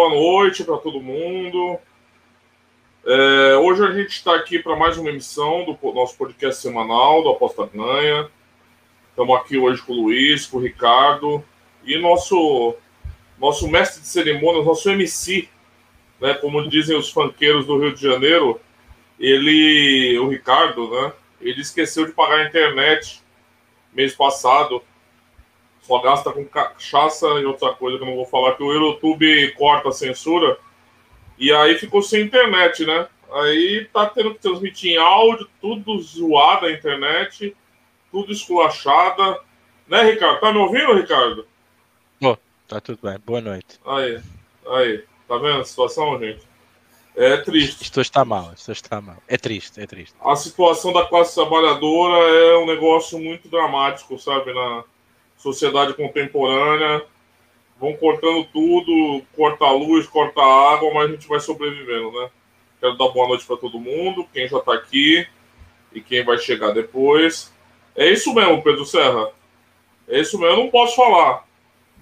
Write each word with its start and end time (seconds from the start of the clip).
boa 0.00 0.08
noite 0.08 0.64
para 0.64 0.78
todo 0.78 1.02
mundo. 1.02 1.78
É, 3.04 3.56
hoje 3.58 3.84
a 3.84 3.92
gente 3.92 4.12
está 4.12 4.34
aqui 4.34 4.58
para 4.58 4.74
mais 4.74 4.96
uma 4.96 5.10
emissão 5.10 5.62
do 5.66 5.92
nosso 5.92 6.16
podcast 6.16 6.62
semanal 6.62 7.22
do 7.22 7.28
Aposta 7.28 7.66
Ganha. 7.66 8.30
Estamos 9.10 9.36
aqui 9.36 9.58
hoje 9.58 9.82
com 9.82 9.92
o 9.92 10.04
Luiz, 10.04 10.46
com 10.46 10.56
o 10.56 10.60
Ricardo 10.62 11.44
e 11.84 11.98
nosso 11.98 12.76
nosso 13.38 13.68
mestre 13.68 14.00
de 14.00 14.08
cerimônias, 14.08 14.64
nosso 14.64 14.88
MC, 14.88 15.50
né, 16.18 16.32
como 16.32 16.66
dizem 16.66 16.96
os 16.96 17.10
fanqueiros 17.10 17.66
do 17.66 17.78
Rio 17.78 17.94
de 17.94 18.00
Janeiro, 18.00 18.58
ele, 19.18 20.18
o 20.18 20.28
Ricardo, 20.28 20.90
né, 20.90 21.12
ele 21.42 21.60
esqueceu 21.60 22.06
de 22.06 22.12
pagar 22.12 22.38
a 22.38 22.46
internet 22.46 23.22
mês 23.92 24.14
passado 24.14 24.82
só 25.82 25.98
gasta 25.98 26.32
com 26.32 26.44
cachaça 26.44 27.26
e 27.40 27.44
outra 27.44 27.72
coisa 27.72 27.98
que 27.98 28.04
eu 28.04 28.08
não 28.08 28.16
vou 28.16 28.26
falar, 28.26 28.54
que 28.54 28.62
o 28.62 28.72
YouTube 28.72 29.52
corta 29.52 29.88
a 29.88 29.92
censura. 29.92 30.58
E 31.38 31.52
aí 31.52 31.78
ficou 31.78 32.02
sem 32.02 32.22
internet, 32.22 32.84
né? 32.84 33.08
Aí 33.32 33.88
tá 33.92 34.06
tendo 34.06 34.34
que 34.34 34.40
transmitir 34.40 34.92
em 34.92 34.96
áudio, 34.96 35.48
tudo 35.60 35.98
zoado 36.00 36.66
a 36.66 36.72
internet, 36.72 37.56
tudo 38.10 38.32
esculachada. 38.32 39.40
Né, 39.86 40.02
Ricardo? 40.02 40.40
Tá 40.40 40.52
me 40.52 40.58
ouvindo, 40.58 40.94
Ricardo? 40.94 41.46
Oh, 42.22 42.36
tá 42.68 42.80
tudo 42.80 42.98
bem. 43.02 43.18
Boa 43.24 43.40
noite. 43.40 43.80
Aí, 43.86 44.20
aí. 44.66 45.04
Tá 45.26 45.36
vendo 45.38 45.60
a 45.60 45.64
situação, 45.64 46.18
gente? 46.18 46.40
É 47.16 47.36
triste. 47.36 47.82
Isto 47.82 48.00
está 48.00 48.24
mal, 48.24 48.52
isto 48.52 48.72
está 48.72 49.00
mal. 49.00 49.16
É 49.28 49.36
triste, 49.36 49.80
é 49.80 49.86
triste. 49.86 50.14
A 50.20 50.34
situação 50.34 50.92
da 50.92 51.06
classe 51.06 51.34
trabalhadora 51.34 52.18
é 52.18 52.56
um 52.58 52.66
negócio 52.66 53.18
muito 53.18 53.48
dramático, 53.48 54.18
sabe? 54.18 54.52
Na, 54.52 54.84
sociedade 55.40 55.94
contemporânea, 55.94 57.02
vão 57.78 57.96
cortando 57.96 58.44
tudo, 58.52 59.24
corta 59.34 59.64
a 59.64 59.72
luz, 59.72 60.06
corta 60.06 60.40
a 60.40 60.74
água, 60.74 60.92
mas 60.92 61.08
a 61.08 61.12
gente 61.12 61.26
vai 61.26 61.40
sobrevivendo, 61.40 62.12
né? 62.12 62.30
Quero 62.78 62.96
dar 62.96 63.08
boa 63.08 63.28
noite 63.28 63.46
para 63.46 63.56
todo 63.56 63.80
mundo, 63.80 64.28
quem 64.32 64.46
já 64.46 64.58
está 64.58 64.74
aqui 64.74 65.26
e 65.92 66.00
quem 66.00 66.22
vai 66.22 66.38
chegar 66.38 66.72
depois. 66.72 67.52
É 67.96 68.10
isso 68.10 68.34
mesmo, 68.34 68.62
Pedro 68.62 68.84
Serra. 68.84 69.32
É 70.06 70.20
isso 70.20 70.38
mesmo, 70.38 70.54
eu 70.54 70.64
não 70.64 70.70
posso 70.70 70.94
falar, 70.94 71.46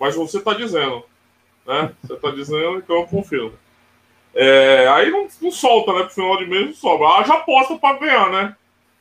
mas 0.01 0.17
você 0.17 0.39
está 0.39 0.53
dizendo, 0.55 1.05
né? 1.65 1.93
Você 2.03 2.15
está 2.15 2.31
dizendo, 2.31 2.79
então 2.79 2.97
eu 2.97 3.07
confio. 3.07 3.53
É, 4.35 4.89
aí 4.89 5.11
não, 5.11 5.29
não, 5.41 5.51
solta, 5.51 5.93
né? 5.93 6.01
Pro 6.01 6.15
final 6.15 6.37
de 6.39 6.47
mês 6.47 6.67
não 6.67 6.75
sobra. 6.75 7.25
já 7.25 7.35
aposta 7.35 7.77
para 7.77 7.99
ganhar, 7.99 8.31
né? 8.31 8.57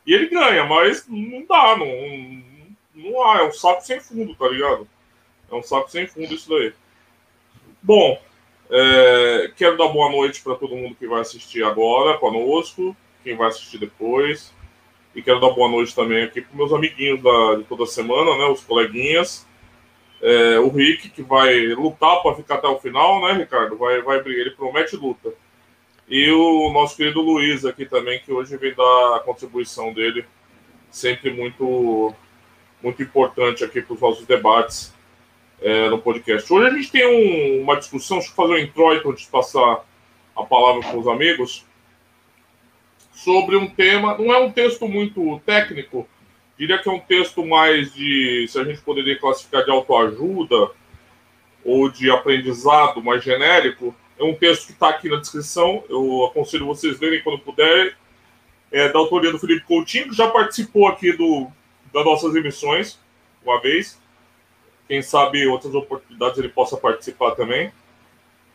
E 0.05 0.13
ele 0.13 0.27
ganha, 0.27 0.65
mas 0.65 1.05
não 1.07 1.45
dá, 1.45 1.75
não, 1.75 1.85
não 2.97 3.23
há, 3.23 3.39
é 3.39 3.43
um 3.43 3.51
saco 3.51 3.81
sem 3.81 3.99
fundo, 3.99 4.35
tá 4.35 4.47
ligado? 4.47 4.87
É 5.51 5.55
um 5.55 5.63
saco 5.63 5.89
sem 5.89 6.07
fundo 6.07 6.33
isso 6.33 6.49
daí. 6.49 6.73
Bom, 7.81 8.19
é, 8.69 9.51
quero 9.55 9.77
dar 9.77 9.87
boa 9.87 10.11
noite 10.11 10.41
para 10.41 10.55
todo 10.55 10.75
mundo 10.75 10.95
que 10.95 11.07
vai 11.07 11.21
assistir 11.21 11.63
agora 11.63 12.17
conosco, 12.17 12.95
quem 13.23 13.35
vai 13.35 13.47
assistir 13.47 13.77
depois. 13.77 14.53
E 15.15 15.21
quero 15.21 15.39
dar 15.39 15.49
boa 15.49 15.69
noite 15.69 15.95
também 15.95 16.23
aqui 16.23 16.41
para 16.41 16.55
meus 16.55 16.71
amiguinhos 16.73 17.21
da, 17.23 17.55
de 17.55 17.63
toda 17.63 17.85
semana, 17.85 18.37
né? 18.37 18.45
Os 18.45 18.61
coleguinhas. 18.61 19.47
É, 20.21 20.59
o 20.59 20.69
Rick, 20.69 21.09
que 21.09 21.21
vai 21.21 21.67
lutar 21.67 22.21
para 22.21 22.35
ficar 22.35 22.55
até 22.55 22.67
o 22.67 22.79
final, 22.79 23.21
né, 23.21 23.33
Ricardo? 23.33 23.77
Vai, 23.77 24.01
vai 24.01 24.21
brigar, 24.21 24.41
ele 24.41 24.55
promete 24.55 24.95
luta. 24.95 25.33
E 26.09 26.31
o 26.31 26.71
nosso 26.71 26.95
querido 26.95 27.21
Luiz 27.21 27.65
aqui 27.65 27.85
também, 27.85 28.19
que 28.19 28.31
hoje 28.31 28.57
vem 28.57 28.73
dar 28.73 29.15
a 29.15 29.19
contribuição 29.19 29.93
dele, 29.93 30.25
sempre 30.89 31.31
muito 31.31 32.13
muito 32.81 33.01
importante 33.01 33.63
aqui 33.63 33.81
para 33.81 33.93
os 33.93 34.01
nossos 34.01 34.25
debates 34.25 34.93
é, 35.61 35.89
no 35.89 35.97
podcast. 35.99 36.51
Hoje 36.51 36.67
a 36.67 36.71
gente 36.71 36.91
tem 36.91 37.05
um, 37.05 37.63
uma 37.63 37.75
discussão, 37.75 38.17
deixa 38.17 38.31
eu 38.31 38.35
fazer 38.35 38.53
um 38.53 38.57
introito 38.57 39.09
antes 39.09 39.23
de 39.23 39.29
passar 39.29 39.85
a 40.35 40.43
palavra 40.43 40.81
para 40.81 40.97
os 40.97 41.07
amigos, 41.07 41.65
sobre 43.11 43.55
um 43.55 43.67
tema, 43.67 44.15
não 44.17 44.31
é 44.31 44.37
um 44.37 44.51
texto 44.51 44.87
muito 44.87 45.41
técnico, 45.45 46.07
diria 46.57 46.77
que 46.77 46.87
é 46.87 46.91
um 46.91 46.99
texto 46.99 47.43
mais 47.43 47.91
de, 47.93 48.45
se 48.47 48.59
a 48.59 48.63
gente 48.63 48.79
poderia 48.81 49.17
classificar 49.17 49.65
de 49.65 49.71
autoajuda 49.71 50.69
ou 51.65 51.89
de 51.89 52.11
aprendizado 52.11 53.01
mais 53.01 53.23
genérico, 53.23 53.95
é 54.19 54.23
um 54.23 54.35
texto 54.35 54.67
que 54.67 54.73
está 54.73 54.89
aqui 54.89 55.09
na 55.09 55.17
descrição, 55.17 55.83
eu 55.89 56.25
aconselho 56.25 56.67
vocês 56.67 56.99
lerem 56.99 57.21
quando 57.23 57.39
puderem, 57.39 57.91
é 58.71 58.89
da 58.89 58.99
autoria 58.99 59.31
do 59.31 59.39
Felipe 59.39 59.65
Coutinho, 59.65 60.09
que 60.09 60.15
já 60.15 60.29
participou 60.29 60.87
aqui 60.87 61.11
do 61.13 61.47
das 61.93 62.05
nossas 62.05 62.35
emissões, 62.35 62.99
uma 63.43 63.61
vez. 63.61 63.99
Quem 64.87 65.01
sabe 65.01 65.45
outras 65.47 65.73
oportunidades 65.75 66.37
ele 66.39 66.49
possa 66.49 66.77
participar 66.77 67.31
também. 67.31 67.71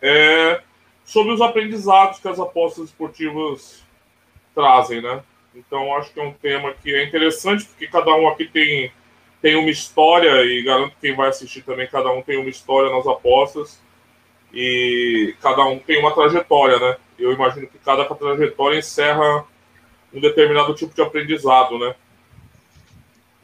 É, 0.00 0.62
sobre 1.04 1.32
os 1.32 1.40
aprendizados 1.40 2.18
que 2.18 2.28
as 2.28 2.40
apostas 2.40 2.86
esportivas 2.86 3.84
trazem, 4.54 5.00
né? 5.00 5.22
Então 5.54 5.94
acho 5.96 6.12
que 6.12 6.20
é 6.20 6.22
um 6.22 6.32
tema 6.32 6.72
que 6.72 6.94
é 6.94 7.04
interessante, 7.04 7.64
porque 7.66 7.86
cada 7.86 8.14
um 8.14 8.28
aqui 8.28 8.46
tem, 8.46 8.90
tem 9.40 9.56
uma 9.56 9.70
história, 9.70 10.44
e 10.44 10.62
garanto 10.62 10.94
que 10.94 11.00
quem 11.02 11.14
vai 11.14 11.28
assistir 11.28 11.62
também, 11.62 11.86
cada 11.86 12.10
um 12.10 12.22
tem 12.22 12.38
uma 12.38 12.48
história 12.48 12.90
nas 12.90 13.06
apostas, 13.06 13.80
e 14.52 15.34
cada 15.40 15.64
um 15.64 15.78
tem 15.78 15.98
uma 15.98 16.14
trajetória, 16.14 16.78
né? 16.78 16.96
Eu 17.18 17.32
imagino 17.32 17.66
que 17.66 17.78
cada 17.78 18.04
trajetória 18.04 18.78
encerra 18.78 19.46
um 20.12 20.20
determinado 20.20 20.74
tipo 20.74 20.94
de 20.94 21.02
aprendizado, 21.02 21.78
né? 21.78 21.94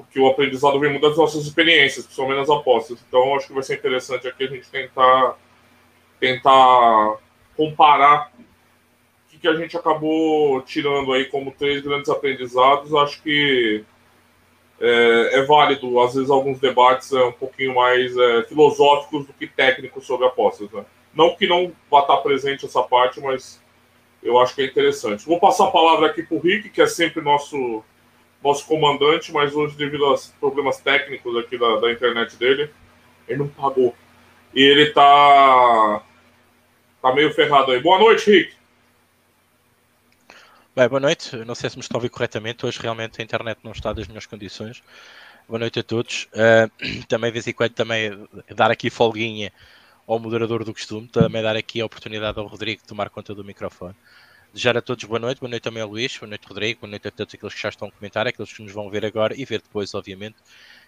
Porque 0.09 0.19
o 0.19 0.27
aprendizado 0.27 0.81
vem 0.81 0.91
muito 0.91 1.07
das 1.07 1.19
nossas 1.19 1.45
experiências, 1.45 2.07
principalmente 2.07 2.39
nas 2.39 2.51
apostas. 2.51 2.99
Então, 3.07 3.37
acho 3.37 3.47
que 3.47 3.53
vai 3.53 3.63
ser 3.63 3.75
interessante 3.75 4.27
aqui 4.27 4.45
a 4.45 4.47
gente 4.49 4.69
tentar, 4.71 5.37
tentar 6.19 7.19
comparar 7.55 8.33
o 8.39 9.31
que, 9.31 9.39
que 9.39 9.47
a 9.49 9.55
gente 9.55 9.77
acabou 9.77 10.63
tirando 10.63 11.13
aí 11.13 11.27
como 11.27 11.53
três 11.53 11.83
grandes 11.83 12.09
aprendizados. 12.09 12.95
Acho 12.95 13.23
que 13.23 13.85
é, 14.81 15.41
é 15.41 15.43
válido, 15.43 16.01
às 16.01 16.15
vezes, 16.15 16.31
alguns 16.31 16.59
debates 16.59 17.13
é, 17.13 17.23
um 17.23 17.33
pouquinho 17.33 17.75
mais 17.75 18.17
é, 18.17 18.45
filosóficos 18.45 19.27
do 19.27 19.35
que 19.35 19.47
técnicos 19.47 20.07
sobre 20.07 20.27
apostas. 20.27 20.71
Né? 20.73 20.87
Não 21.15 21.37
que 21.37 21.47
não 21.47 21.71
vá 21.91 22.01
estar 22.01 22.17
presente 22.19 22.65
essa 22.65 22.83
parte, 22.83 23.21
mas 23.21 23.63
eu 24.23 24.39
acho 24.39 24.55
que 24.55 24.63
é 24.63 24.65
interessante. 24.65 25.27
Vou 25.27 25.39
passar 25.39 25.67
a 25.67 25.71
palavra 25.71 26.07
aqui 26.07 26.23
para 26.23 26.37
o 26.39 26.41
Rick, 26.41 26.71
que 26.71 26.81
é 26.81 26.87
sempre 26.87 27.21
nosso 27.21 27.85
nosso 28.43 28.67
comandante, 28.67 29.33
mas 29.33 29.55
hoje, 29.55 29.77
devido 29.77 30.05
aos 30.05 30.29
problemas 30.41 30.79
técnicos 30.79 31.37
aqui 31.37 31.59
da, 31.59 31.77
da 31.77 31.93
internet 31.93 32.37
dele, 32.37 32.71
ele 33.27 33.39
não 33.39 33.49
pagou. 33.49 33.95
E 34.55 34.63
ele 34.63 34.91
tá. 34.91 36.03
tá 37.03 37.15
meio 37.15 37.33
ferrado 37.33 37.73
aí. 37.73 37.81
Boa 37.81 37.99
noite, 37.99 38.31
Rick. 38.31 38.59
Bem, 40.75 40.89
boa 40.89 41.01
noite. 41.01 41.37
Não 41.45 41.55
sei 41.55 41.69
se 41.69 41.77
me 41.77 41.83
estou 41.83 41.97
a 41.97 41.99
ouvir 41.99 42.09
corretamente. 42.09 42.65
Hoje 42.65 42.79
realmente 42.81 43.21
a 43.21 43.25
internet 43.25 43.59
não 43.63 43.73
está 43.73 43.93
das 43.93 44.07
melhores 44.07 44.27
condições. 44.27 44.83
Boa 45.49 45.59
noite 45.59 45.81
a 45.81 45.83
todos. 45.83 46.29
Uh, 46.33 47.05
também, 47.09 47.31
de 47.31 47.35
vez 47.35 47.47
em 47.47 47.53
quando, 47.53 47.73
também 47.73 48.29
dar 48.55 48.71
aqui 48.71 48.89
folguinha 48.89 49.53
ao 50.07 50.19
moderador 50.19 50.65
do 50.65 50.73
costume, 50.73 51.07
também 51.09 51.43
dar 51.43 51.57
aqui 51.57 51.81
a 51.81 51.87
oportunidade 51.87 52.39
ao 52.39 52.47
Rodrigo 52.47 52.81
de 52.81 52.87
tomar 52.87 53.11
conta 53.11 53.35
do 53.35 53.45
microfone. 53.45 53.95
Desejar 54.53 54.79
a 54.79 54.83
todos 54.83 55.05
boa 55.05 55.21
noite, 55.21 55.41
boa 55.41 55.51
noite 55.51 55.63
também 55.63 55.83
ao 55.83 55.89
Luís, 55.89 56.17
boa 56.17 56.29
noite 56.29 56.49
Rodrigo, 56.49 56.81
boa 56.81 56.91
noite 56.91 57.07
a 57.07 57.11
todos 57.11 57.35
aqueles 57.35 57.55
que 57.55 57.61
já 57.61 57.69
estão 57.69 57.89
a 57.89 57.93
comentar, 57.93 58.27
aqueles 58.27 58.51
que 58.51 58.63
nos 58.63 58.73
vão 58.73 58.89
ver 58.89 59.05
agora 59.05 59.39
e 59.39 59.45
ver 59.45 59.61
depois, 59.61 59.93
obviamente. 59.95 60.37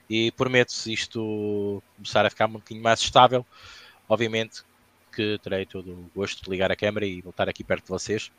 E 0.08 0.32
prometo-se 0.32 0.90
isto 0.90 1.82
começar 1.94 2.24
a 2.24 2.30
ficar 2.30 2.46
um 2.46 2.52
bocadinho 2.52 2.82
mais 2.82 3.00
estável, 3.00 3.46
obviamente 4.08 4.62
que 5.14 5.38
terei 5.42 5.66
todo 5.66 5.90
o 5.92 6.10
gosto 6.14 6.42
de 6.42 6.50
ligar 6.50 6.72
a 6.72 6.76
câmera 6.76 7.04
e 7.04 7.20
voltar 7.20 7.48
aqui 7.50 7.62
perto 7.62 7.84
de 7.84 7.90
vocês, 7.90 8.32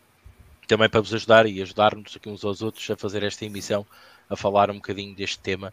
também 0.68 0.90
para 0.90 1.02
vos 1.02 1.14
ajudar 1.14 1.46
e 1.46 1.62
ajudar-nos 1.62 2.16
aqui 2.16 2.28
uns 2.28 2.44
aos 2.44 2.64
outros 2.64 2.90
a 2.90 2.96
fazer 2.96 3.22
esta 3.22 3.46
emissão, 3.46 3.86
a 4.28 4.36
falar 4.36 4.72
um 4.72 4.76
bocadinho 4.76 5.16
deste 5.16 5.38
tema, 5.38 5.72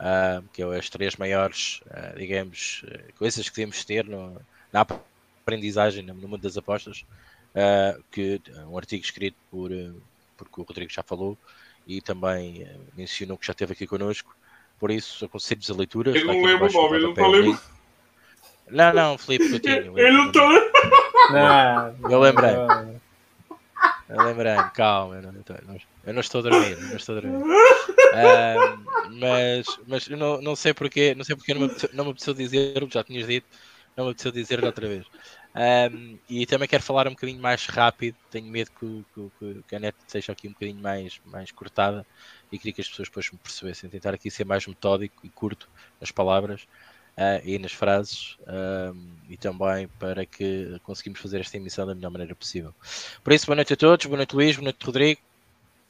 uh, 0.00 0.42
que 0.54 0.62
é 0.62 0.78
as 0.78 0.88
três 0.88 1.16
maiores, 1.16 1.82
uh, 1.86 2.18
digamos, 2.18 2.82
coisas 3.18 3.46
que 3.48 3.56
devemos 3.56 3.84
ter 3.84 4.06
no, 4.06 4.40
na 4.72 4.86
aprendizagem 5.42 6.02
no 6.02 6.14
mundo 6.14 6.38
das 6.38 6.56
apostas 6.56 7.04
uh, 7.56 8.02
que 8.10 8.40
um 8.68 8.76
artigo 8.76 9.02
escrito 9.02 9.36
por, 9.50 9.72
uh, 9.72 10.02
porque 10.36 10.60
o 10.60 10.64
Rodrigo 10.64 10.92
já 10.92 11.02
falou 11.02 11.36
e 11.86 12.00
também 12.00 12.62
uh, 12.62 12.80
mencionou 12.96 13.38
que 13.38 13.46
já 13.46 13.52
esteve 13.52 13.72
aqui 13.72 13.86
connosco. 13.86 14.36
Por 14.78 14.90
isso, 14.90 15.24
aconselho-vos 15.24 15.70
a 15.70 15.74
leitura. 15.74 16.10
Ele 16.10 16.24
não 16.24 16.44
lembra 16.44 16.68
o 16.68 16.72
nome, 16.72 16.96
ele 16.96 17.04
não 17.04 17.10
está 17.10 17.26
lembrando. 17.26 17.60
Não, 18.68 18.92
não, 18.92 19.18
Felipe 19.18 19.48
Coutinho. 19.50 19.98
Ele 19.98 20.10
não 20.10 20.26
está 20.26 20.46
lembrando. 20.46 20.76
Eu 22.10 22.20
lembrei. 22.20 22.52
Eu 24.08 24.22
lembrei, 24.24 24.54
calma, 24.72 25.16
eu 25.16 25.22
não, 25.22 25.34
eu 26.06 26.14
não 26.14 26.20
estou 26.20 26.38
a 26.38 26.42
dormir, 26.42 26.78
não 26.80 26.96
estou 26.96 27.16
a 27.16 27.20
dormir. 27.20 27.42
Uh, 27.42 29.10
mas 29.18 29.66
mas 29.86 30.08
eu 30.08 30.16
não, 30.16 30.40
não 30.40 30.54
sei 30.54 30.72
porque, 30.72 31.12
não 31.16 31.24
sei 31.24 31.34
porque 31.34 31.52
não 31.52 31.62
me, 31.62 31.74
não 31.92 32.04
me 32.04 32.10
apeteceu 32.12 32.32
dizer, 32.32 32.86
já 32.88 33.02
tinhas 33.02 33.26
dito, 33.26 33.46
não 33.96 34.04
me 34.04 34.10
apeteceu 34.12 34.30
dizer 34.30 34.64
outra 34.64 34.86
vez. 34.86 35.06
Um, 35.56 36.18
e 36.28 36.44
também 36.44 36.68
quero 36.68 36.82
falar 36.82 37.08
um 37.08 37.12
bocadinho 37.12 37.40
mais 37.40 37.64
rápido, 37.64 38.14
tenho 38.30 38.46
medo 38.46 38.70
que, 38.78 39.04
que, 39.14 39.62
que, 39.66 39.76
a 39.76 39.78
net 39.78 39.96
seja 40.06 40.32
aqui 40.32 40.48
um 40.48 40.52
bocadinho 40.52 40.80
mais, 40.82 41.18
mais 41.24 41.50
cortada 41.50 42.06
e 42.52 42.58
queria 42.58 42.74
que 42.74 42.82
as 42.82 42.88
pessoas 42.88 43.08
depois 43.08 43.30
me 43.30 43.38
percebessem, 43.38 43.88
tentar 43.88 44.12
aqui 44.12 44.30
ser 44.30 44.44
mais 44.44 44.66
metódico 44.66 45.24
e 45.24 45.30
curto 45.30 45.68
nas 45.98 46.10
palavras. 46.10 46.66
uh, 47.16 47.40
e 47.44 47.58
nas 47.58 47.72
frases 47.72 48.36
e 49.28 49.36
também 49.36 49.88
para 49.98 50.26
que 50.26 50.78
conseguimos 50.82 51.20
fazer 51.20 51.40
esta 51.40 51.56
emissão 51.56 51.86
da 51.86 51.94
melhor 51.94 52.10
maneira 52.10 52.34
possível. 52.34 52.74
Por 53.24 53.32
isso, 53.32 53.46
boa 53.46 53.56
noite 53.56 53.72
a 53.72 53.76
todos, 53.76 54.06
boa 54.06 54.18
noite 54.18 54.36
Luís, 54.36 54.56
boa 54.56 54.64
noite 54.64 54.84
Rodrigo. 54.84 55.20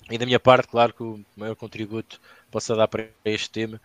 E 0.09 0.17
da 0.17 0.25
minha 0.25 0.39
parte, 0.39 0.69
claro 0.69 0.93
que 0.93 1.03
o 1.03 1.25
maior 1.37 1.57
contributo 1.57 2.21
possa 2.51 2.77
dar 2.77 2.87
para 2.87 3.09
este 3.25 3.51
tema, 3.51 3.81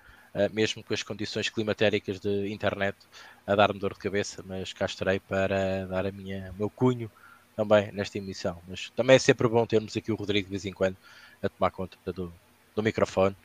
mesmo 0.53 0.83
com 0.83 0.93
as 0.93 1.03
condições 1.03 1.49
climatéricas 1.49 2.19
de 2.19 2.51
internet 2.51 2.97
a 3.45 3.55
dar-me 3.55 3.79
dor 3.79 3.93
de 3.93 3.99
cabeça, 3.99 4.43
mas 4.45 4.71
cá 4.73 4.85
estarei 4.85 5.19
para 5.19 5.85
dar 5.87 6.05
a 6.05 6.11
minha, 6.11 6.51
o 6.51 6.55
meu 6.55 6.69
cunho 6.69 7.11
também 7.55 7.91
nesta 7.91 8.17
emissão. 8.17 8.61
Mas 8.67 8.89
também 8.91 9.15
é 9.15 9.19
sempre 9.19 9.47
bom 9.47 9.65
termos 9.65 9.95
aqui 9.97 10.11
o 10.11 10.15
Rodrigo 10.15 10.47
de 10.47 10.51
vez 10.51 10.65
em 10.65 10.73
quando 10.73 10.97
a 11.43 11.49
tomar 11.49 11.71
conta 11.71 11.97
do, 12.13 12.33
do 12.75 12.83
microfone. 12.83 13.35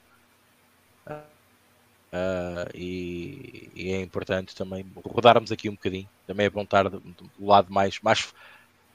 Uh, 2.12 2.70
e, 2.74 3.70
e, 3.74 3.92
é 3.92 4.00
importante 4.00 4.54
também 4.54 4.86
rodarmos 5.04 5.52
aqui 5.52 5.68
um 5.68 5.74
bocadinho. 5.74 6.08
Também 6.26 6.46
é 6.46 6.50
bom 6.50 6.62
estar 6.62 6.88
do, 6.88 7.00
do 7.00 7.30
lado 7.40 7.72
mais, 7.72 8.00
mais 8.00 8.32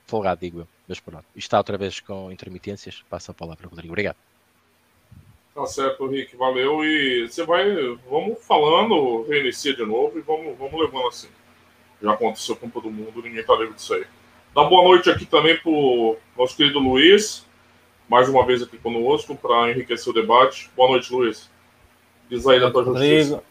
folgado, 0.08 0.42
digo 0.42 0.62
eu. 0.62 0.68
Mas 0.88 1.00
pronto, 1.00 1.26
isto 1.36 1.48
está 1.48 1.58
outra 1.58 1.78
vez 1.78 2.00
com 2.00 2.32
intermitências. 2.32 3.04
Passa 3.10 3.32
a 3.32 3.36
palavra, 3.36 3.68
Rodrigo. 3.68 3.94
Obrigado. 3.94 4.31
Tá 5.54 5.66
certo, 5.66 6.08
Rick, 6.08 6.36
valeu. 6.38 6.84
E 6.84 7.28
você 7.28 7.46
vai, 7.46 7.66
vamos 8.10 8.44
falando, 8.46 9.24
reinicia 9.28 9.76
de 9.76 9.86
novo 9.86 10.18
e 10.18 10.22
vamos, 10.22 10.58
vamos 10.58 10.80
levando 10.80 11.08
assim. 11.08 11.28
Já 12.02 12.14
aconteceu 12.14 12.56
com 12.56 12.70
todo 12.70 12.90
mundo, 12.90 13.22
ninguém 13.22 13.44
tá 13.44 13.54
livre 13.56 13.76
disso 13.76 13.94
aí. 13.94 14.06
Dá 14.56 14.64
boa 14.64 14.84
noite 14.84 15.10
aqui 15.10 15.26
também 15.26 15.58
pro 15.58 16.18
nosso 16.38 16.56
querido 16.56 16.80
Luiz, 16.80 17.46
mais 18.08 18.28
uma 18.28 18.46
vez 18.46 18.62
aqui 18.62 18.78
conosco 18.78 19.36
para 19.36 19.72
enriquecer 19.72 20.10
o 20.10 20.14
debate. 20.14 20.70
Boa 20.76 20.90
noite, 20.92 21.14
Luiz. 21.14 21.50
Diz 22.30 22.48
aí 22.48 22.60
da 22.60 22.72
tua 22.72 22.84
Rodrigo. 22.84 23.16
justiça. 23.16 23.44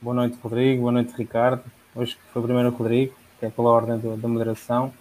Boa 0.00 0.14
noite, 0.14 0.38
Rodrigo. 0.42 0.82
Boa 0.82 0.92
noite, 0.92 1.14
Ricardo. 1.16 1.64
Hoje 1.94 2.16
foi 2.32 2.42
o 2.42 2.44
primeiro 2.44 2.70
Rodrigo, 2.70 3.14
que 3.40 3.46
é 3.46 3.50
pela 3.50 3.70
ordem 3.70 3.98
do, 3.98 4.16
da 4.16 4.28
moderação. 4.28 4.92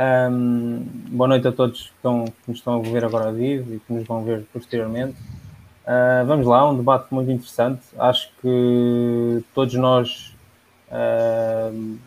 Um, 0.00 0.84
boa 1.08 1.26
noite 1.26 1.48
a 1.48 1.50
todos 1.50 1.88
que, 1.88 1.92
estão, 1.96 2.24
que 2.26 2.32
nos 2.46 2.58
estão 2.58 2.74
a 2.76 2.82
ver 2.82 3.04
agora 3.04 3.26
ao 3.26 3.32
vivo 3.32 3.74
e 3.74 3.80
que 3.80 3.92
nos 3.92 4.06
vão 4.06 4.22
ver 4.22 4.46
posteriormente. 4.52 5.16
Uh, 5.82 6.24
vamos 6.24 6.46
lá, 6.46 6.70
um 6.70 6.76
debate 6.76 7.12
muito 7.12 7.28
interessante. 7.32 7.82
Acho 7.98 8.30
que 8.40 9.42
todos 9.52 9.74
nós, 9.74 10.36
uh, 10.86 11.98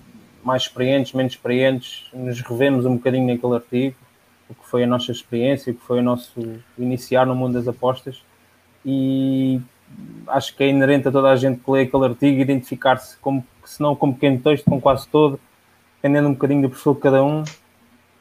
mais 0.41 0.61
experientes, 0.61 1.11
menos 1.11 1.33
experientes, 1.33 2.05
nos 2.13 2.39
revemos 2.39 2.85
um 2.85 2.95
bocadinho 2.95 3.27
naquele 3.27 3.55
artigo, 3.55 3.95
o 4.49 4.53
que 4.53 4.65
foi 4.69 4.83
a 4.85 4.87
nossa 4.87 5.11
experiência, 5.11 5.73
o 5.73 5.75
que 5.75 5.81
foi 5.81 5.99
o 5.99 6.03
nosso 6.03 6.31
iniciar 6.77 7.25
no 7.25 7.35
mundo 7.35 7.55
das 7.55 7.67
apostas. 7.67 8.23
E 8.85 9.59
acho 10.27 10.55
que 10.55 10.63
é 10.63 10.69
inerente 10.69 11.09
a 11.09 11.11
toda 11.11 11.29
a 11.29 11.35
gente 11.35 11.59
que 11.59 11.69
lê 11.69 11.81
aquele 11.81 12.05
artigo 12.05 12.39
identificar-se, 12.39 13.17
como, 13.17 13.45
se 13.65 13.81
não 13.81 13.97
como 13.97 14.13
pequeno 14.13 14.39
texto, 14.39 14.63
com 14.63 14.79
quase 14.79 15.09
todo, 15.09 15.37
dependendo 15.97 16.29
um 16.29 16.33
bocadinho 16.33 16.61
do 16.61 16.69
perfil 16.69 16.93
de 16.93 17.01
cada 17.01 17.21
um. 17.21 17.43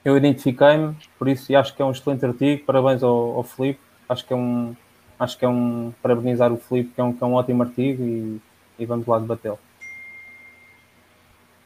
Eu 0.04 0.16
identifiquei-me, 0.16 0.96
por 1.18 1.28
isso, 1.28 1.52
e 1.52 1.56
acho 1.56 1.74
que 1.74 1.82
é 1.82 1.84
um 1.84 1.90
excelente 1.90 2.24
artigo. 2.24 2.64
Parabéns 2.64 3.02
ao, 3.02 3.36
ao 3.36 3.42
Filipe. 3.42 3.80
Acho 4.08 4.26
que 4.26 4.32
é 4.32 4.36
um, 4.36 4.74
acho 5.18 5.38
que 5.38 5.44
é 5.44 5.48
um, 5.48 5.92
parabenizar 6.02 6.52
o 6.52 6.56
Filipe, 6.56 6.92
que 6.94 7.00
é 7.00 7.04
um, 7.04 7.12
que 7.12 7.22
é 7.22 7.26
um 7.26 7.34
ótimo 7.34 7.62
artigo 7.62 8.02
e, 8.02 8.40
e 8.78 8.86
vamos 8.86 9.06
lá 9.06 9.18
debatê-lo. 9.18 9.58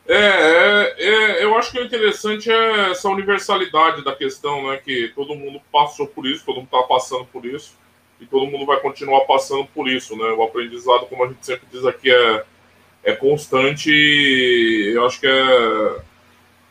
É, 0.06 0.16
é, 0.16 0.94
é, 0.98 1.44
eu 1.44 1.56
acho 1.56 1.72
que 1.72 1.78
o 1.78 1.84
interessante 1.84 2.50
é 2.50 2.90
essa 2.90 3.08
universalidade 3.08 4.04
da 4.04 4.14
questão, 4.14 4.68
né? 4.68 4.76
Que 4.76 5.12
todo 5.14 5.34
mundo 5.34 5.60
passou 5.72 6.06
por 6.06 6.26
isso, 6.26 6.44
todo 6.44 6.56
mundo 6.56 6.66
está 6.66 6.82
passando 6.82 7.24
por 7.26 7.46
isso 7.46 7.74
e 8.20 8.26
todo 8.26 8.46
mundo 8.46 8.66
vai 8.66 8.80
continuar 8.80 9.20
passando 9.22 9.66
por 9.66 9.88
isso, 9.88 10.16
né? 10.16 10.24
O 10.32 10.42
aprendizado, 10.42 11.06
como 11.06 11.24
a 11.24 11.28
gente 11.28 11.44
sempre 11.46 11.66
diz 11.72 11.86
aqui, 11.86 12.10
é, 12.10 12.44
é 13.04 13.12
constante 13.14 13.90
e 13.90 14.92
eu 14.94 15.06
acho 15.06 15.20
que 15.20 15.26
é, 15.26 15.96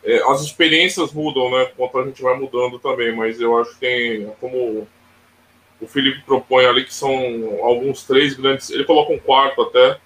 é, 0.04 0.22
as 0.32 0.42
experiências 0.42 1.14
mudam, 1.14 1.50
né? 1.52 1.72
Quanto 1.78 2.00
a 2.00 2.06
gente 2.06 2.22
vai 2.22 2.38
mudando 2.38 2.80
também, 2.80 3.16
mas 3.16 3.40
eu 3.40 3.58
acho 3.60 3.74
que 3.74 3.80
tem, 3.80 4.32
como 4.40 4.88
o 5.80 5.88
Felipe 5.88 6.22
propõe 6.26 6.66
ali, 6.66 6.86
que 6.86 6.94
são 6.94 7.12
alguns 7.62 8.04
três 8.04 8.34
grandes, 8.34 8.70
ele 8.70 8.86
coloca 8.86 9.14
um 9.14 9.20
quarto 9.20 9.62
até, 9.62 9.98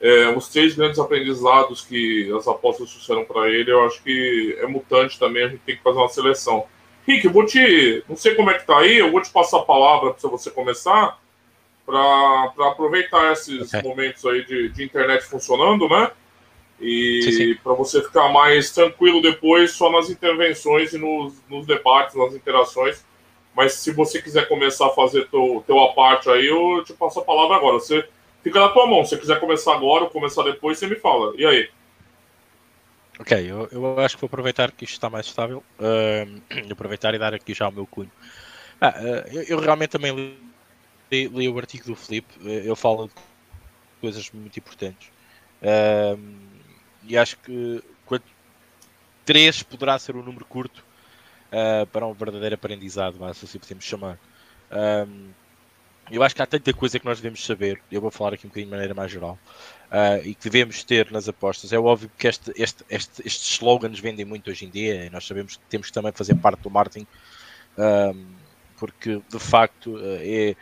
é, 0.00 0.28
os 0.28 0.48
três 0.48 0.74
grandes 0.74 0.98
aprendizados 0.98 1.82
que 1.82 2.30
as 2.36 2.46
apostas 2.46 2.90
trouxeram 2.90 3.24
para 3.24 3.48
ele, 3.48 3.70
eu 3.70 3.84
acho 3.86 4.02
que 4.02 4.56
é 4.60 4.66
mutante 4.66 5.18
também, 5.18 5.44
a 5.44 5.48
gente 5.48 5.62
tem 5.64 5.76
que 5.76 5.82
fazer 5.82 5.98
uma 5.98 6.08
seleção. 6.08 6.66
Rick, 7.06 7.24
eu 7.24 7.32
vou 7.32 7.46
te. 7.46 8.02
Não 8.08 8.16
sei 8.16 8.34
como 8.34 8.50
é 8.50 8.54
que 8.58 8.66
tá 8.66 8.78
aí, 8.78 8.98
eu 8.98 9.12
vou 9.12 9.22
te 9.22 9.30
passar 9.30 9.58
a 9.58 9.64
palavra 9.64 10.12
para 10.12 10.30
você 10.30 10.50
começar, 10.50 11.18
para 11.86 12.52
aproveitar 12.68 13.32
esses 13.32 13.72
okay. 13.72 13.88
momentos 13.88 14.26
aí 14.26 14.44
de, 14.44 14.68
de, 14.70 14.84
internet 14.84 15.24
funcionando, 15.24 15.88
né? 15.88 16.10
E 16.80 17.58
para 17.62 17.72
você 17.72 18.02
ficar 18.02 18.28
mais 18.28 18.70
tranquilo 18.70 19.22
depois 19.22 19.72
só 19.72 19.90
nas 19.90 20.10
intervenções 20.10 20.92
e 20.92 20.98
nos, 20.98 21.34
nos, 21.48 21.66
debates, 21.66 22.14
nas 22.14 22.34
interações. 22.34 23.04
Mas 23.54 23.74
se 23.74 23.90
você 23.92 24.20
quiser 24.20 24.46
começar 24.48 24.86
a 24.86 24.90
fazer 24.90 25.28
teu, 25.28 25.64
teu 25.66 25.80
a 25.80 25.94
parte 25.94 26.28
aí, 26.28 26.46
eu 26.46 26.84
te 26.84 26.92
passo 26.92 27.20
a 27.20 27.24
palavra 27.24 27.56
agora. 27.56 27.74
Você 27.74 28.06
fica 28.42 28.60
na 28.60 28.68
tua 28.68 28.86
mão. 28.86 29.04
Se 29.04 29.10
você 29.10 29.18
quiser 29.18 29.40
começar 29.40 29.74
agora 29.74 30.04
ou 30.04 30.10
começar 30.10 30.42
depois, 30.42 30.78
você 30.78 30.86
me 30.86 30.96
fala. 30.96 31.32
E 31.36 31.46
aí? 31.46 31.70
Ok, 33.18 33.50
eu, 33.50 33.66
eu 33.72 33.98
acho 34.00 34.16
que 34.16 34.20
vou 34.20 34.26
aproveitar 34.26 34.70
que 34.70 34.84
isto 34.84 34.94
está 34.94 35.08
mais 35.08 35.24
estável, 35.24 35.62
uh, 35.80 36.42
aproveitar 36.70 37.14
e 37.14 37.18
dar 37.18 37.32
aqui 37.32 37.54
já 37.54 37.66
o 37.66 37.72
meu 37.72 37.86
cunho. 37.86 38.12
Ah, 38.78 38.94
uh, 38.98 39.34
eu, 39.34 39.42
eu, 39.44 39.58
realmente 39.58 39.88
também 39.88 40.14
li, 40.14 40.38
li, 41.10 41.28
li, 41.28 41.48
o 41.48 41.56
artigo 41.58 41.86
do 41.86 41.96
Felipe, 41.96 42.34
eu 42.44 42.76
falo 42.76 43.06
de 43.06 43.14
coisas 44.02 44.30
muito 44.32 44.58
importantes. 44.58 45.08
Uh, 45.62 46.20
e 47.06 47.16
acho 47.16 47.36
que 47.38 47.82
quando 48.04 48.24
3 49.24 49.62
poderá 49.64 49.98
ser 49.98 50.16
um 50.16 50.22
número 50.22 50.44
curto 50.44 50.84
uh, 51.52 51.86
para 51.86 52.06
um 52.06 52.12
verdadeiro 52.12 52.54
aprendizado, 52.54 53.16
se 53.34 53.44
assim 53.44 53.58
podemos 53.58 53.84
chamar. 53.84 54.18
eu 56.10 56.22
acho 56.22 56.34
que 56.34 56.42
há 56.42 56.46
tanta 56.46 56.72
coisa 56.72 56.98
que 56.98 57.04
nós 57.04 57.18
devemos 57.18 57.44
saber, 57.44 57.80
eu 57.90 58.00
vou 58.00 58.10
falar 58.10 58.34
aqui 58.34 58.46
um 58.46 58.50
bocadinho 58.50 58.68
de 58.68 58.72
maneira 58.72 58.94
mais 58.94 59.10
geral, 59.10 59.38
uh, 59.90 60.24
e 60.24 60.34
que 60.34 60.44
devemos 60.44 60.84
ter 60.84 61.10
nas 61.10 61.28
apostas. 61.28 61.72
É 61.72 61.78
óbvio 61.78 62.10
que 62.16 62.28
este, 62.28 62.52
este, 62.56 62.84
este, 62.88 63.26
estes 63.26 63.54
slogans 63.54 63.98
vendem 63.98 64.24
muito 64.24 64.50
hoje 64.50 64.64
em 64.64 64.70
dia 64.70 65.06
e 65.06 65.10
nós 65.10 65.26
sabemos 65.26 65.56
que 65.56 65.62
temos 65.68 65.88
que 65.88 65.92
também 65.92 66.12
fazer 66.12 66.34
parte 66.36 66.60
do 66.60 66.70
marketing, 66.70 67.06
um, 67.78 68.26
porque 68.76 69.22
de 69.28 69.38
facto 69.38 69.98
é 70.02 70.54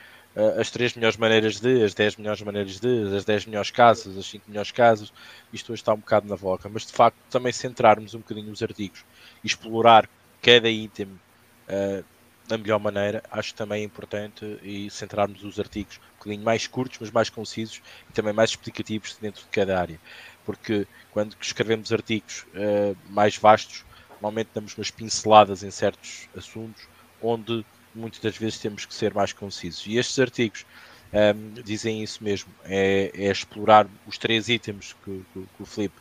as 0.58 0.70
três 0.70 0.94
melhores 0.94 1.16
maneiras 1.16 1.60
de, 1.60 1.84
as 1.84 1.94
10 1.94 2.16
melhores 2.16 2.42
maneiras 2.42 2.80
de, 2.80 3.16
as 3.16 3.24
10 3.24 3.46
melhores 3.46 3.70
casas, 3.70 4.16
as 4.18 4.26
5 4.26 4.44
melhores 4.48 4.72
casas, 4.72 5.12
isto 5.52 5.72
hoje 5.72 5.82
está 5.82 5.94
um 5.94 5.98
bocado 5.98 6.28
na 6.28 6.34
voga, 6.34 6.68
mas 6.68 6.86
de 6.86 6.92
facto 6.92 7.16
também 7.30 7.52
centrarmos 7.52 8.14
um 8.14 8.18
bocadinho 8.18 8.50
os 8.50 8.62
artigos 8.62 9.04
e 9.42 9.46
explorar 9.46 10.08
cada 10.42 10.68
item 10.68 11.06
uh, 11.06 12.04
da 12.48 12.58
melhor 12.58 12.78
maneira, 12.78 13.22
acho 13.30 13.54
também 13.54 13.82
é 13.82 13.84
importante 13.84 14.58
e 14.62 14.90
centrarmos 14.90 15.42
os 15.44 15.58
artigos 15.58 15.96
um 15.96 16.18
bocadinho 16.18 16.44
mais 16.44 16.66
curtos, 16.66 16.98
mas 17.00 17.10
mais 17.10 17.30
concisos 17.30 17.80
e 18.10 18.12
também 18.12 18.32
mais 18.32 18.50
explicativos 18.50 19.16
dentro 19.20 19.42
de 19.42 19.48
cada 19.48 19.80
área. 19.80 19.98
Porque 20.44 20.86
quando 21.10 21.34
escrevemos 21.40 21.92
artigos 21.92 22.44
uh, 22.54 22.96
mais 23.08 23.38
vastos, 23.38 23.84
normalmente 24.14 24.50
damos 24.52 24.76
umas 24.76 24.90
pinceladas 24.90 25.62
em 25.62 25.70
certos 25.70 26.28
assuntos, 26.36 26.86
onde 27.22 27.64
muitas 27.94 28.20
das 28.20 28.36
vezes 28.36 28.58
temos 28.58 28.84
que 28.84 28.94
ser 28.94 29.14
mais 29.14 29.32
concisos. 29.32 29.86
E 29.86 29.96
estes 29.96 30.18
artigos 30.18 30.66
um, 31.12 31.62
dizem 31.62 32.02
isso 32.02 32.22
mesmo, 32.22 32.52
é, 32.64 33.10
é, 33.14 33.30
explorar 33.30 33.86
os 34.06 34.18
três 34.18 34.48
itens 34.48 34.94
que, 35.04 35.24
que, 35.32 35.40
que 35.40 35.62
o 35.62 35.64
Felipe 35.64 35.94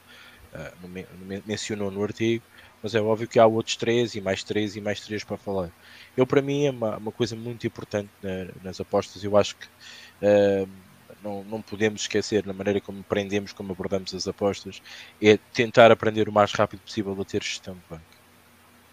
uh, 0.53 1.41
mencionou 1.45 1.91
no 1.91 2.03
artigo, 2.03 2.43
mas 2.81 2.95
é 2.95 3.01
óbvio 3.01 3.27
que 3.27 3.39
há 3.39 3.45
outros 3.45 3.75
três 3.75 4.15
e 4.15 4.21
mais 4.21 4.43
três 4.43 4.75
e 4.75 4.81
mais 4.81 4.99
três 4.99 5.23
para 5.23 5.37
falar. 5.37 5.71
Eu, 6.17 6.25
para 6.25 6.41
mim, 6.41 6.65
é 6.65 6.71
uma, 6.71 6.97
uma 6.97 7.11
coisa 7.11 7.35
muito 7.35 7.65
importante 7.65 8.09
na, 8.21 8.47
nas 8.63 8.81
apostas. 8.81 9.23
Eu 9.23 9.37
acho 9.37 9.55
que 9.55 9.67
uh, 9.67 10.67
não, 11.23 11.43
não 11.43 11.61
podemos 11.61 12.01
esquecer, 12.01 12.45
na 12.45 12.53
maneira 12.53 12.81
como 12.81 12.99
aprendemos, 12.99 13.53
como 13.53 13.71
abordamos 13.71 14.13
as 14.13 14.27
apostas, 14.27 14.81
é 15.21 15.37
tentar 15.53 15.91
aprender 15.91 16.27
o 16.27 16.31
mais 16.31 16.51
rápido 16.51 16.81
possível 16.81 17.15
a 17.19 17.25
ter 17.25 17.41
gestão 17.41 17.75
de 17.75 17.81
banco. 17.89 18.03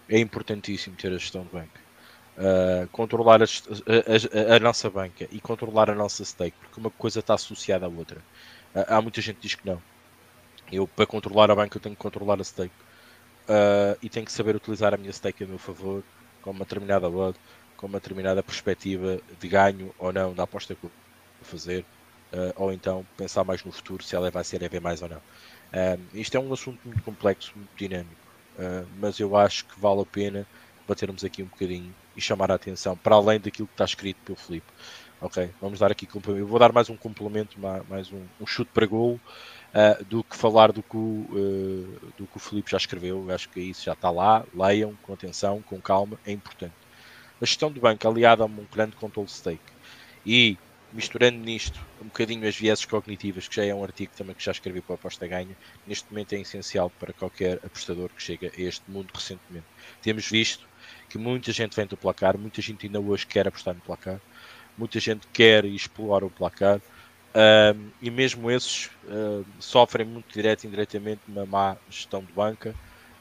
É 0.08 0.18
importantíssimo 0.18 0.96
ter 0.96 1.08
a 1.08 1.18
gestão 1.18 1.42
de 1.42 1.50
banco. 1.50 1.89
Uh, 2.40 2.88
controlar 2.88 3.42
a, 3.42 3.44
a, 3.44 4.52
a, 4.52 4.56
a, 4.56 4.58
nossa 4.58 4.88
banca 4.88 5.28
e 5.30 5.38
controlar 5.38 5.90
a 5.90 5.94
nossa 5.94 6.24
stake, 6.24 6.56
porque 6.58 6.80
uma 6.80 6.88
coisa 6.88 7.20
está 7.20 7.34
associada 7.34 7.84
à 7.84 7.88
outra. 7.90 8.16
Uh, 8.74 8.84
há 8.88 9.02
muita 9.02 9.20
gente 9.20 9.36
que 9.36 9.42
diz 9.42 9.54
que 9.54 9.66
não. 9.66 9.82
Eu, 10.72 10.88
para 10.88 11.04
controlar 11.04 11.50
a 11.50 11.54
banca, 11.54 11.76
eu 11.76 11.82
tenho 11.82 11.94
que 11.94 12.00
controlar 12.00 12.40
a 12.40 12.44
stake 12.44 12.72
uh, 13.46 13.98
e 14.00 14.08
tenho 14.08 14.24
que 14.24 14.32
saber 14.32 14.56
utilizar 14.56 14.94
a 14.94 14.96
minha 14.96 15.12
stake 15.12 15.44
a 15.44 15.46
meu 15.46 15.58
favor, 15.58 16.02
com 16.40 16.50
uma 16.50 16.64
determinada 16.64 17.10
odd, 17.10 17.38
com 17.76 17.86
uma 17.86 18.00
determinada 18.00 18.42
perspectiva 18.42 19.20
de 19.38 19.46
ganho 19.46 19.94
ou 19.98 20.10
não 20.10 20.34
na 20.34 20.44
aposta 20.44 20.74
que 20.74 20.80
vou 20.80 20.90
fazer, 21.42 21.84
ou 22.56 22.72
então 22.72 23.04
pensar 23.18 23.44
mais 23.44 23.62
no 23.64 23.72
futuro, 23.72 24.02
se 24.02 24.16
ela 24.16 24.30
vai 24.30 24.44
ser 24.44 24.62
EV 24.62 24.80
mais 24.80 25.02
ou 25.02 25.10
não. 25.10 25.20
Isto 26.14 26.36
é 26.36 26.40
um 26.40 26.52
assunto 26.52 26.78
muito 26.84 27.02
complexo, 27.02 27.52
muito 27.56 27.70
dinâmico, 27.76 28.16
mas 28.98 29.18
eu 29.18 29.36
acho 29.36 29.64
que 29.64 29.80
vale 29.80 30.02
a 30.02 30.06
pena 30.06 30.46
batermos 30.86 31.24
aqui 31.24 31.42
um 31.42 31.46
bocadinho 31.46 31.94
e 32.20 32.22
chamar 32.22 32.52
a 32.52 32.54
atenção 32.54 32.94
para 32.96 33.16
além 33.16 33.40
daquilo 33.40 33.66
que 33.66 33.74
está 33.74 33.86
escrito 33.86 34.18
pelo 34.24 34.36
Filipe. 34.36 34.66
Ok, 35.22 35.50
vamos 35.60 35.78
dar 35.78 35.90
aqui 35.90 36.06
complemento. 36.06 36.44
Eu 36.44 36.46
vou 36.46 36.58
dar 36.58 36.72
mais 36.72 36.88
um 36.88 36.96
complemento, 36.96 37.58
mais 37.88 38.12
um, 38.12 38.22
um 38.40 38.46
chute 38.46 38.70
para 38.72 38.86
gol 38.86 39.14
uh, 39.14 40.04
do 40.04 40.22
que 40.22 40.36
falar 40.36 40.70
do 40.70 40.82
que, 40.82 40.96
o, 40.96 41.26
uh, 41.30 42.12
do 42.16 42.26
que 42.26 42.36
o 42.36 42.40
Felipe 42.40 42.70
já 42.70 42.76
escreveu. 42.76 43.24
Eu 43.26 43.34
acho 43.34 43.48
que 43.48 43.60
isso 43.60 43.84
já 43.84 43.92
está 43.94 44.10
lá. 44.10 44.44
Leiam 44.54 44.94
com 45.02 45.12
atenção, 45.12 45.62
com 45.62 45.80
calma, 45.80 46.18
é 46.24 46.32
importante. 46.32 46.74
A 47.40 47.44
gestão 47.44 47.72
do 47.72 47.80
banco 47.80 48.06
aliada 48.06 48.42
a 48.42 48.46
um 48.46 48.66
grande 48.70 48.96
controle 48.96 49.28
stake 49.28 49.60
e 50.24 50.58
misturando 50.92 51.38
nisto 51.38 51.80
um 52.02 52.06
bocadinho 52.06 52.46
as 52.46 52.56
vieses 52.56 52.84
cognitivas, 52.84 53.46
que 53.46 53.56
já 53.56 53.64
é 53.64 53.74
um 53.74 53.82
artigo 53.82 54.12
também 54.16 54.34
que 54.34 54.42
já 54.42 54.52
escrevi 54.52 54.80
para 54.80 54.94
a 54.94 54.96
aposta 54.96 55.26
ganha, 55.26 55.56
neste 55.86 56.10
momento 56.10 56.34
é 56.34 56.40
essencial 56.40 56.90
para 56.98 57.12
qualquer 57.12 57.58
apostador 57.64 58.10
que 58.10 58.22
chega 58.22 58.50
a 58.56 58.60
este 58.60 58.90
mundo 58.90 59.10
recentemente. 59.14 59.66
Temos 60.02 60.28
visto 60.28 60.69
que 61.10 61.18
muita 61.18 61.52
gente 61.52 61.76
vem 61.76 61.86
do 61.86 61.96
placar, 61.96 62.38
muita 62.38 62.62
gente 62.62 62.86
ainda 62.86 63.00
hoje 63.00 63.26
quer 63.26 63.46
apostar 63.48 63.74
no 63.74 63.82
placar, 63.82 64.20
muita 64.78 65.00
gente 65.00 65.26
quer 65.32 65.64
explorar 65.66 66.24
o 66.24 66.30
placar, 66.30 66.80
um, 67.36 67.90
e 68.00 68.10
mesmo 68.10 68.50
esses 68.50 68.86
uh, 69.04 69.46
sofrem 69.60 70.06
muito 70.06 70.32
direto 70.32 70.64
e 70.64 70.66
indiretamente 70.68 71.22
uma 71.28 71.46
má 71.46 71.76
gestão 71.88 72.24
de 72.24 72.32
banca, 72.32 72.74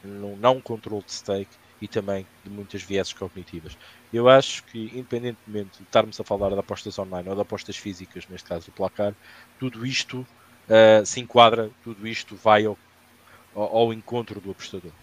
num 0.04 0.38
não 0.38 0.62
controle 0.62 1.04
de 1.04 1.14
stake 1.14 1.58
e 1.82 1.88
também 1.88 2.26
de 2.44 2.50
muitas 2.50 2.82
vieses 2.84 3.14
cognitivas. 3.14 3.76
Eu 4.12 4.30
acho 4.30 4.64
que, 4.66 4.98
independentemente 4.98 5.78
de 5.80 5.84
estarmos 5.84 6.20
a 6.20 6.24
falar 6.24 6.50
de 6.52 6.60
apostas 6.60 6.98
online 6.98 7.30
ou 7.30 7.36
de 7.36 7.42
apostas 7.42 7.78
físicas, 7.78 8.28
neste 8.28 8.48
caso 8.48 8.68
do 8.68 8.74
placar, 8.74 9.16
tudo 9.58 9.86
isto 9.86 10.22
uh, 10.22 11.06
se 11.06 11.20
enquadra, 11.20 11.72
tudo 11.82 12.08
isto 12.08 12.36
vai 12.36 12.66
ao, 12.66 12.80
ao, 13.54 13.78
ao 13.78 13.94
encontro 13.94 14.42
do 14.42 14.52
apostador. 14.52 14.94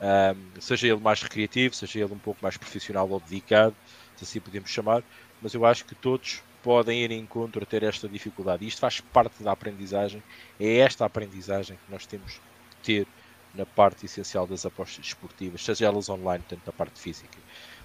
Um, 0.00 0.60
seja 0.60 0.88
ele 0.88 1.00
mais 1.00 1.22
recreativo, 1.22 1.74
seja 1.74 2.00
ele 2.00 2.14
um 2.14 2.18
pouco 2.18 2.40
mais 2.42 2.56
profissional 2.56 3.08
ou 3.08 3.20
dedicado, 3.20 3.76
se 4.16 4.24
assim 4.24 4.40
podemos 4.40 4.70
chamar, 4.70 5.02
mas 5.42 5.52
eu 5.52 5.64
acho 5.64 5.84
que 5.84 5.94
todos 5.94 6.42
podem 6.62 7.02
ir 7.02 7.10
em 7.10 7.20
encontro 7.20 7.62
a 7.62 7.66
ter 7.66 7.82
esta 7.82 8.08
dificuldade. 8.08 8.66
Isto 8.66 8.80
faz 8.80 9.00
parte 9.00 9.42
da 9.42 9.52
aprendizagem, 9.52 10.22
é 10.58 10.78
esta 10.78 11.04
aprendizagem 11.04 11.76
que 11.76 11.92
nós 11.92 12.06
temos 12.06 12.40
que 12.70 12.76
ter 12.82 13.06
na 13.54 13.66
parte 13.66 14.06
essencial 14.06 14.46
das 14.46 14.64
apostas 14.64 15.04
esportivas, 15.04 15.64
seja 15.64 15.86
elas 15.86 16.08
online, 16.08 16.44
tanto 16.48 16.62
na 16.64 16.72
parte 16.72 17.00
física. 17.00 17.38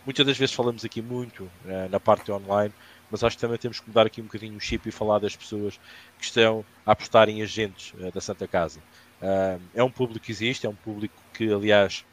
Muitas 0.06 0.26
das 0.26 0.38
vezes 0.38 0.54
falamos 0.54 0.86
aqui 0.86 1.02
muito 1.02 1.44
uh, 1.44 1.90
na 1.90 2.00
parte 2.00 2.32
online, 2.32 2.74
mas 3.10 3.24
acho 3.24 3.36
que 3.36 3.42
também 3.42 3.58
temos 3.58 3.80
que 3.80 3.88
mudar 3.88 4.06
aqui 4.06 4.22
um 4.22 4.26
bocadinho 4.26 4.56
o 4.56 4.60
chip 4.60 4.88
e 4.88 4.92
falar 4.92 5.20
das 5.20 5.36
pessoas 5.36 5.80
que 6.18 6.26
estão 6.26 6.64
a 6.86 6.92
apostar 6.92 7.28
em 7.28 7.42
agentes 7.42 7.94
uh, 7.96 8.12
da 8.12 8.22
Santa 8.22 8.48
Casa. 8.48 8.80
Uh, 9.22 9.62
é 9.74 9.84
um 9.84 9.90
público 9.90 10.26
que 10.26 10.32
existe, 10.32 10.66
é 10.66 10.70
um 10.70 10.76
público 10.76 11.16
que, 11.34 11.52
aliás, 11.52 12.06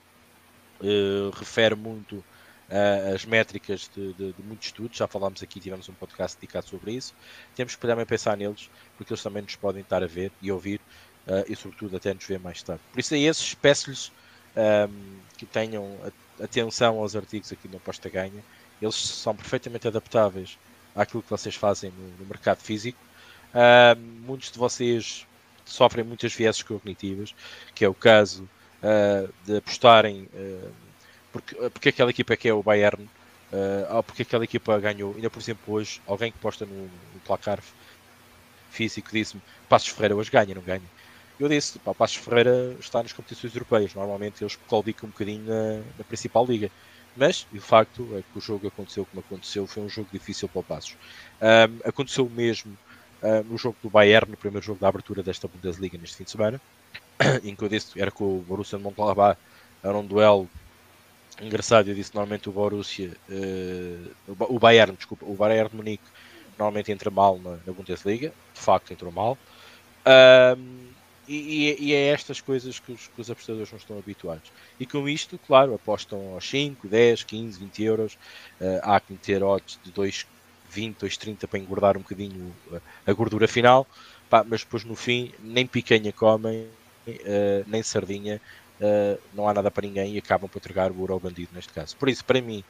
refere 1.35 1.77
muito 1.77 2.25
as 3.15 3.25
métricas 3.25 3.89
de, 3.95 4.13
de, 4.15 4.33
de, 4.33 4.43
muitos 4.43 4.69
estudos, 4.69 4.97
já 4.97 5.07
falámos 5.07 5.43
aqui, 5.43 5.61
tivemos 5.61 5.89
um 5.89 5.93
podcast 5.93 6.37
dedicado 6.41 6.67
sobre 6.67 6.93
isso. 6.93 7.15
Temos 7.55 7.77
que 7.77 7.87
também 7.87 8.07
pensar 8.07 8.37
neles, 8.37 8.71
porque 8.97 9.13
eles 9.13 9.23
também 9.23 9.43
nos 9.43 9.55
podem 9.55 9.83
estar 9.83 10.03
a 10.03 10.07
ver 10.07 10.33
e 10.41 10.51
ouvir 10.51 10.81
uh, 11.27 11.45
e 11.47 11.55
sobretudo 11.55 11.97
até 11.97 12.13
nos 12.15 12.25
ver 12.25 12.41
mais 12.41 12.63
tarde. 12.63 12.83
Por 12.91 12.99
isso 12.99 13.15
a 13.15 13.19
esses 13.19 13.55
peço-lhes 13.55 14.11
um, 14.57 15.19
que 15.37 15.47
tenham 15.47 15.97
atenção 16.43 16.99
aos 16.99 17.15
artigos 17.15 17.53
aqui 17.53 17.69
no 17.69 17.77
Aposta 17.77 18.09
Ganha, 18.09 18.43
eles 18.81 18.97
são 18.97 19.35
perfeitamente 19.35 19.87
adaptáveis 19.87 20.59
àquilo 20.95 21.23
que 21.23 21.31
vocês 21.31 21.55
fazem 21.55 21.91
no, 21.91 22.09
no 22.19 22.27
mercado 22.27 22.59
físico. 22.59 22.99
Uh, 23.55 23.99
muitos 24.27 24.51
de 24.51 24.59
vocês 24.59 25.27
sofrem 25.73 26.05
muitas 26.05 26.35
vieses 26.35 26.63
cognitivas, 26.63 27.35
que 27.75 27.85
é 27.85 27.89
o 27.89 27.95
caso 27.95 28.49
uh, 28.83 29.33
de 29.45 29.57
apostarem 29.57 30.29
uh, 30.35 30.73
porque, 31.33 31.55
porque 31.71 31.89
aquela 31.89 32.11
equipa 32.11 32.37
que 32.37 32.49
é 32.49 32.53
o 32.53 32.63
Bayern, 32.63 33.09
uh, 33.53 34.03
porque 34.03 34.23
aquela 34.23 34.45
equipa 34.45 34.79
ganhou, 34.79 35.15
ainda 35.15 35.31
por 35.31 35.41
exemplo 35.41 35.75
hoje, 35.75 36.01
alguém 36.07 36.31
que 36.31 36.39
posta 36.39 36.67
no, 36.67 36.83
no 36.85 37.21
placar 37.25 37.59
físico 38.71 39.11
disse-me 39.13 39.43
Passos 39.69 39.89
Ferreira 39.89 40.15
hoje 40.15 40.31
ganha, 40.31 40.55
não 40.55 40.63
ganha. 40.63 40.83
Eu 41.41 41.49
disse, 41.49 41.79
pá, 41.79 41.95
Passos 41.95 42.19
Ferreira 42.19 42.77
está 42.79 43.03
nas 43.03 43.13
competições 43.13 43.55
europeias, 43.55 43.95
normalmente 43.95 44.43
eles 44.43 44.57
claudicam 44.69 45.09
um 45.09 45.11
bocadinho 45.11 45.45
na, 45.45 45.79
na, 45.99 46.05
principal 46.07 46.45
liga. 46.45 46.71
Mas, 47.17 47.47
o 47.53 47.61
facto 47.61 48.09
é 48.17 48.23
que 48.23 48.39
o 48.39 48.41
jogo 48.41 48.69
aconteceu 48.69 49.05
como 49.07 49.21
aconteceu, 49.21 49.67
foi 49.67 49.83
um 49.83 49.89
jogo 49.89 50.09
difícil 50.13 50.49
para 50.49 50.61
o 50.61 50.65
Passos. 50.65 50.97
Um, 51.41 51.89
aconteceu 51.89 52.29
mesmo 52.29 52.77
uh, 53.23 53.45
no 53.45 53.57
jogo 53.57 53.77
do 53.83 53.91
Bayern, 53.91 54.31
no 54.31 54.37
primeiro 54.37 54.65
jogo 54.65 54.81
da 54.81 54.89
abertura 54.89 55.23
desta 55.23 55.49
Bundesliga 55.49 55.99
neste 55.99 56.17
fim 56.17 56.25
de 56.25 56.31
semana, 56.31 56.61
em 57.43 57.55
que 57.55 57.63
eu 57.63 57.69
disse 57.69 58.01
era 58.01 58.11
com 58.11 58.25
o 58.25 58.45
Borussia 58.47 58.79
de 58.79 58.85
Mönchengladbach, 58.85 59.39
era 59.83 59.97
um 59.97 60.07
duelo 60.07 60.49
engraçado, 61.41 61.89
eu 61.89 61.95
disse 61.95 62.15
normalmente 62.15 62.49
o 62.49 62.53
Borussia, 62.53 63.13
uh, 63.29 64.37
o 64.49 64.59
Bayern, 64.59 64.97
desculpa, 64.97 65.25
o 65.25 65.35
Bayern 65.35 65.71
de 65.71 65.77
Munique 65.77 66.05
normalmente 66.59 66.93
entra 66.93 67.11
mal 67.11 67.39
na, 67.39 67.59
na 67.67 67.73
Bundesliga, 67.73 68.33
de 68.55 68.61
facto 68.61 68.93
entrou 68.93 69.11
mal. 69.11 69.39
Um, 70.57 70.93
e, 71.29 71.77
e, 71.79 71.95
é 71.95 72.09
estas 72.09 72.41
coisas 72.41 72.81
que 72.81 72.93
os, 72.93 73.07
que 73.07 73.21
os, 73.21 73.31
apostadores 73.31 73.71
não 73.71 73.79
estão 73.79 73.99
habituados. 73.99 74.51
E 74.79 74.85
com 74.85 75.09
isto, 75.09 75.39
claro, 75.47 75.73
apostam 75.75 76.35
aos 76.35 76.49
5, 76.49 76.89
10, 76.89 77.23
15, 77.23 77.59
20 77.61 77.83
euros. 77.83 78.15
Uh, 78.61 78.81
há 78.83 79.01
que 79.01 79.13
meter 79.13 79.43
odds 79.43 79.79
de 79.85 79.93
2,20, 80.75 80.97
2,30 80.97 81.47
para 81.47 81.59
engordar 81.59 81.97
um 81.97 82.01
bocadinho 82.01 82.55
a, 83.07 83.13
gordura 83.13 83.49
final. 83.49 83.87
Pá, 84.29 84.45
mas 84.45 84.61
depois 84.63 84.85
no 84.85 84.97
fim, 84.97 85.33
nem 85.41 85.67
picanha 85.67 86.13
comem, 86.13 86.67
uh, 87.07 87.65
nem 87.67 87.83
sardinha. 87.83 88.41
Uh, 88.81 89.21
não 89.33 89.49
há 89.49 89.55
nada 89.55 89.71
para 89.71 89.87
ninguém 89.87 90.15
e 90.15 90.19
acabam 90.19 90.49
por 90.49 90.59
entregar 90.59 90.91
o 90.91 91.01
ouro 91.01 91.13
ao 91.13 91.21
bandido 91.21 91.51
neste 91.55 91.73
caso. 91.73 91.97
Por 91.97 92.09
isso, 92.09 92.25
para 92.25 92.41
mim, 92.41 92.65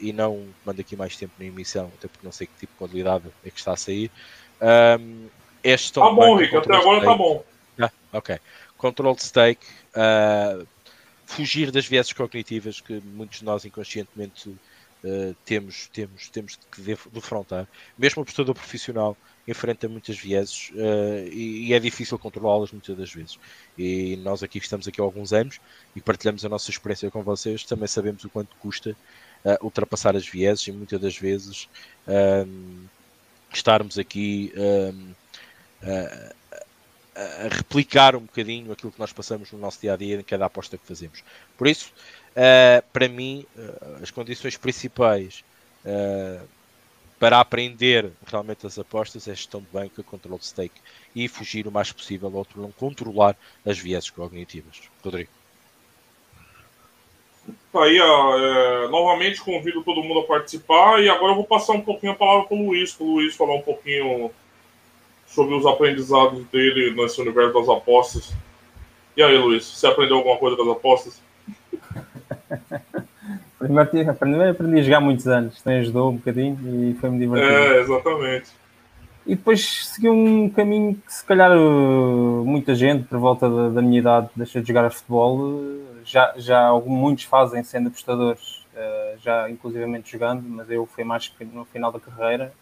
e 0.00 0.12
não 0.12 0.46
mando 0.64 0.80
aqui 0.80 0.94
mais 0.94 1.16
tempo 1.16 1.32
na 1.40 1.44
emissão, 1.44 1.90
até 1.98 2.06
porque 2.06 2.24
não 2.24 2.30
sei 2.30 2.46
que 2.46 2.52
tipo 2.60 2.72
de 2.72 2.78
qualidade 2.78 3.24
é 3.44 3.50
que 3.50 3.58
está 3.58 3.72
a 3.72 3.76
sair. 3.76 4.12
Um, 5.00 5.28
este 5.62 5.94
tá 5.94 6.08
bom, 6.08 6.36
Rico, 6.36 6.58
até 6.58 6.76
agora 6.76 6.98
está 6.98 7.14
bom. 7.14 7.44
Ah, 7.78 7.90
ok. 8.12 8.38
Control 8.78 9.14
de 9.16 9.24
stake, 9.24 9.66
uh, 9.96 10.66
fugir 11.26 11.70
das 11.70 11.86
vieses 11.86 12.12
cognitivas 12.12 12.80
que 12.80 13.00
muitos 13.00 13.40
de 13.40 13.44
nós 13.44 13.64
inconscientemente 13.64 14.54
uh, 15.06 15.34
temos, 15.44 15.88
temos, 15.92 16.28
temos 16.28 16.58
que 16.70 16.82
defrontar. 17.12 17.66
Mesmo 17.96 18.20
o 18.20 18.22
apostador 18.22 18.54
profissional 18.54 19.16
enfrenta 19.46 19.88
muitas 19.88 20.18
vieses 20.18 20.70
uh, 20.74 21.28
e, 21.32 21.68
e, 21.68 21.74
é 21.74 21.78
difícil 21.78 22.18
controlá-las 22.18 22.72
muitas 22.72 22.96
das 22.96 23.12
vezes. 23.12 23.38
E 23.78 24.16
nós 24.16 24.42
aqui 24.42 24.58
que 24.58 24.66
estamos 24.66 24.88
aqui 24.88 25.00
há 25.00 25.04
alguns 25.04 25.32
anos 25.32 25.60
e 25.94 26.00
partilhamos 26.00 26.44
a 26.44 26.48
nossa 26.48 26.70
experiência 26.70 27.10
com 27.10 27.22
vocês, 27.22 27.62
também 27.64 27.86
sabemos 27.86 28.24
o 28.24 28.28
quanto 28.28 28.54
custa 28.56 28.96
uh, 29.44 29.64
ultrapassar 29.64 30.16
as 30.16 30.26
vieses 30.26 30.66
e 30.66 30.72
muitas 30.72 31.00
das 31.00 31.16
vezes 31.16 31.68
estarmos 33.52 33.98
aqui 33.98 34.52
a 37.16 37.48
replicar 37.48 38.14
um 38.14 38.20
bocadinho 38.20 38.70
aquilo 38.70 38.92
que 38.92 38.98
nós 39.00 39.12
passamos 39.12 39.50
no 39.50 39.58
nosso 39.58 39.80
dia 39.80 39.94
a 39.94 39.96
dia 39.96 40.16
em 40.16 40.22
cada 40.22 40.44
aposta 40.44 40.76
que 40.76 40.86
fazemos. 40.86 41.24
Por 41.56 41.66
isso, 41.66 41.90
uh, 42.36 42.84
para 42.92 43.08
mim, 43.08 43.46
uh, 43.56 44.02
as 44.02 44.10
condições 44.10 44.56
principais 44.56 45.42
uh, 45.84 46.46
para 47.18 47.40
aprender 47.40 48.12
realmente 48.26 48.66
as 48.66 48.78
apostas 48.78 49.26
é 49.26 49.34
gestão 49.34 49.60
de 49.60 49.68
banca, 49.72 50.02
controle 50.02 50.38
de 50.38 50.46
stake 50.46 50.80
e 51.14 51.26
fugir 51.28 51.66
o 51.66 51.72
mais 51.72 51.90
possível 51.90 52.28
ao 52.28 52.46
não 52.54 52.70
controlar 52.70 53.36
as 53.64 53.78
vieses 53.78 54.10
cognitivas. 54.10 54.82
Rodrigo. 55.02 55.30
Tá 57.72 57.84
aí, 57.84 57.96
é, 57.96 58.88
novamente 58.88 59.40
convido 59.40 59.82
todo 59.82 60.02
mundo 60.02 60.20
a 60.20 60.24
participar 60.24 61.00
e 61.00 61.08
agora 61.08 61.32
eu 61.32 61.36
vou 61.36 61.44
passar 61.44 61.74
um 61.74 61.80
pouquinho 61.80 62.12
a 62.12 62.16
palavra 62.16 62.48
para 62.48 62.56
o 62.56 62.66
Luiz, 62.66 62.92
para 62.92 63.06
o 63.06 63.14
Luiz 63.14 63.36
falar 63.36 63.54
um 63.54 63.62
pouquinho 63.62 64.30
sobre 65.26 65.54
os 65.54 65.64
aprendizados 65.64 66.44
dele 66.48 66.94
nesse 66.94 67.20
universo 67.20 67.54
das 67.54 67.68
apostas. 67.68 68.32
E 69.16 69.22
aí, 69.22 69.38
Luiz, 69.38 69.64
você 69.64 69.86
aprendeu 69.86 70.16
alguma 70.16 70.36
coisa 70.36 70.56
das 70.56 70.68
apostas? 70.68 71.22
Primeiro, 73.66 74.14
primeiro 74.14 74.50
aprendi 74.50 74.80
a 74.80 74.82
jogar 74.82 75.00
muitos 75.00 75.26
anos, 75.26 75.60
também 75.62 75.80
ajudou 75.80 76.10
um 76.10 76.16
bocadinho 76.16 76.58
e 76.90 76.94
foi-me 76.94 77.18
divertido. 77.18 77.52
É, 77.52 77.80
exatamente. 77.80 78.50
E 79.26 79.34
depois 79.34 79.88
segui 79.88 80.08
um 80.08 80.48
caminho 80.48 80.94
que 80.94 81.12
se 81.12 81.24
calhar 81.24 81.50
muita 82.44 82.74
gente 82.74 83.04
por 83.04 83.18
volta 83.18 83.50
da, 83.50 83.68
da 83.70 83.82
minha 83.82 83.98
idade 83.98 84.28
deixou 84.36 84.62
de 84.62 84.68
jogar 84.68 84.84
a 84.84 84.90
futebol, 84.90 85.62
já, 86.04 86.32
já 86.36 86.72
muitos 86.86 87.24
fazem 87.24 87.64
sendo 87.64 87.88
apostadores, 87.88 88.64
eh, 88.76 89.16
já 89.20 89.50
inclusivamente 89.50 90.12
jogando, 90.12 90.44
mas 90.48 90.70
eu 90.70 90.86
fui 90.86 91.02
mais 91.02 91.32
no 91.52 91.64
final 91.64 91.90
da 91.90 91.98
carreira 91.98 92.52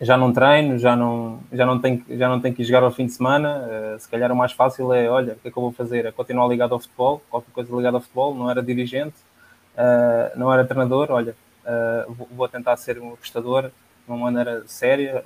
já 0.00 0.16
não 0.16 0.32
treino, 0.32 0.78
já 0.78 0.96
não, 0.96 1.40
já 1.52 1.66
não, 1.66 1.78
tenho, 1.78 2.02
já 2.08 2.28
não 2.28 2.40
tenho 2.40 2.54
que 2.54 2.62
ir 2.62 2.64
jogar 2.64 2.82
ao 2.82 2.90
fim 2.90 3.04
de 3.06 3.12
semana. 3.12 3.58
Uh, 3.58 4.00
se 4.00 4.08
calhar 4.08 4.32
o 4.32 4.36
mais 4.36 4.52
fácil 4.52 4.92
é, 4.92 5.08
olha, 5.10 5.34
o 5.34 5.36
que 5.36 5.48
é 5.48 5.50
que 5.50 5.56
eu 5.56 5.62
vou 5.62 5.72
fazer? 5.72 6.06
É 6.06 6.12
continuar 6.12 6.48
ligado 6.48 6.72
ao 6.72 6.80
futebol, 6.80 7.22
qualquer 7.28 7.52
coisa 7.52 7.76
ligada 7.76 7.98
ao 7.98 8.00
futebol, 8.00 8.34
não 8.34 8.50
era 8.50 8.62
dirigente, 8.62 9.16
uh, 9.80 10.38
não 10.38 10.52
era 10.52 10.64
treinador, 10.64 11.10
olha, 11.10 11.34
uh, 11.64 12.12
vou, 12.12 12.28
vou, 12.30 12.48
tentar 12.48 12.76
ser 12.76 12.98
um 12.98 13.14
apostador 13.14 13.64
de 13.64 13.72
uma 14.06 14.18
maneira 14.18 14.64
séria, 14.66 15.24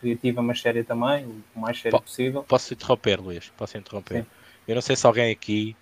criativa, 0.00 0.40
mas 0.42 0.60
séria 0.60 0.84
também, 0.84 1.26
o 1.56 1.60
mais 1.60 1.80
sério 1.80 1.98
P 1.98 2.04
possível. 2.04 2.42
Posso 2.44 2.72
interromper, 2.72 3.20
Luís? 3.20 3.52
Posso 3.56 3.76
interromper? 3.76 4.22
Sim. 4.22 4.26
Eu 4.68 4.74
não 4.76 4.82
sei 4.82 4.94
se 4.94 5.06
alguém 5.06 5.32
aqui 5.32 5.76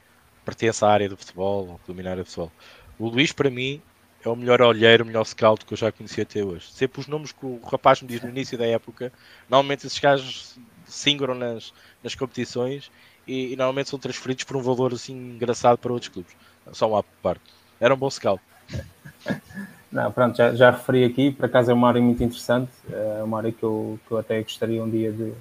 pertence 0.44 0.84
à 0.84 0.88
área 0.88 1.08
do 1.08 1.16
futebol 1.16 1.68
ou 1.68 1.80
dominar 1.86 2.18
o 2.18 2.24
futebol. 2.24 2.50
O 2.98 3.08
Luís, 3.08 3.32
para 3.32 3.50
mim, 3.50 3.82
é 4.24 4.28
o 4.28 4.36
melhor 4.36 4.60
olheiro, 4.60 5.04
o 5.04 5.06
melhor 5.06 5.24
scout 5.24 5.64
que 5.64 5.72
eu 5.72 5.76
já 5.76 5.90
conheci 5.90 6.20
até 6.20 6.44
hoje. 6.44 6.70
Sempre 6.72 7.00
os 7.00 7.06
nomes 7.06 7.32
que 7.32 7.44
o 7.44 7.60
rapaz 7.64 8.02
me 8.02 8.08
diz 8.08 8.22
no 8.22 8.28
início 8.28 8.58
da 8.58 8.66
época, 8.66 9.12
normalmente 9.48 9.86
esses 9.86 9.98
gajos 9.98 10.58
singram 10.86 11.34
nas, 11.34 11.72
nas 12.02 12.14
competições 12.14 12.90
e, 13.26 13.52
e, 13.52 13.56
normalmente 13.56 13.88
são 13.88 13.98
transferidos 13.98 14.44
por 14.44 14.56
um 14.56 14.62
valor 14.62 14.92
assim 14.92 15.14
engraçado 15.14 15.78
para 15.78 15.92
outros 15.92 16.10
clubes. 16.10 16.34
Só 16.72 16.88
uma 16.88 17.02
parte. 17.02 17.42
Era 17.80 17.94
um 17.94 17.96
bom 17.96 18.10
scout. 18.10 18.42
Não, 19.90 20.12
pronto, 20.12 20.36
já, 20.36 20.54
já 20.54 20.70
referi 20.70 21.04
aqui, 21.04 21.32
por 21.32 21.46
acaso 21.46 21.70
é 21.70 21.74
uma 21.74 21.88
área 21.88 22.00
muito 22.00 22.22
interessante, 22.22 22.70
é 22.92 23.22
uma 23.24 23.38
área 23.38 23.50
que 23.50 23.62
eu, 23.62 23.98
que 24.06 24.12
eu 24.12 24.18
até 24.18 24.40
gostaria 24.40 24.80
um 24.80 24.88
dia 24.88 25.10
de, 25.10 25.32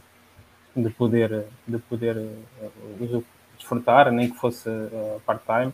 de 0.76 0.90
poder, 0.90 1.46
de 1.68 1.78
poder 1.78 2.18
uh, 2.18 3.24
desfrutar, 3.56 4.12
nem 4.12 4.28
que 4.28 4.38
fosse 4.38 4.68
uh, 4.68 5.22
part-time 5.24 5.72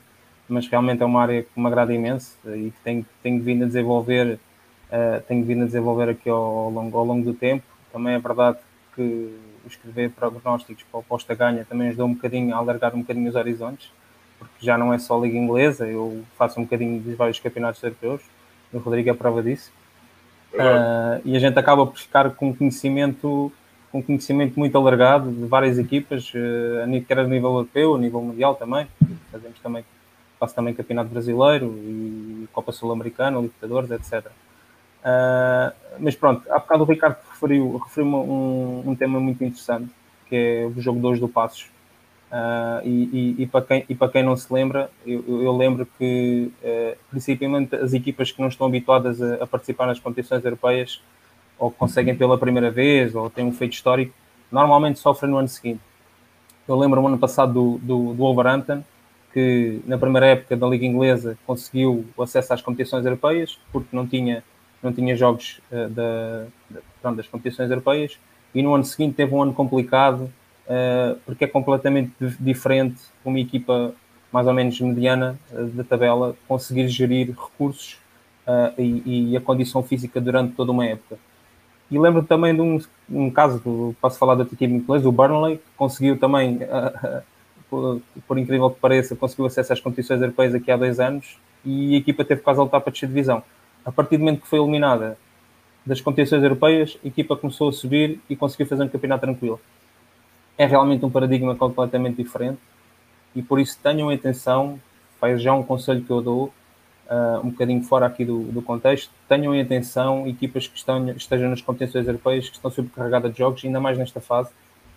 mas 0.48 0.68
realmente 0.68 1.02
é 1.02 1.06
uma 1.06 1.22
área 1.22 1.44
que 1.44 1.60
me 1.60 1.68
agrada 1.68 1.94
imenso 1.94 2.38
e 2.46 2.72
que 2.72 2.80
tenho, 2.84 3.06
tenho 3.22 3.42
vindo 3.42 3.64
a 3.64 3.68
desenvolver, 3.68 4.40
uh, 4.92 5.22
tenho 5.28 5.44
vindo 5.44 5.64
a 5.64 5.66
desenvolver 5.66 6.10
aqui 6.10 6.30
ao, 6.30 6.38
ao, 6.38 6.70
longo, 6.70 6.98
ao 6.98 7.06
longo 7.06 7.26
do 7.26 7.34
tempo. 7.34 7.64
Também 7.92 8.14
é 8.14 8.20
verdade 8.20 8.60
que 8.96 9.38
escrever 9.68 10.12
prognósticos 10.12 10.84
para 10.92 11.00
o 11.00 11.04
posta 11.04 11.34
ganha 11.34 11.66
também 11.66 11.88
ajudou 11.88 12.08
um 12.08 12.14
bocadinho 12.14 12.54
a 12.54 12.58
alargar 12.58 12.94
um 12.94 13.00
bocadinho 13.00 13.28
os 13.28 13.36
horizontes, 13.36 13.92
porque 14.38 14.66
já 14.66 14.78
não 14.78 14.94
é 14.94 14.98
só 14.98 15.18
a 15.18 15.22
Liga 15.22 15.38
Inglesa, 15.38 15.88
eu 15.88 16.24
faço 16.38 16.60
um 16.60 16.64
bocadinho 16.64 17.00
dos 17.02 17.16
vários 17.16 17.40
campeonatos 17.40 17.82
europeus, 17.84 18.22
o 18.74 18.78
Rodrigo 18.78 19.10
é 19.10 19.14
prova 19.14 19.42
disso. 19.42 19.72
Uh, 20.54 21.22
e 21.26 21.36
a 21.36 21.40
gente 21.40 21.60
acaba 21.60 21.86
por 21.86 21.98
ficar 21.98 22.30
com 22.32 22.56
conhecimento 22.56 23.52
com 23.92 24.02
conhecimento 24.02 24.60
muito 24.60 24.78
alargado 24.78 25.32
de 25.32 25.46
várias 25.46 25.78
equipas, 25.78 26.30
uh, 26.34 27.06
quer 27.08 27.20
a 27.20 27.24
nível 27.24 27.50
europeu, 27.50 27.96
a 27.96 27.98
nível 27.98 28.22
mundial 28.22 28.56
também. 28.56 28.88
Fazemos 29.32 29.60
também 29.60 29.86
faço 30.40 30.56
também 30.56 30.74
Campeonato 30.74 31.10
Brasileiro 31.10 31.74
e 31.78 32.48
Copa 32.52 32.72
Sul-Americana, 32.72 33.40
Libertadores, 33.40 33.92
etc. 33.92 34.26
Uh, 34.26 34.32
ah, 35.04 35.74
mas 36.00 36.16
pronto, 36.16 36.44
há 36.52 36.60
bocado 36.60 36.84
o 36.84 36.86
Ricardo 36.86 37.18
referiu, 37.32 37.78
referiu 37.78 38.08
um, 38.08 38.84
um 38.86 38.96
tema 38.96 39.20
muito 39.20 39.44
interessante, 39.44 39.90
que 40.28 40.36
é 40.36 40.66
o 40.66 40.82
jogo 40.82 41.00
2 41.00 41.20
do 41.20 41.28
Passos. 41.28 41.68
Uh, 42.32 42.82
e, 42.84 43.36
e, 43.40 43.44
e, 43.44 43.48
para 43.48 43.62
quem, 43.62 43.86
e 43.88 43.96
para 43.96 44.12
quem 44.12 44.24
não 44.24 44.36
se 44.36 44.52
lembra, 44.52 44.90
eu, 45.06 45.24
eu 45.28 45.56
lembro 45.56 45.88
que 45.98 46.52
uh, 46.62 46.98
principalmente 47.10 47.76
as 47.76 47.94
equipas 47.94 48.32
que 48.32 48.42
não 48.42 48.48
estão 48.48 48.68
habituadas 48.68 49.22
a, 49.22 49.44
a, 49.44 49.48
participar 49.48 49.86
nas 49.86 50.00
competições 50.00 50.44
europeias 50.44 51.02
ou 51.58 51.72
conseguem 51.72 52.16
pela 52.16 52.38
primeira 52.38 52.72
vez 52.72 53.16
ou 53.16 53.30
têm 53.30 53.46
um 53.46 53.54
feito 53.54 53.74
histórico, 53.74 54.14
normalmente 54.52 55.00
sofrem 55.00 55.32
no 55.32 55.38
ano 55.38 55.48
seguinte. 55.48 55.80
Eu 56.68 56.78
lembro 56.78 57.00
no 57.00 57.08
ano 57.08 57.18
passado 57.18 57.54
do, 57.54 57.78
do, 57.78 58.14
do 58.14 58.24
Wolverhampton, 58.24 58.84
que 59.32 59.82
na 59.86 59.98
primeira 59.98 60.28
época 60.28 60.58
da 60.58 60.68
Liga 60.68 60.86
Inglesa 60.86 61.38
conseguiu 61.46 62.06
o 62.18 62.24
acesso 62.24 62.54
às 62.54 62.62
competições 62.62 63.06
europeias, 63.06 63.60
porque 63.72 63.96
não 63.96 64.08
tinha, 64.08 64.44
não 64.82 64.92
tinha 64.92 65.16
jogos 65.16 65.62
uh, 65.72 65.90
da, 65.90 66.48
pronto, 67.02 67.18
das 67.18 67.28
competições 67.28 67.70
europeias, 67.70 68.18
e 68.54 68.64
no 68.64 68.74
ano 68.74 68.84
seguinte 68.84 69.16
teve 69.16 69.34
um 69.34 69.44
ano 69.44 69.54
complicado, 69.54 70.32
porque 71.26 71.46
é 71.46 71.48
completamente 71.48 72.12
diferente 72.40 73.00
uma 73.24 73.40
equipa 73.40 73.94
mais 74.32 74.48
ou 74.48 74.54
menos 74.54 74.80
mediana 74.82 75.40
uh, 75.52 75.66
da 75.68 75.84
tabela 75.84 76.36
conseguir 76.48 76.88
gerir 76.88 77.28
recursos 77.28 77.98
e, 78.78 79.32
e, 79.32 79.38
a 79.38 79.42
condição 79.42 79.82
física 79.82 80.22
durante 80.22 80.54
toda 80.54 80.72
uma 80.72 80.86
época. 80.86 81.18
E 81.90 81.98
lembro 81.98 82.22
também 82.22 82.54
de 82.54 82.62
um, 82.62 82.80
um 83.10 83.32
caso, 83.32 83.96
posso 84.00 84.20
falar 84.20 84.36
da 84.36 84.44
equipa 84.44 84.66
inglesa, 84.66 85.10
o 85.10 85.12
Burnley, 85.12 85.58
que 85.58 85.64
conseguiu 85.76 86.20
também 86.20 86.60
por, 87.70 88.02
por, 88.28 88.38
incrível 88.38 88.70
que 88.70 88.80
pareça, 88.80 89.16
conseguiu 89.16 89.46
acesso 89.46 89.74
às 89.74 89.80
competições 89.80 90.22
europeias 90.22 90.54
aqui 90.54 90.72
há 90.72 90.78
dois 90.78 91.00
anos 91.00 91.40
e 91.66 91.96
a 91.96 91.98
equipa 91.98 92.24
teve 92.24 92.42
quase 92.42 92.60
a 92.60 92.64
lutar 92.64 92.82
para 92.82 92.92
descer 92.92 93.08
divisão. 93.08 93.42
A 93.84 93.92
partir 93.92 94.18
do 94.18 94.24
momento 94.24 94.42
que 94.42 94.48
foi 94.48 94.60
eliminada 94.60 95.18
das 95.86 96.02
competições 96.02 96.44
europeias, 96.44 96.98
a 97.04 97.08
equipa 97.08 97.36
começou 97.36 97.70
a 97.70 97.72
subir 97.72 98.20
e 98.30 98.36
conseguiu 98.36 98.66
fazer 98.66 98.84
um 98.84 98.90
campeonato 98.90 99.22
tranquilo. 99.22 99.60
É 100.58 100.66
realmente 100.66 101.06
um 101.06 101.10
paradigma 101.10 101.56
completamente 101.56 102.22
diferente 102.22 102.60
e 103.36 103.42
por 103.42 103.60
isso 103.60 103.78
tenham 103.82 104.10
atenção, 104.10 104.80
faz 105.20 105.42
já 105.42 105.54
um 105.54 105.64
conselho 105.64 106.02
que 106.02 106.10
eu 106.10 106.22
dou, 106.22 106.54
uh, 107.10 107.46
um 107.46 107.50
bocadinho 107.50 107.84
fora 107.84 108.06
aqui 108.06 108.24
do, 108.24 108.44
do 108.44 108.62
contexto, 108.62 109.12
tenham 109.28 109.60
atenção 109.60 110.28
equipas 110.28 110.68
que 110.68 110.78
estão, 110.78 111.10
estejam 111.12 111.50
nas 111.50 111.62
competições 111.62 112.08
europeias 112.08 112.48
que 112.48 112.56
estão 112.56 112.72
sobrecarregadas 112.72 113.32
de 113.34 113.40
jogos, 113.40 113.64
ainda 113.66 113.80
mais 113.80 113.98
nesta 113.98 114.22
fase, 114.22 114.50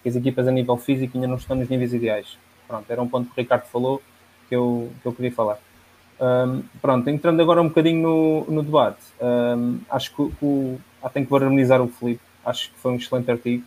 que 0.02 0.08
as 0.08 0.16
equipas 0.16 0.46
a 0.46 0.52
nível 0.52 0.76
físico 0.76 1.16
ainda 1.16 1.26
não 1.26 1.36
estão 1.36 1.56
nos 1.56 1.68
níveis 1.68 1.92
ideais. 1.92 2.38
Pronto, 2.66 2.88
era 2.88 3.02
um 3.02 3.08
ponto 3.08 3.26
que 3.26 3.40
o 3.40 3.42
Ricardo 3.42 3.64
falou 3.64 4.02
que 4.48 4.54
eu, 4.54 4.90
que 5.02 5.08
eu 5.08 5.12
queria 5.12 5.32
falar. 5.32 5.58
Um, 6.20 6.62
pronto, 6.80 7.08
entrando 7.08 7.40
agora 7.40 7.62
um 7.62 7.68
bocadinho 7.68 8.02
no, 8.02 8.44
no 8.52 8.62
debate, 8.62 8.98
um, 9.20 9.78
acho 9.88 10.14
que 10.14 10.22
o, 10.42 10.78
ah, 11.02 11.08
tenho 11.08 11.26
que 11.26 11.34
harmonizar 11.34 11.80
o 11.80 11.88
Felipe, 11.88 12.20
acho 12.44 12.70
que 12.70 12.78
foi 12.78 12.92
um 12.92 12.96
excelente 12.96 13.30
artigo, 13.30 13.64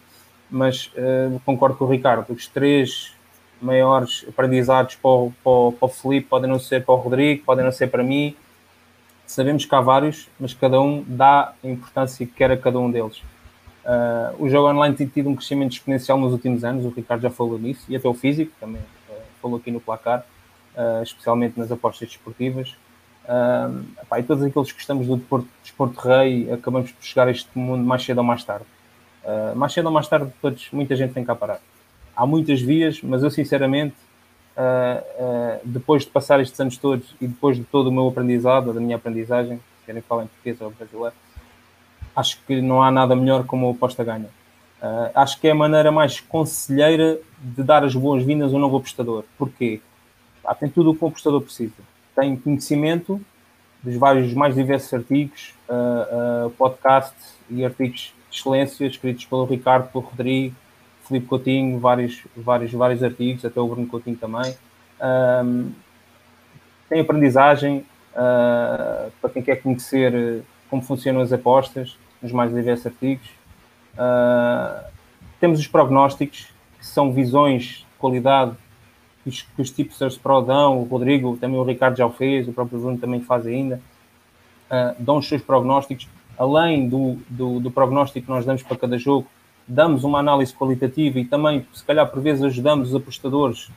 mas 0.51 0.87
uh, 0.87 1.39
concordo 1.45 1.77
com 1.77 1.85
o 1.85 1.87
Ricardo, 1.87 2.31
os 2.33 2.45
três 2.47 3.13
maiores 3.61 4.25
aprendizados 4.27 4.95
para 4.95 5.09
o, 5.09 5.33
para, 5.43 5.77
para 5.77 5.85
o 5.85 5.87
Felipe 5.87 6.27
podem 6.27 6.49
não 6.49 6.59
ser 6.59 6.83
para 6.83 6.93
o 6.93 6.97
Rodrigo, 6.97 7.43
podem 7.45 7.63
não 7.63 7.71
ser 7.71 7.87
para 7.87 8.03
mim, 8.03 8.35
sabemos 9.25 9.65
que 9.65 9.73
há 9.73 9.79
vários, 9.79 10.27
mas 10.39 10.53
cada 10.53 10.81
um 10.81 11.03
dá 11.07 11.53
a 11.63 11.67
importância 11.67 12.25
que 12.25 12.33
quer 12.33 12.51
a 12.51 12.57
cada 12.57 12.77
um 12.77 12.91
deles. 12.91 13.17
Uh, 13.83 14.43
o 14.43 14.49
jogo 14.49 14.69
online 14.69 14.95
tem 14.95 15.07
tido 15.07 15.29
um 15.29 15.35
crescimento 15.35 15.71
exponencial 15.71 16.17
nos 16.17 16.33
últimos 16.33 16.63
anos, 16.63 16.85
o 16.85 16.89
Ricardo 16.89 17.21
já 17.21 17.29
falou 17.29 17.57
nisso, 17.57 17.85
e 17.87 17.95
até 17.95 18.07
o 18.07 18.13
físico 18.13 18.51
também 18.59 18.81
uh, 19.09 19.13
falou 19.41 19.57
aqui 19.57 19.71
no 19.71 19.79
placar, 19.79 20.25
especialmente 21.03 21.59
nas 21.59 21.69
apostas 21.71 22.07
desportivas. 22.07 22.75
Uh, 23.23 23.85
epá, 24.01 24.19
e 24.19 24.23
todos 24.23 24.43
aqueles 24.43 24.71
que 24.71 24.79
estamos 24.79 25.05
do 25.05 25.15
desporto, 25.17 25.47
desporto 25.61 25.99
rei 25.99 26.51
acabamos 26.51 26.91
por 26.91 27.03
chegar 27.03 27.27
a 27.27 27.31
este 27.31 27.49
mundo 27.55 27.83
mais 27.83 28.03
cedo 28.03 28.17
ou 28.17 28.23
mais 28.23 28.43
tarde. 28.43 28.65
Mais 29.55 29.73
cedo 29.73 29.85
ou 29.85 29.91
mais 29.91 30.07
tarde, 30.07 30.31
todos, 30.41 30.67
muita 30.71 30.95
gente 30.95 31.13
tem 31.13 31.23
cá 31.23 31.35
parar. 31.35 31.59
Há 32.15 32.25
muitas 32.25 32.61
vias, 32.61 33.01
mas 33.01 33.23
eu 33.23 33.29
sinceramente, 33.29 33.95
depois 35.63 36.03
de 36.03 36.09
passar 36.09 36.39
estes 36.39 36.59
anos 36.59 36.77
todos 36.77 37.15
e 37.21 37.27
depois 37.27 37.57
de 37.57 37.63
todo 37.63 37.87
o 37.87 37.91
meu 37.91 38.07
aprendizado, 38.07 38.73
da 38.73 38.79
minha 38.79 38.95
aprendizagem, 38.95 39.57
se 39.57 39.85
querem 39.85 40.01
falar 40.01 40.23
em 40.23 40.27
português 40.27 40.59
ou 40.61 40.71
brasileiro, 40.71 41.15
acho 42.15 42.39
que 42.45 42.61
não 42.61 42.81
há 42.81 42.91
nada 42.91 43.15
melhor 43.15 43.45
como 43.45 43.67
a 43.67 43.71
aposta 43.71 44.03
ganha. 44.03 44.29
Uh, 44.81 45.11
acho 45.13 45.39
que 45.39 45.47
é 45.47 45.51
a 45.51 45.55
maneira 45.55 45.91
mais 45.91 46.19
conselheira 46.19 47.19
de 47.39 47.61
dar 47.61 47.83
as 47.83 47.93
boas-vindas 47.93 48.51
a 48.51 48.57
um 48.57 48.59
novo 48.59 48.77
apostador. 48.77 49.23
Porquê? 49.37 49.79
Ah, 50.43 50.55
tem 50.55 50.69
tudo 50.69 50.89
o 50.89 50.95
que 50.95 51.05
um 51.05 51.07
apostador 51.07 51.41
precisa. 51.41 51.75
Tem 52.15 52.35
conhecimento 52.35 53.21
dos 53.83 53.95
vários 53.95 54.33
mais 54.33 54.55
diversos 54.55 54.91
artigos, 54.91 55.53
uh, 55.69 56.47
uh, 56.47 56.49
podcasts 56.51 57.35
e 57.49 57.63
artigos 57.63 58.13
excelência 58.31 58.85
escritos 58.85 59.25
pelo 59.25 59.45
Ricardo, 59.45 59.91
pelo 59.91 60.03
Rodrigo, 60.03 60.55
Felipe 61.07 61.27
Coutinho, 61.27 61.79
vários, 61.79 62.23
vários, 62.35 62.71
vários 62.71 63.03
artigos, 63.03 63.43
até 63.43 63.59
o 63.59 63.67
Bruno 63.67 63.87
Coutinho 63.87 64.15
também. 64.15 64.55
Um, 65.43 65.71
tem 66.87 67.01
aprendizagem 67.01 67.85
para 68.13 69.29
quem 69.31 69.41
quer 69.41 69.57
conhecer 69.57 70.43
como 70.69 70.81
funcionam 70.81 71.21
as 71.21 71.33
apostas 71.33 71.97
nos 72.21 72.31
mais 72.31 72.53
diversos 72.53 72.87
artigos. 72.87 73.27
Uh, 73.93 74.85
temos 75.39 75.59
os 75.59 75.67
prognósticos, 75.67 76.47
que 76.77 76.85
são 76.85 77.11
visões 77.11 77.63
de 77.63 77.85
qualidade 77.97 78.55
que 79.23 79.29
os, 79.29 79.41
que 79.41 79.61
os 79.61 79.71
tipsters 79.71 80.17
pro 80.17 80.41
dão, 80.41 80.79
o 80.79 80.83
Rodrigo, 80.83 81.37
também 81.37 81.59
o 81.59 81.63
Ricardo 81.63 81.97
já 81.97 82.05
o 82.05 82.11
fez, 82.11 82.47
o 82.47 82.53
próprio 82.53 82.79
Bruno 82.79 82.97
também 82.97 83.21
faz 83.21 83.45
ainda. 83.45 83.81
Uh, 84.69 84.95
dão 84.99 85.17
os 85.17 85.27
seus 85.27 85.41
prognósticos, 85.41 86.07
além 86.37 86.87
do, 86.87 87.17
do, 87.29 87.59
do, 87.59 87.71
prognóstico 87.71 88.25
que 88.25 88.31
nós 88.31 88.45
damos 88.45 88.63
para 88.63 88.77
cada 88.77 88.97
jogo, 88.97 89.27
damos 89.67 90.03
uma 90.03 90.19
análise 90.19 90.53
qualitativa 90.53 91.19
e 91.19 91.25
também, 91.25 91.65
se 91.73 91.83
calhar, 91.83 92.07
por 92.09 92.21
vezes 92.21 92.43
ajudamos 92.43 92.89
os 92.89 92.95
apostadores 92.95 93.69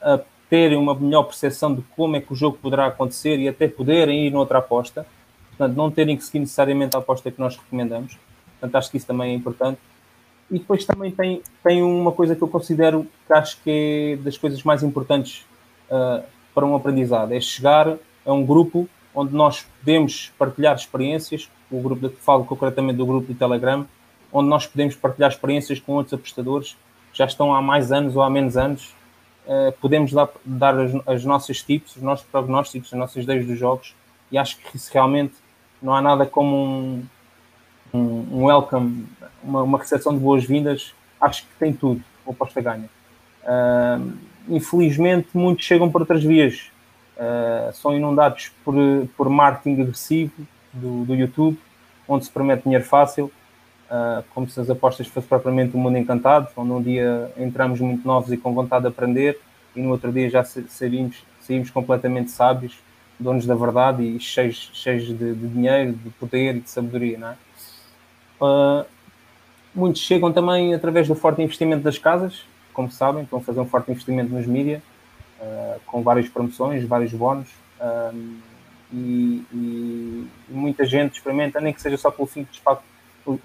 a 0.00 0.20
terem 0.48 0.78
uma 0.78 0.94
melhor 0.94 1.24
percepção 1.24 1.74
de 1.74 1.82
como 1.96 2.16
é 2.16 2.20
que 2.20 2.32
o 2.32 2.36
jogo 2.36 2.58
poderá 2.60 2.86
acontecer 2.86 3.38
e 3.38 3.48
até 3.48 3.68
poderem 3.68 4.26
ir 4.26 4.30
noutra 4.30 4.58
aposta. 4.58 5.06
Portanto, 5.48 5.76
não 5.76 5.90
terem 5.90 6.16
que 6.16 6.24
seguir 6.24 6.40
necessariamente 6.40 6.94
a 6.96 6.98
aposta 7.00 7.30
que 7.30 7.40
nós 7.40 7.56
recomendamos. 7.56 8.16
Portanto, 8.52 8.76
acho 8.76 8.90
que 8.90 8.96
isso 8.96 9.06
também 9.06 9.32
é 9.32 9.34
importante. 9.34 9.78
E 10.50 10.58
depois 10.58 10.84
também 10.84 11.10
tem, 11.10 11.42
tem 11.62 11.82
uma 11.82 12.12
coisa 12.12 12.36
que 12.36 12.42
eu 12.42 12.48
considero 12.48 13.06
que 13.26 13.32
acho 13.32 13.60
que 13.62 14.16
é 14.20 14.22
das 14.22 14.38
coisas 14.38 14.62
mais 14.62 14.82
importantes 14.82 15.44
uh, 15.90 16.22
para 16.54 16.64
um 16.64 16.74
aprendizado, 16.74 17.32
é 17.32 17.40
chegar 17.40 17.96
a 18.24 18.32
um 18.32 18.46
grupo 18.46 18.88
onde 19.14 19.34
nós 19.34 19.66
podemos 19.80 20.32
partilhar 20.38 20.76
experiências, 20.76 21.50
o 21.70 21.80
grupo 21.80 22.08
de, 22.08 22.16
falo 22.16 22.44
concretamente 22.44 22.96
do 22.96 23.06
grupo 23.06 23.26
de 23.26 23.34
Telegram, 23.34 23.86
onde 24.32 24.48
nós 24.48 24.66
podemos 24.66 24.94
partilhar 24.94 25.30
experiências 25.30 25.80
com 25.80 25.92
outros 25.92 26.14
apostadores 26.14 26.76
que 27.12 27.18
já 27.18 27.24
estão 27.24 27.54
há 27.54 27.62
mais 27.62 27.92
anos 27.92 28.14
ou 28.16 28.22
há 28.22 28.30
menos 28.30 28.56
anos, 28.56 28.94
uh, 29.46 29.72
podemos 29.80 30.12
dar, 30.12 30.28
dar 30.44 30.78
as, 30.78 30.92
as 31.06 31.24
nossas 31.24 31.62
tips, 31.62 31.96
os 31.96 32.02
nossos 32.02 32.26
prognósticos, 32.26 32.92
as 32.92 32.98
nossas 32.98 33.22
ideias 33.22 33.46
dos 33.46 33.58
jogos, 33.58 33.94
e 34.30 34.36
acho 34.36 34.58
que 34.58 34.76
isso 34.76 34.90
realmente 34.92 35.34
não 35.80 35.94
há 35.94 36.02
nada 36.02 36.26
como 36.26 36.56
um, 36.56 37.06
um, 37.94 38.26
um 38.32 38.44
welcome, 38.44 39.06
uma, 39.42 39.62
uma 39.62 39.78
recepção 39.78 40.12
de 40.12 40.18
boas-vindas. 40.18 40.94
Acho 41.20 41.42
que 41.42 41.54
tem 41.58 41.72
tudo, 41.72 42.02
o 42.24 42.32
aposta 42.32 42.60
ganha. 42.60 42.90
Uh, 43.42 44.12
infelizmente, 44.48 45.28
muitos 45.32 45.64
chegam 45.64 45.90
por 45.90 46.02
outras 46.02 46.22
vias. 46.22 46.70
uh, 47.16 47.72
são 47.72 47.96
inundados 47.96 48.50
por, 48.64 48.74
por 49.16 49.28
marketing 49.28 49.82
agressivo 49.82 50.46
do, 50.76 51.04
do 51.04 51.14
YouTube, 51.14 51.58
onde 52.08 52.24
se 52.24 52.30
promete 52.30 52.64
dinheiro 52.64 52.84
fácil, 52.84 53.30
uh, 53.90 54.22
como 54.34 54.48
se 54.48 54.60
as 54.60 54.70
apostas 54.70 55.06
fosse 55.06 55.26
propriamente 55.26 55.76
um 55.76 55.80
mundo 55.80 55.98
encantado, 55.98 56.48
onde 56.56 56.72
um 56.72 56.82
dia 56.82 57.30
entramos 57.36 57.80
muito 57.80 58.06
novos 58.06 58.32
e 58.32 58.36
com 58.36 58.54
vontade 58.54 58.82
de 58.82 58.88
aprender, 58.88 59.40
e 59.74 59.80
no 59.80 59.90
outro 59.90 60.12
dia 60.12 60.30
já 60.30 60.44
saímos, 60.44 61.22
saímos 61.40 61.70
completamente 61.70 62.30
sábios, 62.30 62.78
donos 63.18 63.46
da 63.46 63.54
verdade 63.54 64.02
e 64.02 64.20
cheios, 64.20 64.70
cheios 64.74 65.06
de, 65.06 65.14
de 65.14 65.48
dinheiro, 65.48 65.92
de 65.92 66.10
poder 66.10 66.56
e 66.56 66.60
de 66.60 66.70
sabedoria, 66.70 67.18
não 67.18 67.28
é? 67.28 67.36
Uh, 68.40 68.86
muitos 69.74 70.02
chegam 70.02 70.32
também 70.32 70.74
através 70.74 71.08
do 71.08 71.14
forte 71.14 71.42
investimento 71.42 71.82
das 71.82 71.98
casas, 71.98 72.44
como 72.72 72.90
sabem, 72.90 73.22
estão 73.22 73.38
a 73.38 73.42
fazer 73.42 73.60
um 73.60 73.66
forte 73.66 73.90
investimento 73.90 74.32
nos 74.32 74.46
mídias, 74.46 74.82
uh, 75.40 75.80
com 75.86 76.02
várias 76.02 76.28
promoções, 76.28 76.84
vários 76.84 77.12
bónus, 77.12 77.48
um, 78.14 78.38
e, 78.92 79.44
e, 79.52 80.28
muita 80.48 80.84
gente 80.84 81.14
experimenta, 81.14 81.60
nem 81.60 81.72
que 81.72 81.80
seja 81.80 81.96
só 81.96 82.10
pelo 82.10 82.28
simples 82.28 82.58
facto, 82.58 82.84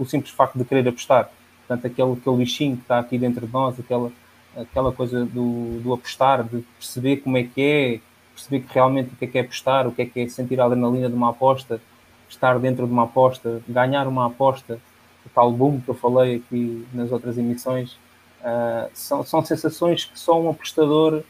simples 0.06 0.32
facto 0.34 0.58
de 0.58 0.66
querer 0.66 0.88
apostar. 0.88 1.30
Portanto, 1.68 1.88
aquele, 1.88 2.14
aquele 2.14 2.36
lixinho 2.38 2.76
que 2.76 2.84
está 2.84 3.00
aqui 3.00 3.18
dentro 3.18 3.46
de 3.46 3.54
nós, 3.54 3.80
aquela, 3.80 4.12
aquela 4.56 4.92
coisa 4.92 5.26
do, 5.26 5.80
do 5.80 5.94
apostar, 5.94 6.44
de 6.44 6.62
perceber 6.78 7.18
como 7.18 7.38
é 7.38 7.44
que 7.44 7.62
é, 7.62 8.00
perceber 8.34 8.62
que 8.62 8.74
realmente 8.74 9.14
o 9.14 9.16
que 9.16 9.26
é 9.26 9.28
que 9.28 9.38
é 9.38 9.42
apostar, 9.42 9.88
o 9.88 9.92
que 9.92 10.02
é 10.02 10.06
que 10.06 10.20
é 10.22 10.28
sentir 10.28 10.60
a 10.60 10.66
adrenalina 10.66 11.10
de 11.10 11.16
uma 11.16 11.30
aposta, 11.30 11.82
estar 12.30 12.58
dentro 12.60 12.86
de 12.86 12.94
uma 12.94 13.04
aposta, 13.04 13.62
ganhar 13.68 14.08
uma 14.08 14.28
aposta, 14.28 14.80
o 15.26 15.30
tal 15.30 15.52
boom 15.52 15.80
que 15.82 15.90
eu 15.90 15.96
falei 15.96 16.38
aqui 16.38 16.86
nas 16.94 17.12
outras 17.12 17.38
emissões, 17.38 17.94
uh, 18.42 18.90
são, 18.94 19.24
são 19.24 19.44
sensações 19.44 20.06
que 20.06 20.20
só 20.20 20.40
um 20.40 20.50
apostador, 20.50 21.24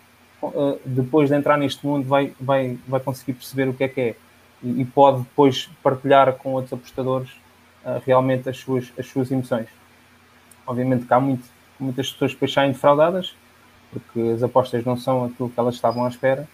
depois 0.86 1.30
de 1.30 1.36
entrar 1.36 1.58
neste 1.58 1.86
mundo, 1.86 2.08
vai, 2.08 2.34
vai, 2.40 2.78
vai 2.88 3.00
conseguir 3.00 3.34
perceber 3.34 3.68
o 3.68 3.74
que 3.74 3.84
é 3.84 3.88
que 3.88 4.02
é 4.02 4.16
e, 4.64 4.86
pode 4.86 5.20
depois 5.20 5.70
partilhar 5.82 6.34
com 6.34 6.54
outros 6.54 6.74
apostadores 6.74 7.30
uh, 7.84 8.02
realmente 8.06 8.48
as 8.48 8.58
suas, 8.58 8.92
as 8.98 9.08
suas 9.08 9.32
emoções. 9.32 9.68
Obviamente 10.66 11.06
que 11.06 11.14
há 11.14 11.20
muito, 11.20 11.44
muitas 11.80 12.12
pessoas 12.12 12.34
depois 12.34 12.54
saem 12.54 12.72
defraudadas, 12.72 13.36
porque 13.92 14.20
as 14.36 14.44
apostas 14.44 14.86
não 14.86 14.96
são 14.96 15.26
aquilo 15.26 15.50
que 15.50 15.60
elas 15.60 15.76
estavam 15.76 16.06
à 16.06 16.08
espera, 16.08 16.48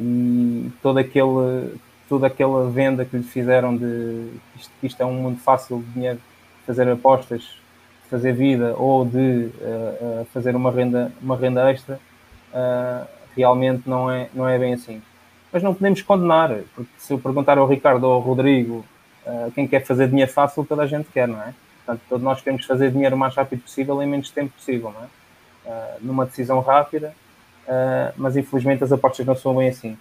e 0.00 0.70
todo 0.82 0.98
aquele, 0.98 1.74
toda 2.08 2.26
aquela 2.26 2.68
venda 2.70 3.04
que 3.04 3.16
lhe 3.16 3.22
fizeram 3.22 3.76
de 3.76 4.30
isto, 4.56 4.70
isto 4.82 5.02
é 5.02 5.06
um 5.06 5.14
mundo 5.14 5.38
fácil 5.38 5.78
de 5.78 5.92
dinheiro, 5.92 6.20
fazer 6.66 6.88
apostas, 6.88 7.56
fazer 8.10 8.32
vida 8.32 8.74
ou 8.76 9.04
de 9.04 9.16
uh, 9.18 10.20
uh, 10.22 10.24
fazer 10.32 10.54
uma 10.54 10.70
renda, 10.70 11.10
uma 11.20 11.36
renda 11.36 11.70
extra, 11.70 11.98
uh, 12.56 13.06
realmente 13.36 13.88
não 13.88 14.10
é, 14.10 14.28
não 14.34 14.48
é 14.48 14.58
bem 14.58 14.72
assim. 14.72 15.02
Mas 15.52 15.62
não 15.62 15.74
podemos 15.74 16.02
condenar, 16.02 16.50
porque 16.74 16.90
se 16.98 17.12
eu 17.12 17.18
perguntar 17.18 17.58
ao 17.58 17.66
Ricardo 17.66 18.04
ou 18.04 18.14
ao 18.14 18.20
Rodrigo 18.20 18.84
quem 19.54 19.66
quer 19.66 19.84
fazer 19.84 20.08
dinheiro 20.08 20.30
fácil, 20.30 20.64
toda 20.64 20.82
a 20.82 20.86
gente 20.86 21.08
quer, 21.12 21.26
não 21.26 21.40
é? 21.40 21.52
Portanto, 21.84 22.02
todos 22.08 22.22
nós 22.22 22.40
queremos 22.40 22.64
fazer 22.64 22.92
dinheiro 22.92 23.16
o 23.16 23.18
mais 23.18 23.34
rápido 23.34 23.62
possível 23.62 24.00
em 24.00 24.06
menos 24.06 24.30
tempo 24.30 24.52
possível, 24.52 24.92
não 24.92 25.02
é? 25.02 25.96
numa 26.00 26.26
decisão 26.26 26.60
rápida, 26.60 27.12
mas 28.16 28.36
infelizmente 28.36 28.84
as 28.84 28.92
apostas 28.92 29.26
não 29.26 29.34
são 29.34 29.56
bem 29.56 29.68
assim. 29.68 29.96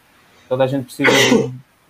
Toda 0.47 0.63
a 0.63 0.67
gente 0.67 0.85
precisa 0.85 1.09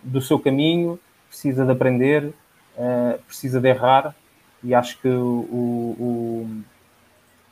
do 0.03 0.21
seu 0.21 0.39
caminho, 0.39 0.99
precisa 1.27 1.65
de 1.65 1.71
aprender, 1.71 2.33
uh, 2.77 3.19
precisa 3.27 3.59
de 3.59 3.67
errar, 3.67 4.15
e 4.63 4.73
acho 4.73 4.99
que 5.01 5.07
o, 5.07 5.47
o, 5.49 6.63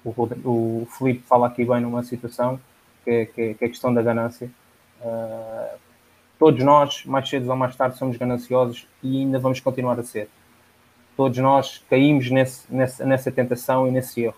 o, 0.06 0.12
o 0.46 0.88
Felipe 0.98 1.24
fala 1.28 1.48
aqui 1.48 1.66
bem 1.66 1.82
numa 1.82 2.04
situação 2.04 2.60
que 3.04 3.26
que 3.28 3.54
que 3.56 3.64
é 3.64 3.68
a 3.68 3.70
questão 3.70 3.94
da 3.94 4.02
ganância. 4.02 4.50
Uh, 5.02 5.78
todos 6.40 6.64
nós, 6.64 7.06
mais 7.06 7.28
cedo 7.28 7.50
ou 7.50 7.56
mais 7.56 7.76
tarde, 7.76 7.98
somos 7.98 8.18
gananciosos 8.18 8.88
e 9.02 9.20
ainda 9.22 9.40
vamos 9.40 9.60
continuar 9.60 10.00
a 10.00 10.04
ser. 10.04 10.30
Todos 11.16 11.38
nós 11.38 11.84
caímos 11.90 12.30
nesse, 12.30 12.66
nesse, 12.74 13.04
nessa 13.06 13.32
tentação 13.32 13.88
e 13.88 13.92
nesse 13.92 14.24
erro. 14.24 14.36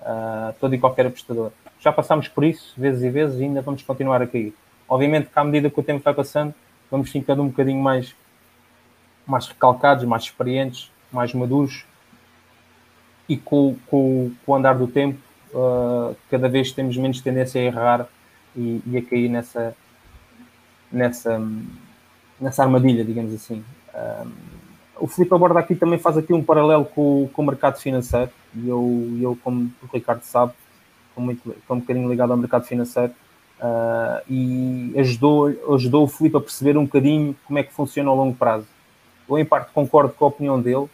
Uh, 0.00 0.52
todo 0.60 0.74
e 0.74 0.78
qualquer 0.78 1.06
apostador. 1.06 1.52
Já 1.80 1.92
passámos 1.92 2.28
por 2.28 2.44
isso 2.44 2.74
vezes 2.76 3.02
e 3.02 3.10
vezes 3.10 3.40
e 3.40 3.44
ainda 3.44 3.62
vamos 3.62 3.82
continuar 3.82 4.20
a 4.20 4.26
cair. 4.26 4.54
Obviamente 4.88 5.30
que 5.30 5.38
à 5.38 5.44
medida 5.44 5.70
que 5.70 5.80
o 5.80 5.82
tempo 5.82 6.02
vai 6.02 6.12
passando, 6.12 6.54
vamos 6.90 7.10
ficando 7.10 7.42
um 7.42 7.48
bocadinho 7.48 7.80
mais, 7.80 8.14
mais 9.26 9.46
recalcados, 9.46 10.04
mais 10.04 10.24
experientes, 10.24 10.90
mais 11.10 11.32
maduros 11.32 11.86
e 13.28 13.36
com, 13.36 13.76
com, 13.86 14.32
com 14.44 14.52
o 14.52 14.54
andar 14.54 14.74
do 14.74 14.86
tempo 14.86 15.18
uh, 15.52 16.16
cada 16.30 16.48
vez 16.48 16.72
temos 16.72 16.96
menos 16.96 17.20
tendência 17.20 17.60
a 17.60 17.64
errar 17.64 18.08
e, 18.56 18.82
e, 18.86 18.98
a 18.98 19.02
cair 19.02 19.28
nessa, 19.28 19.76
nessa, 20.90 21.40
nessa 22.40 22.62
armadilha, 22.62 23.04
digamos 23.04 23.32
assim. 23.34 23.64
Um, 23.94 24.30
o 25.00 25.06
Filipe 25.06 25.34
aborda 25.34 25.58
aqui 25.58 25.74
também 25.74 25.98
faz 25.98 26.16
aqui 26.16 26.32
um 26.32 26.42
paralelo 26.42 26.84
com, 26.84 27.28
com 27.32 27.42
o 27.42 27.46
mercado 27.46 27.78
financeiro 27.78 28.30
e 28.54 28.68
eu, 28.68 29.18
eu 29.20 29.38
como 29.42 29.70
o 29.82 29.86
Ricardo 29.92 30.22
sabe, 30.22 30.52
estou, 31.08 31.24
muito, 31.24 31.56
um 31.68 31.80
bocadinho 31.80 32.08
ligado 32.08 32.30
ao 32.30 32.36
mercado 32.36 32.64
financeiro 32.64 33.12
Uh, 33.62 34.18
e 34.28 34.92
ajudou, 34.98 35.46
ajudou 35.76 36.02
o 36.02 36.08
Filipe 36.08 36.36
a 36.36 36.40
perceber 36.40 36.76
um 36.76 36.84
bocadinho 36.84 37.36
como 37.46 37.60
é 37.60 37.62
que 37.62 37.72
funciona 37.72 38.10
ao 38.10 38.16
longo 38.16 38.34
prazo. 38.34 38.66
Eu, 39.28 39.38
em 39.38 39.44
parte, 39.44 39.70
concordo 39.72 40.12
com 40.12 40.24
a 40.24 40.28
opinião 40.28 40.60
dele, 40.60 40.88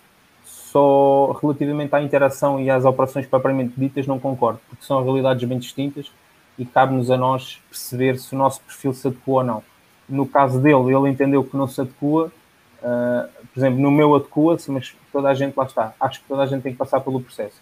só 0.70 1.32
relativamente 1.40 1.94
à 1.94 2.02
interação 2.02 2.60
e 2.60 2.70
às 2.70 2.84
operações 2.84 3.26
propriamente 3.26 3.74
ditas, 3.76 4.06
não 4.06 4.18
concordo, 4.18 4.60
porque 4.68 4.84
são 4.84 5.02
realidades 5.02 5.48
bem 5.48 5.58
distintas 5.58 6.10
e 6.58 6.64
cabe-nos 6.64 7.10
a 7.10 7.16
nós 7.16 7.60
perceber 7.68 8.18
se 8.18 8.34
o 8.34 8.38
nosso 8.38 8.60
perfil 8.62 8.92
se 8.92 9.08
adequa 9.08 9.32
ou 9.32 9.44
não. 9.44 9.62
No 10.08 10.26
caso 10.26 10.60
dele, 10.60 10.94
ele 10.94 11.08
entendeu 11.08 11.44
que 11.44 11.56
não 11.56 11.68
se 11.68 11.80
adequa, 11.80 12.26
uh, 12.26 13.28
por 13.52 13.60
exemplo, 13.60 13.80
no 13.80 13.90
meu 13.90 14.14
adequa-se, 14.14 14.70
mas 14.70 14.94
toda 15.12 15.28
a 15.28 15.34
gente 15.34 15.56
lá 15.56 15.64
está. 15.64 15.94
Acho 16.00 16.20
que 16.20 16.26
toda 16.26 16.42
a 16.42 16.46
gente 16.46 16.62
tem 16.62 16.72
que 16.72 16.78
passar 16.78 17.00
pelo 17.00 17.20
processo. 17.20 17.60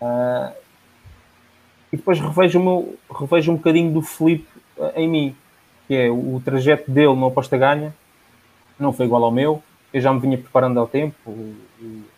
Uh, 0.00 0.52
e 1.92 1.96
depois 1.96 2.18
revejo, 2.18 2.58
o 2.58 2.62
meu, 2.62 2.98
revejo 3.10 3.52
um 3.52 3.56
bocadinho 3.56 3.92
do 3.92 4.00
Felipe 4.00 4.48
eh, 4.78 5.02
em 5.02 5.08
mim, 5.08 5.36
que 5.86 5.94
é 5.94 6.10
o, 6.10 6.40
trajeto 6.42 6.90
dele 6.90 7.14
no 7.14 7.26
aposta 7.26 7.58
ganha, 7.58 7.94
não 8.78 8.94
foi 8.94 9.04
igual 9.04 9.22
ao 9.22 9.30
meu, 9.30 9.62
eu 9.92 10.00
já 10.00 10.12
me 10.12 10.18
vinha 10.18 10.38
preparando 10.38 10.80
ao 10.80 10.88
tempo, 10.88 11.14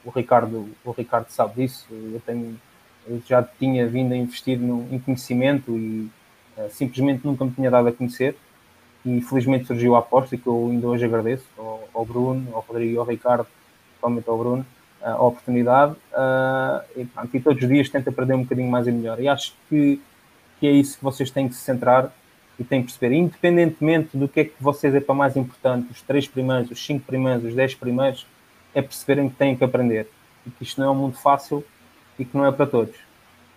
o, 0.04 0.10
Ricardo, 0.10 0.68
o 0.84 0.90
Ricardo 0.90 1.28
sabe 1.30 1.62
disso, 1.62 1.86
eu, 1.90 2.20
tenho, 2.24 2.58
eu 3.06 3.22
já 3.26 3.42
tinha 3.42 3.86
vindo 3.86 4.12
a 4.12 4.16
investir 4.16 4.58
no, 4.58 4.86
em 4.92 4.98
conhecimento 4.98 5.76
e 5.76 6.10
uh, 6.56 6.70
simplesmente 6.70 7.24
nunca 7.24 7.44
me 7.44 7.50
tinha 7.50 7.70
dado 7.70 7.88
a 7.88 7.92
conhecer. 7.92 8.36
E 9.04 9.20
felizmente 9.20 9.66
surgiu 9.66 9.94
a 9.96 9.98
aposta 9.98 10.36
que 10.36 10.46
eu 10.46 10.68
ainda 10.70 10.86
hoje 10.86 11.04
agradeço 11.04 11.44
ao, 11.58 11.88
ao 11.92 12.06
Bruno, 12.06 12.48
ao 12.54 12.64
Rodrigo 12.66 12.94
e 12.94 12.96
ao 12.96 13.04
Ricardo, 13.04 13.46
principalmente 13.90 14.28
ao 14.28 14.38
Bruno, 14.38 14.66
a 15.02 15.22
oportunidade. 15.22 15.92
Uh, 16.12 17.00
e, 17.00 17.04
pronto, 17.04 17.36
e, 17.36 17.40
todos 17.40 17.62
os 17.62 17.68
dias 17.68 17.88
tento 17.88 18.08
aprender 18.08 18.34
um 18.34 18.42
bocadinho 18.42 18.70
mais 18.70 18.86
e 18.86 18.92
melhor. 18.92 19.20
E 19.20 19.28
acho 19.28 19.54
que, 19.68 20.00
que 20.58 20.66
é 20.66 20.70
isso 20.70 20.96
que 20.96 21.04
vocês 21.04 21.30
têm 21.30 21.48
que 21.48 21.54
se 21.54 21.60
centrar 21.60 22.10
e 22.58 22.64
têm 22.64 22.80
que 22.80 22.86
perceber, 22.86 23.14
independentemente 23.14 24.16
do 24.16 24.28
que 24.28 24.40
é 24.40 24.44
que 24.44 24.54
vocês 24.60 24.94
é 24.94 25.00
para 25.00 25.14
mais 25.14 25.36
importante, 25.36 25.90
os 25.90 26.00
três 26.02 26.26
primeiros, 26.26 26.70
os 26.70 26.84
cinco 26.84 27.04
primeiros, 27.04 27.44
os 27.44 27.54
dez 27.54 27.74
primeiros, 27.74 28.26
é 28.74 28.82
perceberem 28.82 29.28
que 29.28 29.36
têm 29.36 29.56
que 29.56 29.64
aprender 29.64 30.08
e 30.46 30.50
que 30.50 30.62
isto 30.62 30.80
não 30.80 30.88
é 30.88 30.90
um 30.90 30.94
mundo 30.94 31.16
fácil 31.16 31.64
e 32.18 32.24
que 32.24 32.36
não 32.36 32.44
é 32.44 32.52
para 32.52 32.66
todos. 32.66 32.96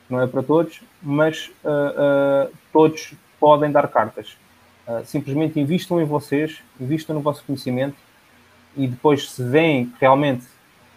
Não 0.10 0.22
é 0.22 0.28
para 0.28 0.42
todos, 0.42 0.82
mas 1.02 1.52
uh, 1.64 2.48
uh, 2.50 2.54
todos 2.72 3.14
podem 3.40 3.72
dar 3.72 3.88
cartas. 3.88 4.38
simplesmente 5.06 5.60
invistam 5.60 6.02
em 6.02 6.06
vocês, 6.06 6.64
invistam 6.80 7.16
no 7.16 7.22
vosso 7.22 7.44
conhecimento 7.44 7.98
e 8.76 8.88
depois 8.88 9.30
se 9.32 9.44
veem 9.44 9.88
que 9.88 9.98
realmente 10.00 10.46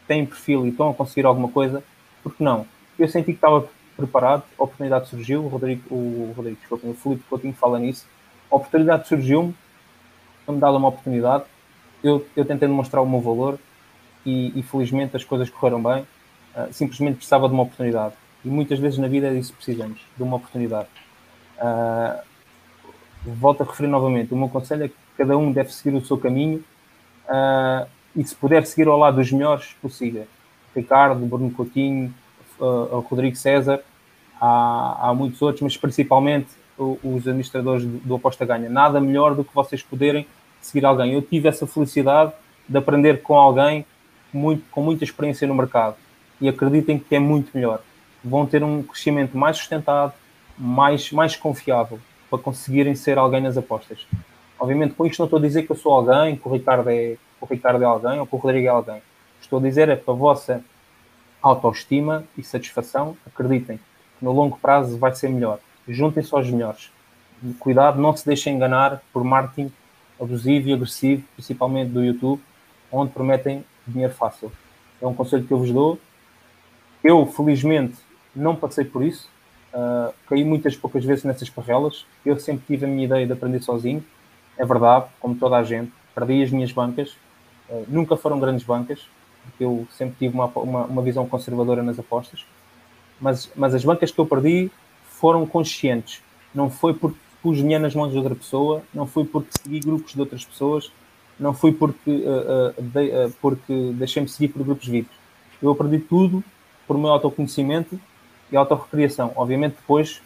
têm 0.07 0.25
perfil 0.25 0.67
e 0.67 0.71
estão 0.71 0.91
a 0.91 0.95
conseguir 0.95 1.27
alguma 1.27 1.49
coisa, 1.49 1.83
porque 2.23 2.43
não? 2.43 2.67
Eu 2.99 3.09
senti 3.09 3.27
que 3.27 3.33
estava 3.33 3.69
preparado, 3.97 4.45
a 4.59 4.65
oportunidade 4.65 5.09
surgiu, 5.09 5.45
o 5.45 5.49
Rodrigo, 5.49 5.83
o, 5.95 6.33
Rodrigo, 6.37 6.59
desculpa, 6.59 6.87
o 6.87 6.95
Felipe 6.95 7.25
Coutinho 7.29 7.55
fala 7.55 7.79
nisso, 7.79 8.07
a 8.51 8.57
oportunidade 8.57 9.07
surgiu-me, 9.09 9.55
foi-me 10.45 10.61
dada 10.61 10.77
uma 10.77 10.89
oportunidade, 10.89 11.45
eu, 12.03 12.27
eu 12.35 12.45
tentei 12.45 12.67
demonstrar 12.67 13.03
o 13.03 13.09
meu 13.09 13.21
valor 13.21 13.59
e, 14.25 14.59
e 14.59 14.63
felizmente 14.63 15.17
as 15.17 15.25
coisas 15.25 15.49
correram 15.51 15.83
bem, 15.83 16.03
uh, 16.55 16.73
simplesmente 16.73 17.17
precisava 17.17 17.49
de 17.49 17.55
uma 17.55 17.63
oportunidade. 17.63 18.15
E 18.45 18.49
muitas 18.49 18.79
vezes 18.79 18.99
na 18.99 19.09
vida 19.09 19.29
é 19.29 19.35
disso 19.35 19.53
que 19.53 19.65
precisamos, 19.65 20.01
de 20.17 20.23
uma 20.23 20.37
oportunidade. 20.37 20.89
Uh, 21.59 22.21
volto 23.25 23.63
a 23.63 23.67
referir 23.67 23.89
novamente, 23.89 24.33
o 24.33 24.37
meu 24.37 24.49
conselho 24.49 24.85
é 24.85 24.89
que 24.89 24.95
cada 25.17 25.37
um 25.37 25.53
deve 25.53 25.73
seguir 25.73 25.97
o 25.97 26.05
seu 26.05 26.17
caminho, 26.17 26.65
uh, 27.27 27.87
e 28.17 28.25
se 28.25 28.35
puder 28.35 28.67
seguir 28.67 28.89
ao 28.89 28.99
lado 28.99 29.17
dos 29.17 29.31
melhores, 29.31 29.77
possível. 29.81 30.27
Ricardo, 30.75 31.25
Bruno 31.27 31.51
Coutinho, 31.51 32.13
Rodrigo 33.09 33.37
César, 33.37 33.81
há, 34.41 35.09
há 35.09 35.15
muitos 35.15 35.41
outros, 35.43 35.63
mas 35.63 35.77
principalmente 35.77 36.49
os 36.79 37.27
administradores 37.27 37.85
do, 37.85 37.99
do 37.99 38.15
Aposta 38.15 38.45
Ganha. 38.45 38.69
Nada 38.69 39.01
melhor 39.01 39.35
do 39.35 39.45
que 39.45 39.55
vocês 39.55 39.83
poderem 39.83 40.27
seguir 40.61 40.85
alguém. 40.85 41.13
Eu 41.13 41.23
tive 41.23 41.49
essa 41.49 41.67
felicidade 41.67 42.33
de 42.69 42.79
aprender 42.79 43.23
com 43.23 43.35
alguém 43.37 43.85
muito, 44.33 44.65
com 44.71 44.83
muita 44.83 45.05
experiência 45.05 45.47
no 45.47 45.55
mercado 45.55 45.97
e 46.41 46.49
acreditem 46.49 46.99
que 46.99 47.15
é 47.15 47.19
muito 47.19 47.51
melhor. 47.55 47.81
Vão 48.25 48.47
ter 48.47 48.63
um 48.63 48.83
crescimento 48.83 49.37
mais 49.37 49.57
sustentado, 49.57 50.13
mais, 50.59 51.11
mais 51.13 51.37
confiável 51.37 51.99
para 52.29 52.39
conseguirem 52.39 52.95
ser 52.95 53.19
alguém 53.19 53.41
nas 53.41 53.57
apostas. 53.57 54.07
Obviamente, 54.59 54.95
com 54.95 55.07
isto 55.07 55.19
não 55.19 55.27
estou 55.27 55.39
a 55.39 55.43
dizer 55.43 55.63
que 55.65 55.73
eu 55.73 55.77
sou 55.77 55.93
alguém, 55.93 56.37
que 56.37 56.47
o 56.47 56.53
Ricardo 56.53 56.89
é, 56.91 57.17
o 57.41 57.47
Ricardo 57.47 57.83
é 57.83 57.87
alguém 57.87 58.21
ou 58.21 58.27
que 58.27 58.35
o 58.35 58.39
Rodrigo 58.39 58.67
é 58.67 58.71
alguém. 58.71 59.03
Estou 59.41 59.59
a 59.59 59.63
dizer 59.63 59.89
é 59.89 59.97
para 59.97 60.13
a 60.13 60.17
vossa 60.17 60.63
autoestima 61.43 62.25
e 62.37 62.43
satisfação, 62.43 63.17
acreditem 63.27 63.79
que 63.79 64.25
no 64.25 64.33
longo 64.33 64.59
prazo 64.59 64.99
vai 64.99 65.15
ser 65.15 65.29
melhor. 65.29 65.59
Juntem-se 65.89 66.35
aos 66.35 66.51
melhores. 66.51 66.91
Cuidado, 67.59 68.01
não 68.01 68.15
se 68.15 68.27
deixem 68.27 68.55
enganar 68.55 69.03
por 69.13 69.25
marketing 69.25 69.73
abusivo 70.21 70.69
e 70.69 70.73
agressivo, 70.75 71.25
principalmente 71.35 71.91
do 71.91 72.05
YouTube, 72.05 72.43
onde 72.93 73.11
prometem 73.13 73.65
dinheiro 73.87 74.13
fácil. 74.13 74.51
É 75.01 75.07
um 75.07 75.15
conselho 75.15 75.45
que 75.45 75.53
eu 75.53 75.59
vos 75.59 75.71
dou. 75.71 75.99
Eu, 77.03 77.27
felizmente, 77.27 77.97
não 78.35 78.55
passei 78.55 78.85
por 78.85 79.03
isso. 79.03 79.29
Uh, 79.73 80.13
caí 80.29 80.45
muitas 80.45 80.77
poucas 80.77 81.05
vezes 81.05 81.25
nessas 81.25 81.49
parrelas. 81.49 82.05
Eu 82.25 82.39
sempre 82.39 82.65
tive 82.67 82.85
a 82.85 82.89
minha 82.89 83.05
ideia 83.05 83.27
de 83.27 83.33
aprender 83.33 83.61
sozinho. 83.61 84.05
É 84.59 84.65
verdade, 84.65 85.07
como 85.19 85.35
toda 85.35 85.57
a 85.57 85.63
gente. 85.63 85.93
Perdi 86.15 86.43
as 86.43 86.51
minhas 86.51 86.73
bancas. 86.73 87.17
Uh, 87.69 87.85
nunca 87.89 88.17
foram 88.17 88.39
grandes 88.39 88.65
bancas, 88.65 89.07
porque 89.45 89.65
eu 89.65 89.87
sempre 89.97 90.17
tive 90.19 90.35
uma, 90.35 90.47
uma, 90.47 90.85
uma, 90.85 91.03
visão 91.03 91.27
conservadora 91.27 91.83
nas 91.83 91.99
apostas. 91.99 92.45
Mas, 93.21 93.51
mas 93.55 93.75
as 93.75 93.85
bancas 93.85 94.11
que 94.11 94.19
eu 94.19 94.27
perdi 94.27 94.71
foram 95.09 95.47
conscientes. 95.47 96.23
Não 96.55 96.69
foi 96.69 96.93
porque 96.93 97.19
pus 97.43 97.57
dinheiro 97.57 97.83
nas 97.83 97.95
mãos 97.95 98.11
de 98.11 98.19
outra 98.19 98.35
pessoa, 98.35 98.83
não 98.93 99.07
foi 99.07 99.25
porque 99.25 99.51
segui 99.63 99.81
grupos 99.81 100.13
de 100.13 100.21
outras 100.21 100.45
pessoas, 100.45 100.93
não 101.41 101.55
foi 101.55 101.73
porque, 101.73 102.11
uh, 102.11 102.79
uh, 102.79 102.83
de, 102.83 103.09
uh, 103.09 103.33
porque 103.41 103.93
deixei-me 103.95 104.29
seguir 104.29 104.49
por 104.49 104.63
grupos 104.63 104.87
VIPs. 104.87 105.11
Eu 105.63 105.71
aprendi 105.71 105.99
tudo 105.99 106.45
por 106.87 106.99
meu 106.99 107.11
autoconhecimento 107.11 107.99
e 108.53 108.57
autorrecriação. 108.57 109.33
Obviamente 109.35 109.77
depois 109.77 110.21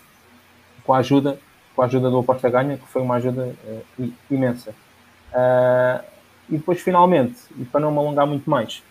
com 0.84 0.92
a 0.92 0.98
ajuda, 0.98 1.38
com 1.74 1.82
a 1.82 1.84
ajuda 1.86 2.10
do 2.10 2.18
Aposta 2.18 2.50
Ganha, 2.50 2.76
que 2.76 2.86
foi 2.88 3.00
uma 3.00 3.14
ajuda 3.14 3.54
imensa. 4.30 4.74
e 6.48 6.56
depois 6.56 6.80
finalmente, 6.80 7.36
e 7.56 7.64
para 7.64 7.80
não 7.80 7.90
me 7.90 7.98
alongar 7.98 8.26
muito 8.26 8.48
mais, 8.50 8.82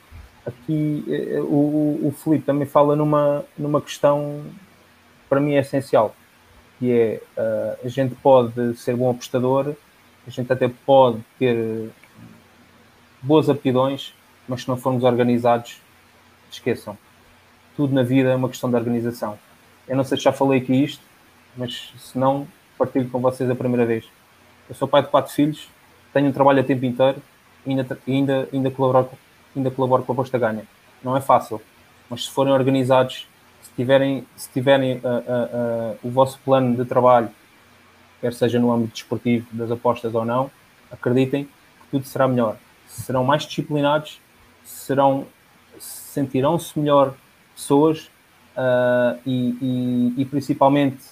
aqui 0.46 1.06
o, 1.44 2.08
o 2.08 2.16
Felipe 2.18 2.46
também 2.46 2.68
fala 2.68 2.96
numa, 2.96 3.46
numa 3.56 3.80
questão 3.80 4.44
para 5.30 5.40
mim 5.40 5.54
é 5.54 5.60
essencial 5.60 6.16
que 6.80 6.92
é 6.92 7.22
a 7.84 7.88
gente 7.88 8.16
pode 8.16 8.76
ser 8.76 8.96
bom 8.96 9.12
apostador, 9.12 9.76
a 10.26 10.30
gente 10.30 10.52
até 10.52 10.68
pode 10.68 11.20
ter 11.38 11.92
boas 13.24 13.50
aptidões, 13.50 14.14
mas 14.48 14.62
se 14.62 14.68
não 14.68 14.78
formos 14.78 15.04
organizados, 15.04 15.82
esqueçam. 16.52 16.98
Tudo 17.76 17.96
na 17.96 18.04
vida 18.04 18.30
é 18.30 18.36
uma 18.36 18.50
questão 18.50 18.70
de 18.70 18.76
organização. 18.76 19.40
Eu 19.88 19.96
não 19.96 20.04
sei 20.04 20.18
se 20.18 20.24
já 20.26 20.32
falei 20.32 20.60
aqui 20.60 20.74
isto, 20.84 21.04
mas 21.58 21.92
se 21.98 22.18
não, 22.18 22.48
partilho 22.78 23.10
com 23.10 23.20
vocês 23.20 23.50
a 23.50 23.56
primeira 23.56 23.86
vez. 23.86 24.06
Eu 24.70 24.76
sou 24.76 24.88
pai 24.88 25.02
de 25.02 25.10
quatro 25.10 25.34
filhos, 25.34 25.68
tenho 26.14 26.28
um 26.28 26.32
trabalho 26.32 26.60
a 26.60 26.64
tempo 26.64 26.86
inteiro 26.86 27.22
e 27.66 27.72
ainda, 27.72 28.00
ainda, 28.08 28.50
ainda, 28.54 28.70
colaboro, 28.70 29.10
ainda 29.56 29.72
colaboro 29.72 30.04
com 30.04 30.12
a 30.12 30.16
Posta 30.16 30.38
Ganha. 30.38 30.66
Não 31.04 31.18
é 31.18 31.22
fácil, 31.22 31.60
mas 32.10 32.26
se 32.26 32.32
forem 32.32 32.54
organizados 32.54 33.28
tiverem, 33.76 34.26
se 34.36 34.50
tiverem 34.52 34.98
uh, 34.98 35.00
uh, 35.00 36.00
o 36.04 36.10
vosso 36.10 36.40
plano 36.44 36.76
de 36.76 36.86
trabalho, 36.86 37.30
quer 38.22 38.34
seja 38.34 38.60
no 38.60 38.72
âmbito 38.72 38.94
desportivo, 38.94 39.48
das 39.52 39.72
apostas 39.72 40.14
ou 40.14 40.24
não, 40.24 40.50
acreditem 40.92 41.46
que 41.46 41.88
tudo 41.92 42.06
será 42.06 42.28
melhor. 42.28 42.58
Serão 42.94 43.24
mais 43.24 43.44
disciplinados, 43.44 44.22
serão, 44.64 45.26
sentirão-se 45.80 46.78
melhor 46.80 47.16
pessoas 47.56 48.10
e, 49.26 49.58
e, 49.62 50.22
e, 50.22 50.26
principalmente 50.26 51.04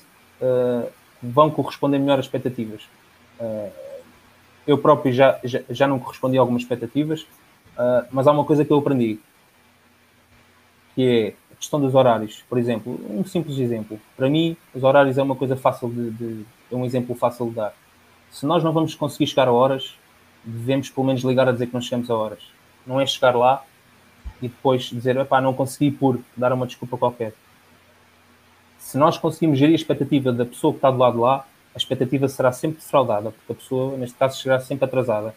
vão 1.22 1.50
corresponder 1.50 2.00
melhor 2.00 2.20
às 2.20 2.26
expectativas. 2.26 2.88
eu 4.66 4.78
próprio 4.78 5.12
já, 5.12 5.40
já, 5.44 5.62
já 5.70 5.88
não 5.88 6.00
correspondi 6.00 6.38
a 6.38 6.42
algumas 6.42 6.62
expectativas, 6.62 7.26
mas 8.12 8.28
há 8.28 8.32
uma 8.32 8.46
coisa 8.46 8.64
que 8.64 8.72
eu 8.72 8.78
aprendi, 8.78 9.20
que 10.96 11.36
é 11.38 11.42
questão 11.62 11.80
dos 11.80 11.94
horários, 11.94 12.44
por 12.50 12.58
exemplo, 12.58 13.00
um 13.08 13.24
simples 13.24 13.60
exemplo. 13.60 14.00
Para 14.18 14.28
mim, 14.28 14.58
os 14.74 14.84
horários 14.84 15.20
é 15.20 15.24
uma 15.24 15.36
coisa 15.36 15.56
fácil 15.56 15.90
de, 15.90 16.10
de, 16.10 16.46
é 16.72 16.76
um 16.76 16.84
exemplo 16.84 17.16
fácil 17.16 17.50
de 17.50 17.56
dar. 17.56 17.74
Se 18.32 18.48
nós 18.48 18.64
não 18.64 18.74
vamos 18.74 18.96
conseguir 18.96 19.28
chegar 19.28 19.48
a 19.48 19.52
horas, 19.52 19.96
devemos 20.44 20.90
pelo 20.90 21.08
menos 21.08 21.24
ligar 21.24 21.48
a 21.48 21.52
dizer 21.52 21.68
que 21.68 21.74
não 21.74 21.82
chegamos 21.82 22.10
a 22.10 22.16
horas. 22.16 22.40
Não 22.86 23.00
é 23.00 23.06
chegar 23.06 23.36
lá 23.36 23.64
e 24.42 24.48
depois 24.48 24.84
dizer, 24.84 25.16
epá, 25.18 25.40
não 25.40 25.54
consegui 25.54 25.92
por 25.92 26.20
dar 26.36 26.52
uma 26.52 26.66
desculpa 26.66 26.98
qualquer. 26.98 27.34
Se 28.80 28.98
nós 28.98 29.18
conseguimos 29.18 29.60
gerir 29.60 29.74
a 29.74 29.76
expectativa 29.76 30.32
da 30.32 30.46
pessoa 30.46 30.74
que 30.74 30.78
está 30.78 30.90
do 30.90 30.98
lado 30.98 31.14
de 31.14 31.20
lá, 31.20 31.46
a 31.74 31.78
expectativa 31.78 32.28
será 32.28 32.52
sempre 32.52 32.80
defraudada, 32.80 33.32
porque 33.32 33.52
a 33.52 33.56
pessoa, 33.56 33.98
neste 33.98 34.18
caso, 34.18 34.42
chegará 34.42 34.60
sempre 34.60 34.86
atrasada. 34.86 35.36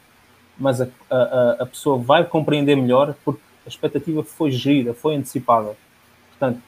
Mas 0.59 0.81
a, 0.81 0.88
a, 1.11 1.57
a 1.61 1.67
pessoa 1.67 1.99
vai 1.99 2.25
compreender 2.25 2.75
melhor 2.77 3.14
porque 3.25 3.40
a 3.64 3.69
expectativa 3.69 4.23
foi 4.25 4.51
gerida, 4.51 4.95
foi 4.95 5.14
antecipada. 5.14 5.77
Portanto, 6.31 6.61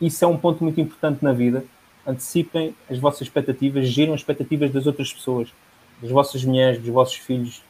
isso 0.00 0.24
é 0.24 0.28
um 0.28 0.36
ponto 0.36 0.64
muito 0.64 0.80
importante 0.80 1.22
na 1.22 1.32
vida. 1.32 1.64
Antecipem 2.06 2.74
as 2.90 2.98
vossas 2.98 3.22
expectativas, 3.22 3.86
giram 3.88 4.14
as 4.14 4.20
expectativas 4.20 4.72
das 4.72 4.86
outras 4.86 5.12
pessoas, 5.12 5.52
das 6.00 6.10
vossas 6.10 6.44
mulheres, 6.44 6.80
dos 6.80 6.88
vossos 6.88 7.16
filhos, 7.16 7.62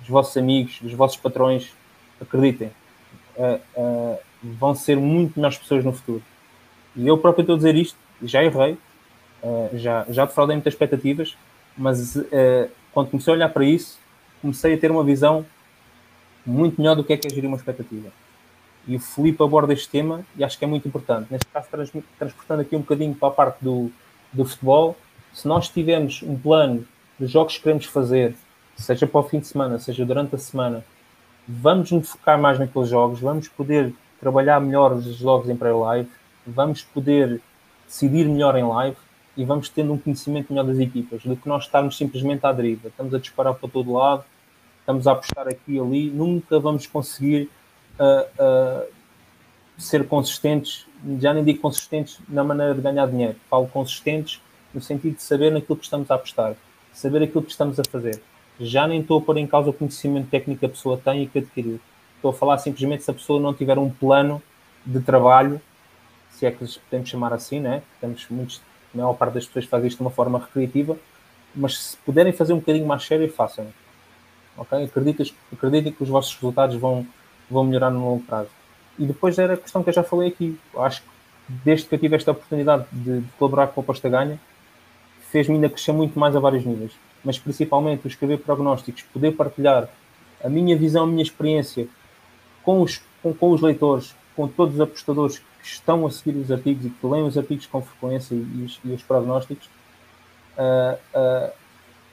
dos 0.00 0.08
vossos 0.08 0.36
amigos, 0.36 0.78
dos 0.80 0.92
vossos 0.92 1.16
patrões. 1.16 1.72
Acreditem, 2.20 2.70
uh, 3.36 3.60
uh, 3.76 4.18
vão 4.42 4.74
ser 4.74 4.96
muito 4.96 5.34
melhores 5.36 5.58
pessoas 5.58 5.84
no 5.84 5.92
futuro. 5.92 6.22
E 6.94 7.06
eu 7.06 7.18
próprio 7.18 7.42
estou 7.42 7.54
a 7.54 7.58
dizer 7.58 7.74
isto, 7.74 7.98
já 8.22 8.42
errei, 8.42 8.78
uh, 9.42 9.70
já, 9.74 10.06
já 10.08 10.24
defraudei 10.24 10.56
muitas 10.56 10.72
expectativas, 10.72 11.36
mas 11.76 12.16
quando 12.94 13.10
comecei 13.10 13.34
a 13.34 13.36
olhar 13.36 13.48
para 13.50 13.66
isso, 13.66 13.98
comecei 14.40 14.72
a 14.72 14.78
ter 14.78 14.90
uma 14.90 15.04
visão 15.04 15.44
muito 16.46 16.80
melhor 16.80 16.94
do 16.94 17.04
que 17.04 17.12
é 17.12 17.16
que 17.18 17.26
é 17.26 17.30
gerir 17.30 17.46
uma 17.46 17.58
expectativa. 17.58 18.08
E 18.88 18.96
o 18.96 19.00
Felipe 19.00 19.42
aborda 19.42 19.74
este 19.74 19.88
tema 19.88 20.24
e 20.36 20.44
acho 20.44 20.58
que 20.58 20.64
é 20.64 20.68
muito 20.68 20.88
importante. 20.88 21.26
Neste 21.30 21.46
caso, 21.48 21.68
transportando 22.18 22.62
aqui 22.62 22.74
um 22.74 22.80
bocadinho 22.80 23.14
para 23.14 23.28
a 23.28 23.32
parte 23.32 23.62
do, 23.62 23.90
do 24.32 24.44
futebol, 24.44 24.96
se 25.34 25.46
nós 25.46 25.68
tivermos 25.68 26.22
um 26.22 26.38
plano 26.38 26.86
de 27.18 27.26
jogos 27.26 27.56
que 27.56 27.62
queremos 27.62 27.84
fazer, 27.84 28.34
seja 28.76 29.06
para 29.06 29.20
o 29.20 29.24
fim 29.24 29.40
de 29.40 29.46
semana, 29.46 29.78
seja 29.78 30.04
durante 30.04 30.34
a 30.34 30.38
semana, 30.38 30.84
vamos 31.48 31.90
nos 31.92 32.10
focar 32.10 32.38
mais 32.40 32.58
naqueles 32.58 32.88
jogos, 32.88 33.20
vamos 33.20 33.48
poder 33.48 33.94
trabalhar 34.20 34.60
melhor 34.60 34.92
os 34.92 35.04
jogos 35.16 35.48
em 35.48 35.56
pré-live, 35.56 36.08
vamos 36.46 36.82
poder 36.82 37.40
decidir 37.86 38.26
melhor 38.28 38.56
em 38.56 38.64
live 38.64 38.96
e 39.36 39.44
vamos 39.44 39.68
tendo 39.68 39.92
um 39.92 39.98
conhecimento 39.98 40.52
melhor 40.52 40.64
das 40.64 40.78
equipas, 40.78 41.22
do 41.22 41.36
que 41.36 41.48
nós 41.48 41.64
estarmos 41.64 41.96
simplesmente 41.96 42.44
à 42.44 42.52
deriva. 42.52 42.88
Estamos 42.88 43.14
a 43.14 43.18
disparar 43.18 43.54
para 43.54 43.68
todo 43.68 43.92
lado, 43.92 44.24
estamos 44.80 45.06
a 45.06 45.12
apostar 45.12 45.46
aqui 45.48 45.74
e 45.74 45.78
ali, 45.78 46.10
nunca 46.10 46.58
vamos 46.58 46.86
conseguir 46.86 47.50
uh, 47.98 48.86
ser 49.76 50.06
consistentes, 50.08 50.86
já 51.20 51.34
nem 51.34 51.44
digo 51.44 51.60
consistentes 51.60 52.18
na 52.28 52.42
maneira 52.42 52.74
de 52.74 52.80
ganhar 52.80 53.06
dinheiro, 53.06 53.36
falo 53.50 53.66
consistentes 53.66 54.40
no 54.72 54.80
sentido 54.80 55.16
de 55.16 55.22
saber 55.22 55.52
naquilo 55.52 55.76
que 55.76 55.84
estamos 55.84 56.10
a 56.10 56.14
apostar, 56.14 56.54
saber 56.92 57.22
aquilo 57.22 57.42
que 57.42 57.50
estamos 57.50 57.78
a 57.78 57.82
fazer. 57.90 58.20
Já 58.60 58.86
nem 58.86 59.00
estou 59.00 59.18
a 59.18 59.22
pôr 59.22 59.36
em 59.36 59.46
causa 59.46 59.70
o 59.70 59.72
conhecimento 59.72 60.28
técnico 60.28 60.60
que 60.60 60.66
a 60.66 60.68
pessoa 60.68 61.00
tem 61.02 61.22
e 61.22 61.26
que 61.26 61.38
adquiriu. 61.38 61.80
Estou 62.16 62.30
a 62.30 62.34
falar 62.34 62.58
simplesmente 62.58 63.02
se 63.02 63.10
a 63.10 63.14
pessoa 63.14 63.40
não 63.40 63.52
tiver 63.52 63.78
um 63.78 63.90
plano 63.90 64.42
de 64.84 65.00
trabalho, 65.00 65.60
se 66.30 66.46
é 66.46 66.50
que 66.50 66.66
podemos 66.80 67.08
chamar 67.08 67.32
assim, 67.32 67.60
né? 67.60 67.82
Temos 68.00 68.26
muitos, 68.30 68.62
a 68.94 68.96
maior 68.96 69.14
parte 69.14 69.34
das 69.34 69.46
pessoas 69.46 69.66
faz 69.66 69.84
isto 69.84 69.98
de 69.98 70.02
uma 70.02 70.10
forma 70.10 70.38
recreativa, 70.38 70.96
mas 71.54 71.78
se 71.78 71.96
puderem 71.98 72.32
fazer 72.32 72.52
um 72.52 72.58
bocadinho 72.58 72.86
mais 72.86 73.04
sério, 73.04 73.30
façam. 73.32 73.66
Ok? 74.56 74.84
Acreditem, 74.84 75.32
acreditem 75.52 75.92
que 75.92 76.02
os 76.02 76.08
vossos 76.08 76.34
resultados 76.34 76.76
vão, 76.76 77.06
vão 77.50 77.64
melhorar 77.64 77.90
no 77.90 78.00
longo 78.00 78.22
prazo. 78.22 78.50
E 78.98 79.04
depois 79.04 79.38
era 79.38 79.54
a 79.54 79.56
questão 79.56 79.82
que 79.82 79.90
eu 79.90 79.94
já 79.94 80.02
falei 80.02 80.28
aqui. 80.28 80.58
Acho 80.78 81.02
que 81.02 81.08
desde 81.48 81.86
que 81.86 81.94
eu 81.94 81.98
tive 81.98 82.16
esta 82.16 82.30
oportunidade 82.30 82.86
de, 82.90 83.20
de 83.20 83.28
colaborar 83.38 83.68
com 83.68 83.80
a 83.80 83.84
Posta 83.84 84.08
Ganha, 84.08 84.40
fez-me 85.30 85.56
ainda 85.56 85.68
crescer 85.68 85.92
muito 85.92 86.18
mais 86.18 86.34
a 86.34 86.40
vários 86.40 86.64
níveis. 86.64 86.92
Mas 87.26 87.38
principalmente 87.38 88.06
o 88.06 88.08
escrever 88.08 88.38
prognósticos, 88.38 89.02
poder 89.12 89.32
partilhar 89.32 89.88
a 90.42 90.48
minha 90.48 90.76
visão, 90.76 91.02
a 91.02 91.06
minha 91.06 91.22
experiência 91.22 91.88
com 92.62 92.82
os, 92.82 93.02
com, 93.20 93.34
com 93.34 93.50
os 93.50 93.60
leitores, 93.60 94.14
com 94.36 94.46
todos 94.46 94.76
os 94.76 94.80
apostadores 94.80 95.38
que 95.38 95.66
estão 95.66 96.06
a 96.06 96.10
seguir 96.10 96.38
os 96.38 96.52
artigos 96.52 96.86
e 96.86 96.90
que 96.90 97.06
leem 97.06 97.26
os 97.26 97.36
artigos 97.36 97.66
com 97.66 97.82
frequência 97.82 98.34
e 98.34 98.62
os, 98.64 98.78
e 98.84 98.92
os 98.92 99.02
prognósticos, 99.02 99.66
uh, 100.56 100.96
uh, 101.18 101.52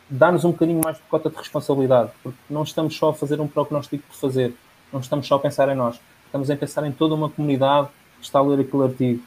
dá-nos 0.10 0.44
um 0.44 0.52
bocadinho 0.52 0.82
mais 0.84 0.98
de 0.98 1.04
cota 1.04 1.30
de 1.30 1.36
responsabilidade, 1.36 2.12
porque 2.24 2.40
não 2.50 2.64
estamos 2.64 2.98
só 2.98 3.10
a 3.10 3.14
fazer 3.14 3.40
um 3.40 3.48
prognóstico 3.48 4.04
por 4.08 4.16
fazer, 4.16 4.56
não 4.92 5.00
estamos 5.00 5.28
só 5.28 5.36
a 5.36 5.40
pensar 5.40 5.70
em 5.70 5.76
nós, 5.76 6.00
estamos 6.26 6.50
a 6.50 6.56
pensar 6.56 6.84
em 6.88 6.92
toda 6.92 7.14
uma 7.14 7.30
comunidade 7.30 7.90
que 8.18 8.26
está 8.26 8.40
a 8.40 8.42
ler 8.42 8.62
aquele 8.62 8.84
artigo. 8.84 9.24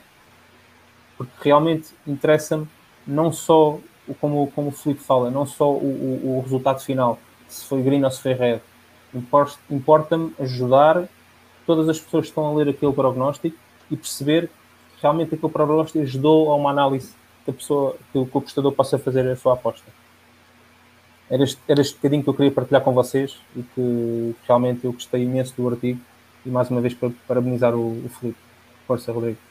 Porque 1.17 1.33
realmente 1.41 1.89
interessa-me 2.07 2.67
não 3.07 3.33
só, 3.33 3.79
como, 4.15 4.51
como 4.55 4.69
o 4.69 4.73
Felipe 4.73 5.03
fala, 5.03 5.31
não 5.31 5.47
só 5.47 5.71
o, 5.71 5.77
o, 5.77 6.39
o 6.39 6.41
resultado 6.43 6.81
final, 6.81 7.19
se 7.49 7.65
foi 7.65 7.83
green 7.83 8.05
ou 8.05 8.11
se 8.11 8.23
foi 8.23 8.33
red. 8.33 8.61
Importa-me 9.71 10.33
ajudar 10.41 11.09
todas 11.67 11.89
as 11.89 11.99
pessoas 11.99 12.25
que 12.25 12.31
estão 12.31 12.47
a 12.47 12.55
ler 12.55 12.69
aquele 12.69 12.93
prognóstico 12.93 13.57
e 13.91 13.97
perceber 13.97 14.49
que 14.95 15.03
realmente 15.03 15.35
aquele 15.35 15.53
prognóstico 15.53 16.03
ajudou 16.03 16.51
a 16.51 16.57
uma 16.57 16.71
análise 16.71 17.13
que 17.45 17.51
a 17.51 17.55
pessoa, 17.55 17.97
que 18.13 18.19
o 18.19 18.23
apostador 18.23 18.73
possa 18.73 18.99
fazer 18.99 19.27
a 19.29 19.37
sua 19.37 19.55
aposta. 19.55 19.87
era 21.31 21.43
este, 21.43 21.61
era 21.69 21.81
este 21.81 21.95
bocadinho 21.95 22.23
que 22.23 22.29
eu 22.29 22.35
queria 22.35 22.53
partilhar 22.53 22.83
com 22.83 22.93
vocês 22.93 23.39
e 23.57 23.63
que 23.63 24.37
realmente 24.47 24.85
eu 24.85 24.93
gostei 24.93 25.23
imenso 25.23 25.55
do 25.57 25.69
artigo 25.69 26.01
e 26.45 26.49
mais 26.49 26.71
uma 26.71 26.81
vez 26.81 26.95
para 26.95 27.11
parabenizar 27.27 27.75
o, 27.75 28.05
o 28.05 28.09
Felipe. 28.09 28.39
Força, 28.87 29.13
Rodrigo. 29.13 29.46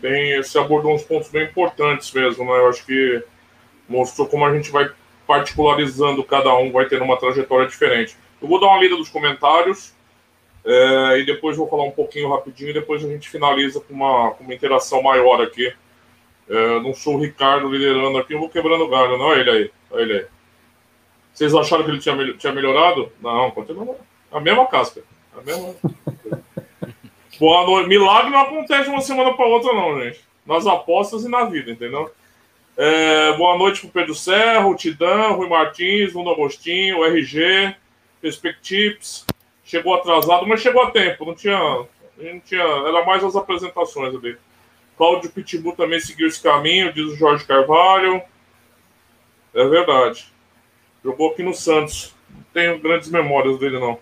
Tem, 0.00 0.36
você 0.42 0.58
abordou 0.58 0.94
uns 0.94 1.02
pontos 1.02 1.28
bem 1.28 1.44
importantes 1.44 2.10
mesmo, 2.12 2.44
né? 2.44 2.58
Eu 2.58 2.68
acho 2.68 2.84
que 2.84 3.22
mostrou 3.88 4.26
como 4.26 4.44
a 4.44 4.54
gente 4.54 4.70
vai 4.70 4.90
particularizando 5.26 6.24
cada 6.24 6.54
um, 6.56 6.72
vai 6.72 6.86
tendo 6.86 7.04
uma 7.04 7.18
trajetória 7.18 7.66
diferente. 7.66 8.16
Eu 8.40 8.48
vou 8.48 8.60
dar 8.60 8.68
uma 8.68 8.78
lida 8.80 8.96
dos 8.96 9.08
comentários 9.08 9.94
é, 10.64 11.18
e 11.18 11.26
depois 11.26 11.56
vou 11.56 11.68
falar 11.68 11.84
um 11.84 11.90
pouquinho 11.90 12.30
rapidinho 12.32 12.70
e 12.70 12.74
depois 12.74 13.04
a 13.04 13.08
gente 13.08 13.28
finaliza 13.28 13.80
com 13.80 13.92
uma, 13.92 14.30
com 14.32 14.44
uma 14.44 14.54
interação 14.54 15.02
maior 15.02 15.42
aqui. 15.42 15.72
É, 16.48 16.80
não 16.80 16.94
sou 16.94 17.16
o 17.16 17.20
Ricardo 17.20 17.68
liderando 17.68 18.18
aqui, 18.18 18.34
eu 18.34 18.38
vou 18.38 18.48
quebrando 18.48 18.88
galho, 18.88 19.18
não 19.18 19.32
é 19.32 19.40
ele 19.40 19.50
aí. 19.50 19.70
É 19.92 20.02
ele 20.02 20.12
aí. 20.14 20.26
Vocês 21.32 21.54
acharam 21.54 21.84
que 21.84 21.90
ele 21.90 21.98
tinha, 21.98 22.16
tinha 22.34 22.52
melhorado? 22.52 23.12
Não, 23.20 23.50
continua 23.50 23.96
a 24.32 24.40
mesma 24.40 24.66
casca. 24.66 25.02
A 25.36 25.42
mesma. 25.42 25.74
Boa 27.38 27.66
noite. 27.66 27.88
Milagre 27.88 28.30
não 28.30 28.40
acontece 28.40 28.84
de 28.84 28.90
uma 28.90 29.02
semana 29.02 29.34
para 29.34 29.46
outra, 29.46 29.72
não, 29.74 30.00
gente. 30.00 30.20
Nas 30.46 30.66
apostas 30.66 31.24
e 31.24 31.28
na 31.28 31.44
vida, 31.44 31.70
entendeu? 31.70 32.10
É, 32.76 33.32
boa 33.36 33.58
noite 33.58 33.80
pro 33.80 33.90
Pedro 33.90 34.14
Serro, 34.14 34.74
Tidan, 34.74 35.28
Rui 35.32 35.48
Martins, 35.48 36.14
Nuno 36.14 36.30
Agostinho, 36.30 37.04
RG, 37.04 37.76
Perspectives. 38.22 39.26
Chegou 39.64 39.94
atrasado, 39.94 40.46
mas 40.46 40.62
chegou 40.62 40.82
a 40.82 40.90
tempo. 40.90 41.26
Não 41.26 41.34
tinha, 41.34 41.58
não 41.58 42.40
tinha. 42.40 42.62
Era 42.62 43.04
mais 43.04 43.22
as 43.22 43.36
apresentações 43.36 44.14
ali. 44.14 44.38
Cláudio 44.96 45.30
Pitbull 45.30 45.76
também 45.76 46.00
seguiu 46.00 46.28
esse 46.28 46.42
caminho, 46.42 46.92
diz 46.92 47.04
o 47.04 47.16
Jorge 47.16 47.44
Carvalho. 47.44 48.22
É 49.54 49.64
verdade. 49.66 50.32
Jogou 51.04 51.32
aqui 51.32 51.42
no 51.42 51.52
Santos. 51.52 52.14
Não 52.30 52.44
tenho 52.54 52.78
grandes 52.78 53.10
memórias 53.10 53.58
dele, 53.58 53.78
não. 53.78 53.98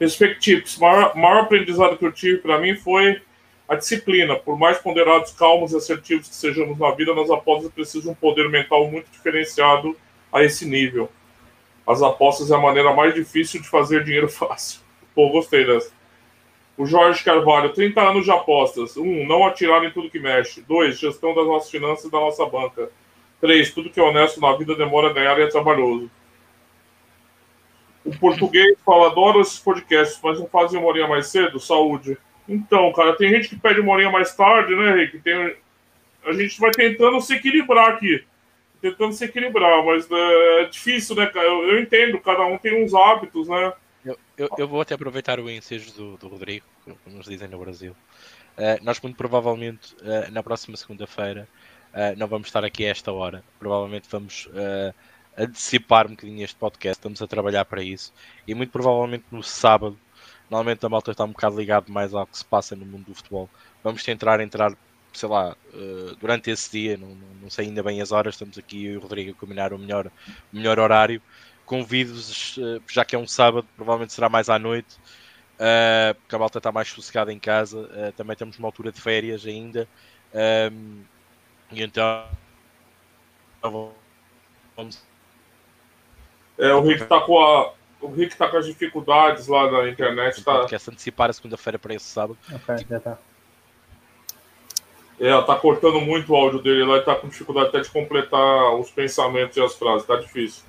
Perspectives. 0.00 0.78
O 0.78 0.80
maior, 0.80 1.14
maior 1.14 1.40
aprendizado 1.42 1.98
que 1.98 2.06
eu 2.06 2.10
tive 2.10 2.38
para 2.38 2.58
mim 2.58 2.74
foi 2.74 3.20
a 3.68 3.74
disciplina. 3.74 4.34
Por 4.34 4.58
mais 4.58 4.78
ponderados, 4.78 5.30
calmos 5.32 5.72
e 5.72 5.76
assertivos 5.76 6.26
que 6.26 6.34
sejamos 6.34 6.78
na 6.78 6.90
vida, 6.92 7.14
nas 7.14 7.28
apostas 7.28 7.70
precisa 7.70 8.10
um 8.10 8.14
poder 8.14 8.48
mental 8.48 8.90
muito 8.90 9.10
diferenciado 9.10 9.94
a 10.32 10.42
esse 10.42 10.66
nível. 10.66 11.10
As 11.86 12.00
apostas 12.00 12.50
é 12.50 12.54
a 12.54 12.58
maneira 12.58 12.94
mais 12.94 13.14
difícil 13.14 13.60
de 13.60 13.68
fazer 13.68 14.02
dinheiro 14.02 14.26
fácil. 14.32 14.80
Pô, 15.14 15.28
gostei 15.28 15.66
dessa. 15.66 15.92
O 16.78 16.86
Jorge 16.86 17.22
Carvalho, 17.22 17.74
30 17.74 18.00
anos 18.00 18.24
de 18.24 18.30
apostas. 18.30 18.96
1. 18.96 19.02
Um, 19.02 19.26
não 19.26 19.46
atirar 19.46 19.84
em 19.84 19.90
tudo 19.90 20.08
que 20.08 20.18
mexe. 20.18 20.62
2. 20.62 20.98
Gestão 20.98 21.34
das 21.34 21.46
nossas 21.46 21.70
finanças 21.70 22.06
e 22.06 22.10
da 22.10 22.18
nossa 22.18 22.46
banca. 22.46 22.90
3. 23.42 23.70
Tudo 23.74 23.90
que 23.90 24.00
é 24.00 24.02
honesto 24.02 24.40
na 24.40 24.56
vida 24.56 24.74
demora 24.74 25.10
a 25.10 25.12
ganhar 25.12 25.38
e 25.38 25.42
é 25.42 25.46
trabalhoso. 25.48 26.10
O 28.04 28.16
português 28.18 28.78
fala, 28.84 29.08
adoro 29.08 29.40
esses 29.40 29.58
podcasts, 29.58 30.18
mas 30.22 30.38
não 30.38 30.46
fazem 30.46 30.78
uma 30.78 30.88
horinha 30.88 31.06
mais 31.06 31.26
cedo? 31.26 31.60
Saúde. 31.60 32.16
Então, 32.48 32.92
cara, 32.92 33.16
tem 33.16 33.30
gente 33.30 33.48
que 33.48 33.56
pede 33.56 33.80
uma 33.80 33.92
horinha 33.92 34.10
mais 34.10 34.34
tarde, 34.34 34.74
né, 34.74 34.92
Rick? 34.94 35.20
Tem... 35.20 35.56
A 36.24 36.32
gente 36.32 36.58
vai 36.60 36.70
tentando 36.70 37.20
se 37.20 37.34
equilibrar 37.34 37.90
aqui. 37.90 38.24
Tentando 38.80 39.12
se 39.12 39.24
equilibrar, 39.24 39.84
mas 39.84 40.10
é, 40.10 40.62
é 40.62 40.64
difícil, 40.64 41.14
né, 41.14 41.26
cara? 41.26 41.46
Eu, 41.46 41.68
eu, 41.68 41.80
entendo, 41.80 42.18
cada 42.18 42.44
um 42.46 42.56
tem 42.58 42.82
uns 42.82 42.94
hábitos, 42.94 43.48
né? 43.48 43.72
Eu, 44.04 44.18
eu, 44.36 44.48
eu 44.56 44.66
vou 44.66 44.80
até 44.80 44.94
aproveitar 44.94 45.38
o 45.38 45.50
ensejo 45.50 45.92
do, 45.92 46.16
do 46.16 46.28
Rodrigo, 46.28 46.64
como 46.84 47.16
nos 47.16 47.26
dizem 47.26 47.48
no 47.48 47.58
Brasil. 47.58 47.94
Uh, 48.56 48.82
nós, 48.82 49.00
muito 49.00 49.16
provavelmente, 49.16 49.94
uh, 49.96 50.30
na 50.32 50.42
próxima 50.42 50.76
segunda-feira, 50.76 51.46
uh, 51.92 52.18
não 52.18 52.26
vamos 52.26 52.48
estar 52.48 52.64
aqui 52.64 52.86
a 52.86 52.88
esta 52.88 53.12
hora. 53.12 53.44
Provavelmente 53.58 54.08
vamos 54.10 54.48
antecipar 55.36 56.06
um 56.06 56.10
bocadinho 56.10 56.44
este 56.44 56.56
podcast, 56.56 56.98
estamos 56.98 57.22
a 57.22 57.26
trabalhar 57.26 57.64
para 57.64 57.82
isso. 57.82 58.12
E 58.46 58.54
muito 58.54 58.70
provavelmente 58.70 59.24
no 59.30 59.42
sábado, 59.42 59.98
normalmente 60.50 60.84
a 60.84 60.88
malta 60.88 61.10
está 61.12 61.24
um 61.24 61.32
bocado 61.32 61.56
ligado 61.56 61.90
mais 61.92 62.12
ao 62.14 62.26
que 62.26 62.36
se 62.36 62.44
passa 62.44 62.76
no 62.76 62.84
mundo 62.84 63.06
do 63.06 63.14
futebol. 63.14 63.48
Vamos 63.82 64.02
tentar 64.02 64.40
entrar, 64.40 64.72
sei 65.12 65.28
lá, 65.28 65.56
uh, 65.74 66.16
durante 66.16 66.50
esse 66.50 66.70
dia, 66.70 66.96
não, 66.96 67.16
não, 67.42 67.50
sei 67.50 67.66
ainda 67.66 67.82
bem 67.82 68.00
as 68.00 68.12
horas, 68.12 68.34
estamos 68.34 68.58
aqui 68.58 68.86
eu 68.86 68.94
e 68.94 68.96
o 68.96 69.00
Rodrigo 69.00 69.30
a 69.30 69.34
combinar 69.34 69.72
o 69.72 69.78
melhor, 69.78 70.10
o 70.52 70.56
melhor 70.56 70.78
horário. 70.78 71.22
Convido-vos, 71.64 72.56
uh, 72.58 72.82
já 72.88 73.04
que 73.04 73.14
é 73.14 73.18
um 73.18 73.26
sábado, 73.26 73.66
provavelmente 73.76 74.12
será 74.12 74.28
mais 74.28 74.48
à 74.48 74.58
noite, 74.58 74.96
uh, 75.54 76.14
porque 76.20 76.34
a 76.34 76.38
malta 76.38 76.58
está 76.58 76.72
mais 76.72 76.88
sossegada 76.88 77.32
em 77.32 77.38
casa. 77.38 78.12
também 78.16 78.36
temos 78.36 78.58
uma 78.58 78.68
altura 78.68 78.92
de 78.92 79.00
férias 79.00 79.46
ainda. 79.46 79.88
E 81.72 81.82
então 81.82 82.24
vamos 84.76 85.09
é, 86.60 86.74
o 86.74 86.82
Rick 86.82 87.04
tá 87.06 87.20
com 87.20 87.38
a. 87.40 87.72
O 88.00 88.08
Rick 88.08 88.36
tá 88.36 88.48
com 88.48 88.56
as 88.56 88.66
dificuldades 88.66 89.46
lá 89.46 89.70
na 89.70 89.88
internet. 89.88 90.42
Tá... 90.42 90.66
Quer 90.66 90.80
se 90.80 90.90
antecipar 90.90 91.30
a 91.30 91.32
segunda-feira 91.32 91.78
para 91.78 91.94
esse 91.94 92.06
sábado. 92.06 92.38
Ok, 92.50 92.86
já 92.88 93.00
tá. 93.00 93.18
É, 95.20 95.38
tá 95.42 95.54
cortando 95.56 96.00
muito 96.00 96.32
o 96.32 96.36
áudio 96.36 96.62
dele 96.62 96.82
lá 96.82 96.96
e 96.96 97.02
tá 97.02 97.14
com 97.14 97.28
dificuldade 97.28 97.68
até 97.68 97.80
de 97.80 97.90
completar 97.90 98.74
os 98.74 98.90
pensamentos 98.90 99.54
e 99.54 99.60
as 99.60 99.74
frases, 99.74 100.06
tá 100.06 100.16
difícil. 100.16 100.64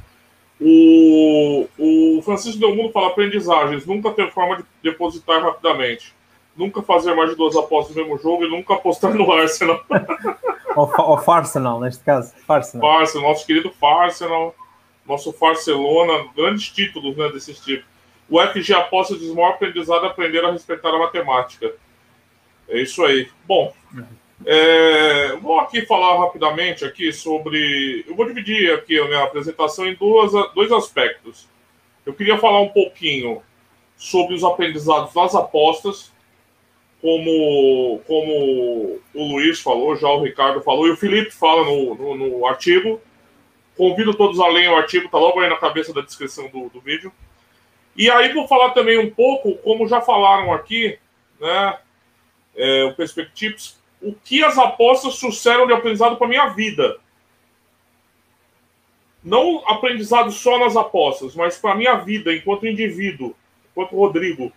O, 0.59 1.67
o 1.79 2.21
Francisco 2.21 2.59
Del 2.59 2.75
Mundo 2.75 2.91
fala 2.91 3.07
aprendizagens, 3.07 3.85
nunca 3.85 4.11
ter 4.11 4.29
forma 4.31 4.57
de 4.57 4.65
depositar 4.83 5.41
rapidamente. 5.41 6.13
Nunca 6.55 6.81
fazer 6.81 7.15
mais 7.15 7.29
de 7.29 7.37
duas 7.37 7.55
apostas 7.55 7.95
no 7.95 8.01
mesmo 8.03 8.17
jogo 8.17 8.43
e 8.43 8.49
nunca 8.49 8.73
apostar 8.73 9.13
no 9.13 9.31
Arsenal. 9.31 9.79
o, 10.75 11.13
o 11.13 11.17
Farsenal, 11.17 11.79
neste 11.79 12.03
caso. 12.03 12.33
Farsenal. 12.45 12.85
Farsenal, 12.85 13.29
nosso 13.29 13.47
querido 13.47 13.71
Farsenal 13.71 14.53
nosso 15.11 15.35
Barcelona, 15.39 16.27
grandes 16.35 16.69
títulos 16.69 17.15
né, 17.15 17.29
desses 17.29 17.59
tipos. 17.59 17.85
O 18.29 18.39
FG 18.39 18.73
aposta 18.73 19.15
diz 19.17 19.33
maior 19.33 19.51
aprendizado 19.51 20.05
aprender 20.05 20.43
a 20.43 20.51
respeitar 20.51 20.89
a 20.89 20.99
matemática. 20.99 21.73
É 22.69 22.81
isso 22.81 23.03
aí. 23.03 23.29
Bom, 23.45 23.73
é, 24.45 25.35
vou 25.37 25.59
aqui 25.59 25.85
falar 25.85 26.17
rapidamente 26.17 26.85
aqui 26.85 27.11
sobre. 27.11 28.05
Eu 28.07 28.15
vou 28.15 28.25
dividir 28.25 28.73
aqui 28.73 28.97
a 28.97 29.05
minha 29.05 29.23
apresentação 29.23 29.85
em 29.85 29.95
duas, 29.95 30.31
dois 30.55 30.71
aspectos. 30.71 31.47
Eu 32.05 32.13
queria 32.13 32.37
falar 32.37 32.61
um 32.61 32.69
pouquinho 32.69 33.41
sobre 33.97 34.33
os 34.33 34.43
aprendizados 34.43 35.13
das 35.13 35.35
apostas, 35.35 36.11
como, 37.01 37.99
como 38.07 38.99
o 39.13 39.31
Luiz 39.33 39.59
falou, 39.59 39.95
já 39.95 40.07
o 40.07 40.23
Ricardo 40.23 40.61
falou, 40.61 40.87
e 40.87 40.91
o 40.91 40.97
Felipe 40.97 41.31
fala 41.31 41.65
no, 41.65 41.95
no, 41.95 42.15
no 42.15 42.45
artigo. 42.45 42.99
Convido 43.77 44.13
todos 44.13 44.39
a 44.39 44.47
lerem 44.47 44.69
o 44.69 44.75
artigo, 44.75 45.09
tá 45.09 45.17
logo 45.17 45.39
aí 45.39 45.49
na 45.49 45.57
cabeça 45.57 45.93
da 45.93 46.01
descrição 46.01 46.47
do, 46.49 46.69
do 46.69 46.81
vídeo. 46.81 47.11
E 47.95 48.09
aí 48.09 48.33
vou 48.33 48.47
falar 48.47 48.71
também 48.71 48.97
um 48.97 49.09
pouco, 49.09 49.55
como 49.57 49.87
já 49.87 50.01
falaram 50.01 50.53
aqui, 50.53 50.97
né, 51.39 51.79
é, 52.55 52.83
o 52.85 52.93
Perspectives, 52.93 53.79
o 54.01 54.13
que 54.13 54.43
as 54.43 54.57
apostas 54.57 55.19
trouxeram 55.19 55.67
de 55.67 55.73
aprendizado 55.73 56.17
para 56.17 56.27
minha 56.27 56.47
vida. 56.49 56.97
Não 59.23 59.63
aprendizado 59.67 60.31
só 60.31 60.57
nas 60.57 60.75
apostas, 60.75 61.35
mas 61.35 61.57
para 61.57 61.75
minha 61.75 61.95
vida 61.95 62.33
enquanto 62.33 62.65
indivíduo, 62.65 63.35
enquanto 63.71 63.95
Rodrigo. 63.95 64.51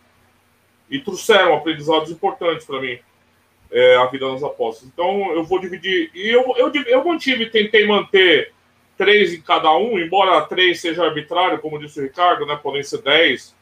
E 0.88 0.98
trouxeram 0.98 1.54
aprendizados 1.54 2.10
importantes 2.10 2.66
para 2.66 2.80
mim, 2.80 2.98
é, 3.70 3.96
a 3.96 4.06
vida 4.06 4.30
nas 4.30 4.42
apostas. 4.42 4.88
Então 4.88 5.32
eu 5.32 5.44
vou 5.44 5.58
dividir. 5.58 6.10
E 6.14 6.28
eu, 6.28 6.54
eu, 6.56 6.72
eu 6.72 7.04
mantive, 7.04 7.50
tentei 7.50 7.86
manter 7.86 8.52
três 8.96 9.32
em 9.32 9.40
cada 9.40 9.72
um, 9.76 9.98
embora 9.98 10.40
três 10.42 10.80
seja 10.80 11.04
arbitrário, 11.04 11.58
como 11.58 11.78
disse 11.78 12.00
o 12.00 12.02
Ricardo, 12.02 12.46
né? 12.46 12.58
Podem 12.62 12.82
ser 12.82 13.02
dez. 13.02 13.54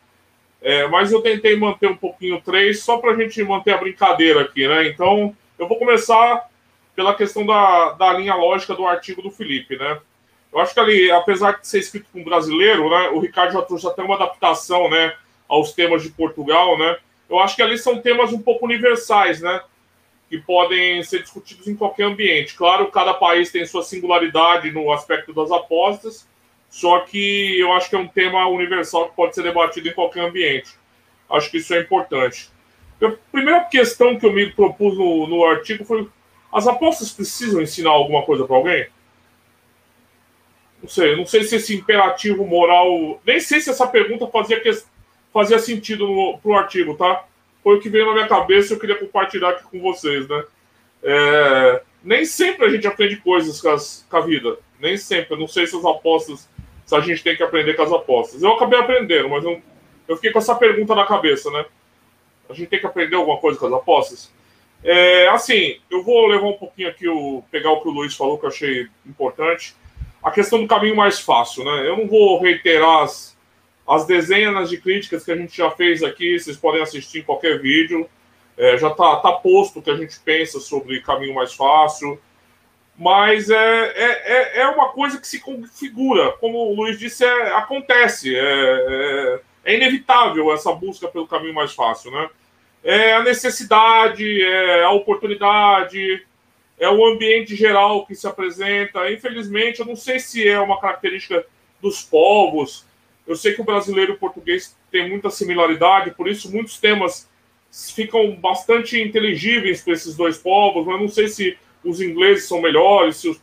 É, 0.60 0.86
mas 0.86 1.10
eu 1.10 1.20
tentei 1.20 1.56
manter 1.56 1.88
um 1.88 1.96
pouquinho 1.96 2.40
três, 2.40 2.82
só 2.82 2.98
para 2.98 3.12
a 3.12 3.16
gente 3.16 3.42
manter 3.42 3.74
a 3.74 3.78
brincadeira 3.78 4.42
aqui, 4.42 4.66
né? 4.68 4.86
Então, 4.86 5.36
eu 5.58 5.66
vou 5.66 5.78
começar 5.78 6.48
pela 6.94 7.14
questão 7.14 7.44
da, 7.44 7.92
da 7.92 8.12
linha 8.12 8.34
lógica 8.34 8.74
do 8.74 8.86
artigo 8.86 9.22
do 9.22 9.30
Felipe, 9.30 9.76
né? 9.76 9.98
Eu 10.52 10.60
acho 10.60 10.74
que 10.74 10.80
ali, 10.80 11.10
apesar 11.10 11.58
de 11.58 11.66
ser 11.66 11.78
escrito 11.78 12.06
com 12.12 12.22
brasileiro, 12.22 12.90
né? 12.90 13.08
O 13.08 13.18
Ricardo 13.18 13.54
já 13.54 13.62
trouxe 13.62 13.86
até 13.86 14.02
uma 14.02 14.16
adaptação, 14.16 14.88
né? 14.90 15.14
Aos 15.48 15.72
temas 15.72 16.02
de 16.02 16.10
Portugal, 16.10 16.78
né? 16.78 16.96
Eu 17.28 17.38
acho 17.38 17.56
que 17.56 17.62
ali 17.62 17.78
são 17.78 18.00
temas 18.00 18.32
um 18.32 18.40
pouco 18.40 18.66
universais, 18.66 19.40
né? 19.40 19.62
Que 20.32 20.38
podem 20.38 21.02
ser 21.02 21.20
discutidos 21.20 21.68
em 21.68 21.76
qualquer 21.76 22.04
ambiente. 22.04 22.54
Claro, 22.54 22.90
cada 22.90 23.12
país 23.12 23.52
tem 23.52 23.66
sua 23.66 23.82
singularidade 23.82 24.70
no 24.70 24.90
aspecto 24.90 25.30
das 25.34 25.50
apostas, 25.50 26.26
só 26.70 27.00
que 27.00 27.60
eu 27.60 27.70
acho 27.74 27.90
que 27.90 27.96
é 27.96 27.98
um 27.98 28.08
tema 28.08 28.48
universal 28.48 29.10
que 29.10 29.14
pode 29.14 29.34
ser 29.34 29.42
debatido 29.42 29.90
em 29.90 29.92
qualquer 29.92 30.24
ambiente. 30.24 30.70
Acho 31.28 31.50
que 31.50 31.58
isso 31.58 31.74
é 31.74 31.80
importante. 31.80 32.48
A 33.02 33.10
primeira 33.30 33.60
questão 33.64 34.18
que 34.18 34.24
eu 34.24 34.32
me 34.32 34.50
propus 34.50 34.96
no, 34.96 35.26
no 35.26 35.44
artigo 35.44 35.84
foi: 35.84 36.08
as 36.50 36.66
apostas 36.66 37.10
precisam 37.10 37.60
ensinar 37.60 37.90
alguma 37.90 38.22
coisa 38.22 38.46
para 38.46 38.56
alguém? 38.56 38.86
Não 40.80 40.88
sei, 40.88 41.14
não 41.14 41.26
sei 41.26 41.44
se 41.44 41.56
esse 41.56 41.76
imperativo 41.76 42.46
moral. 42.46 43.20
Nem 43.26 43.38
sei 43.38 43.60
se 43.60 43.68
essa 43.68 43.86
pergunta 43.86 44.26
fazia, 44.28 44.58
que, 44.58 44.70
fazia 45.30 45.58
sentido 45.58 46.38
para 46.42 46.50
o 46.50 46.56
artigo, 46.56 46.96
tá? 46.96 47.22
Foi 47.62 47.76
o 47.76 47.80
que 47.80 47.88
veio 47.88 48.06
na 48.06 48.12
minha 48.12 48.28
cabeça 48.28 48.72
e 48.72 48.76
eu 48.76 48.80
queria 48.80 48.98
compartilhar 48.98 49.50
aqui 49.50 49.64
com 49.64 49.80
vocês, 49.80 50.28
né? 50.28 50.44
É, 51.02 51.82
nem 52.02 52.24
sempre 52.24 52.66
a 52.66 52.68
gente 52.68 52.86
aprende 52.86 53.16
coisas 53.16 53.60
com, 53.60 53.68
as, 53.68 54.06
com, 54.08 54.16
a 54.16 54.20
vida. 54.20 54.58
Nem 54.80 54.96
sempre. 54.96 55.34
Eu 55.34 55.38
não 55.38 55.46
sei 55.46 55.66
se 55.66 55.76
as 55.76 55.84
apostas, 55.84 56.48
se 56.84 56.94
a 56.94 57.00
gente 57.00 57.22
tem 57.22 57.36
que 57.36 57.42
aprender 57.42 57.74
com 57.74 57.82
as 57.82 57.92
apostas. 57.92 58.42
Eu 58.42 58.52
acabei 58.52 58.78
aprendendo, 58.78 59.28
mas 59.28 59.44
eu, 59.44 59.62
eu 60.08 60.16
fiquei 60.16 60.32
com 60.32 60.38
essa 60.38 60.54
pergunta 60.54 60.94
na 60.94 61.06
cabeça, 61.06 61.50
né? 61.50 61.64
A 62.48 62.54
gente 62.54 62.68
tem 62.68 62.80
que 62.80 62.86
aprender 62.86 63.16
alguma 63.16 63.38
coisa 63.38 63.58
com 63.58 63.66
as 63.66 63.72
apostas? 63.72 64.32
É, 64.84 65.28
assim, 65.28 65.78
eu 65.88 66.02
vou 66.02 66.26
levar 66.26 66.46
um 66.48 66.58
pouquinho 66.58 66.88
aqui, 66.88 67.08
o, 67.08 67.42
pegar 67.50 67.70
o 67.70 67.80
que 67.80 67.88
o 67.88 67.92
Luiz 67.92 68.16
falou, 68.16 68.36
que 68.36 68.44
eu 68.44 68.50
achei 68.50 68.88
importante. 69.06 69.76
A 70.22 70.30
questão 70.30 70.60
do 70.60 70.66
caminho 70.66 70.96
mais 70.96 71.20
fácil, 71.20 71.64
né? 71.64 71.88
Eu 71.88 71.96
não 71.96 72.08
vou 72.08 72.40
reiterar 72.40 73.04
as, 73.04 73.31
as 73.92 74.06
dezenas 74.06 74.70
de 74.70 74.78
críticas 74.78 75.24
que 75.24 75.32
a 75.32 75.36
gente 75.36 75.56
já 75.56 75.70
fez 75.70 76.02
aqui, 76.02 76.38
vocês 76.38 76.56
podem 76.56 76.82
assistir 76.82 77.20
em 77.20 77.24
qualquer 77.24 77.60
vídeo. 77.60 78.08
É, 78.56 78.78
já 78.78 78.88
está 78.88 79.16
tá 79.16 79.32
posto 79.32 79.78
o 79.78 79.82
que 79.82 79.90
a 79.90 79.96
gente 79.96 80.18
pensa 80.20 80.60
sobre 80.60 81.02
caminho 81.02 81.34
mais 81.34 81.52
fácil. 81.52 82.18
Mas 82.96 83.50
é, 83.50 83.56
é, 83.56 84.32
é, 84.32 84.60
é 84.60 84.68
uma 84.68 84.90
coisa 84.90 85.20
que 85.20 85.26
se 85.26 85.40
configura, 85.40 86.32
como 86.32 86.58
o 86.58 86.74
Luiz 86.74 86.98
disse, 86.98 87.24
é, 87.24 87.54
acontece. 87.54 88.34
É, 88.34 88.40
é, 88.40 89.40
é 89.64 89.76
inevitável 89.76 90.52
essa 90.52 90.72
busca 90.72 91.08
pelo 91.08 91.26
caminho 91.26 91.54
mais 91.54 91.74
fácil, 91.74 92.10
né? 92.10 92.30
É 92.84 93.14
a 93.14 93.22
necessidade, 93.22 94.42
é 94.42 94.82
a 94.84 94.90
oportunidade, 94.90 96.26
é 96.78 96.88
o 96.88 97.06
ambiente 97.06 97.54
geral 97.54 98.06
que 98.06 98.14
se 98.14 98.26
apresenta. 98.26 99.10
Infelizmente, 99.10 99.80
eu 99.80 99.86
não 99.86 99.96
sei 99.96 100.18
se 100.18 100.46
é 100.48 100.58
uma 100.58 100.80
característica 100.80 101.44
dos 101.80 102.02
povos. 102.02 102.84
Eu 103.26 103.36
sei 103.36 103.54
que 103.54 103.60
o 103.60 103.64
brasileiro 103.64 104.12
e 104.12 104.14
o 104.14 104.18
português 104.18 104.76
têm 104.90 105.08
muita 105.08 105.30
similaridade, 105.30 106.10
por 106.12 106.28
isso 106.28 106.50
muitos 106.50 106.78
temas 106.78 107.30
ficam 107.94 108.34
bastante 108.36 109.00
inteligíveis 109.00 109.80
para 109.80 109.94
esses 109.94 110.14
dois 110.14 110.36
povos, 110.36 110.84
mas 110.86 111.00
não 111.00 111.08
sei 111.08 111.28
se 111.28 111.56
os 111.84 112.00
ingleses 112.00 112.46
são 112.46 112.60
melhores, 112.60 113.16
se 113.16 113.28
os, 113.28 113.40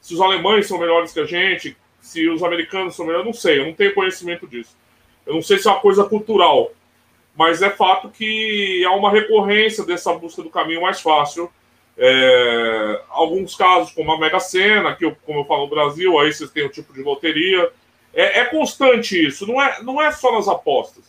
se 0.00 0.14
os 0.14 0.20
alemães 0.20 0.66
são 0.66 0.78
melhores 0.78 1.12
que 1.12 1.20
a 1.20 1.24
gente, 1.24 1.76
se 2.00 2.28
os 2.28 2.42
americanos 2.42 2.94
são 2.94 3.06
melhores, 3.06 3.26
não 3.26 3.32
sei, 3.32 3.58
eu 3.58 3.66
não 3.66 3.72
tenho 3.72 3.94
conhecimento 3.94 4.46
disso. 4.46 4.76
Eu 5.26 5.34
não 5.34 5.42
sei 5.42 5.58
se 5.58 5.68
é 5.68 5.70
uma 5.70 5.80
coisa 5.80 6.04
cultural, 6.04 6.72
mas 7.36 7.62
é 7.62 7.70
fato 7.70 8.10
que 8.10 8.84
há 8.84 8.92
uma 8.92 9.10
recorrência 9.10 9.84
dessa 9.84 10.12
busca 10.12 10.42
do 10.42 10.50
caminho 10.50 10.82
mais 10.82 11.00
fácil. 11.00 11.50
É, 11.96 13.02
alguns 13.08 13.54
casos, 13.54 13.92
como 13.92 14.12
a 14.12 14.18
Mega 14.18 14.40
Sena, 14.40 14.94
que, 14.94 15.04
eu, 15.04 15.16
como 15.24 15.40
eu 15.40 15.44
falo 15.44 15.64
no 15.64 15.70
Brasil, 15.70 16.18
aí 16.18 16.32
vocês 16.32 16.50
têm 16.50 16.64
o 16.64 16.66
um 16.66 16.70
tipo 16.70 16.92
de 16.92 17.02
loteria. 17.02 17.70
É, 18.12 18.40
é, 18.40 18.44
constante 18.46 19.26
isso, 19.26 19.46
não 19.46 19.60
é, 19.60 19.82
não 19.82 20.02
é 20.02 20.10
só 20.10 20.32
nas 20.32 20.48
apostas. 20.48 21.04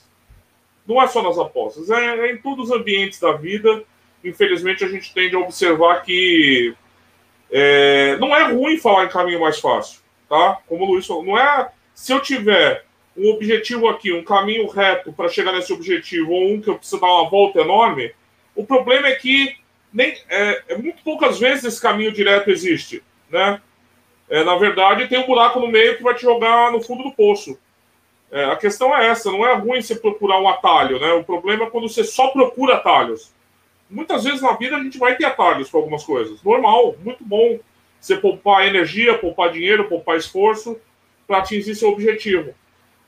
Não 0.87 1.01
é 1.01 1.07
só 1.07 1.21
nas 1.21 1.37
apostas, 1.37 1.89
é, 1.89 2.27
é 2.27 2.31
em 2.33 2.37
todos 2.37 2.69
os 2.69 2.75
ambientes 2.75 3.19
da 3.19 3.33
vida. 3.33 3.83
Infelizmente, 4.23 4.83
a 4.83 4.87
gente 4.87 5.13
tende 5.13 5.35
a 5.35 5.39
observar 5.39 6.03
que 6.03 6.75
é, 7.51 8.17
não 8.17 8.35
é 8.35 8.51
ruim 8.51 8.77
falar 8.77 9.05
em 9.05 9.09
caminho 9.09 9.41
mais 9.41 9.59
fácil, 9.59 9.99
tá? 10.29 10.59
Como 10.67 10.83
o 10.83 10.87
Luiz 10.91 11.05
falou, 11.05 11.23
não 11.23 11.37
é. 11.37 11.71
Se 11.93 12.13
eu 12.13 12.19
tiver 12.19 12.85
um 13.17 13.29
objetivo 13.31 13.87
aqui, 13.87 14.11
um 14.11 14.23
caminho 14.23 14.67
reto 14.67 15.11
para 15.11 15.29
chegar 15.29 15.51
nesse 15.51 15.73
objetivo, 15.73 16.31
ou 16.31 16.53
um 16.53 16.61
que 16.61 16.69
eu 16.69 16.77
preciso 16.77 17.01
dar 17.01 17.07
uma 17.07 17.29
volta 17.29 17.59
enorme, 17.59 18.13
o 18.55 18.65
problema 18.65 19.07
é 19.07 19.15
que 19.15 19.55
nem, 19.93 20.17
é, 20.29 20.63
é 20.69 20.77
muito 20.77 21.03
poucas 21.03 21.39
vezes 21.39 21.65
esse 21.65 21.81
caminho 21.81 22.11
direto 22.11 22.49
existe, 22.49 23.03
né? 23.29 23.61
É, 24.31 24.45
na 24.45 24.55
verdade, 24.55 25.09
tem 25.09 25.19
um 25.19 25.27
buraco 25.27 25.59
no 25.59 25.67
meio 25.67 25.97
que 25.97 26.03
vai 26.03 26.15
te 26.15 26.21
jogar 26.21 26.71
no 26.71 26.81
fundo 26.81 27.03
do 27.03 27.11
poço. 27.11 27.59
É, 28.31 28.45
a 28.45 28.55
questão 28.55 28.95
é 28.95 29.07
essa, 29.07 29.29
não 29.29 29.45
é 29.45 29.53
ruim 29.55 29.81
você 29.81 29.93
procurar 29.93 30.39
um 30.39 30.47
atalho, 30.47 30.97
né? 31.01 31.11
O 31.11 31.21
problema 31.21 31.65
é 31.65 31.69
quando 31.69 31.89
você 31.89 32.01
só 32.01 32.29
procura 32.29 32.75
atalhos. 32.75 33.33
Muitas 33.89 34.23
vezes 34.23 34.41
na 34.41 34.53
vida 34.53 34.77
a 34.77 34.81
gente 34.81 34.97
vai 34.97 35.17
ter 35.17 35.25
atalhos 35.25 35.69
para 35.69 35.81
algumas 35.81 36.05
coisas. 36.05 36.41
Normal, 36.41 36.95
muito 37.03 37.25
bom 37.25 37.59
você 37.99 38.15
poupar 38.15 38.65
energia, 38.65 39.17
poupar 39.17 39.51
dinheiro, 39.51 39.89
poupar 39.89 40.15
esforço 40.15 40.79
para 41.27 41.39
atingir 41.39 41.75
seu 41.75 41.89
objetivo. 41.89 42.55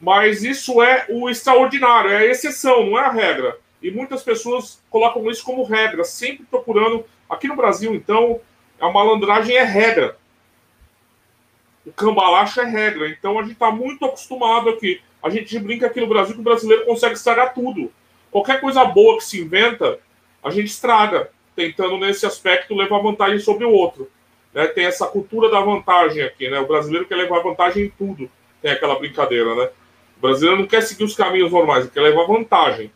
Mas 0.01 0.43
isso 0.43 0.84
é 0.84 1.05
o 1.07 1.30
extraordinário, 1.30 2.11
é 2.11 2.17
a 2.17 2.26
exceção, 2.26 2.86
não 2.86 2.99
é 2.99 3.05
a 3.05 3.09
regra. 3.09 3.57
E 3.82 3.89
muitas 3.89 4.24
pessoas 4.24 4.84
colocam 4.89 5.32
isso 5.32 5.45
como 5.45 5.63
regra, 5.63 6.03
sempre 6.03 6.45
procurando. 6.51 7.05
Aqui 7.30 7.47
no 7.47 7.55
Brasil, 7.55 7.95
então, 7.95 8.41
a 8.78 8.91
malandragem 8.91 9.55
é 9.55 9.63
regra. 9.63 10.17
O 11.86 11.91
cambalacho 11.91 12.61
é 12.61 12.65
regra. 12.65 13.09
Então 13.09 13.38
a 13.39 13.43
gente 13.43 13.53
está 13.53 13.71
muito 13.71 14.05
acostumado 14.05 14.69
aqui. 14.69 15.01
A 15.21 15.29
gente 15.29 15.57
brinca 15.59 15.88
aqui 15.88 15.99
no 16.01 16.07
Brasil 16.07 16.36
que 16.36 16.41
o 16.41 16.43
brasileiro 16.43 16.86
consegue 16.86 17.13
estragar 17.13 17.53
tudo. 17.53 17.91
Qualquer 18.31 18.59
coisa 18.59 18.84
boa 18.86 19.17
que 19.17 19.23
se 19.23 19.41
inventa, 19.41 19.99
a 20.43 20.49
gente 20.49 20.67
estraga, 20.67 21.29
tentando 21.55 21.97
nesse 21.97 22.25
aspecto 22.25 22.75
levar 22.75 22.99
vantagem 22.99 23.39
sobre 23.39 23.65
o 23.65 23.71
outro. 23.71 24.09
Né? 24.53 24.67
Tem 24.67 24.86
essa 24.86 25.07
cultura 25.07 25.49
da 25.49 25.59
vantagem 25.59 26.23
aqui, 26.23 26.49
né? 26.49 26.59
O 26.59 26.67
brasileiro 26.67 27.05
quer 27.05 27.15
levar 27.15 27.39
vantagem 27.39 27.86
em 27.86 27.89
tudo. 27.89 28.29
Tem 28.61 28.71
aquela 28.71 28.97
brincadeira, 28.97 29.55
né? 29.55 29.69
brasileiro 30.23 30.61
não 30.61 30.67
quer 30.67 30.81
seguir 30.81 31.03
os 31.03 31.17
caminhos 31.17 31.51
normais, 31.51 31.89
quer 31.89 31.99
levar 31.99 32.25
vantagem. 32.25 32.89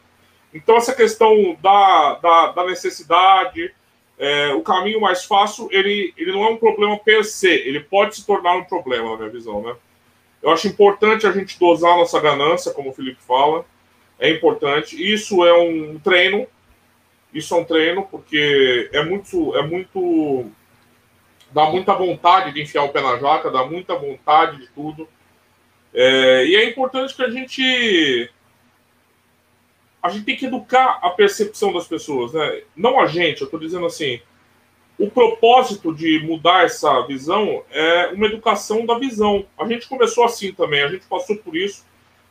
Então, 0.53 0.77
essa 0.77 0.95
questão 0.95 1.57
da, 1.61 2.15
da, 2.15 2.51
da 2.53 2.65
necessidade, 2.65 3.73
é, 4.17 4.53
o 4.53 4.61
caminho 4.61 4.99
mais 4.99 5.25
fácil, 5.25 5.67
ele, 5.71 6.13
ele 6.17 6.31
não 6.31 6.43
é 6.43 6.49
um 6.49 6.57
problema 6.57 6.97
per 6.97 7.23
se, 7.23 7.49
ele 7.49 7.79
pode 7.79 8.15
se 8.15 8.25
tornar 8.25 8.55
um 8.55 8.63
problema, 8.63 9.11
na 9.11 9.17
minha 9.17 9.29
visão, 9.29 9.61
né? 9.61 9.75
Eu 10.41 10.49
acho 10.51 10.67
importante 10.67 11.27
a 11.27 11.31
gente 11.31 11.59
dosar 11.59 11.93
a 11.93 11.97
nossa 11.97 12.19
ganância, 12.19 12.71
como 12.71 12.89
o 12.89 12.93
Felipe 12.93 13.21
fala, 13.21 13.65
é 14.19 14.29
importante. 14.29 14.95
Isso 14.95 15.43
é 15.45 15.53
um 15.53 15.99
treino, 15.99 16.47
isso 17.33 17.53
é 17.53 17.57
um 17.57 17.63
treino, 17.63 18.07
porque 18.09 18.89
é 18.93 19.03
muito, 19.03 19.55
é 19.55 19.63
muito, 19.63 20.45
dá 21.51 21.65
muita 21.65 21.93
vontade 21.93 22.53
de 22.53 22.61
enfiar 22.61 22.83
o 22.83 22.89
pé 22.89 23.01
na 23.01 23.17
jaca, 23.17 23.51
dá 23.51 23.65
muita 23.65 23.95
vontade 23.95 24.57
de 24.57 24.67
tudo. 24.67 25.07
É, 25.93 26.45
e 26.45 26.55
é 26.55 26.69
importante 26.69 27.15
que 27.15 27.23
a 27.23 27.29
gente 27.29 28.29
a 30.07 30.09
gente 30.11 30.25
tem 30.25 30.35
que 30.35 30.45
educar 30.45 30.99
a 31.01 31.09
percepção 31.09 31.73
das 31.73 31.87
pessoas, 31.87 32.33
né? 32.33 32.61
Não 32.75 32.99
a 32.99 33.05
gente, 33.05 33.41
eu 33.41 33.45
estou 33.45 33.59
dizendo 33.59 33.85
assim, 33.85 34.19
o 34.97 35.09
propósito 35.09 35.93
de 35.93 36.19
mudar 36.19 36.65
essa 36.65 37.01
visão 37.05 37.63
é 37.69 38.07
uma 38.07 38.25
educação 38.25 38.85
da 38.85 38.97
visão. 38.97 39.45
A 39.57 39.67
gente 39.67 39.87
começou 39.87 40.23
assim 40.23 40.51
também, 40.51 40.81
a 40.81 40.87
gente 40.87 41.05
passou 41.05 41.37
por 41.37 41.55
isso, 41.55 41.85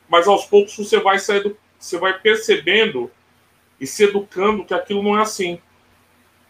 mas 0.09 0.27
aos 0.27 0.45
poucos 0.45 0.75
você 0.75 0.99
vai 0.99 1.19
sair 1.19 1.55
você 1.79 1.97
vai 1.97 2.19
percebendo 2.19 3.11
e 3.79 3.85
se 3.85 4.03
educando 4.05 4.65
que 4.65 4.73
aquilo 4.73 5.03
não 5.03 5.17
é 5.17 5.21
assim. 5.21 5.59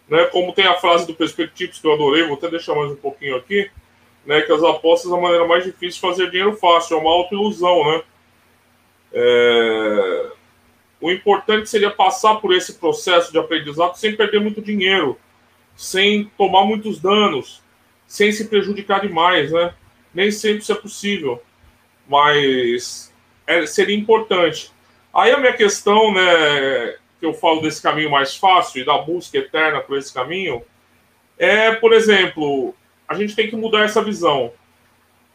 Né? 0.08 0.24
Como 0.28 0.54
tem 0.54 0.66
a 0.66 0.76
frase 0.76 1.06
do 1.06 1.14
Perspectives 1.14 1.80
que 1.80 1.86
eu 1.86 1.94
adorei, 1.94 2.24
vou 2.24 2.38
até 2.38 2.50
deixar 2.50 2.74
mais 2.74 2.92
um 2.92 2.96
pouquinho 2.96 3.36
aqui 3.36 3.70
né, 4.28 4.42
que 4.42 4.52
as 4.52 4.62
apostas 4.62 5.10
é 5.10 5.16
a 5.16 5.22
maneira 5.22 5.48
mais 5.48 5.64
difícil 5.64 6.02
de 6.02 6.02
fazer 6.02 6.30
dinheiro 6.30 6.54
fácil, 6.58 6.98
é 6.98 7.00
uma 7.00 7.12
autoilusão, 7.12 7.90
né? 7.90 8.04
É... 9.14 10.32
O 11.00 11.12
importante 11.12 11.70
seria 11.70 11.91
passar 11.91 12.36
por 12.36 12.54
esse 12.54 12.74
processo 12.74 13.32
de 13.32 13.38
aprendizado 13.38 13.95
sem 13.95 14.16
perder 14.16 14.39
muito 14.39 14.62
dinheiro, 14.62 15.18
sem 15.76 16.32
tomar 16.38 16.66
muitos 16.66 17.00
danos, 17.00 17.62
sem 18.08 18.32
se 18.32 18.48
prejudicar 18.48 19.02
demais, 19.02 19.52
né? 19.52 19.74
Nem 20.14 20.32
sempre 20.32 20.60
isso 20.60 20.72
é 20.72 20.76
possível, 20.76 21.41
mas 22.08 23.14
é, 23.45 23.66
seria 23.66 23.95
importante. 23.95 24.72
Aí 25.14 25.32
a 25.32 25.38
minha 25.38 25.54
questão, 25.54 26.14
né, 26.14 26.95
que 27.20 27.26
eu 27.26 27.34
falo 27.34 27.62
desse 27.62 27.82
caminho 27.82 28.10
mais 28.10 28.36
fácil 28.36 28.82
e 28.82 28.86
da 28.86 28.98
busca 28.98 29.38
eterna 29.38 29.82
por 29.82 29.98
esse 29.98 30.14
caminho, 30.14 30.64
é, 31.38 31.72
por 31.72 31.93
exemplo, 31.93 32.74
a 33.08 33.14
gente 33.14 33.36
tem 33.36 33.50
que 33.50 33.56
mudar 33.56 33.84
essa 33.84 34.04
visão. 34.04 34.52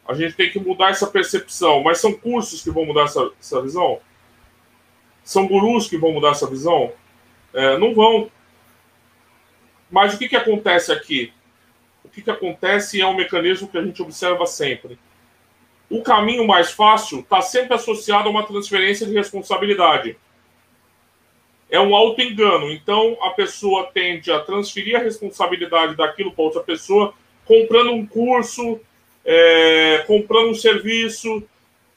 A 0.07 0.13
gente 0.13 0.35
tem 0.35 0.51
que 0.51 0.59
mudar 0.59 0.89
essa 0.89 1.07
percepção. 1.07 1.81
Mas 1.81 1.99
são 1.99 2.13
cursos 2.13 2.61
que 2.61 2.69
vão 2.69 2.85
mudar 2.85 3.03
essa, 3.03 3.31
essa 3.39 3.61
visão? 3.61 3.99
São 5.23 5.47
gurus 5.47 5.87
que 5.87 5.97
vão 5.97 6.11
mudar 6.11 6.31
essa 6.31 6.49
visão? 6.49 6.91
É, 7.53 7.77
não 7.77 7.93
vão. 7.93 8.29
Mas 9.89 10.13
o 10.13 10.17
que, 10.17 10.27
que 10.27 10.35
acontece 10.35 10.91
aqui? 10.91 11.31
O 12.03 12.09
que, 12.09 12.21
que 12.21 12.31
acontece 12.31 12.99
é 12.99 13.07
um 13.07 13.15
mecanismo 13.15 13.67
que 13.67 13.77
a 13.77 13.83
gente 13.83 14.01
observa 14.01 14.45
sempre. 14.45 14.99
O 15.89 16.01
caminho 16.01 16.45
mais 16.45 16.71
fácil 16.71 17.19
está 17.19 17.41
sempre 17.41 17.75
associado 17.75 18.27
a 18.27 18.31
uma 18.31 18.43
transferência 18.43 19.05
de 19.05 19.13
responsabilidade. 19.13 20.17
É 21.69 21.79
um 21.79 21.95
auto-engano. 21.95 22.71
Então, 22.71 23.17
a 23.21 23.29
pessoa 23.29 23.89
tende 23.93 24.31
a 24.31 24.39
transferir 24.39 24.95
a 24.95 25.03
responsabilidade 25.03 25.95
daquilo 25.95 26.31
para 26.31 26.43
outra 26.43 26.61
pessoa 26.61 27.13
comprando 27.45 27.91
um 27.91 28.05
curso, 28.05 28.79
é, 29.25 30.03
comprando 30.07 30.49
um 30.49 30.55
serviço, 30.55 31.43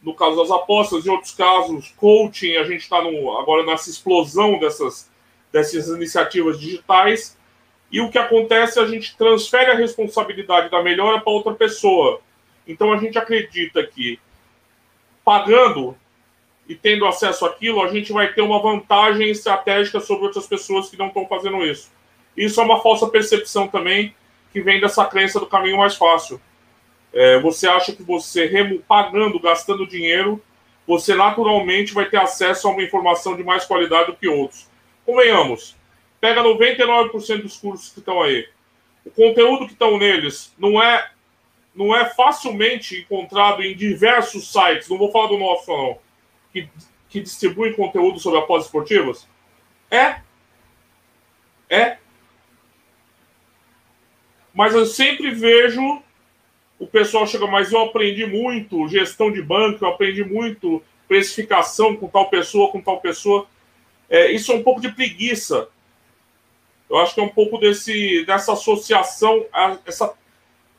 no 0.07 0.15
caso 0.15 0.37
das 0.37 0.53
apostas, 0.53 1.05
em 1.05 1.11
outros 1.11 1.35
casos, 1.35 1.93
coaching, 1.97 2.55
a 2.55 2.63
gente 2.63 2.83
está 2.83 2.99
agora 2.99 3.67
nessa 3.67 3.91
explosão 3.91 4.57
dessas, 4.57 5.11
dessas 5.51 5.89
iniciativas 5.89 6.61
digitais, 6.61 7.37
e 7.91 8.01
o 8.01 8.09
que 8.09 8.17
acontece 8.17 8.79
é 8.79 8.83
a 8.83 8.87
gente 8.87 9.17
transfere 9.17 9.73
a 9.73 9.75
responsabilidade 9.75 10.71
da 10.71 10.81
melhora 10.81 11.21
para 11.21 11.33
outra 11.33 11.55
pessoa. 11.55 12.21
Então 12.69 12.93
a 12.93 12.99
gente 12.99 13.19
acredita 13.19 13.85
que 13.85 14.21
pagando 15.25 15.97
e 16.69 16.77
tendo 16.77 17.05
acesso 17.05 17.45
àquilo, 17.45 17.83
a 17.83 17.89
gente 17.89 18.13
vai 18.13 18.33
ter 18.33 18.43
uma 18.43 18.63
vantagem 18.63 19.29
estratégica 19.29 19.99
sobre 19.99 20.27
outras 20.27 20.47
pessoas 20.47 20.89
que 20.89 20.97
não 20.97 21.09
estão 21.09 21.27
fazendo 21.27 21.65
isso. 21.65 21.91
Isso 22.37 22.61
é 22.61 22.65
uma 22.65 22.81
falsa 22.81 23.09
percepção 23.09 23.67
também, 23.67 24.15
que 24.53 24.61
vem 24.61 24.81
dessa 24.81 25.05
crença 25.05 25.41
do 25.41 25.47
caminho 25.47 25.79
mais 25.79 25.97
fácil. 25.97 26.41
É, 27.17 27.41
você 27.41 27.67
acha 27.67 27.93
que 27.93 28.03
você 28.03 28.47
pagando, 28.87 29.41
gastando 29.41 29.87
dinheiro, 29.87 30.43
você 30.87 31.15
naturalmente 31.15 31.95
vai 31.95 32.05
ter 32.05 32.19
acesso 32.19 32.69
a 32.69 32.71
uma 32.71 32.83
informação 32.83 33.35
de 33.35 33.43
mais 33.43 33.65
qualidade 33.65 34.09
do 34.09 34.17
que 34.17 34.29
outros. 34.29 34.69
Convenhamos, 35.05 35.75
pega 36.21 36.43
99% 36.43 37.43
dos 37.43 37.57
cursos 37.57 37.91
que 37.91 38.01
estão 38.01 38.23
aí. 38.23 38.47
O 39.03 39.11
conteúdo 39.11 39.67
que 39.67 39.73
estão 39.73 39.97
neles 39.97 40.55
não 40.59 40.81
é 40.83 41.11
não 41.75 41.95
é 41.95 42.07
facilmente 42.07 43.01
encontrado 43.01 43.63
em 43.63 43.77
diversos 43.77 44.51
sites, 44.51 44.89
não 44.89 44.97
vou 44.97 45.13
falar 45.13 45.29
do 45.29 45.39
nosso 45.39 45.71
não, 45.71 45.99
que, 46.51 46.69
que 47.09 47.21
distribuem 47.21 47.75
conteúdo 47.75 48.19
sobre 48.19 48.39
apostas 48.39 48.67
esportivas? 48.67 49.29
É. 49.91 50.21
É. 51.69 51.99
Mas 54.55 54.75
eu 54.75 54.87
sempre 54.87 55.31
vejo 55.31 56.03
o 56.79 56.87
pessoal 56.87 57.27
chega, 57.27 57.47
mas 57.47 57.73
eu 57.73 57.81
aprendi 57.81 58.27
muito 58.27 58.87
gestão 58.89 59.31
de 59.31 59.43
banco, 59.43 59.85
eu 59.85 59.89
aprendi 59.89 60.25
muito 60.25 60.83
precificação 61.09 61.97
com 61.97 62.09
tal 62.09 62.29
pessoa, 62.29 62.71
com 62.71 62.81
tal 62.81 63.01
pessoa. 63.01 63.47
É, 64.09 64.31
isso 64.31 64.53
é 64.53 64.55
um 64.55 64.63
pouco 64.63 64.81
de 64.81 64.93
preguiça. 64.93 65.69
Eu 66.89 66.99
acho 66.99 67.15
que 67.15 67.21
é 67.21 67.23
um 67.23 67.29
pouco 67.29 67.59
desse, 67.59 68.25
dessa 68.25 68.53
associação, 68.53 69.45
essa, 69.85 70.15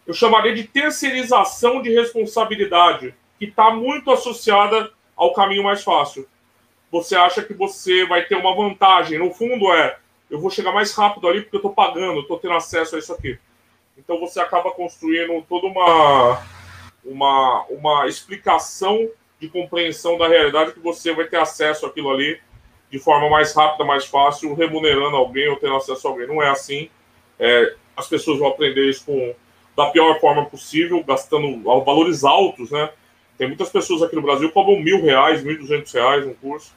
eu 0.05 0.13
chamaria 0.13 0.55
de 0.55 0.63
terceirização 0.63 1.81
de 1.81 1.93
responsabilidade, 1.93 3.13
que 3.37 3.45
está 3.45 3.71
muito 3.71 4.09
associada 4.09 4.91
ao 5.15 5.33
caminho 5.33 5.63
mais 5.63 5.83
fácil. 5.83 6.27
Você 6.91 7.15
acha 7.15 7.41
que 7.41 7.53
você 7.53 8.05
vai 8.05 8.23
ter 8.23 8.35
uma 8.35 8.55
vantagem. 8.55 9.19
No 9.19 9.33
fundo, 9.33 9.73
é 9.73 9.97
eu 10.29 10.39
vou 10.39 10.49
chegar 10.49 10.71
mais 10.71 10.93
rápido 10.93 11.27
ali 11.27 11.41
porque 11.41 11.57
eu 11.57 11.59
estou 11.59 11.73
pagando, 11.73 12.21
estou 12.21 12.39
tendo 12.39 12.53
acesso 12.53 12.95
a 12.95 12.99
isso 12.99 13.13
aqui. 13.13 13.37
Então 13.97 14.19
você 14.19 14.39
acaba 14.39 14.71
construindo 14.71 15.43
toda 15.49 15.67
uma, 15.67 16.41
uma, 17.03 17.65
uma 17.69 18.07
explicação 18.07 19.09
de 19.39 19.49
compreensão 19.49 20.17
da 20.17 20.27
realidade 20.27 20.73
que 20.73 20.79
você 20.79 21.13
vai 21.13 21.25
ter 21.25 21.37
acesso 21.37 21.85
àquilo 21.85 22.11
ali 22.11 22.39
de 22.89 22.99
forma 22.99 23.29
mais 23.29 23.53
rápida, 23.53 23.83
mais 23.83 24.05
fácil, 24.05 24.53
remunerando 24.53 25.15
alguém 25.15 25.49
ou 25.49 25.57
tendo 25.57 25.75
acesso 25.75 26.07
a 26.07 26.11
alguém. 26.11 26.27
Não 26.27 26.41
é 26.41 26.49
assim. 26.49 26.89
É, 27.39 27.75
as 27.95 28.07
pessoas 28.07 28.39
vão 28.39 28.47
aprender 28.47 28.89
isso 28.89 29.05
com, 29.05 29.35
da 29.75 29.89
pior 29.89 30.19
forma 30.19 30.45
possível, 30.45 31.03
gastando 31.03 31.63
valores 31.83 32.23
altos, 32.23 32.71
né? 32.71 32.89
Tem 33.37 33.47
muitas 33.47 33.69
pessoas 33.69 34.01
aqui 34.01 34.15
no 34.15 34.21
Brasil 34.21 34.47
que 34.47 34.53
cobram 34.53 34.79
mil 34.79 35.03
reais, 35.03 35.43
mil 35.43 35.57
duzentos 35.57 35.91
reais 35.91 36.25
um 36.25 36.33
curso. 36.33 36.73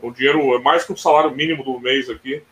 O 0.00 0.10
dinheiro 0.10 0.54
é 0.54 0.58
mais 0.60 0.84
que 0.84 0.92
o 0.92 0.96
salário 0.96 1.30
mínimo 1.30 1.64
do 1.64 1.80
mês 1.80 2.10
aqui. 2.10 2.42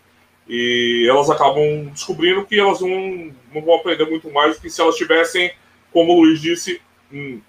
E 0.49 1.07
elas 1.09 1.31
acabam 1.31 1.87
descobrindo 1.93 2.45
que 2.45 2.59
elas 2.59 2.81
não, 2.81 3.33
não 3.55 3.63
vão 3.63 3.77
aprender 3.77 4.09
muito 4.09 4.31
mais 4.31 4.57
do 4.57 4.63
que 4.63 4.71
se 4.71 4.81
elas 4.81 4.97
tivessem, 4.97 5.53
como 5.93 6.13
o 6.13 6.23
Luiz 6.23 6.41
disse, 6.41 6.81
um 7.13 7.41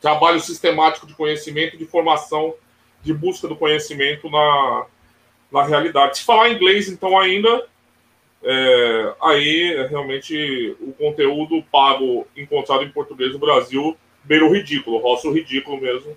trabalho 0.00 0.40
sistemático 0.40 1.06
de 1.06 1.14
conhecimento, 1.14 1.76
de 1.76 1.86
formação, 1.86 2.54
de 3.02 3.12
busca 3.12 3.48
do 3.48 3.56
conhecimento 3.56 4.28
na, 4.30 4.86
na 5.50 5.62
realidade. 5.64 6.18
Se 6.18 6.24
falar 6.24 6.50
inglês, 6.50 6.88
então, 6.88 7.18
ainda, 7.18 7.66
é, 8.42 9.14
aí 9.22 9.86
realmente 9.88 10.76
o 10.80 10.92
conteúdo 10.92 11.62
pago 11.70 12.26
encontrado 12.36 12.82
em 12.82 12.90
português 12.90 13.32
no 13.32 13.38
Brasil 13.38 13.96
beira 14.24 14.44
o 14.44 14.52
ridículo, 14.52 14.98
roça 14.98 15.28
o 15.28 15.32
ridículo 15.32 15.80
mesmo, 15.80 16.16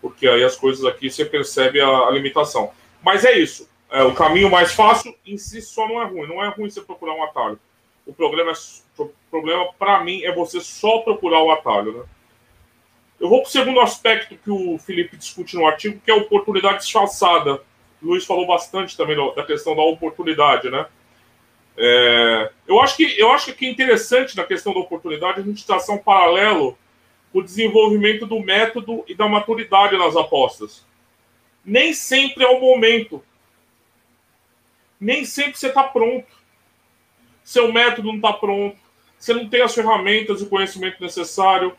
porque 0.00 0.26
aí 0.28 0.42
as 0.42 0.56
coisas 0.56 0.84
aqui 0.84 1.10
você 1.10 1.24
percebe 1.24 1.80
a, 1.80 1.88
a 1.88 2.10
limitação. 2.10 2.70
Mas 3.02 3.24
é 3.24 3.38
isso. 3.38 3.68
É, 3.90 4.02
o 4.04 4.14
caminho 4.14 4.48
mais 4.48 4.72
fácil 4.72 5.14
em 5.26 5.36
si 5.36 5.60
só 5.60 5.88
não 5.88 6.00
é 6.00 6.06
ruim. 6.06 6.28
Não 6.28 6.42
é 6.42 6.48
ruim 6.48 6.70
você 6.70 6.80
procurar 6.80 7.14
um 7.14 7.24
atalho. 7.24 7.58
O 8.06 8.14
problema, 8.14 8.52
é, 8.52 8.54
o 9.02 9.12
problema 9.30 9.72
para 9.78 10.02
mim, 10.04 10.22
é 10.22 10.32
você 10.32 10.60
só 10.60 10.98
procurar 10.98 11.42
o 11.42 11.50
atalho. 11.50 11.92
Né? 11.98 12.04
Eu 13.18 13.28
vou 13.28 13.42
para 13.42 13.48
o 13.48 13.50
segundo 13.50 13.80
aspecto 13.80 14.36
que 14.36 14.50
o 14.50 14.78
Felipe 14.78 15.16
discute 15.16 15.56
no 15.56 15.66
artigo, 15.66 16.00
que 16.04 16.10
é 16.10 16.14
a 16.14 16.18
oportunidade 16.18 16.78
disfarçada. 16.78 17.62
O 18.00 18.06
Luiz 18.06 18.24
falou 18.24 18.46
bastante 18.46 18.96
também 18.96 19.16
da 19.34 19.44
questão 19.44 19.74
da 19.74 19.82
oportunidade, 19.82 20.70
né? 20.70 20.86
É, 21.76 22.50
eu, 22.66 22.80
acho 22.80 22.96
que, 22.96 23.18
eu 23.18 23.30
acho 23.30 23.52
que 23.52 23.66
é 23.66 23.70
interessante 23.70 24.36
na 24.36 24.44
questão 24.44 24.72
da 24.72 24.80
oportunidade 24.80 25.40
a 25.40 25.42
gente 25.42 25.66
traçar 25.66 25.96
um 25.96 25.98
paralelo 25.98 26.76
com 27.32 27.38
o 27.38 27.42
desenvolvimento 27.42 28.26
do 28.26 28.40
método 28.40 29.04
e 29.06 29.14
da 29.14 29.28
maturidade 29.28 29.96
nas 29.96 30.16
apostas. 30.16 30.84
Nem 31.64 31.92
sempre 31.92 32.44
é 32.44 32.48
o 32.48 32.60
momento 32.60 33.22
nem 35.00 35.24
sempre 35.24 35.58
você 35.58 35.68
está 35.68 35.84
pronto. 35.84 36.26
Seu 37.42 37.72
método 37.72 38.08
não 38.08 38.16
está 38.16 38.32
pronto. 38.32 38.76
Você 39.18 39.34
não 39.34 39.48
tem 39.48 39.62
as 39.62 39.74
ferramentas 39.74 40.40
e 40.40 40.44
o 40.44 40.48
conhecimento 40.48 41.02
necessário. 41.02 41.74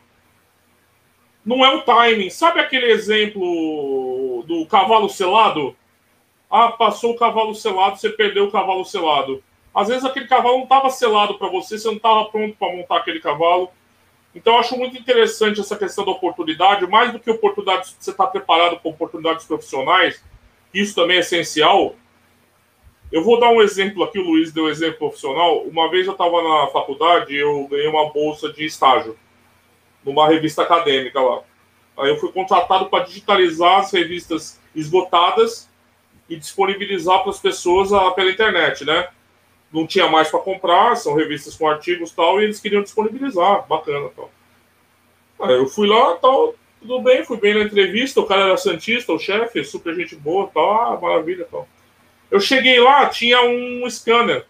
Não 1.44 1.64
é 1.64 1.74
o 1.74 1.82
timing. 1.82 2.30
Sabe 2.30 2.60
aquele 2.60 2.86
exemplo 2.86 4.44
do 4.46 4.66
cavalo 4.66 5.08
selado? 5.08 5.76
Ah, 6.50 6.72
passou 6.72 7.12
o 7.12 7.16
cavalo 7.16 7.54
selado, 7.54 7.96
você 7.96 8.10
perdeu 8.10 8.44
o 8.44 8.50
cavalo 8.50 8.84
selado. 8.84 9.42
Às 9.74 9.88
vezes 9.88 10.04
aquele 10.04 10.26
cavalo 10.26 10.56
não 10.56 10.64
estava 10.64 10.90
selado 10.90 11.38
para 11.38 11.48
você, 11.48 11.78
você 11.78 11.88
não 11.88 11.96
estava 11.96 12.26
pronto 12.26 12.56
para 12.56 12.76
montar 12.76 12.98
aquele 12.98 13.20
cavalo. 13.20 13.70
Então, 14.34 14.54
eu 14.54 14.60
acho 14.60 14.76
muito 14.76 14.96
interessante 14.98 15.60
essa 15.60 15.76
questão 15.76 16.04
da 16.04 16.10
oportunidade, 16.10 16.86
mais 16.86 17.12
do 17.12 17.18
que 17.18 17.30
oportunidade, 17.30 17.94
você 17.98 18.10
estar 18.10 18.24
tá 18.24 18.30
preparado 18.30 18.78
para 18.78 18.90
oportunidades 18.90 19.44
profissionais, 19.46 20.22
isso 20.72 20.94
também 20.94 21.18
é 21.18 21.20
essencial. 21.20 21.94
Eu 23.12 23.22
vou 23.22 23.38
dar 23.38 23.50
um 23.50 23.60
exemplo 23.60 24.02
aqui, 24.02 24.18
o 24.18 24.24
Luiz 24.24 24.52
deu 24.52 24.64
um 24.64 24.68
exemplo 24.70 24.96
profissional. 24.96 25.58
Uma 25.64 25.90
vez 25.90 26.06
eu 26.06 26.12
estava 26.12 26.42
na 26.42 26.68
faculdade 26.68 27.36
eu 27.36 27.68
ganhei 27.70 27.86
uma 27.86 28.10
bolsa 28.10 28.50
de 28.50 28.64
estágio 28.64 29.18
numa 30.02 30.26
revista 30.26 30.62
acadêmica 30.62 31.20
lá. 31.20 31.42
Aí 31.98 32.08
eu 32.08 32.16
fui 32.16 32.32
contratado 32.32 32.86
para 32.86 33.04
digitalizar 33.04 33.80
as 33.80 33.92
revistas 33.92 34.58
esgotadas 34.74 35.68
e 36.26 36.36
disponibilizar 36.36 37.20
para 37.20 37.30
as 37.30 37.38
pessoas 37.38 37.92
a, 37.92 38.10
pela 38.12 38.30
internet, 38.30 38.82
né? 38.84 39.08
Não 39.70 39.86
tinha 39.86 40.08
mais 40.08 40.30
para 40.30 40.40
comprar, 40.40 40.96
são 40.96 41.14
revistas 41.14 41.54
com 41.54 41.68
artigos 41.68 42.12
tal, 42.12 42.40
e 42.40 42.44
eles 42.44 42.60
queriam 42.60 42.82
disponibilizar, 42.82 43.66
bacana 43.68 44.08
tal. 44.16 44.30
Aí 45.40 45.54
eu 45.54 45.66
fui 45.66 45.86
lá, 45.86 46.14
tal, 46.16 46.54
tudo 46.80 47.00
bem, 47.00 47.24
fui 47.24 47.36
bem 47.36 47.54
na 47.54 47.60
entrevista, 47.60 48.20
o 48.20 48.26
cara 48.26 48.46
era 48.46 48.56
santista, 48.56 49.12
o 49.12 49.18
chefe, 49.18 49.62
super 49.64 49.94
gente 49.94 50.16
boa, 50.16 50.48
tal, 50.52 50.94
ah, 50.94 51.00
maravilha, 51.00 51.46
tal. 51.50 51.68
Eu 52.32 52.40
cheguei 52.40 52.80
lá, 52.80 53.10
tinha 53.10 53.42
um 53.42 53.88
scanner. 53.90 54.46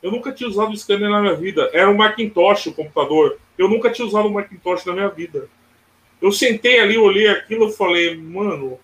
Eu 0.00 0.12
nunca 0.12 0.30
tinha 0.30 0.48
usado 0.48 0.76
scanner 0.76 1.10
na 1.10 1.20
minha 1.20 1.34
vida. 1.34 1.68
Era 1.72 1.90
um 1.90 1.96
Macintosh 1.96 2.68
o 2.68 2.72
computador. 2.72 3.40
Eu 3.58 3.68
nunca 3.68 3.90
tinha 3.90 4.06
usado 4.06 4.28
um 4.28 4.32
Macintosh 4.32 4.84
na 4.84 4.92
minha 4.92 5.08
vida. 5.08 5.48
Eu 6.22 6.30
sentei 6.30 6.78
ali, 6.78 6.96
olhei 6.96 7.26
aquilo 7.26 7.68
e 7.68 7.72
falei, 7.72 8.16
mano, 8.16 8.78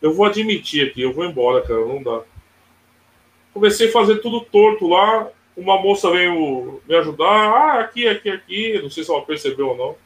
eu 0.00 0.12
vou 0.12 0.26
admitir 0.26 0.88
aqui, 0.88 1.02
eu 1.02 1.12
vou 1.12 1.24
embora, 1.24 1.62
cara, 1.62 1.86
não 1.86 2.02
dá. 2.02 2.22
Comecei 3.54 3.86
a 3.86 3.92
fazer 3.92 4.16
tudo 4.16 4.40
torto 4.40 4.88
lá. 4.88 5.28
Uma 5.56 5.80
moça 5.80 6.10
veio 6.10 6.82
me 6.88 6.94
ajudar. 6.96 7.24
Ah, 7.24 7.80
aqui, 7.80 8.08
aqui, 8.08 8.30
aqui. 8.30 8.80
Não 8.82 8.90
sei 8.90 9.04
se 9.04 9.12
ela 9.12 9.22
percebeu 9.22 9.68
ou 9.68 9.76
não. 9.76 9.96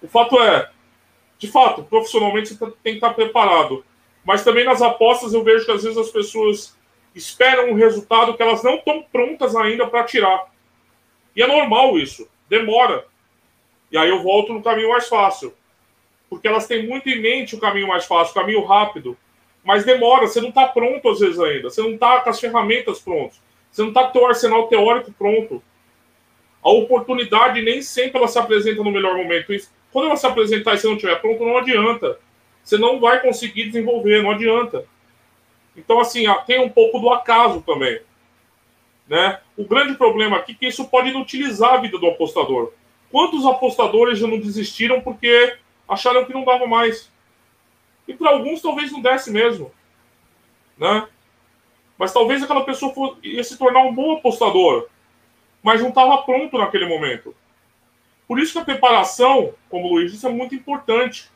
O 0.00 0.06
fato 0.06 0.40
é, 0.40 0.70
de 1.40 1.48
fato, 1.48 1.82
profissionalmente 1.82 2.54
você 2.54 2.66
tem 2.84 2.92
que 2.92 2.98
estar 2.98 3.14
preparado. 3.14 3.84
Mas 4.24 4.42
também 4.42 4.64
nas 4.64 4.80
apostas 4.80 5.34
eu 5.34 5.44
vejo 5.44 5.64
que 5.64 5.72
às 5.72 5.82
vezes 5.82 5.98
as 5.98 6.10
pessoas 6.10 6.76
esperam 7.14 7.70
um 7.70 7.74
resultado 7.74 8.34
que 8.34 8.42
elas 8.42 8.62
não 8.62 8.76
estão 8.76 9.02
prontas 9.02 9.54
ainda 9.54 9.86
para 9.86 10.04
tirar. 10.04 10.46
E 11.36 11.42
é 11.42 11.46
normal 11.46 11.98
isso, 11.98 12.28
demora. 12.48 13.04
E 13.92 13.98
aí 13.98 14.08
eu 14.08 14.22
volto 14.22 14.52
no 14.52 14.62
caminho 14.62 14.90
mais 14.90 15.08
fácil. 15.08 15.54
Porque 16.28 16.48
elas 16.48 16.66
têm 16.66 16.86
muito 16.86 17.08
em 17.08 17.20
mente 17.20 17.54
o 17.54 17.60
caminho 17.60 17.86
mais 17.86 18.06
fácil, 18.06 18.32
o 18.32 18.34
caminho 18.34 18.64
rápido. 18.64 19.16
Mas 19.62 19.84
demora, 19.84 20.26
você 20.26 20.40
não 20.40 20.48
está 20.48 20.66
pronto 20.66 21.08
às 21.08 21.20
vezes 21.20 21.38
ainda. 21.38 21.70
Você 21.70 21.80
não 21.82 21.92
está 21.92 22.20
com 22.20 22.30
as 22.30 22.40
ferramentas 22.40 23.00
prontas. 23.00 23.40
Você 23.70 23.82
não 23.82 23.88
está 23.88 24.04
com 24.04 24.10
o 24.10 24.12
seu 24.12 24.26
arsenal 24.26 24.68
teórico 24.68 25.12
pronto. 25.12 25.62
A 26.62 26.70
oportunidade 26.70 27.60
nem 27.62 27.82
sempre 27.82 28.18
ela 28.18 28.28
se 28.28 28.38
apresenta 28.38 28.82
no 28.82 28.90
melhor 28.90 29.16
momento. 29.16 29.52
Quando 29.92 30.06
ela 30.06 30.16
se 30.16 30.26
apresentar 30.26 30.74
e 30.74 30.78
você 30.78 30.86
não 30.86 30.94
estiver 30.94 31.20
pronto, 31.20 31.44
não 31.44 31.58
adianta 31.58 32.18
você 32.64 32.78
não 32.78 32.98
vai 32.98 33.20
conseguir 33.20 33.66
desenvolver, 33.66 34.22
não 34.22 34.30
adianta. 34.30 34.86
Então, 35.76 36.00
assim, 36.00 36.24
tem 36.46 36.60
um 36.60 36.70
pouco 36.70 36.98
do 36.98 37.10
acaso 37.10 37.60
também. 37.60 38.00
Né? 39.06 39.38
O 39.56 39.64
grande 39.64 39.94
problema 39.94 40.38
aqui 40.38 40.52
é 40.52 40.54
que 40.54 40.66
isso 40.66 40.86
pode 40.86 41.10
inutilizar 41.10 41.74
a 41.74 41.76
vida 41.76 41.98
do 41.98 42.06
apostador. 42.06 42.72
Quantos 43.10 43.44
apostadores 43.44 44.18
já 44.18 44.26
não 44.26 44.40
desistiram 44.40 45.02
porque 45.02 45.58
acharam 45.86 46.24
que 46.24 46.32
não 46.32 46.44
dava 46.44 46.66
mais? 46.66 47.12
E 48.08 48.14
para 48.14 48.30
alguns 48.30 48.62
talvez 48.62 48.90
não 48.90 49.02
desse 49.02 49.30
mesmo. 49.30 49.70
Né? 50.78 51.06
Mas 51.98 52.12
talvez 52.12 52.42
aquela 52.42 52.64
pessoa 52.64 52.94
for, 52.94 53.18
ia 53.22 53.44
se 53.44 53.58
tornar 53.58 53.82
um 53.82 53.94
bom 53.94 54.14
apostador, 54.14 54.88
mas 55.62 55.82
não 55.82 55.90
estava 55.90 56.22
pronto 56.22 56.56
naquele 56.56 56.86
momento. 56.86 57.36
Por 58.26 58.38
isso 58.38 58.52
que 58.52 58.58
a 58.58 58.64
preparação, 58.64 59.54
como 59.68 59.86
o 59.86 59.92
Luiz 59.94 60.12
disse, 60.12 60.26
é 60.26 60.30
muito 60.30 60.54
importante 60.54 61.30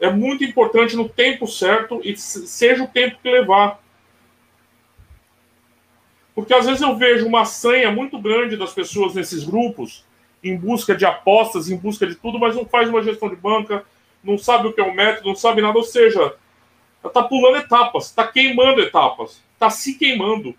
é 0.00 0.10
muito 0.10 0.42
importante 0.42 0.96
no 0.96 1.08
tempo 1.08 1.46
certo 1.46 2.00
e 2.02 2.16
seja 2.16 2.82
o 2.82 2.88
tempo 2.88 3.18
que 3.22 3.30
levar. 3.30 3.80
Porque 6.34 6.54
às 6.54 6.64
vezes 6.66 6.80
eu 6.80 6.96
vejo 6.96 7.26
uma 7.26 7.44
sanha 7.44 7.90
muito 7.90 8.18
grande 8.18 8.56
das 8.56 8.72
pessoas 8.72 9.14
nesses 9.14 9.44
grupos 9.44 10.04
em 10.42 10.56
busca 10.56 10.94
de 10.94 11.04
apostas, 11.04 11.68
em 11.68 11.76
busca 11.76 12.06
de 12.06 12.14
tudo, 12.14 12.38
mas 12.38 12.56
não 12.56 12.64
faz 12.64 12.88
uma 12.88 13.02
gestão 13.02 13.28
de 13.28 13.36
banca, 13.36 13.84
não 14.24 14.38
sabe 14.38 14.68
o 14.68 14.72
que 14.72 14.80
é 14.80 14.84
o 14.84 14.94
método, 14.94 15.28
não 15.28 15.36
sabe 15.36 15.60
nada. 15.60 15.76
Ou 15.76 15.84
seja, 15.84 16.34
está 17.04 17.22
pulando 17.22 17.58
etapas, 17.58 18.06
está 18.06 18.26
queimando 18.26 18.80
etapas, 18.80 19.42
está 19.52 19.68
se 19.68 19.98
queimando. 19.98 20.54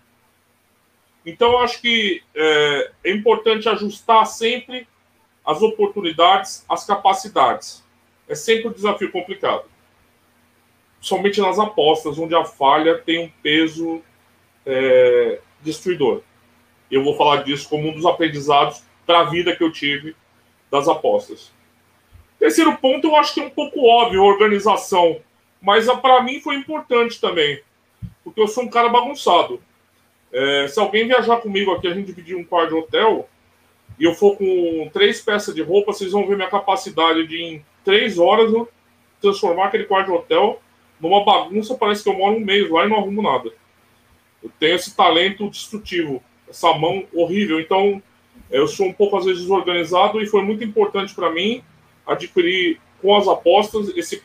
Então, 1.26 1.52
eu 1.52 1.58
acho 1.58 1.80
que 1.80 2.22
é, 2.34 2.90
é 3.04 3.10
importante 3.10 3.68
ajustar 3.68 4.24
sempre 4.26 4.86
as 5.44 5.62
oportunidades, 5.62 6.64
as 6.68 6.84
capacidades. 6.84 7.81
É 8.32 8.34
sempre 8.34 8.68
um 8.68 8.72
desafio 8.72 9.12
complicado. 9.12 9.64
Somente 11.02 11.38
nas 11.38 11.58
apostas, 11.58 12.18
onde 12.18 12.34
a 12.34 12.46
falha 12.46 12.96
tem 12.96 13.26
um 13.26 13.30
peso 13.42 14.00
é, 14.64 15.38
destruidor. 15.60 16.22
Eu 16.90 17.04
vou 17.04 17.14
falar 17.14 17.42
disso 17.42 17.68
como 17.68 17.90
um 17.90 17.92
dos 17.92 18.06
aprendizados 18.06 18.82
para 19.04 19.20
a 19.20 19.24
vida 19.24 19.54
que 19.54 19.62
eu 19.62 19.70
tive 19.70 20.16
das 20.70 20.88
apostas. 20.88 21.52
Terceiro 22.38 22.74
ponto, 22.78 23.08
eu 23.08 23.16
acho 23.16 23.34
que 23.34 23.40
é 23.40 23.44
um 23.44 23.50
pouco 23.50 23.84
óbvio, 23.84 24.22
organização. 24.22 25.20
Mas 25.60 25.84
para 26.00 26.22
mim 26.22 26.40
foi 26.40 26.54
importante 26.54 27.20
também. 27.20 27.60
Porque 28.24 28.40
eu 28.40 28.48
sou 28.48 28.64
um 28.64 28.70
cara 28.70 28.88
bagunçado. 28.88 29.62
É, 30.32 30.68
se 30.68 30.80
alguém 30.80 31.06
viajar 31.06 31.36
comigo 31.36 31.70
aqui, 31.72 31.86
a 31.86 31.92
gente 31.92 32.06
dividir 32.06 32.34
um 32.34 32.44
quarto 32.44 32.70
de 32.70 32.76
hotel, 32.76 33.28
e 33.98 34.04
eu 34.04 34.14
for 34.14 34.38
com 34.38 34.88
três 34.90 35.20
peças 35.20 35.54
de 35.54 35.60
roupa, 35.60 35.92
vocês 35.92 36.12
vão 36.12 36.26
ver 36.26 36.36
minha 36.36 36.48
capacidade 36.48 37.26
de, 37.26 37.60
três 37.84 38.18
horas, 38.18 38.52
transformar 39.20 39.66
aquele 39.66 39.84
quarto 39.84 40.06
de 40.06 40.12
hotel 40.12 40.60
numa 41.00 41.24
bagunça. 41.24 41.74
Parece 41.74 42.02
que 42.02 42.08
eu 42.08 42.16
moro 42.16 42.36
um 42.36 42.40
mês 42.40 42.70
lá 42.70 42.84
e 42.84 42.88
não 42.88 42.98
arrumo 42.98 43.22
nada. 43.22 43.50
Eu 44.42 44.50
tenho 44.58 44.74
esse 44.74 44.96
talento 44.96 45.48
destrutivo, 45.48 46.22
essa 46.48 46.72
mão 46.74 47.04
horrível. 47.14 47.60
Então, 47.60 48.02
eu 48.50 48.66
sou 48.66 48.86
um 48.86 48.92
pouco, 48.92 49.16
às 49.16 49.24
vezes, 49.24 49.42
desorganizado 49.42 50.20
e 50.20 50.26
foi 50.26 50.42
muito 50.42 50.64
importante 50.64 51.14
para 51.14 51.30
mim 51.30 51.62
adquirir 52.06 52.80
com 53.00 53.16
as 53.16 53.26
apostas 53.26 53.88
esse 53.96 54.20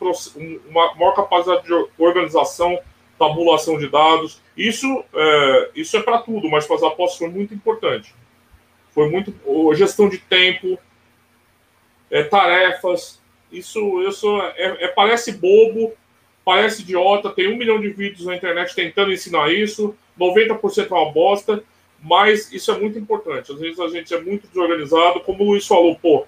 uma 0.68 0.94
maior 0.94 1.12
capacidade 1.14 1.64
de 1.64 1.72
organização, 1.98 2.78
tabulação 3.18 3.78
de 3.78 3.88
dados. 3.88 4.40
Isso 4.56 5.04
é, 5.12 5.70
isso 5.74 5.96
é 5.96 6.02
para 6.02 6.18
tudo, 6.18 6.48
mas 6.48 6.66
para 6.66 6.76
as 6.76 6.82
apostas 6.82 7.18
foi 7.18 7.28
muito 7.28 7.52
importante. 7.52 8.14
Foi 8.92 9.08
muito 9.10 9.34
gestão 9.74 10.08
de 10.08 10.18
tempo, 10.18 10.78
é, 12.10 12.22
tarefas. 12.22 13.20
Isso, 13.50 14.02
isso 14.02 14.40
é, 14.56 14.84
é, 14.84 14.88
parece 14.88 15.32
bobo, 15.32 15.92
parece 16.44 16.82
idiota. 16.82 17.30
Tem 17.30 17.52
um 17.52 17.56
milhão 17.56 17.80
de 17.80 17.88
vídeos 17.90 18.26
na 18.26 18.36
internet 18.36 18.74
tentando 18.74 19.12
ensinar 19.12 19.52
isso. 19.52 19.94
90% 20.18 20.90
é 20.90 20.94
uma 20.94 21.12
bosta, 21.12 21.62
mas 22.02 22.52
isso 22.52 22.70
é 22.70 22.78
muito 22.78 22.98
importante. 22.98 23.52
Às 23.52 23.58
vezes 23.58 23.80
a 23.80 23.88
gente 23.88 24.12
é 24.12 24.20
muito 24.20 24.46
desorganizado, 24.48 25.20
como 25.20 25.44
o 25.44 25.46
Luiz 25.48 25.66
falou, 25.66 25.96
pô, 25.96 26.26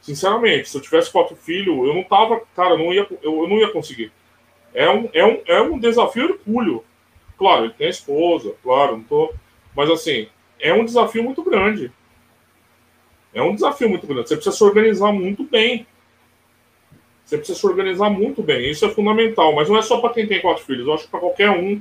sinceramente, 0.00 0.68
se 0.68 0.76
eu 0.76 0.82
tivesse 0.82 1.10
quatro 1.10 1.36
filhos, 1.36 1.76
eu 1.86 1.94
não 1.94 2.04
tava, 2.04 2.40
cara, 2.54 2.76
não 2.76 2.92
ia, 2.92 3.06
eu, 3.22 3.42
eu 3.42 3.48
não 3.48 3.58
ia 3.58 3.70
conseguir. 3.70 4.12
É 4.72 4.88
um, 4.90 5.08
é 5.12 5.24
um, 5.24 5.42
é 5.46 5.60
um 5.62 5.78
desafio 5.78 6.30
hercúleo. 6.30 6.84
Claro, 7.38 7.64
ele 7.64 7.74
tem 7.74 7.88
esposa, 7.88 8.54
claro, 8.62 8.96
não 8.96 9.04
tô. 9.04 9.32
Mas 9.74 9.90
assim, 9.90 10.28
é 10.60 10.72
um 10.72 10.84
desafio 10.84 11.22
muito 11.22 11.42
grande. 11.42 11.92
É 13.32 13.42
um 13.42 13.54
desafio 13.54 13.88
muito 13.88 14.06
grande. 14.06 14.28
Você 14.28 14.36
precisa 14.36 14.56
se 14.56 14.62
organizar 14.64 15.12
muito 15.12 15.44
bem. 15.44 15.86
Você 17.24 17.38
precisa 17.38 17.58
se 17.58 17.66
organizar 17.66 18.10
muito 18.10 18.42
bem. 18.42 18.70
Isso 18.70 18.84
é 18.84 18.90
fundamental. 18.90 19.54
Mas 19.54 19.68
não 19.68 19.78
é 19.78 19.82
só 19.82 19.98
para 19.98 20.12
quem 20.12 20.26
tem 20.26 20.40
quatro 20.40 20.64
filhos. 20.64 20.86
Eu 20.86 20.94
acho 20.94 21.04
que 21.04 21.10
para 21.10 21.20
qualquer 21.20 21.50
um. 21.50 21.80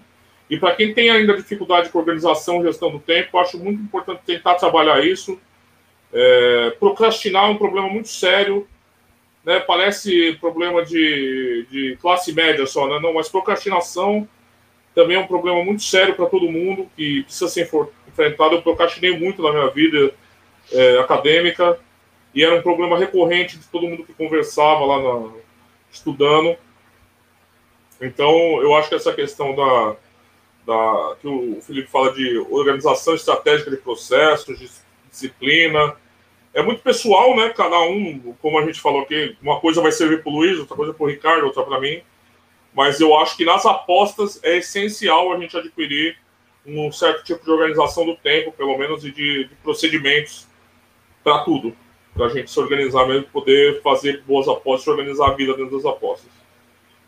E 0.49 0.57
para 0.57 0.75
quem 0.75 0.93
tem 0.93 1.09
ainda 1.09 1.35
dificuldade 1.35 1.89
com 1.89 1.99
organização 1.99 2.63
gestão 2.63 2.91
do 2.91 2.99
tempo, 2.99 3.29
eu 3.33 3.39
acho 3.39 3.57
muito 3.57 3.81
importante 3.81 4.21
tentar 4.25 4.55
trabalhar 4.55 5.03
isso. 5.05 5.39
É, 6.13 6.75
procrastinar 6.79 7.45
é 7.45 7.49
um 7.49 7.57
problema 7.57 7.89
muito 7.89 8.07
sério. 8.07 8.67
Né? 9.43 9.59
Parece 9.59 10.37
problema 10.39 10.85
de, 10.85 11.65
de 11.69 11.97
classe 12.01 12.31
média 12.31 12.65
só, 12.65 12.87
né? 12.87 12.99
Não, 13.01 13.13
mas 13.13 13.27
procrastinação 13.27 14.27
também 14.95 15.17
é 15.17 15.19
um 15.19 15.27
problema 15.27 15.63
muito 15.63 15.83
sério 15.83 16.15
para 16.15 16.27
todo 16.27 16.49
mundo 16.49 16.87
que 16.95 17.23
precisa 17.23 17.49
ser 17.49 17.69
enfrentado. 18.07 18.55
Eu 18.55 18.61
procrastinei 18.61 19.17
muito 19.17 19.41
na 19.41 19.51
minha 19.51 19.67
vida 19.69 20.13
é, 20.71 20.99
acadêmica 20.99 21.77
e 22.33 22.43
era 22.43 22.55
um 22.55 22.61
problema 22.61 22.97
recorrente 22.97 23.57
de 23.57 23.65
todo 23.67 23.87
mundo 23.87 24.03
que 24.03 24.13
conversava 24.13 24.85
lá 24.85 25.01
na, 25.01 25.31
estudando. 25.91 26.57
Então, 28.01 28.61
eu 28.61 28.75
acho 28.75 28.89
que 28.89 28.95
essa 28.95 29.13
questão 29.13 29.55
da, 29.55 29.95
da 30.65 31.15
que 31.21 31.27
o 31.27 31.61
Felipe 31.61 31.89
fala 31.89 32.11
de 32.11 32.37
organização 32.49 33.13
estratégica 33.13 33.69
de 33.69 33.77
processos, 33.77 34.57
de 34.57 34.69
disciplina, 35.09 35.95
é 36.53 36.61
muito 36.61 36.81
pessoal, 36.81 37.35
né? 37.35 37.49
Cada 37.49 37.79
um, 37.81 38.35
como 38.41 38.59
a 38.59 38.65
gente 38.65 38.79
falou 38.79 39.01
aqui, 39.01 39.37
uma 39.41 39.59
coisa 39.59 39.81
vai 39.81 39.91
servir 39.91 40.21
para 40.21 40.31
o 40.31 40.35
Luiz, 40.35 40.59
outra 40.59 40.75
coisa 40.75 40.93
para 40.93 41.03
o 41.03 41.07
Ricardo, 41.07 41.45
outra 41.45 41.63
para 41.63 41.79
mim. 41.79 42.01
Mas 42.73 42.99
eu 42.99 43.17
acho 43.17 43.37
que 43.37 43.45
nas 43.45 43.65
apostas 43.65 44.39
é 44.43 44.57
essencial 44.57 45.31
a 45.31 45.39
gente 45.39 45.55
adquirir 45.55 46.17
um 46.65 46.91
certo 46.91 47.23
tipo 47.23 47.43
de 47.43 47.51
organização 47.51 48.05
do 48.05 48.15
tempo, 48.15 48.51
pelo 48.51 48.77
menos, 48.77 49.03
e 49.03 49.11
de, 49.11 49.45
de 49.45 49.55
procedimentos 49.55 50.47
para 51.23 51.39
tudo. 51.39 51.75
Para 52.13 52.27
a 52.27 52.29
gente 52.29 52.51
se 52.51 52.59
organizar 52.59 53.07
mesmo, 53.07 53.27
poder 53.27 53.81
fazer 53.81 54.21
boas 54.21 54.47
apostas, 54.47 54.87
organizar 54.87 55.29
a 55.29 55.33
vida 55.33 55.55
dentro 55.55 55.75
das 55.75 55.85
apostas. 55.85 56.29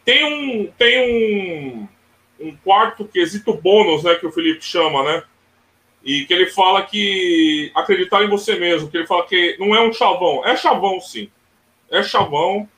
Tem 0.03 0.23
um, 0.23 0.71
tem 0.77 1.87
um, 2.39 2.47
um 2.47 2.55
quarto 2.57 3.05
quesito 3.05 3.53
bônus, 3.53 4.03
né, 4.03 4.15
que 4.15 4.25
o 4.25 4.31
Felipe 4.31 4.63
chama, 4.63 5.03
né? 5.03 5.23
E 6.03 6.25
que 6.25 6.33
ele 6.33 6.47
fala 6.47 6.83
que 6.83 7.71
acreditar 7.73 8.23
em 8.23 8.29
você 8.29 8.55
mesmo, 8.55 8.89
que 8.89 8.97
ele 8.97 9.07
fala 9.07 9.25
que 9.25 9.55
não 9.59 9.75
é 9.75 9.81
um 9.81 9.91
chavão. 9.91 10.45
É 10.45 10.55
chavão, 10.55 10.99
sim. 11.01 11.29
É 11.89 12.03
chavão. 12.03 12.69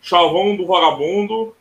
Chavão 0.00 0.56
do 0.56 0.66
vagabundo. 0.66 1.54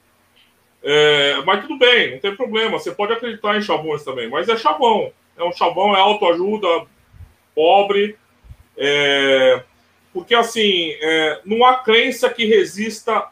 É, 0.83 1.41
mas 1.45 1.61
tudo 1.61 1.77
bem, 1.77 2.13
não 2.13 2.19
tem 2.19 2.35
problema. 2.35 2.79
Você 2.79 2.91
pode 2.91 3.13
acreditar 3.13 3.57
em 3.57 3.61
chavões 3.61 4.03
também, 4.03 4.29
mas 4.29 4.49
é 4.49 4.57
chavão. 4.57 5.11
É 5.37 5.43
um 5.43 5.51
chavão, 5.51 5.95
é 5.95 5.99
autoajuda, 5.99 6.67
pobre. 7.53 8.15
É, 8.77 9.63
porque, 10.13 10.35
assim, 10.35 10.91
é, 11.01 11.41
não 11.45 11.65
há 11.65 11.79
crença 11.79 12.29
que 12.29 12.45
resista 12.45 13.29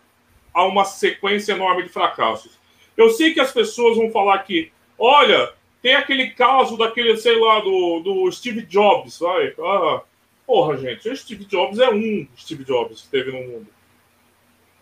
a 0.54 0.66
uma 0.66 0.86
sequência 0.86 1.54
enorme 1.54 1.84
de 1.84 1.90
fracassos. 1.90 2.58
Eu 2.96 3.10
sei 3.10 3.34
que 3.34 3.40
as 3.40 3.52
pessoas 3.52 3.98
vão 3.98 4.12
falar 4.12 4.40
que, 4.40 4.72
olha, 4.98 5.54
tem 5.82 5.96
aquele 5.96 6.32
caso 6.32 6.78
daquele, 6.78 7.16
sei 7.18 7.40
lá, 7.40 7.60
do, 7.60 8.00
do 8.02 8.32
Steve 8.32 8.62
Jobs, 8.64 9.20
vai. 9.20 9.54
Ah, 9.60 10.02
porra, 10.46 10.78
gente, 10.78 11.08
o 11.08 11.16
Steve 11.16 11.46
Jobs 11.46 11.80
é 11.80 11.90
um 11.90 12.28
Steve 12.38 12.64
Jobs 12.64 13.02
que 13.02 13.10
teve 13.10 13.32
no 13.32 13.48
mundo. 13.48 13.68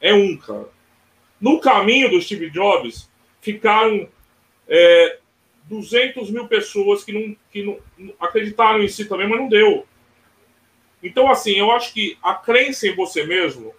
É 0.02 0.14
um, 0.14 0.38
cara. 0.38 0.70
No 1.40 1.60
caminho 1.60 2.10
do 2.10 2.22
Steve 2.22 2.50
Jobs, 2.50 3.10
ficaram 3.42 4.08
é, 4.68 5.20
200 5.66 6.32
mil 6.32 6.48
pessoas 6.48 7.04
que, 7.04 7.12
não, 7.12 7.36
que 7.52 7.64
não, 7.64 8.14
acreditaram 8.20 8.82
em 8.82 8.88
si 8.88 9.06
também, 9.06 9.28
mas 9.28 9.40
não 9.40 9.50
deu. 9.50 9.86
Então, 11.08 11.32
assim, 11.32 11.54
eu 11.54 11.72
acho 11.72 11.94
que 11.94 12.18
a 12.22 12.34
crença 12.34 12.86
em 12.86 12.94
você 12.94 13.26
mesmo 13.26 13.74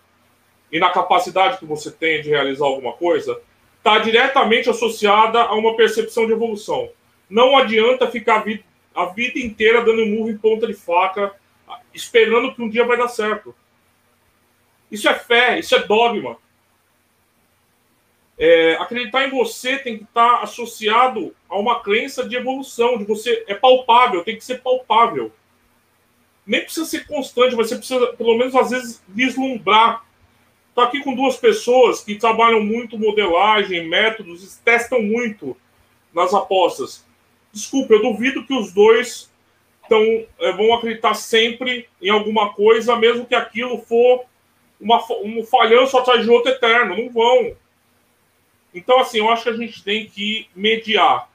e 0.73 0.81
na 0.81 0.91
capacidade 0.91 1.59
que 1.59 1.67
você 1.67 1.91
tem 1.91 2.23
de 2.23 2.31
realizar 2.31 2.65
alguma 2.65 2.95
coisa 2.95 3.39
está 3.77 3.99
diretamente 3.99 4.71
associada 4.71 5.43
a 5.43 5.55
uma 5.55 5.77
percepção 5.77 6.27
de 6.27 6.33
evolução. 6.33 6.91
Não 7.29 7.57
adianta 7.57 8.11
ficar 8.11 8.37
a 8.37 8.41
vida, 8.41 8.65
a 8.95 9.05
vida 9.05 9.39
inteira 9.39 9.85
dando 9.85 10.07
murro 10.07 10.31
em 10.31 10.39
ponta 10.39 10.67
de 10.67 10.73
faca, 10.73 11.35
esperando 11.93 12.55
que 12.55 12.63
um 12.63 12.69
dia 12.69 12.87
vai 12.87 12.97
dar 12.97 13.09
certo. 13.09 13.55
Isso 14.91 15.07
é 15.07 15.15
fé, 15.15 15.59
isso 15.59 15.75
é 15.75 15.81
dogma. 15.81 16.39
É, 18.39 18.75
acreditar 18.81 19.27
em 19.27 19.31
você 19.31 19.77
tem 19.79 19.99
que 19.99 20.05
estar 20.05 20.43
associado 20.43 21.35
a 21.47 21.59
uma 21.59 21.83
crença 21.83 22.27
de 22.27 22.37
evolução, 22.37 22.97
de 22.97 23.05
você 23.05 23.45
é 23.47 23.55
palpável, 23.55 24.25
tem 24.25 24.37
que 24.37 24.45
ser 24.45 24.63
palpável. 24.63 25.31
Nem 26.49 26.63
precisa 26.63 26.87
ser 26.87 27.07
constante, 27.07 27.55
mas 27.55 27.69
você 27.69 27.77
precisa, 27.77 28.07
pelo 28.15 28.35
menos 28.39 28.57
às 28.57 28.71
vezes, 28.71 29.03
vislumbrar. 29.07 30.03
Estou 30.71 30.83
aqui 30.83 31.03
com 31.03 31.15
duas 31.15 31.37
pessoas 31.37 32.01
que 32.01 32.15
trabalham 32.15 32.65
muito 32.65 32.99
modelagem, 32.99 33.87
métodos, 33.87 34.57
testam 34.65 35.03
muito 35.03 35.55
nas 36.15 36.33
apostas. 36.33 37.05
Desculpa, 37.53 37.93
eu 37.93 38.03
duvido 38.03 38.47
que 38.47 38.55
os 38.55 38.73
dois 38.73 39.31
tão, 39.91 40.03
é, 40.39 40.53
vão 40.53 40.73
acreditar 40.73 41.13
sempre 41.13 41.87
em 42.01 42.09
alguma 42.09 42.55
coisa, 42.55 42.97
mesmo 42.97 43.27
que 43.27 43.35
aquilo 43.35 43.83
for 43.83 44.25
uma, 44.81 45.05
um 45.23 45.45
falhanço 45.45 45.99
atrás 45.99 46.23
de 46.23 46.31
outro 46.31 46.51
eterno. 46.51 46.97
Não 46.97 47.11
vão. 47.11 47.55
Então, 48.75 49.01
assim, 49.01 49.19
eu 49.19 49.29
acho 49.29 49.43
que 49.43 49.51
a 49.51 49.57
gente 49.57 49.85
tem 49.85 50.07
que 50.07 50.49
mediar. 50.57 51.29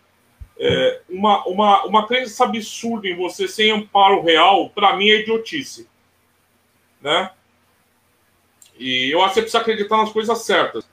É, 0.58 1.02
uma, 1.10 1.46
uma, 1.46 1.84
uma 1.86 2.08
crença 2.08 2.44
absurda 2.44 3.08
em 3.08 3.16
você 3.16 3.48
sem 3.48 3.72
amparo 3.72 4.22
real, 4.22 4.70
para 4.70 4.96
mim, 4.96 5.10
é 5.10 5.22
idiotice. 5.22 5.90
Né? 7.02 7.32
E 8.78 9.12
eu 9.12 9.22
acho 9.22 9.30
que 9.30 9.34
você 9.36 9.42
precisa 9.42 9.62
acreditar 9.62 9.98
nas 9.98 10.12
coisas 10.12 10.38
certas. 10.40 10.88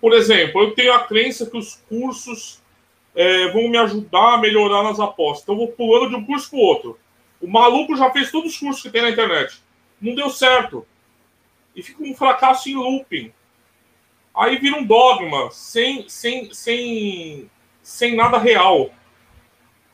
Por 0.00 0.12
exemplo, 0.12 0.62
eu 0.62 0.74
tenho 0.74 0.92
a 0.92 1.04
crença 1.04 1.46
que 1.46 1.56
os 1.56 1.76
cursos 1.88 2.62
é, 3.14 3.48
vão 3.48 3.68
me 3.68 3.78
ajudar 3.78 4.34
a 4.34 4.38
melhorar 4.38 4.82
nas 4.82 5.00
apostas. 5.00 5.42
Então, 5.42 5.54
eu 5.54 5.58
vou 5.60 5.68
pulando 5.68 6.10
de 6.10 6.16
um 6.16 6.24
curso 6.24 6.50
para 6.50 6.58
o 6.58 6.62
outro. 6.62 6.98
O 7.40 7.48
maluco 7.48 7.96
já 7.96 8.10
fez 8.10 8.30
todos 8.30 8.52
os 8.52 8.58
cursos 8.58 8.82
que 8.82 8.90
tem 8.90 9.02
na 9.02 9.10
internet. 9.10 9.62
não 10.00 10.14
deu 10.14 10.30
certo. 10.30 10.86
E 11.74 11.82
fica 11.82 12.02
um 12.02 12.14
fracasso 12.14 12.68
em 12.68 12.74
looping. 12.74 13.32
Aí 14.34 14.58
vira 14.58 14.76
um 14.76 14.84
dogma, 14.84 15.50
sem, 15.50 16.08
sem, 16.08 16.52
sem, 16.52 17.50
sem 17.82 18.16
nada 18.16 18.36
real. 18.36 18.90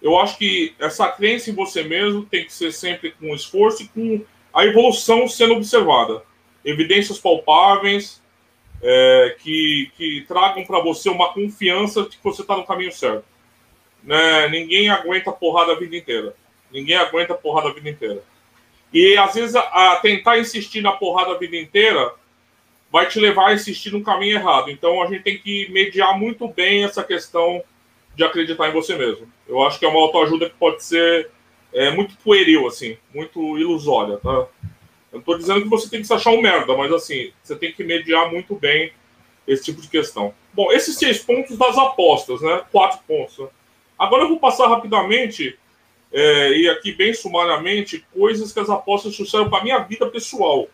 Eu 0.03 0.19
acho 0.19 0.39
que 0.39 0.75
essa 0.79 1.09
crença 1.09 1.51
em 1.51 1.55
você 1.55 1.83
mesmo 1.83 2.25
tem 2.25 2.45
que 2.45 2.53
ser 2.53 2.73
sempre 2.73 3.11
com 3.13 3.35
esforço 3.35 3.83
e 3.83 3.89
com 3.89 4.25
a 4.53 4.65
evolução 4.65 5.29
sendo 5.29 5.55
observada. 5.55 6.23
Evidências 6.65 7.19
palpáveis 7.19 8.23
é, 8.83 9.37
que, 9.39 9.91
que 9.97 10.25
tragam 10.27 10.65
para 10.65 10.81
você 10.81 11.11
uma 11.11 11.33
confiança 11.33 12.03
de 12.05 12.17
que 12.17 12.25
você 12.25 12.43
está 12.43 12.57
no 12.57 12.67
caminho 12.67 12.93
certo. 12.93 13.25
Né? 14.03 14.49
Ninguém 14.49 14.89
aguenta 14.89 15.31
porrada 15.31 15.73
a 15.73 15.79
vida 15.79 15.97
inteira. 15.97 16.35
Ninguém 16.73 16.97
aguenta 16.97 17.35
porrada 17.35 17.69
a 17.69 17.73
vida 17.73 17.91
inteira. 17.91 18.23
E 18.93 19.17
às 19.17 19.35
vezes 19.35 19.55
a, 19.55 19.93
a 19.93 19.97
tentar 19.97 20.39
insistir 20.39 20.81
na 20.81 20.93
porrada 20.93 21.33
a 21.33 21.39
vida 21.39 21.57
inteira 21.57 22.13
vai 22.91 23.07
te 23.07 23.21
levar 23.21 23.49
a 23.49 23.55
insistir 23.55 23.93
no 23.93 24.03
caminho 24.03 24.37
errado. 24.37 24.71
Então 24.71 25.03
a 25.03 25.07
gente 25.07 25.23
tem 25.23 25.39
que 25.39 25.71
mediar 25.71 26.19
muito 26.19 26.49
bem 26.49 26.85
essa 26.85 27.05
questão 27.05 27.63
de 28.21 28.25
acreditar 28.25 28.69
em 28.69 28.73
você 28.73 28.95
mesmo. 28.97 29.27
Eu 29.49 29.63
acho 29.63 29.79
que 29.79 29.85
é 29.87 29.89
uma 29.89 29.99
autoajuda 29.99 30.51
que 30.51 30.57
pode 30.57 30.85
ser 30.85 31.31
é, 31.73 31.91
muito 31.91 32.19
pueril, 32.19 32.67
assim, 32.67 32.99
muito 33.15 33.59
ilusória, 33.59 34.19
tá? 34.19 34.47
Eu 35.11 35.19
não 35.19 35.23
tô 35.23 35.39
dizendo 35.39 35.63
que 35.63 35.69
você 35.69 35.89
tem 35.89 36.03
que 36.03 36.07
se 36.07 36.13
achar 36.13 36.31
um 36.31 36.43
merda, 36.43 36.77
mas 36.77 36.93
assim, 36.93 37.33
você 37.43 37.57
tem 37.57 37.73
que 37.73 37.83
mediar 37.83 38.31
muito 38.31 38.55
bem 38.55 38.93
esse 39.49 39.65
tipo 39.65 39.81
de 39.81 39.89
questão. 39.89 40.35
Bom, 40.53 40.71
esses 40.71 40.99
seis 40.99 41.19
pontos 41.19 41.57
das 41.57 41.79
apostas, 41.79 42.43
né? 42.43 42.63
Quatro 42.71 43.01
pontos. 43.09 43.39
Né? 43.39 43.49
Agora 43.99 44.25
eu 44.25 44.29
vou 44.29 44.39
passar 44.39 44.69
rapidamente 44.69 45.59
é, 46.13 46.53
e 46.53 46.69
aqui 46.69 46.93
bem 46.93 47.15
sumariamente 47.15 48.05
coisas 48.13 48.53
que 48.53 48.61
as 48.61 48.69
apostas 48.69 49.17
trouxeram 49.17 49.49
para 49.49 49.65
minha 49.65 49.79
vida 49.79 50.07
pessoal. 50.11 50.69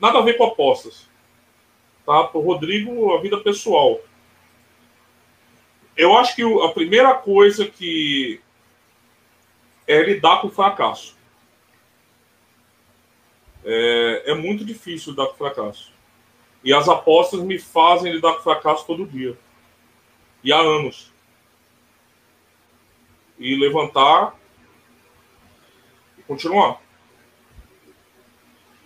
Nada 0.00 0.18
a 0.18 0.22
ver 0.22 0.38
com 0.38 0.44
apostas. 0.44 1.10
Tá? 2.06 2.24
Para 2.24 2.40
o 2.40 2.42
Rodrigo, 2.42 3.12
a 3.12 3.20
vida 3.20 3.36
pessoal. 3.36 4.00
Eu 5.96 6.16
acho 6.16 6.34
que 6.34 6.42
a 6.42 6.68
primeira 6.70 7.14
coisa 7.14 7.66
que 7.66 8.40
é 9.86 10.02
lidar 10.02 10.40
com 10.40 10.48
o 10.48 10.50
fracasso. 10.50 11.16
É, 13.64 14.32
é 14.32 14.34
muito 14.34 14.64
difícil 14.64 15.12
lidar 15.12 15.26
com 15.26 15.34
o 15.34 15.38
fracasso. 15.38 15.92
E 16.62 16.72
as 16.72 16.88
apostas 16.88 17.40
me 17.40 17.58
fazem 17.58 18.12
lidar 18.12 18.32
com 18.32 18.40
o 18.40 18.42
fracasso 18.42 18.86
todo 18.86 19.06
dia. 19.06 19.38
E 20.42 20.52
há 20.52 20.58
anos. 20.58 21.12
E 23.38 23.54
levantar 23.54 24.34
e 26.18 26.22
continuar. 26.22 26.80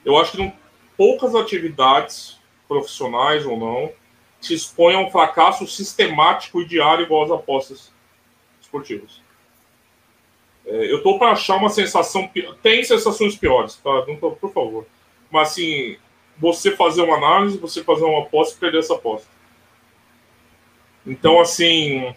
Eu 0.04 0.16
acho 0.16 0.32
que 0.32 0.38
não, 0.38 0.52
poucas 0.96 1.34
atividades, 1.34 2.38
profissionais 2.66 3.46
ou 3.46 3.56
não, 3.56 3.92
se 4.41 4.55
expõem 4.55 4.97
a 4.97 5.01
um 5.01 5.11
fracasso 5.11 5.66
sistemático 5.66 6.61
e 6.61 6.64
diário 6.64 7.05
igual 7.05 7.24
as 7.24 7.30
apostas 7.30 7.93
esportivas. 8.61 9.20
É, 10.66 10.93
eu 10.93 11.03
tô 11.03 11.18
para 11.18 11.32
achar 11.32 11.57
uma 11.57 11.70
sensação. 11.70 12.30
Tem 12.62 12.84
sensações 12.84 13.36
piores, 13.36 13.76
tá? 13.76 14.05
Não 14.07 14.16
tô, 14.16 14.32
por 14.32 14.53
favor. 14.53 14.86
Mas 15.30 15.51
assim, 15.51 15.97
você 16.36 16.76
fazer 16.76 17.03
uma 17.03 17.16
análise, 17.16 17.59
você 17.59 17.82
fazer 17.82 18.05
uma 18.05 18.22
aposta 18.22 18.55
e 18.55 18.61
perder 18.61 18.78
essa 18.78 18.95
aposta. 18.95 19.28
Então, 21.07 21.41
assim, 21.41 22.14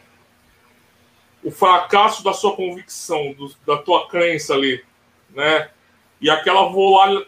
o 1.43 1.49
fracasso 1.49 2.23
da 2.23 2.33
sua 2.33 2.55
convicção, 2.55 3.33
do, 3.33 3.53
da 3.65 3.77
tua 3.77 4.07
crença 4.07 4.53
ali, 4.53 4.83
né? 5.29 5.69
E 6.19 6.29
aquela 6.29 6.69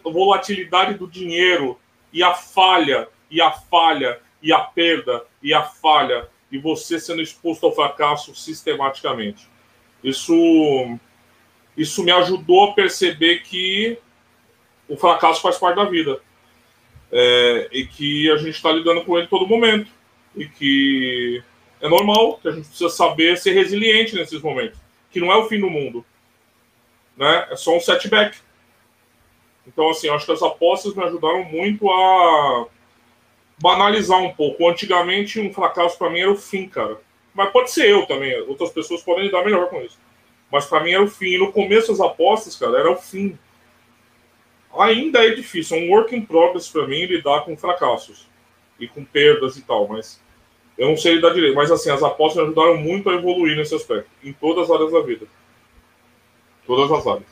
volatilidade 0.04 0.96
do 0.96 1.08
dinheiro, 1.08 1.80
e 2.12 2.22
a 2.22 2.34
falha, 2.34 3.10
e 3.32 3.42
a 3.42 3.52
falha, 3.52 4.22
e 4.44 4.52
a 4.52 4.60
perda, 4.60 5.26
e 5.42 5.54
a 5.54 5.64
falha, 5.64 6.28
e 6.52 6.58
você 6.60 7.00
sendo 7.00 7.22
exposto 7.22 7.66
ao 7.66 7.74
fracasso 7.74 8.36
sistematicamente. 8.36 9.48
Isso 10.04 11.00
isso 11.76 12.04
me 12.04 12.12
ajudou 12.12 12.66
a 12.66 12.74
perceber 12.74 13.40
que 13.40 13.98
o 14.88 14.96
fracasso 14.96 15.42
faz 15.42 15.58
parte 15.58 15.78
da 15.78 15.86
vida. 15.86 16.22
É, 17.12 17.70
e 17.72 17.86
que 17.86 18.30
a 18.32 18.38
gente 18.38 18.56
está 18.56 18.72
lidando 18.72 19.04
com 19.04 19.18
ele 19.18 19.28
todo 19.28 19.48
momento. 19.48 19.90
E 20.36 20.48
que 20.48 21.44
é 21.82 21.88
normal, 21.88 22.38
que 22.38 22.48
a 22.48 22.52
gente 22.52 22.68
precisa 22.68 22.90
saber 22.90 23.38
ser 23.38 23.54
resiliente 23.54 24.16
nesses 24.16 24.42
momentos. 24.42 24.80
Que 25.10 25.20
não 25.20 25.32
é 25.32 25.38
o 25.38 25.48
fim 25.48 25.60
do 25.60 25.70
mundo. 25.70 26.06
Né? 27.18 27.48
É 27.50 27.56
só 27.56 27.76
um 27.76 27.80
setback. 27.80 28.38
Então, 29.66 29.90
assim, 29.90 30.10
acho 30.10 30.26
que 30.26 30.32
as 30.32 30.44
apostas 30.44 30.94
me 30.94 31.04
ajudaram 31.04 31.44
muito 31.46 31.90
a 31.90 32.68
banalizar 33.58 34.22
um 34.22 34.34
pouco. 34.34 34.70
Antigamente, 34.70 35.40
um 35.40 35.54
fracasso 35.54 35.98
para 35.98 36.10
mim 36.10 36.20
era 36.20 36.32
o 36.32 36.38
fim, 36.38 36.68
cara. 36.68 37.00
Mas 37.34 37.52
pode 37.52 37.72
ser 37.72 37.90
eu 37.90 38.06
também. 38.06 38.40
Outras 38.42 38.72
pessoas 38.72 39.02
podem 39.02 39.26
lidar 39.26 39.44
melhor 39.44 39.70
com 39.70 39.82
isso. 39.82 39.98
Mas 40.52 40.66
para 40.66 40.84
mim 40.84 40.92
era 40.92 41.04
o 41.04 41.08
fim. 41.08 41.28
E 41.28 41.38
no 41.38 41.52
começo 41.52 41.92
das 41.92 42.00
apostas, 42.00 42.56
cara, 42.56 42.78
era 42.78 42.92
o 42.92 42.96
fim. 42.96 43.38
Ainda 44.78 45.26
é 45.26 45.32
difícil, 45.32 45.78
é 45.78 45.82
um 45.82 45.92
work 45.92 46.16
in 46.16 46.22
progress 46.22 46.68
para 46.68 46.88
mim 46.88 47.06
lidar 47.06 47.42
com 47.42 47.56
fracassos 47.56 48.28
e 48.80 48.88
com 48.88 49.06
perdas 49.06 49.56
e 49.56 49.62
tal, 49.62 49.88
mas 49.88 50.20
eu 50.78 50.88
não 50.88 50.98
sei 50.98 51.16
lidar 51.16 51.34
direito. 51.34 51.56
Mas 51.56 51.72
assim, 51.72 51.92
as 51.92 52.02
apostas 52.02 52.38
me 52.38 52.44
ajudaram 52.44 52.78
muito 52.78 53.10
a 53.10 53.14
evoluir 53.14 53.56
nesse 53.56 53.76
aspecto, 53.76 54.10
em 54.24 54.34
todas 54.34 54.64
as 54.64 54.76
áreas 54.76 54.92
da 54.92 55.02
vida. 55.02 55.28
Todas 56.66 56.92
as 56.92 57.08
áreas. 57.08 57.30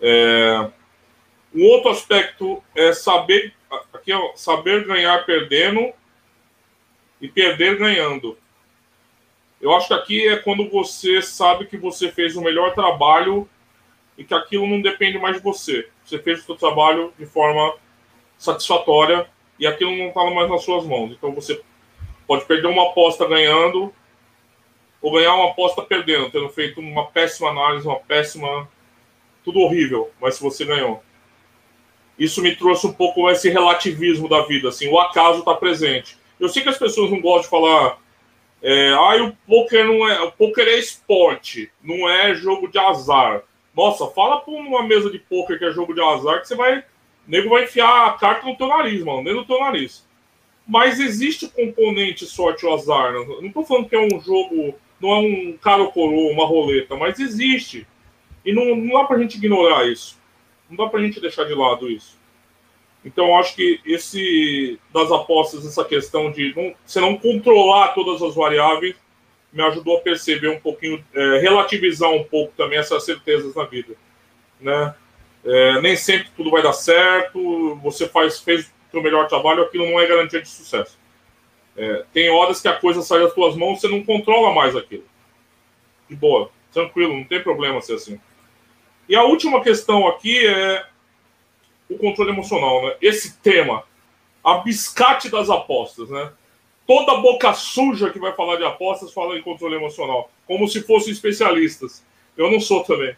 É... 0.00 0.70
Um 1.54 1.64
outro 1.64 1.90
aspecto 1.90 2.62
é 2.74 2.92
saber 2.92 3.54
aqui 3.92 4.12
é 4.12 4.32
saber 4.36 4.86
ganhar 4.86 5.24
perdendo 5.24 5.92
e 7.20 7.28
perder 7.28 7.78
ganhando. 7.78 8.36
Eu 9.60 9.74
acho 9.74 9.88
que 9.88 9.94
aqui 9.94 10.28
é 10.28 10.36
quando 10.36 10.68
você 10.68 11.22
sabe 11.22 11.66
que 11.66 11.76
você 11.76 12.10
fez 12.10 12.36
o 12.36 12.42
melhor 12.42 12.74
trabalho 12.74 13.48
e 14.16 14.24
que 14.24 14.34
aquilo 14.34 14.66
não 14.66 14.80
depende 14.80 15.18
mais 15.18 15.36
de 15.36 15.42
você. 15.42 15.88
Você 16.04 16.18
fez 16.18 16.40
o 16.40 16.44
seu 16.44 16.56
trabalho 16.56 17.12
de 17.18 17.26
forma 17.26 17.74
satisfatória 18.38 19.28
e 19.58 19.66
aquilo 19.66 19.96
não 19.96 20.08
está 20.08 20.24
mais 20.30 20.48
nas 20.50 20.62
suas 20.62 20.84
mãos. 20.84 21.12
Então 21.12 21.32
você 21.32 21.60
pode 22.26 22.44
perder 22.44 22.68
uma 22.68 22.90
aposta 22.90 23.26
ganhando 23.26 23.92
ou 25.00 25.12
ganhar 25.12 25.34
uma 25.34 25.50
aposta 25.50 25.82
perdendo, 25.82 26.30
tendo 26.30 26.48
feito 26.48 26.80
uma 26.80 27.06
péssima 27.06 27.50
análise, 27.50 27.86
uma 27.86 28.00
péssima. 28.00 28.68
Tudo 29.44 29.60
horrível, 29.60 30.10
mas 30.20 30.34
se 30.34 30.42
você 30.42 30.64
ganhou. 30.64 31.02
Isso 32.18 32.42
me 32.42 32.54
trouxe 32.56 32.86
um 32.86 32.92
pouco 32.92 33.28
esse 33.30 33.48
relativismo 33.50 34.28
da 34.28 34.42
vida, 34.42 34.68
assim, 34.68 34.88
o 34.88 34.98
acaso 34.98 35.40
está 35.40 35.54
presente. 35.54 36.16
Eu 36.40 36.48
sei 36.48 36.62
que 36.62 36.68
as 36.68 36.78
pessoas 36.78 37.10
não 37.10 37.20
gostam 37.20 37.42
de 37.42 37.48
falar 37.48 37.98
é, 38.62 38.90
ah, 38.90 39.22
o 39.22 39.32
poker 39.46 39.84
não 39.84 40.08
é. 40.08 40.22
O 40.22 40.32
poker 40.32 40.66
é 40.66 40.78
esporte, 40.78 41.70
não 41.82 42.08
é 42.08 42.34
jogo 42.34 42.68
de 42.68 42.78
azar. 42.78 43.42
Nossa, 43.74 44.06
fala 44.08 44.40
pra 44.40 44.52
uma 44.52 44.82
mesa 44.82 45.10
de 45.10 45.18
poker 45.18 45.58
que 45.58 45.64
é 45.64 45.70
jogo 45.70 45.94
de 45.94 46.00
azar 46.00 46.40
que 46.40 46.48
você 46.48 46.54
vai. 46.54 46.78
O 46.78 46.84
nego 47.28 47.50
vai 47.50 47.64
enfiar 47.64 48.06
a 48.06 48.12
carta 48.12 48.46
no 48.46 48.56
teu 48.56 48.68
nariz, 48.68 49.04
mano, 49.04 49.22
dentro 49.22 49.42
do 49.42 49.46
teu 49.46 49.60
nariz. 49.60 50.06
Mas 50.66 50.98
existe 50.98 51.48
componente 51.48 52.24
sorte 52.24 52.66
ou 52.66 52.74
azar. 52.74 53.12
Não, 53.12 53.52
tô 53.52 53.62
falando 53.62 53.88
que 53.88 53.94
é 53.94 54.00
um 54.00 54.20
jogo. 54.20 54.74
Não 55.00 55.10
é 55.10 55.18
um 55.18 55.58
cara 55.58 55.82
ou 55.82 55.92
coroa, 55.92 56.32
uma 56.32 56.46
roleta, 56.46 56.96
mas 56.96 57.20
existe. 57.20 57.86
E 58.44 58.52
não, 58.52 58.74
não 58.74 59.00
dá 59.00 59.04
pra 59.04 59.18
gente 59.18 59.36
ignorar 59.36 59.86
isso. 59.86 60.15
Não 60.68 60.76
dá 60.76 60.90
pra 60.90 61.00
gente 61.00 61.20
deixar 61.20 61.44
de 61.44 61.54
lado 61.54 61.90
isso. 61.90 62.16
Então, 63.04 63.38
acho 63.38 63.54
que 63.54 63.80
esse 63.84 64.80
das 64.92 65.12
apostas, 65.12 65.64
essa 65.64 65.84
questão 65.84 66.30
de 66.30 66.52
não, 66.56 66.74
você 66.84 67.00
não 67.00 67.16
controlar 67.16 67.88
todas 67.88 68.20
as 68.20 68.34
variáveis, 68.34 68.96
me 69.52 69.62
ajudou 69.62 69.98
a 69.98 70.00
perceber 70.00 70.48
um 70.48 70.58
pouquinho, 70.58 71.02
é, 71.14 71.38
relativizar 71.38 72.10
um 72.10 72.24
pouco 72.24 72.52
também 72.56 72.78
essas 72.78 73.04
certezas 73.04 73.54
na 73.54 73.64
vida, 73.64 73.94
né? 74.60 74.94
É, 75.44 75.80
nem 75.80 75.94
sempre 75.94 76.28
tudo 76.36 76.50
vai 76.50 76.60
dar 76.62 76.72
certo, 76.72 77.76
você 77.76 78.08
faz, 78.08 78.40
fez 78.40 78.72
o 78.92 79.00
melhor 79.00 79.28
trabalho, 79.28 79.62
aquilo 79.62 79.86
não 79.86 80.00
é 80.00 80.06
garantia 80.06 80.42
de 80.42 80.48
sucesso. 80.48 80.98
É, 81.76 82.04
tem 82.12 82.28
horas 82.28 82.60
que 82.60 82.66
a 82.66 82.72
coisa 82.72 83.02
sai 83.02 83.20
das 83.20 83.32
suas 83.32 83.54
mãos, 83.54 83.80
você 83.80 83.86
não 83.86 84.02
controla 84.02 84.52
mais 84.52 84.74
aquilo. 84.74 85.04
De 86.08 86.16
boa, 86.16 86.50
tranquilo, 86.72 87.14
não 87.14 87.24
tem 87.24 87.40
problema 87.42 87.80
ser 87.80 87.94
assim. 87.94 88.20
E 89.08 89.14
a 89.14 89.22
última 89.24 89.62
questão 89.62 90.06
aqui 90.08 90.46
é 90.46 90.86
o 91.88 91.96
controle 91.96 92.30
emocional, 92.30 92.82
né? 92.84 92.96
Esse 93.00 93.38
tema, 93.38 93.84
a 94.42 94.58
biscate 94.58 95.28
das 95.28 95.48
apostas, 95.48 96.10
né? 96.10 96.32
Toda 96.86 97.16
boca 97.16 97.52
suja 97.52 98.10
que 98.10 98.18
vai 98.18 98.32
falar 98.32 98.56
de 98.56 98.64
apostas 98.64 99.12
fala 99.12 99.36
em 99.36 99.42
controle 99.42 99.74
emocional, 99.74 100.30
como 100.46 100.68
se 100.68 100.82
fossem 100.82 101.12
especialistas. 101.12 102.04
Eu 102.36 102.50
não 102.50 102.60
sou 102.60 102.84
também. 102.84 103.16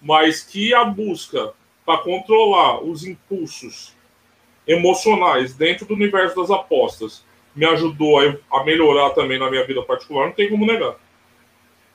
Mas 0.00 0.42
que 0.42 0.74
a 0.74 0.84
busca 0.84 1.52
para 1.84 1.98
controlar 1.98 2.82
os 2.82 3.04
impulsos 3.04 3.96
emocionais 4.66 5.54
dentro 5.54 5.86
do 5.86 5.94
universo 5.94 6.36
das 6.36 6.50
apostas 6.50 7.24
me 7.56 7.64
ajudou 7.66 8.20
a, 8.50 8.64
melhorar 8.64 9.10
também 9.10 9.38
na 9.38 9.50
minha 9.50 9.66
vida 9.66 9.82
particular, 9.82 10.26
não 10.26 10.34
tem 10.34 10.50
como 10.50 10.66
negar. 10.66 10.96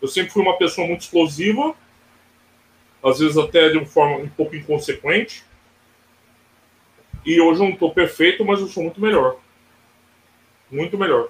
Eu 0.02 0.08
sempre 0.08 0.32
fui 0.32 0.42
uma 0.42 0.58
pessoa 0.58 0.88
muito 0.88 1.02
explosiva, 1.02 1.76
às 3.04 3.20
vezes 3.20 3.38
até 3.38 3.70
de 3.70 3.78
uma 3.78 3.86
forma 3.86 4.18
um 4.18 4.30
pouco 4.30 4.56
inconsequente, 4.56 5.44
E 7.26 7.40
hoje 7.40 7.62
eu 7.62 7.66
não 7.66 7.74
estou 7.74 7.94
perfeito, 7.94 8.44
mas 8.44 8.60
eu 8.60 8.68
sou 8.68 8.84
muito 8.84 9.00
melhor. 9.00 9.38
Muito 10.70 10.98
melhor 10.98 11.30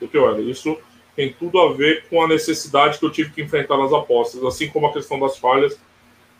do 0.00 0.08
que 0.08 0.16
eu 0.16 0.28
era. 0.28 0.40
Isso 0.40 0.78
tem 1.14 1.32
tudo 1.32 1.58
a 1.60 1.72
ver 1.72 2.06
com 2.08 2.22
a 2.22 2.28
necessidade 2.28 2.98
que 2.98 3.04
eu 3.04 3.10
tive 3.10 3.30
que 3.32 3.42
enfrentar 3.42 3.76
nas 3.76 3.92
apostas, 3.92 4.42
assim 4.44 4.68
como 4.68 4.86
a 4.86 4.92
questão 4.92 5.18
das 5.18 5.36
falhas. 5.36 5.78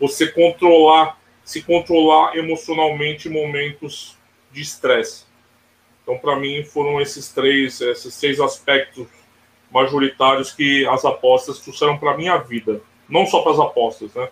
Você 0.01 0.29
controlar, 0.29 1.19
se 1.45 1.63
controlar 1.63 2.37
emocionalmente 2.37 3.29
em 3.29 3.33
momentos 3.33 4.17
de 4.51 4.63
estresse. 4.63 5.25
Então, 6.03 6.19
para 6.19 6.37
mim, 6.37 6.65
foram 6.65 7.01
esses 7.01 7.33
três, 7.33 7.81
esses 7.81 8.15
seis 8.15 8.41
aspectos 8.41 9.07
majoritários 9.71 10.53
que 10.53 10.87
as 10.87 11.05
apostas 11.05 11.59
trouxeram 11.59 11.99
para 11.99 12.17
minha 12.17 12.37
vida. 12.39 12.81
Não 13.09 13.27
só 13.27 13.43
para 13.43 13.53
as 13.53 13.59
apostas, 13.59 14.15
né? 14.15 14.29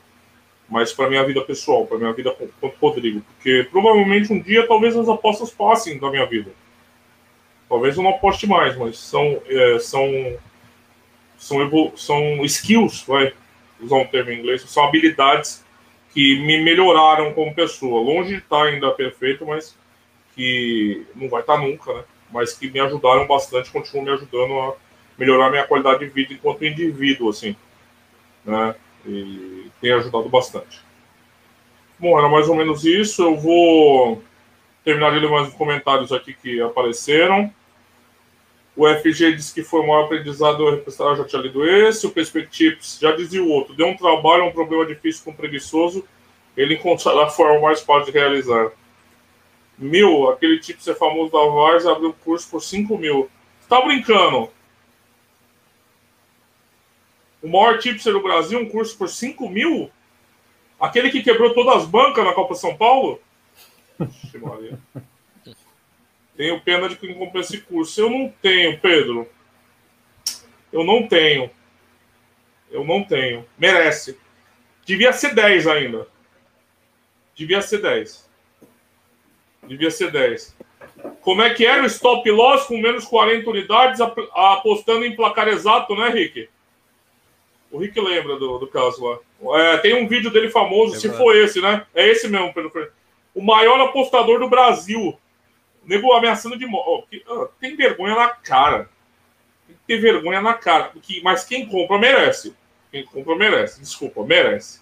Mas 0.68 0.92
para 0.92 1.08
minha 1.08 1.24
vida 1.24 1.42
pessoal, 1.42 1.86
para 1.86 1.98
minha 1.98 2.12
vida 2.12 2.32
com, 2.32 2.66
o 2.66 2.72
Rodrigo. 2.80 3.22
Porque 3.34 3.66
provavelmente 3.70 4.32
um 4.32 4.40
dia 4.40 4.66
talvez 4.66 4.96
as 4.96 5.08
apostas 5.08 5.50
passem 5.50 5.98
da 5.98 6.10
minha 6.10 6.26
vida. 6.26 6.50
Talvez 7.68 7.96
eu 7.96 8.02
não 8.02 8.10
aposte 8.10 8.46
mais, 8.46 8.76
mas 8.76 8.98
são, 8.98 9.40
é, 9.46 9.78
são, 9.78 10.38
são, 11.36 11.92
são 11.96 12.44
skills, 12.44 13.04
vai 13.06 13.32
usar 13.80 13.96
um 13.96 14.06
termo 14.06 14.30
em 14.30 14.38
inglês, 14.38 14.62
são 14.62 14.84
habilidades 14.84 15.64
que 16.12 16.38
me 16.40 16.62
melhoraram 16.62 17.32
como 17.32 17.54
pessoa. 17.54 18.00
Longe 18.00 18.30
de 18.30 18.38
estar 18.38 18.64
ainda 18.64 18.90
perfeito, 18.92 19.44
mas 19.44 19.76
que 20.34 21.04
não 21.14 21.28
vai 21.28 21.40
estar 21.40 21.58
nunca, 21.58 21.92
né? 21.92 22.04
Mas 22.30 22.52
que 22.52 22.70
me 22.70 22.80
ajudaram 22.80 23.26
bastante, 23.26 23.70
continuam 23.70 24.06
me 24.06 24.12
ajudando 24.12 24.58
a 24.58 24.74
melhorar 25.18 25.50
minha 25.50 25.66
qualidade 25.66 26.00
de 26.00 26.06
vida 26.06 26.32
enquanto 26.32 26.64
indivíduo, 26.64 27.30
assim, 27.30 27.56
né? 28.44 28.74
E 29.06 29.70
tem 29.80 29.92
ajudado 29.92 30.28
bastante. 30.28 30.80
Bom, 31.98 32.18
era 32.18 32.28
mais 32.28 32.48
ou 32.48 32.54
menos 32.54 32.84
isso. 32.84 33.22
Eu 33.22 33.36
vou 33.36 34.22
terminar 34.84 35.12
de 35.12 35.20
ler 35.20 35.30
mais 35.30 35.48
os 35.48 35.54
comentários 35.54 36.12
aqui 36.12 36.34
que 36.34 36.60
apareceram. 36.60 37.52
O 38.76 38.88
FG 38.88 39.36
disse 39.36 39.54
que 39.54 39.62
foi 39.62 39.86
maior 39.86 40.04
aprendizado 40.04 40.66
eu 40.66 41.16
já 41.16 41.24
tinha 41.24 41.42
lido 41.42 41.64
esse. 41.64 42.06
O 42.06 42.10
Perspectives 42.10 42.98
já 43.00 43.12
dizia 43.12 43.42
o 43.42 43.48
outro. 43.48 43.74
Deu 43.74 43.86
um 43.86 43.96
trabalho, 43.96 44.44
um 44.44 44.52
problema 44.52 44.84
difícil 44.84 45.24
com 45.24 45.32
preguiçoso. 45.32 46.04
Ele 46.56 46.74
encontrará 46.74 47.24
a 47.24 47.30
forma 47.30 47.60
mais 47.60 47.80
fácil 47.80 48.12
de 48.12 48.18
realizar. 48.18 48.72
Mil, 49.78 50.28
aquele 50.28 50.58
tipo 50.58 50.82
ser 50.82 50.94
famoso 50.94 51.32
da 51.32 51.44
Vars 51.44 51.86
abriu 51.86 52.14
curso 52.24 52.48
por 52.50 52.60
5 52.60 52.96
mil. 52.98 53.28
Tá 53.68 53.80
brincando? 53.80 54.50
O 57.44 57.48
maior 57.48 57.78
tipster 57.78 58.10
do 58.10 58.22
Brasil, 58.22 58.58
um 58.58 58.70
curso 58.70 58.96
por 58.96 59.06
5 59.06 59.50
mil? 59.50 59.90
Aquele 60.80 61.10
que 61.10 61.22
quebrou 61.22 61.52
todas 61.52 61.82
as 61.82 61.86
bancas 61.86 62.24
na 62.24 62.32
Copa 62.32 62.54
São 62.54 62.74
Paulo? 62.74 63.20
Tenho 66.34 66.58
pena 66.62 66.88
de 66.88 66.96
quem 66.96 67.12
comprou 67.12 67.42
esse 67.42 67.60
curso. 67.60 68.00
Eu 68.00 68.08
não 68.08 68.32
tenho, 68.40 68.80
Pedro. 68.80 69.28
Eu 70.72 70.84
não 70.84 71.06
tenho. 71.06 71.50
Eu 72.70 72.82
não 72.82 73.04
tenho. 73.04 73.46
Merece. 73.58 74.18
Devia 74.86 75.12
ser 75.12 75.34
10 75.34 75.66
ainda. 75.66 76.08
Devia 77.34 77.60
ser 77.60 77.82
10. 77.82 78.26
Devia 79.64 79.90
ser 79.90 80.10
10. 80.10 80.56
Como 81.20 81.42
é 81.42 81.52
que 81.52 81.66
era 81.66 81.82
o 81.82 81.86
stop 81.86 82.28
loss 82.30 82.64
com 82.66 82.78
menos 82.78 83.04
40 83.04 83.50
unidades 83.50 84.00
apostando 84.00 85.04
em 85.04 85.14
placar 85.14 85.46
exato, 85.48 85.94
né, 85.94 86.08
Rick? 86.08 86.48
O 87.74 87.78
Rick 87.78 88.00
lembra 88.00 88.36
do, 88.36 88.56
do 88.56 88.68
caso 88.68 89.04
lá. 89.04 89.18
É, 89.58 89.78
tem 89.78 90.00
um 90.00 90.06
vídeo 90.06 90.30
dele 90.30 90.48
famoso, 90.48 90.94
é 90.94 90.98
se 91.00 91.08
for 91.08 91.34
esse, 91.34 91.60
né? 91.60 91.84
É 91.92 92.06
esse 92.06 92.28
mesmo, 92.28 92.54
Pedro. 92.54 92.92
O 93.34 93.42
maior 93.42 93.80
apostador 93.80 94.38
do 94.38 94.48
Brasil. 94.48 95.18
Nego 95.84 96.12
ameaçando 96.12 96.56
de 96.56 96.66
morte. 96.66 97.24
Oh, 97.28 97.48
tem 97.60 97.74
vergonha 97.74 98.14
na 98.14 98.28
cara. 98.28 98.88
Tem 99.66 99.74
que 99.74 99.82
ter 99.88 99.98
vergonha 99.98 100.40
na 100.40 100.54
cara. 100.54 100.92
Mas 101.24 101.44
quem 101.44 101.66
compra 101.66 101.98
merece. 101.98 102.54
Quem 102.92 103.04
compra 103.04 103.34
merece. 103.34 103.80
Desculpa, 103.80 104.22
merece. 104.24 104.80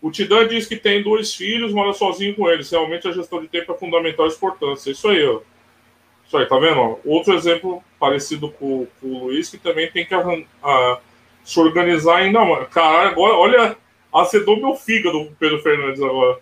O 0.00 0.08
Tidan 0.08 0.46
diz 0.46 0.68
que 0.68 0.76
tem 0.76 1.02
dois 1.02 1.34
filhos, 1.34 1.72
mora 1.72 1.92
sozinho 1.92 2.36
com 2.36 2.48
eles. 2.48 2.70
Realmente 2.70 3.08
a 3.08 3.12
gestão 3.12 3.40
de 3.40 3.48
tempo 3.48 3.72
é 3.72 3.76
fundamental 3.76 4.28
e 4.28 4.30
importância. 4.30 4.92
Isso 4.92 5.08
aí, 5.08 5.26
ó. 5.26 5.40
Isso 6.24 6.36
aí, 6.36 6.46
tá 6.46 6.60
vendo? 6.60 6.96
Outro 7.04 7.34
exemplo 7.34 7.82
parecido 7.98 8.52
com, 8.52 8.86
com 9.00 9.06
o 9.08 9.24
Luiz, 9.24 9.50
que 9.50 9.58
também 9.58 9.90
tem 9.90 10.06
que 10.06 10.14
a, 10.14 11.00
se 11.44 11.60
organizar 11.60 12.16
ainda 12.16 12.44
mais. 12.44 12.68
Caralho, 12.68 13.10
agora, 13.10 13.34
olha, 13.34 13.76
azedou 14.12 14.56
meu 14.56 14.74
fígado, 14.74 15.20
o 15.20 15.34
Pedro 15.36 15.60
Fernandes 15.60 16.02
agora. 16.02 16.40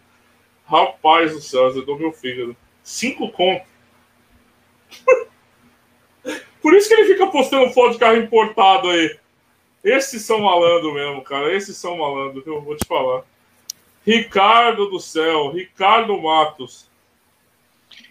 Rapaz 0.65 1.33
do 1.33 1.41
céu, 1.41 1.67
azedou 1.67 1.99
meu 1.99 2.13
fígado. 2.13 2.57
Cinco 2.83 3.31
contos. 3.31 3.67
Por 6.63 6.75
isso 6.75 6.89
que 6.89 6.95
ele 6.95 7.13
fica 7.13 7.27
postando 7.27 7.73
foto 7.73 7.95
de 7.95 7.99
carro 7.99 8.17
importado 8.17 8.89
aí. 8.89 9.19
Esses 9.83 10.23
são 10.23 10.41
malandro 10.41 10.95
mesmo, 10.95 11.23
cara. 11.23 11.53
Esses 11.53 11.77
são 11.77 11.99
malandro, 11.99 12.43
eu 12.47 12.63
vou 12.63 12.77
te 12.77 12.87
falar. 12.87 13.25
Ricardo 14.07 14.89
do 14.89 15.01
céu, 15.01 15.51
Ricardo 15.51 16.17
Matos. 16.21 16.89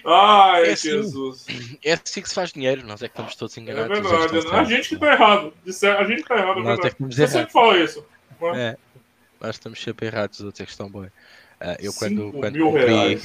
Ai, 0.06 0.70
é 0.70 0.72
assim, 0.74 0.90
Jesus. 0.90 1.46
É 1.84 1.94
assim 1.94 2.22
que 2.22 2.30
se 2.30 2.36
faz 2.36 2.52
dinheiro, 2.52 2.86
nós 2.86 3.02
é 3.02 3.08
que 3.08 3.14
estamos 3.14 3.36
todos 3.36 3.56
enganados. 3.58 3.98
É 3.98 4.02
verdade, 4.02 4.50
a 4.52 4.64
gente 4.64 4.90
que 4.90 4.96
está 4.96 5.14
errado. 5.14 5.54
A 5.66 6.04
gente 6.04 6.22
está 6.22 6.38
errado, 6.38 6.60
é 6.60 6.64
nós 6.64 6.80
verdade. 6.80 6.88
É 6.88 6.90
que 6.92 7.16
Você 7.16 7.28
sempre 7.28 7.52
fala 7.52 7.78
isso. 7.78 8.06
É, 8.56 8.78
nós 9.40 9.56
estamos 9.56 9.82
sempre 9.82 10.08
errados, 10.08 10.40
os 10.40 10.46
outros 10.46 10.62
é 10.62 10.66
que 10.66 10.72
estão 10.72 10.90
bem. 10.90 11.02
Uh, 11.02 11.78
eu 11.80 11.94
quando, 11.94 12.32
quando 12.32 12.60
comprei, 12.60 13.22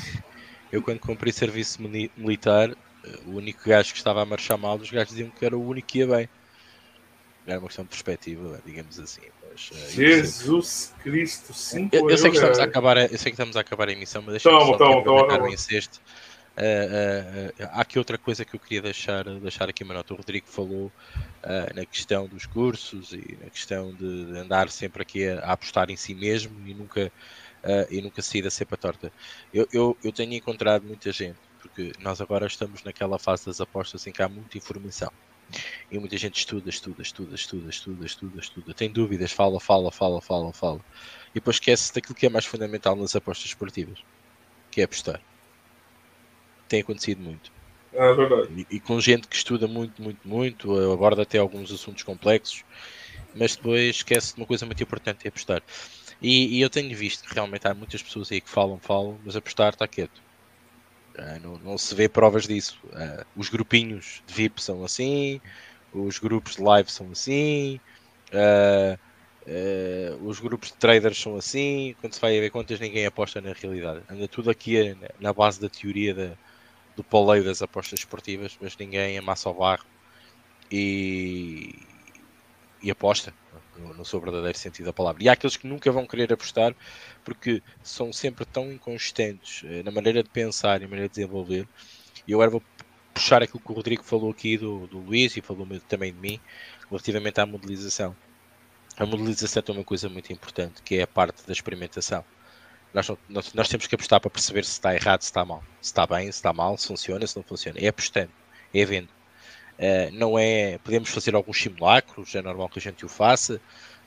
eu 0.70 0.82
quando 0.82 0.98
comprei 1.00 1.32
serviço 1.32 1.80
militar, 2.16 2.70
o 3.26 3.30
único 3.30 3.68
gajo 3.68 3.92
que 3.92 3.98
estava 3.98 4.22
a 4.22 4.26
marchar 4.26 4.58
mal, 4.58 4.76
os 4.76 4.90
gajos 4.90 5.08
diziam 5.08 5.30
que 5.30 5.44
era 5.44 5.56
o 5.56 5.66
único 5.66 5.88
que 5.88 5.98
ia 5.98 6.06
bem. 6.06 6.28
Era 7.46 7.58
uma 7.58 7.68
questão 7.68 7.84
de 7.84 7.90
perspectiva, 7.90 8.60
digamos 8.66 8.98
assim. 8.98 9.22
Mas, 9.48 9.70
uh, 9.70 9.90
Jesus 9.92 10.94
Cristo, 11.02 11.54
cinco 11.54 11.94
eu, 11.94 12.10
eu 12.10 12.18
sei 12.18 12.30
que 12.30 12.36
estamos 12.36 12.58
a 12.58 12.64
acabar, 12.64 12.96
eu 12.98 13.08
sei 13.08 13.18
que 13.18 13.30
estamos 13.30 13.56
a 13.56 13.60
acabar 13.60 13.88
a 13.88 13.92
emissão, 13.92 14.20
mas 14.20 14.32
deixa-me 14.32 14.60
só 14.60 14.76
tamo, 14.76 15.02
tamo, 15.02 15.48
em 15.48 15.56
sexto. 15.56 16.00
Uh, 16.56 17.52
uh, 17.62 17.68
há 17.72 17.82
aqui 17.82 17.98
outra 17.98 18.16
coisa 18.16 18.42
que 18.42 18.56
eu 18.56 18.60
queria 18.60 18.80
deixar, 18.80 19.24
deixar 19.24 19.68
aqui 19.68 19.84
uma 19.84 19.94
nota. 19.94 20.14
O 20.14 20.16
Rodrigo 20.16 20.46
falou 20.46 20.90
na 21.74 21.84
questão 21.84 22.26
dos 22.26 22.44
cursos 22.46 23.12
e 23.12 23.38
na 23.40 23.50
questão 23.50 23.94
de, 23.94 24.32
de 24.32 24.38
andar 24.38 24.68
sempre 24.68 25.02
aqui 25.02 25.28
a, 25.28 25.40
a, 25.40 25.52
apostar 25.52 25.90
em 25.90 25.96
si 25.96 26.12
mesmo 26.14 26.66
e 26.66 26.74
nunca, 26.74 27.12
e 27.88 28.02
nunca 28.02 28.20
sair 28.20 28.42
da 28.42 28.50
cepa 28.50 28.76
torta. 28.76 29.12
Eu, 29.54 29.68
eu, 29.72 29.96
eu 30.02 30.10
tenho 30.10 30.32
encontrado 30.32 30.84
muita 30.84 31.12
gente, 31.12 31.38
porque 31.60 31.92
nós 32.00 32.20
agora 32.20 32.46
estamos 32.46 32.82
naquela 32.82 33.16
fase 33.16 33.46
das 33.46 33.60
apostas 33.60 34.04
em 34.06 34.12
que 34.12 34.22
há 34.22 34.28
muita 34.28 34.58
informação. 34.58 35.12
E 35.90 35.98
muita 35.98 36.16
gente 36.16 36.38
estuda, 36.38 36.68
estuda, 36.68 37.02
estuda, 37.02 37.34
estuda, 37.34 37.70
estuda, 37.70 38.06
estuda, 38.06 38.40
estuda. 38.40 38.74
Tem 38.74 38.90
dúvidas, 38.90 39.30
fala, 39.30 39.60
fala, 39.60 39.92
fala, 39.92 40.20
fala, 40.20 40.52
fala. 40.52 40.80
E 41.30 41.34
depois 41.34 41.56
esquece 41.56 41.94
daquilo 41.94 42.14
que 42.14 42.26
é 42.26 42.28
mais 42.28 42.44
fundamental 42.44 42.96
nas 42.96 43.14
apostas 43.14 43.46
esportivas, 43.46 43.98
que 44.70 44.80
é 44.80 44.84
apostar. 44.84 45.20
Tem 46.68 46.80
acontecido 46.80 47.22
muito. 47.22 47.50
É 47.92 48.12
verdade. 48.12 48.66
E, 48.70 48.76
e 48.76 48.80
com 48.80 49.00
gente 49.00 49.26
que 49.26 49.36
estuda 49.36 49.66
muito, 49.66 50.02
muito, 50.02 50.20
muito, 50.26 50.92
aborda 50.92 51.22
até 51.22 51.38
alguns 51.38 51.72
assuntos 51.72 52.02
complexos, 52.02 52.64
mas 53.34 53.56
depois 53.56 53.96
esquece 53.96 54.34
de 54.34 54.40
uma 54.40 54.46
coisa 54.46 54.66
muito 54.66 54.82
importante, 54.82 55.24
é 55.24 55.28
apostar. 55.28 55.62
E, 56.20 56.58
e, 56.58 56.60
eu 56.60 56.70
tenho 56.70 56.94
visto 56.96 57.26
que 57.28 57.34
realmente 57.34 57.66
há 57.66 57.74
muitas 57.74 58.02
pessoas 58.02 58.30
aí 58.32 58.40
que 58.40 58.48
falam, 58.48 58.78
falam, 58.78 59.18
mas 59.24 59.36
apostar 59.36 59.72
está 59.72 59.86
quieto. 59.86 60.22
Uh, 61.16 61.40
não, 61.42 61.58
não, 61.58 61.78
se 61.78 61.94
vê 61.94 62.08
provas 62.08 62.46
disso. 62.46 62.78
Uh, 62.86 63.24
os 63.36 63.48
grupinhos 63.48 64.22
de 64.26 64.34
VIP 64.34 64.62
são 64.62 64.84
assim, 64.84 65.40
os 65.92 66.18
grupos 66.18 66.56
de 66.56 66.62
live 66.62 66.90
são 66.90 67.10
assim, 67.10 67.80
uh, 68.32 68.98
os 70.22 70.40
grupos 70.40 70.70
de 70.70 70.76
traders 70.76 71.18
são 71.18 71.36
assim. 71.36 71.94
Quando 72.00 72.14
se 72.14 72.20
vai 72.20 72.36
a 72.36 72.40
ver 72.40 72.50
contas, 72.50 72.80
ninguém 72.80 73.06
aposta 73.06 73.40
na 73.40 73.52
realidade. 73.52 74.02
Anda 74.10 74.28
tudo 74.28 74.50
aqui 74.50 74.96
na 75.20 75.32
base 75.32 75.60
da 75.60 75.68
teoria 75.68 76.14
da, 76.14 76.36
do 76.96 77.04
poleio 77.04 77.44
das 77.44 77.62
apostas 77.62 78.00
esportivas, 78.00 78.56
mas 78.60 78.76
ninguém 78.76 79.18
amassa 79.18 79.50
o 79.50 79.54
barro 79.54 79.84
e, 80.70 81.74
e 82.82 82.90
aposta 82.90 83.32
no, 83.76 83.94
no 83.94 84.04
seu 84.04 84.20
verdadeiro 84.20 84.56
sentido 84.56 84.86
da 84.86 84.92
palavra. 84.92 85.22
E 85.22 85.28
há 85.28 85.32
aqueles 85.32 85.56
que 85.56 85.66
nunca 85.66 85.92
vão 85.92 86.06
querer 86.06 86.32
apostar 86.32 86.74
porque 87.24 87.62
são 87.82 88.12
sempre 88.12 88.44
tão 88.44 88.72
inconsistentes 88.72 89.62
eh, 89.64 89.82
na 89.82 89.90
maneira 89.90 90.22
de 90.22 90.30
pensar 90.30 90.80
e 90.80 90.84
na 90.84 90.88
maneira 90.88 91.08
de 91.08 91.14
desenvolver. 91.16 91.68
E 92.26 92.32
eu 92.32 92.38
agora 92.38 92.50
vou 92.50 92.62
puxar 93.12 93.42
aquilo 93.42 93.60
que 93.60 93.72
o 93.72 93.74
Rodrigo 93.74 94.02
falou 94.02 94.30
aqui 94.30 94.56
do, 94.56 94.86
do 94.86 94.98
Luís 94.98 95.36
e 95.36 95.40
falou 95.40 95.66
também 95.88 96.12
de 96.12 96.18
mim 96.18 96.40
relativamente 96.88 97.40
à 97.40 97.46
modelização. 97.46 98.16
A 98.96 99.04
modelização 99.04 99.62
é 99.66 99.72
uma 99.72 99.84
coisa 99.84 100.08
muito 100.08 100.32
importante, 100.32 100.82
que 100.82 100.96
é 100.96 101.02
a 101.02 101.06
parte 101.06 101.46
da 101.46 101.52
experimentação. 101.52 102.24
Nós, 102.96 103.10
nós, 103.28 103.52
nós, 103.52 103.68
temos 103.68 103.86
que 103.86 103.94
apostar 103.94 104.18
para 104.18 104.30
perceber 104.30 104.64
se 104.64 104.70
está 104.70 104.94
errado, 104.94 105.20
se 105.20 105.26
está 105.26 105.44
mal, 105.44 105.62
se 105.82 105.88
está 105.88 106.06
bem, 106.06 106.32
se 106.32 106.38
está 106.38 106.50
mal, 106.50 106.78
se 106.78 106.86
funciona, 106.86 107.26
se 107.26 107.36
não 107.36 107.42
funciona. 107.42 107.78
É 107.78 107.88
apostando, 107.88 108.30
é 108.72 108.84
vendo. 108.86 109.10
Uh, 109.78 110.10
não 110.12 110.38
é. 110.38 110.78
Podemos 110.78 111.10
fazer 111.10 111.34
alguns 111.34 111.60
simulacros, 111.60 112.34
é 112.34 112.40
normal 112.40 112.70
que 112.70 112.78
a 112.78 112.82
gente 112.82 113.04
o 113.04 113.08
faça, 113.08 113.60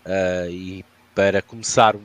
uh, 0.08 0.50
e 0.50 0.84
para 1.14 1.40
começar 1.40 1.96
um, 1.96 2.00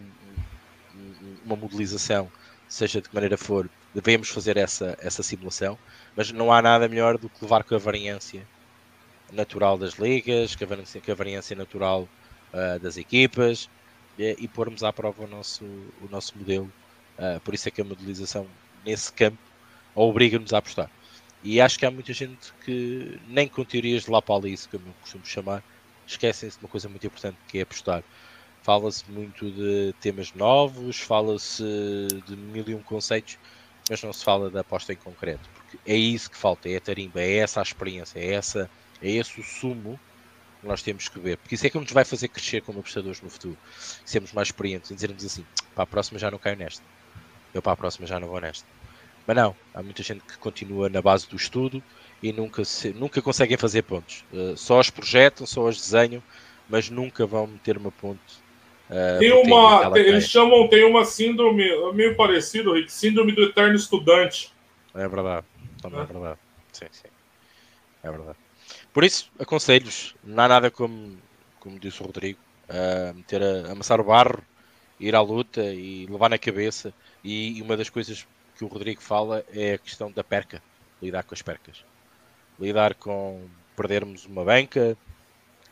um, 0.95 1.37
uma 1.47 1.57
modelização, 1.57 2.31
seja 2.69 3.01
de 3.01 3.09
que 3.09 3.15
maneira 3.15 3.39
for, 3.39 3.67
devemos 3.95 4.29
fazer 4.29 4.59
essa, 4.59 4.95
essa 5.01 5.23
simulação, 5.23 5.79
mas 6.15 6.33
não 6.33 6.53
há 6.53 6.61
nada 6.61 6.87
melhor 6.87 7.17
do 7.17 7.31
que 7.31 7.43
levar 7.43 7.65
com 7.65 7.75
a 7.75 7.79
variância 7.79 8.47
natural 9.33 9.79
das 9.79 9.95
ligas, 9.95 10.55
com 10.55 10.65
a 10.65 11.15
variância, 11.15 11.57
natural 11.57 12.07
uh, 12.53 12.79
das 12.79 12.99
equipas 12.99 13.71
e, 14.19 14.37
e, 14.39 14.49
pormos 14.49 14.83
à 14.83 14.93
prova 14.93 15.25
o 15.25 15.27
nosso, 15.27 15.65
o 15.65 16.09
nosso 16.11 16.37
modelo. 16.37 16.71
Uh, 17.19 17.41
por 17.41 17.55
isso 17.55 17.69
é 17.69 17.71
que 17.71 17.81
a 17.81 17.85
modelização 17.85 18.47
nesse 18.85 19.13
campo 19.13 19.39
obriga-nos 19.95 20.53
a 20.53 20.59
apostar. 20.59 20.91
E 21.43 21.61
acho 21.61 21.79
que 21.79 21.85
há 21.85 21.91
muita 21.91 22.13
gente 22.13 22.53
que, 22.65 23.21
nem 23.29 23.47
com 23.47 23.65
teorias 23.65 24.05
de 24.05 24.11
lá 24.11 24.23
para 24.23 24.35
ali, 24.35 24.57
como 24.71 24.89
eu 24.89 24.95
costumo 25.03 25.27
chamar, 25.27 25.63
esquecem-se 26.07 26.59
de 26.59 26.65
uma 26.65 26.71
coisa 26.71 26.89
muito 26.89 27.07
importante 27.07 27.37
que 27.49 27.59
é 27.59 27.63
apostar. 27.63 28.03
Fala-se 28.63 29.05
muito 29.11 29.51
de 29.51 29.95
temas 30.01 30.33
novos, 30.33 30.99
fala-se 30.99 31.63
de 32.27 32.35
mil 32.35 32.65
e 32.67 32.75
um 32.75 32.83
conceitos, 32.83 33.39
mas 33.91 34.03
não 34.03 34.13
se 34.13 34.25
fala 34.25 34.49
da 34.51 34.61
aposta 34.61 34.95
em 34.95 34.97
concreto, 34.97 35.47
porque 35.53 35.79
é 35.87 35.95
isso 35.95 36.31
que 36.31 36.37
falta, 36.39 36.69
é 36.69 36.77
a 36.77 36.81
tarimba, 36.81 37.21
é 37.21 37.37
essa 37.37 37.61
a 37.61 37.63
experiência, 37.63 38.19
é, 38.19 38.33
essa, 38.33 38.71
é 39.03 39.11
esse 39.11 39.39
o 39.39 39.45
sumo 39.45 40.01
que 40.65 40.69
nós 40.69 40.83
temos 40.83 41.09
que 41.09 41.19
ver, 41.21 41.37
porque 41.37 41.55
isso 41.55 41.67
é 41.67 41.71
que 41.71 41.79
nos 41.79 41.93
vai 41.93 42.05
fazer 42.05 42.29
crescer 42.29 42.63
como 42.63 42.81
apostadores 42.81 43.21
no 43.23 43.31
futuro, 43.31 43.57
sermos 44.05 44.33
mais 44.33 44.49
experientes 44.49 44.91
e 44.91 44.95
dizermos 44.95 45.25
assim, 45.25 45.45
para 45.75 45.85
a 45.85 45.87
próxima 45.87 46.19
já 46.19 46.31
não 46.31 46.39
caio 46.39 46.57
nesta, 46.57 46.83
eu 47.53 47.63
para 47.63 47.73
a 47.73 47.77
próxima 47.77 48.07
já 48.07 48.19
não 48.19 48.29
vou 48.29 48.41
nesta. 48.41 48.67
Mas 49.27 49.37
não, 49.37 49.55
há 49.73 49.83
muita 49.83 50.03
gente 50.03 50.23
que 50.23 50.37
continua 50.39 50.89
na 50.89 51.01
base 51.01 51.29
do 51.29 51.37
estudo 51.37 51.83
e 52.23 52.33
nunca, 52.33 52.65
se, 52.65 52.93
nunca 52.93 53.23
conseguem 53.23 53.57
fazer 53.57 53.83
pontos. 53.83 54.25
Uh, 54.33 54.57
só 54.57 54.79
os 54.79 54.91
projetam, 54.91 55.47
só 55.47 55.67
os 55.67 55.77
desenham, 55.77 56.23
mas 56.69 56.91
nunca 56.91 57.27
vão 57.27 57.47
meter 57.47 57.79
uma 57.79 57.91
ponte. 57.91 58.21
Uh, 58.91 59.19
tem 59.19 59.33
uma, 59.33 59.91
tem, 59.93 60.05
eles 60.05 60.29
chamam, 60.29 60.69
tem 60.69 60.85
uma 60.85 61.07
síndrome 61.07 61.65
meio 61.95 62.15
parecido, 62.17 62.75
Rick, 62.75 62.93
síndrome 62.93 63.33
do 63.33 63.45
eterno 63.45 63.77
estudante. 63.77 64.53
É 64.95 65.09
verdade, 65.09 65.47
também 65.81 66.01
é, 66.01 66.03
é 66.03 66.07
verdade. 66.07 66.39
Sim, 66.73 66.87
sim. 66.91 67.09
É 68.03 68.11
verdade. 68.11 68.44
Por 68.95 69.03
isso, 69.03 69.29
aconselhos, 69.41 70.15
não 70.23 70.45
há 70.45 70.49
nada 70.49 70.71
como, 70.71 71.19
como 71.59 71.81
disse 71.81 72.01
o 72.01 72.07
Rodrigo, 72.07 72.39
uh, 72.69 73.67
a, 73.69 73.73
amassar 73.73 74.01
o 74.01 74.05
barro, 74.05 74.41
ir 75.01 75.17
à 75.17 75.21
luta 75.21 75.65
e 75.65 76.07
levar 76.07 76.31
na 76.31 76.39
cabeça. 76.39 76.95
E, 77.25 77.59
e 77.59 77.63
uma 77.63 77.77
das 77.77 77.91
coisas 77.91 78.25
que 78.57 78.65
o 78.65 78.69
Rodrigo 78.69 79.03
fala 79.03 79.45
é 79.53 79.75
a 79.75 79.79
questão 79.79 80.13
da 80.13 80.23
perca, 80.23 80.63
lidar 81.03 81.25
com 81.25 81.35
as 81.35 81.43
percas. 81.43 81.85
Lidar 82.57 82.95
com 82.95 83.49
perdermos 83.75 84.27
uma 84.27 84.45
banca, 84.45 84.97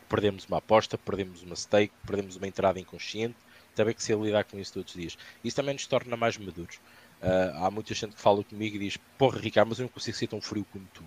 perdemos 0.09 0.45
uma 0.45 0.57
aposta, 0.57 0.97
perdemos 0.97 1.43
uma 1.43 1.55
stake, 1.55 1.93
perdemos 2.05 2.35
uma 2.35 2.45
entrada 2.45 2.77
inconsciente, 2.77 3.37
também 3.73 3.95
que 3.95 4.03
se 4.03 4.13
lidar 4.13 4.43
com 4.43 4.59
isso 4.59 4.73
todos 4.73 4.93
os 4.93 4.99
dias. 4.99 5.17
Isso 5.41 5.55
também 5.55 5.75
nos 5.75 5.87
torna 5.87 6.17
mais 6.17 6.37
maduros. 6.37 6.75
Uh, 7.21 7.63
há 7.63 7.71
muita 7.71 7.93
gente 7.93 8.15
que 8.15 8.21
fala 8.21 8.43
comigo 8.43 8.75
e 8.75 8.79
diz: 8.79 8.97
Porra, 9.17 9.39
Ricardo, 9.39 9.69
mas 9.69 9.79
eu 9.79 9.83
não 9.83 9.89
consigo 9.89 10.17
ser 10.17 10.27
tão 10.27 10.41
frio 10.41 10.65
como 10.73 10.85
tu. 10.93 11.05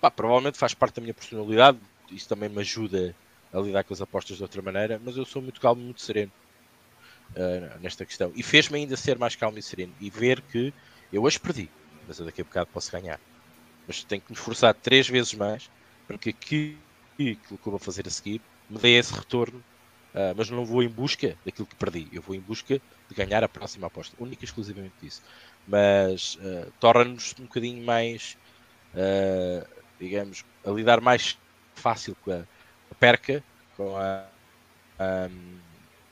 Pá, 0.00 0.10
provavelmente 0.10 0.58
faz 0.58 0.74
parte 0.74 0.96
da 0.96 1.02
minha 1.02 1.14
personalidade, 1.14 1.80
isso 2.10 2.28
também 2.28 2.48
me 2.48 2.60
ajuda 2.60 3.16
a 3.52 3.58
lidar 3.60 3.84
com 3.84 3.94
as 3.94 4.00
apostas 4.00 4.36
de 4.36 4.42
outra 4.42 4.62
maneira, 4.62 5.00
mas 5.04 5.16
eu 5.16 5.24
sou 5.24 5.42
muito 5.42 5.60
calmo, 5.60 5.82
muito 5.82 6.00
sereno 6.02 6.32
uh, 7.36 7.78
nesta 7.80 8.06
questão. 8.06 8.32
E 8.34 8.42
fez-me 8.42 8.78
ainda 8.78 8.96
ser 8.96 9.18
mais 9.18 9.36
calmo 9.36 9.58
e 9.58 9.62
sereno 9.62 9.94
e 10.00 10.10
ver 10.10 10.42
que 10.42 10.74
eu 11.12 11.22
hoje 11.22 11.38
perdi, 11.40 11.74
mas 12.06 12.18
eu 12.18 12.26
daqui 12.26 12.40
a 12.40 12.44
bocado 12.44 12.70
posso 12.72 12.90
ganhar. 12.92 13.20
Mas 13.86 14.04
tenho 14.04 14.22
que 14.22 14.32
me 14.32 14.36
esforçar 14.38 14.74
três 14.74 15.08
vezes 15.08 15.34
mais 15.34 15.70
para 16.06 16.18
que 16.18 16.30
aquilo 16.30 16.82
que 17.18 17.38
eu 17.52 17.72
vou 17.72 17.78
fazer 17.78 18.06
a 18.06 18.10
seguir 18.10 18.42
me 18.68 18.78
dê 18.78 18.98
esse 18.98 19.14
retorno. 19.14 19.64
Uh, 20.14 20.34
mas 20.36 20.50
não 20.50 20.64
vou 20.64 20.82
em 20.82 20.88
busca 20.88 21.38
daquilo 21.44 21.66
que 21.66 21.76
perdi, 21.76 22.08
eu 22.12 22.22
vou 22.22 22.34
em 22.34 22.40
busca 22.40 22.82
de 23.08 23.14
ganhar 23.14 23.44
a 23.44 23.48
próxima 23.48 23.86
aposta, 23.88 24.16
única 24.18 24.42
e 24.44 24.46
exclusivamente 24.46 24.96
disso. 25.00 25.22
Mas 25.66 26.34
uh, 26.36 26.72
torna-nos 26.80 27.34
um 27.38 27.44
bocadinho 27.44 27.84
mais, 27.84 28.36
uh, 28.94 29.77
digamos, 29.98 30.44
a 30.64 30.70
lidar 30.70 31.00
mais 31.00 31.38
fácil 31.74 32.16
com 32.24 32.32
a, 32.32 32.42
a 32.90 32.94
perca, 32.98 33.42
com 33.76 33.96
a, 33.96 34.24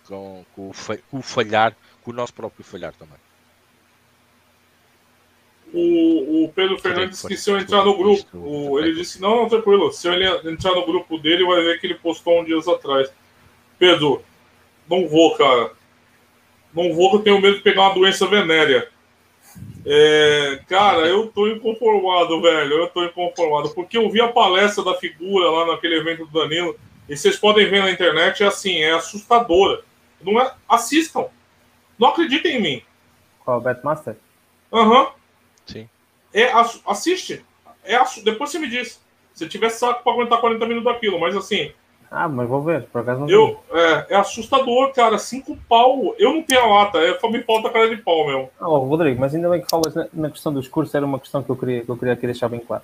com, 0.06 0.44
com, 0.54 0.70
o, 0.70 0.74
com 1.10 1.18
o 1.18 1.22
falhar, 1.22 1.76
com 2.02 2.10
o 2.10 2.14
nosso 2.14 2.32
próprio 2.32 2.64
falhar 2.64 2.92
também. 2.94 3.18
O, 5.72 6.44
o, 6.44 6.48
Pedro 6.52 6.78
Fernandes 6.78 7.16
disse 7.16 7.28
que 7.28 7.36
se 7.36 7.50
eu 7.50 7.58
entrar 7.58 7.84
no 7.84 7.96
grupo, 7.96 8.78
ele 8.78 8.94
disse: 8.94 9.20
não, 9.20 9.42
não, 9.42 9.48
tranquilo. 9.48 9.92
Se 9.92 10.08
ele 10.08 10.26
entrar 10.50 10.74
no 10.74 10.86
grupo 10.86 11.18
dele, 11.18 11.44
vai 11.44 11.60
ver 11.62 11.80
que 11.80 11.86
ele 11.86 11.96
postou 11.96 12.40
um 12.40 12.44
dias 12.44 12.68
atrás. 12.68 13.10
Pedro, 13.78 14.24
não 14.88 15.08
vou, 15.08 15.36
cara. 15.36 15.72
Não 16.72 16.94
vou, 16.94 17.10
que 17.10 17.16
eu 17.16 17.22
tenho 17.22 17.40
medo 17.40 17.56
de 17.56 17.62
pegar 17.62 17.82
uma 17.82 17.94
doença 17.94 18.26
venérea. 18.26 18.88
É, 19.84 20.60
cara, 20.68 21.06
eu 21.06 21.28
tô 21.28 21.46
inconformado, 21.46 22.42
velho. 22.42 22.74
Eu 22.74 22.88
tô 22.88 23.04
inconformado. 23.04 23.70
Porque 23.70 23.96
eu 23.96 24.10
vi 24.10 24.20
a 24.20 24.32
palestra 24.32 24.82
da 24.82 24.94
figura 24.94 25.48
lá 25.48 25.66
naquele 25.66 25.96
evento 25.96 26.26
do 26.26 26.40
Danilo. 26.40 26.76
E 27.08 27.16
vocês 27.16 27.36
podem 27.36 27.68
ver 27.70 27.82
na 27.82 27.90
internet, 27.90 28.42
é 28.42 28.46
assim, 28.46 28.82
é 28.82 28.92
assustadora. 28.92 29.82
Não 30.20 30.40
é, 30.40 30.52
assistam. 30.68 31.26
Não 31.96 32.08
acreditem 32.08 32.56
em 32.56 32.60
mim. 32.60 32.82
Qual? 33.44 33.60
Betmaster? 33.60 34.16
Aham. 34.72 35.02
Uhum. 35.02 35.08
Sim. 35.66 35.88
É, 36.34 36.52
assiste. 36.84 37.44
É, 37.84 37.98
depois 38.24 38.50
você 38.50 38.58
me 38.58 38.68
diz. 38.68 39.00
Se 39.32 39.48
tiver 39.48 39.68
saco 39.68 40.02
para 40.02 40.12
aguentar 40.12 40.40
40 40.40 40.66
minutos 40.66 40.92
daquilo, 40.92 41.20
mas 41.20 41.36
assim. 41.36 41.72
Ah, 42.10 42.28
mas 42.28 42.48
vou 42.48 42.62
ver, 42.62 42.84
por 42.84 43.00
acaso 43.00 43.20
não 43.20 43.28
eu, 43.28 43.60
é, 43.72 44.06
é, 44.10 44.16
assustador, 44.16 44.92
cara. 44.92 45.18
Cinco 45.18 45.56
pau. 45.68 46.14
Eu 46.18 46.32
não 46.32 46.42
tenho 46.42 46.60
a 46.62 46.66
lata, 46.66 46.98
é 46.98 47.18
me 47.28 47.42
falta 47.42 47.70
cara 47.70 47.88
de 47.88 47.96
pau 47.96 48.26
mesmo. 48.26 48.50
Oh, 48.60 48.78
Rodrigo, 48.78 49.20
mas 49.20 49.34
ainda 49.34 49.48
bem 49.48 49.60
que 49.60 49.70
falas 49.70 49.94
na, 49.94 50.06
na, 50.12 50.30
questão 50.30 50.52
dos 50.52 50.68
cursos, 50.68 50.94
era 50.94 51.04
uma 51.04 51.18
questão 51.18 51.42
que 51.42 51.50
eu 51.50 51.56
queria, 51.56 51.82
que 51.82 51.88
eu 51.88 51.96
queria 51.96 52.14
aqui 52.14 52.26
deixar 52.26 52.48
bem 52.48 52.60
claro. 52.60 52.82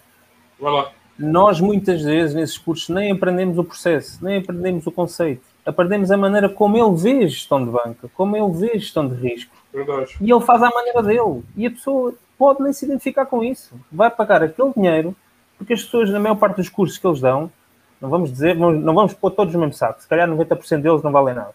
Vai 0.59 0.73
lá. 0.73 0.91
Nós 1.18 1.61
muitas 1.61 2.03
vezes 2.03 2.35
nesses 2.35 2.59
cursos 2.59 2.89
nem 2.89 3.12
aprendemos 3.12 3.59
o 3.59 3.64
processo, 3.64 4.25
nem 4.25 4.39
aprendemos 4.39 4.87
o 4.87 4.93
conceito 4.93 5.53
aprendemos 5.64 6.11
a 6.11 6.16
maneira 6.16 6.49
como 6.49 6.77
ele 6.77 6.97
vê 6.97 7.29
gestão 7.29 7.64
de 7.64 7.70
banca, 7.70 8.11
como 8.14 8.37
ele 8.37 8.53
vê 8.53 8.79
gestão 8.79 9.09
de 9.09 9.14
risco. 9.14 9.55
Verdade. 9.73 10.16
E 10.20 10.31
ele 10.31 10.41
faz 10.41 10.62
à 10.62 10.70
maneira 10.70 11.03
dele. 11.03 11.43
E 11.57 11.66
a 11.66 11.70
pessoa 11.70 12.14
pode 12.37 12.62
nem 12.62 12.73
se 12.73 12.85
identificar 12.85 13.27
com 13.27 13.43
isso. 13.43 13.75
Vai 13.91 14.11
pagar 14.11 14.43
aquele 14.43 14.73
dinheiro, 14.75 15.14
porque 15.57 15.73
as 15.73 15.83
pessoas, 15.83 16.11
na 16.11 16.18
maior 16.18 16.35
parte 16.35 16.57
dos 16.57 16.68
cursos 16.68 16.99
que 16.99 17.07
eles 17.07 17.20
dão, 17.20 17.51
não 18.03 18.11
vamos 18.11 18.32
dizer, 18.32 18.57
não 18.57 18.94
vamos 18.94 19.14
pôr 19.14 19.30
todos 19.30 19.55
no 19.55 19.61
mesmo 19.61 19.74
saco. 19.74 20.03
Se 20.03 20.09
calhar 20.09 20.28
90% 20.28 20.80
deles 20.80 21.03
não 21.03 21.12
valem 21.12 21.36
nada. 21.36 21.55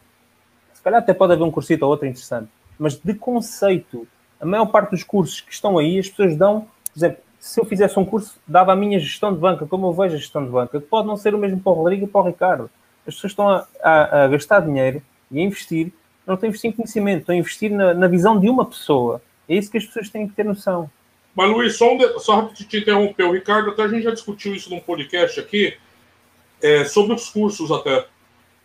Se 0.73 0.81
calhar 0.81 1.01
até 1.01 1.13
pode 1.13 1.33
haver 1.33 1.43
um 1.43 1.51
cursito 1.51 1.83
ou 1.83 1.91
outro 1.91 2.07
interessante. 2.07 2.49
Mas 2.79 2.95
de 2.95 3.13
conceito, 3.13 4.07
a 4.39 4.45
maior 4.45 4.67
parte 4.67 4.91
dos 4.91 5.03
cursos 5.03 5.41
que 5.41 5.51
estão 5.51 5.77
aí, 5.77 5.99
as 5.99 6.07
pessoas 6.07 6.37
dão, 6.37 6.61
por 6.61 6.97
exemplo, 6.97 7.17
se 7.37 7.59
eu 7.59 7.65
fizesse 7.65 7.99
um 7.99 8.05
curso, 8.05 8.39
dava 8.47 8.71
a 8.71 8.75
minha 8.77 8.97
gestão 8.97 9.33
de 9.33 9.39
banca, 9.39 9.65
como 9.67 9.87
eu 9.87 9.93
vejo 9.93 10.15
a 10.15 10.17
gestão 10.17 10.45
de 10.45 10.49
banca, 10.49 10.79
que 10.79 10.87
pode 10.87 11.05
não 11.05 11.17
ser 11.17 11.35
o 11.35 11.37
mesmo 11.37 11.59
para 11.59 11.71
o 11.71 11.75
Rodrigo 11.75 12.05
e 12.05 12.07
para 12.07 12.21
o 12.21 12.23
Ricardo 12.23 12.69
as 13.05 13.15
pessoas 13.15 13.31
estão 13.31 13.49
a, 13.49 13.67
a, 13.81 14.23
a 14.23 14.27
gastar 14.27 14.59
dinheiro 14.61 15.01
e 15.31 15.39
a 15.39 15.41
investir, 15.41 15.91
não 16.25 16.35
estão 16.35 16.47
a 16.47 16.49
investir 16.49 16.69
em 16.69 16.73
conhecimento, 16.73 17.19
estão 17.21 17.35
a 17.35 17.37
investir 17.37 17.71
na, 17.71 17.93
na, 17.93 18.07
visão 18.07 18.39
de 18.39 18.49
uma 18.49 18.65
pessoa. 18.65 19.21
É 19.47 19.55
isso 19.55 19.71
que 19.71 19.77
as 19.77 19.85
pessoas 19.85 20.09
têm 20.09 20.27
que 20.27 20.35
ter 20.35 20.43
noção. 20.43 20.89
Mas, 21.33 21.49
Luiz, 21.49 21.77
só, 21.77 21.93
um 21.93 21.97
de, 21.97 22.19
só 22.19 22.47
te 22.47 22.77
interromper, 22.77 23.23
o 23.23 23.31
Ricardo, 23.31 23.69
até 23.69 23.83
a 23.83 23.87
gente 23.87 24.03
já 24.03 24.11
discutiu 24.11 24.53
isso 24.53 24.69
num 24.69 24.79
podcast 24.79 25.39
aqui, 25.39 25.77
é, 26.62 26.86
sobre 26.86 27.14
os 27.14 27.30
cursos 27.30 27.72
até. 27.72 28.05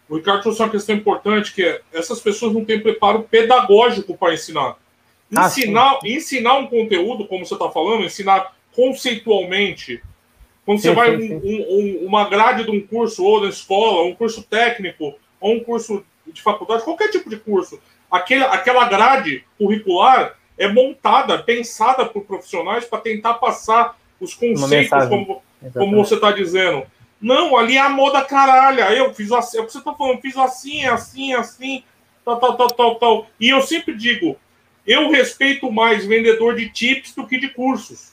O 0.09 0.16
Ricardo 0.16 0.43
trouxe 0.43 0.62
uma 0.62 0.68
questão 0.68 0.95
importante, 0.95 1.55
que 1.55 1.62
é 1.62 1.80
essas 1.93 2.20
pessoas 2.20 2.53
não 2.53 2.64
têm 2.64 2.80
preparo 2.80 3.22
pedagógico 3.22 4.16
para 4.16 4.34
ensinar. 4.34 4.76
Ensinar, 5.30 5.93
ah, 5.93 5.99
ensinar 6.05 6.59
um 6.59 6.66
conteúdo, 6.66 7.26
como 7.26 7.47
você 7.47 7.55
está 7.55 7.70
falando, 7.70 8.05
ensinar 8.05 8.55
conceitualmente, 8.74 10.03
quando 10.64 10.78
sim, 10.78 10.88
você 10.88 10.95
vai 10.95 11.16
sim, 11.16 11.34
um, 11.34 12.03
um, 12.03 12.07
uma 12.07 12.28
grade 12.28 12.64
de 12.64 12.70
um 12.70 12.86
curso, 12.86 13.24
ou 13.24 13.40
na 13.40 13.49
escola, 13.49 14.05
um 14.05 14.14
curso 14.14 14.43
técnico, 14.43 15.14
ou 15.40 15.55
um 15.55 15.61
curso 15.61 16.05
de 16.26 16.43
faculdade, 16.43 16.84
qualquer 16.84 17.11
tipo 17.11 17.28
de 17.28 17.36
curso, 17.36 17.80
aquele, 18.11 18.45
aquela 18.45 18.86
grade 18.88 19.45
curricular 19.59 20.38
é 20.59 20.68
montada, 20.68 21.43
pensada 21.43 22.05
por 22.05 22.24
profissionais 22.24 22.84
para 22.84 23.01
tentar 23.01 23.34
passar 23.34 23.99
os 24.20 24.34
conceitos, 24.34 25.09
como, 25.09 25.43
como 25.72 26.05
você 26.05 26.14
está 26.14 26.30
dizendo. 26.30 26.86
Não, 27.22 27.56
ali 27.56 27.76
é 27.76 27.80
a 27.80 27.88
moda 27.88 28.24
caralha. 28.24 28.92
Eu 28.92 29.14
fiz 29.14 29.30
assim, 29.30 29.58
é 29.58 29.60
o 29.60 29.66
que 29.66 29.72
você 29.72 29.78
está 29.78 29.94
falando, 29.94 30.20
fiz 30.20 30.36
assim, 30.36 30.84
assim, 30.84 31.32
assim, 31.32 31.84
tal, 32.24 32.40
tal, 32.40 32.56
tal, 32.56 32.68
tal, 32.68 32.94
tal. 32.96 33.26
E 33.38 33.48
eu 33.48 33.62
sempre 33.62 33.94
digo, 33.94 34.36
eu 34.84 35.08
respeito 35.08 35.70
mais 35.70 36.04
vendedor 36.04 36.56
de 36.56 36.68
tips 36.68 37.14
do 37.14 37.26
que 37.26 37.38
de 37.38 37.48
cursos. 37.48 38.12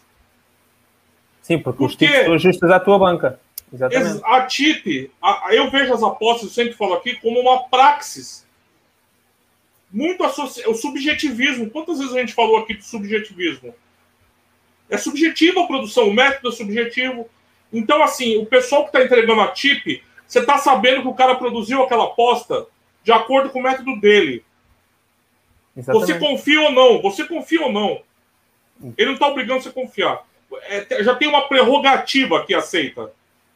Sim, 1.41 1.57
porque, 1.57 1.80
porque 1.80 1.84
os 1.86 1.95
tipos 1.95 2.26
são 2.26 2.38
justos 2.38 2.70
à 2.70 2.80
tua 2.80 2.99
banca. 2.99 3.39
Exatamente. 3.74 4.22
A 4.24 4.41
TIP, 4.45 5.12
a, 5.22 5.49
eu 5.53 5.70
vejo 5.72 5.93
as 5.93 6.03
apostas, 6.03 6.49
eu 6.49 6.53
sempre 6.53 6.74
falo 6.74 6.93
aqui, 6.93 7.16
como 7.16 7.39
uma 7.39 7.64
praxis. 7.64 8.47
Muito 9.91 10.24
associado. 10.24 10.70
O 10.70 10.76
subjetivismo. 10.76 11.70
Quantas 11.72 11.97
vezes 11.97 12.14
a 12.14 12.20
gente 12.20 12.34
falou 12.34 12.57
aqui 12.57 12.76
de 12.76 12.86
subjetivismo? 12.86 13.74
É 14.88 14.97
subjetivo 14.97 15.62
a 15.62 15.68
produção, 15.68 16.07
o 16.10 16.14
método 16.14 16.49
é 16.49 16.51
subjetivo. 16.51 17.28
Então, 17.72 18.01
assim, 18.03 18.38
o 18.38 18.45
pessoal 18.45 18.84
que 18.84 18.89
está 18.89 19.03
entregando 19.03 19.41
a 19.41 19.47
TIP, 19.47 20.03
você 20.28 20.39
está 20.39 20.57
sabendo 20.57 21.01
que 21.01 21.07
o 21.07 21.13
cara 21.13 21.36
produziu 21.36 21.84
aquela 21.84 22.05
aposta 22.05 22.67
de 23.03 23.11
acordo 23.11 23.49
com 23.49 23.59
o 23.59 23.63
método 23.63 23.99
dele. 23.99 24.43
Exatamente. 25.76 26.05
Você 26.05 26.20
confia 26.20 26.61
ou 26.61 26.72
não? 26.72 27.01
Você 27.01 27.24
confia 27.26 27.63
ou 27.63 27.72
não? 27.72 28.01
Ele 28.97 29.07
não 29.07 29.13
está 29.13 29.28
obrigando 29.28 29.61
você 29.61 29.70
a 29.70 29.74
confiar. 29.74 30.26
É, 30.63 31.03
já 31.03 31.15
tem 31.15 31.28
uma 31.28 31.47
prerrogativa 31.47 32.45
que 32.45 32.53
aceita. 32.53 33.11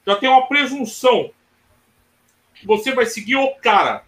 Já 0.06 0.16
tem 0.16 0.30
uma 0.30 0.48
presunção. 0.48 1.32
Você 2.66 2.94
vai 2.94 3.06
seguir 3.06 3.36
o 3.36 3.56
cara. 3.56 4.04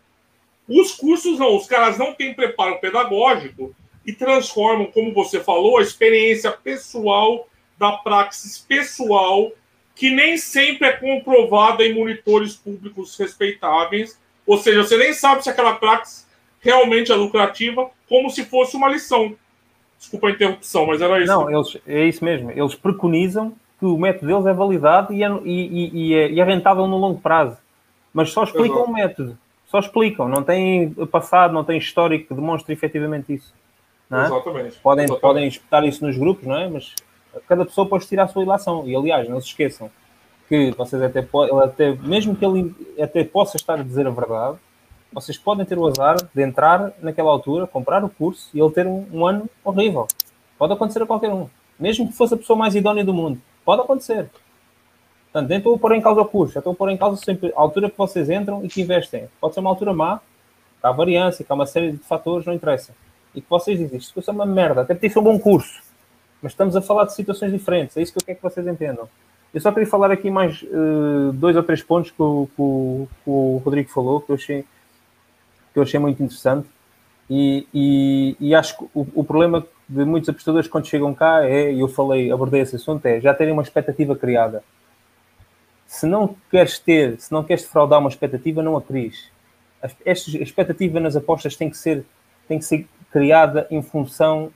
Os 0.67 0.91
cursos 0.93 1.39
não, 1.39 1.55
os 1.55 1.67
caras 1.67 1.97
não 1.97 2.13
têm 2.13 2.33
preparo 2.33 2.79
pedagógico 2.79 3.75
e 4.05 4.13
transformam, 4.13 4.87
como 4.87 5.13
você 5.13 5.39
falou, 5.39 5.77
a 5.77 5.81
experiência 5.81 6.51
pessoal 6.51 7.47
da 7.77 7.93
praxis 7.93 8.57
pessoal, 8.57 9.51
que 9.95 10.09
nem 10.09 10.37
sempre 10.37 10.87
é 10.87 10.91
comprovada 10.91 11.83
em 11.83 11.93
monitores 11.93 12.55
públicos 12.55 13.17
respeitáveis. 13.17 14.19
Ou 14.45 14.57
seja, 14.57 14.83
você 14.83 14.97
nem 14.97 15.13
sabe 15.13 15.41
se 15.41 15.49
aquela 15.49 15.73
praxis 15.73 16.27
realmente 16.59 17.11
é 17.11 17.15
lucrativa, 17.15 17.89
como 18.07 18.29
se 18.29 18.43
fosse 18.43 18.75
uma 18.75 18.89
lição. 18.89 19.33
Desculpa 19.97 20.27
a 20.27 20.31
interrupção, 20.31 20.85
mas 20.85 21.01
era 21.01 21.19
isso. 21.19 21.31
Não, 21.31 21.49
eles, 21.49 21.77
é 21.87 22.03
isso 22.03 22.23
mesmo. 22.23 22.51
Eles 22.51 22.75
preconizam 22.75 23.53
que 23.79 23.85
o 23.85 23.97
método 23.97 24.27
deles 24.27 24.45
é 24.45 24.53
validado 24.53 25.13
e 25.13 25.23
é, 25.23 25.29
e, 25.43 25.91
e, 25.93 26.13
é, 26.13 26.31
e 26.31 26.39
é 26.39 26.43
rentável 26.43 26.85
no 26.87 26.97
longo 26.97 27.19
prazo. 27.19 27.57
Mas 28.13 28.31
só 28.31 28.43
explicam 28.43 28.77
Exato. 28.77 28.91
o 28.91 28.93
método. 28.93 29.37
Só 29.67 29.79
explicam. 29.79 30.27
Não 30.27 30.43
tem 30.43 30.89
passado, 31.11 31.53
não 31.53 31.63
tem 31.63 31.77
histórico 31.77 32.27
que 32.27 32.33
demonstre 32.33 32.73
efetivamente 32.73 33.33
isso. 33.33 33.53
É? 34.11 34.25
Exatamente. 34.25 34.77
Podem, 34.77 35.05
Exatamente. 35.05 35.21
podem 35.21 35.47
espetar 35.47 35.83
isso 35.85 36.05
nos 36.05 36.17
grupos, 36.17 36.45
não 36.45 36.57
é? 36.57 36.67
Mas 36.67 36.93
cada 37.47 37.65
pessoa 37.65 37.87
pode 37.87 38.07
tirar 38.07 38.23
a 38.23 38.27
sua 38.27 38.43
ilação. 38.43 38.87
E 38.87 38.95
aliás, 38.95 39.27
não 39.27 39.39
se 39.39 39.47
esqueçam 39.47 39.89
que 40.47 40.71
vocês 40.71 41.01
até, 41.01 41.25
até 41.63 41.91
mesmo 41.95 42.35
que 42.35 42.45
ele 42.45 42.73
até 43.01 43.23
possa 43.23 43.57
estar 43.57 43.79
a 43.79 43.83
dizer 43.83 44.05
a 44.05 44.11
verdade, 44.11 44.57
vocês 45.11 45.37
podem 45.37 45.65
ter 45.65 45.77
o 45.77 45.87
azar 45.87 46.17
de 46.33 46.41
entrar 46.43 46.91
naquela 47.01 47.31
altura, 47.31 47.65
comprar 47.65 48.03
o 48.03 48.09
curso 48.09 48.49
e 48.53 48.59
ele 48.59 48.71
ter 48.71 48.85
um, 48.85 49.05
um 49.11 49.25
ano 49.25 49.49
horrível. 49.63 50.07
Pode 50.57 50.73
acontecer 50.73 51.01
a 51.01 51.05
qualquer 51.05 51.31
um. 51.31 51.47
Mesmo 51.79 52.07
que 52.07 52.13
fosse 52.13 52.33
a 52.33 52.37
pessoa 52.37 52.57
mais 52.57 52.75
idónea 52.75 53.03
do 53.03 53.13
mundo. 53.13 53.41
Pode 53.63 53.81
acontecer. 53.81 54.29
Portanto, 55.31 55.49
nem 55.49 55.57
estou 55.57 55.75
a 55.75 55.79
pôr 55.79 55.93
em 55.93 56.01
causa 56.01 56.21
o 56.21 56.25
curso, 56.25 56.53
já 56.53 56.59
estou 56.59 56.73
a 56.73 56.75
pôr 56.75 56.89
em 56.89 56.97
causa 56.97 57.21
sempre 57.21 57.51
a 57.55 57.59
altura 57.59 57.89
que 57.89 57.97
vocês 57.97 58.29
entram 58.29 58.63
e 58.63 58.69
que 58.69 58.81
investem. 58.81 59.27
Pode 59.39 59.53
ser 59.53 59.59
uma 59.59 59.69
altura 59.69 59.93
má, 59.93 60.21
há 60.81 60.91
variância, 60.91 61.43
que 61.43 61.51
há 61.51 61.55
uma 61.55 61.65
série 61.65 61.93
de 61.93 61.97
fatores, 61.97 62.45
não 62.45 62.53
interessa. 62.53 62.95
E 63.33 63.41
que 63.41 63.49
vocês 63.49 63.77
dizem, 63.77 63.97
isto 63.97 64.21
é 64.25 64.31
uma 64.31 64.45
merda, 64.45 64.81
até 64.81 64.93
porque 64.93 65.07
isso 65.07 65.19
é 65.19 65.21
um 65.21 65.25
bom 65.25 65.39
curso. 65.39 65.81
Mas 66.45 66.51
estamos 66.51 66.75
a 66.75 66.81
falar 66.81 67.05
de 67.05 67.15
situações 67.15 67.51
diferentes, 67.51 67.97
é 67.97 68.03
isso 68.03 68.13
que 68.13 68.19
eu 68.19 68.23
quero 68.23 68.37
que 68.37 68.43
vocês 68.43 68.67
entendam. 68.67 69.09
Eu 69.51 69.59
só 69.59 69.71
queria 69.71 69.89
falar 69.89 70.11
aqui 70.11 70.29
mais 70.29 70.61
uh, 70.61 71.33
dois 71.33 71.55
ou 71.55 71.63
três 71.63 71.81
pontos 71.81 72.11
que 72.11 72.21
o, 72.21 72.47
que, 72.55 72.61
o, 72.61 73.07
que 73.23 73.29
o 73.31 73.57
Rodrigo 73.65 73.89
falou, 73.89 74.21
que 74.21 74.29
eu 74.31 74.35
achei 74.35 74.61
que 75.73 75.79
eu 75.79 75.81
achei 75.81 75.99
muito 75.99 76.21
interessante. 76.21 76.67
E, 77.27 77.67
e, 77.73 78.37
e 78.39 78.53
acho 78.53 78.77
que 78.77 78.83
o, 78.93 79.07
o, 79.15 79.23
problema 79.23 79.65
de 79.89 80.05
muitos 80.05 80.29
apostadores 80.29 80.67
quando 80.67 80.85
chegam 80.85 81.15
cá 81.15 81.43
é, 81.43 81.73
eu 81.73 81.87
falei, 81.87 82.31
abordei 82.31 82.61
esse 82.61 82.75
assunto, 82.75 83.03
é 83.07 83.19
já 83.19 83.33
terem 83.33 83.51
uma 83.51 83.63
expectativa 83.63 84.15
criada. 84.15 84.63
Se 85.87 86.05
não 86.05 86.35
queres 86.51 86.77
ter, 86.77 87.19
se 87.19 87.31
não 87.31 87.43
queres 87.43 87.63
defraudar 87.63 87.99
uma 87.99 88.09
expectativa, 88.09 88.61
não 88.61 88.77
a 88.77 88.81
cries. 88.83 89.31
A, 89.81 89.87
expectativa 90.11 90.99
nas 90.99 91.15
apostas 91.15 91.55
tem 91.55 91.71
que 91.71 91.77
ser, 91.77 92.05
tem 92.47 92.59
que 92.59 92.65
ser 92.65 92.87
criada 93.11 93.65
em 93.71 93.81
função, 93.81 94.51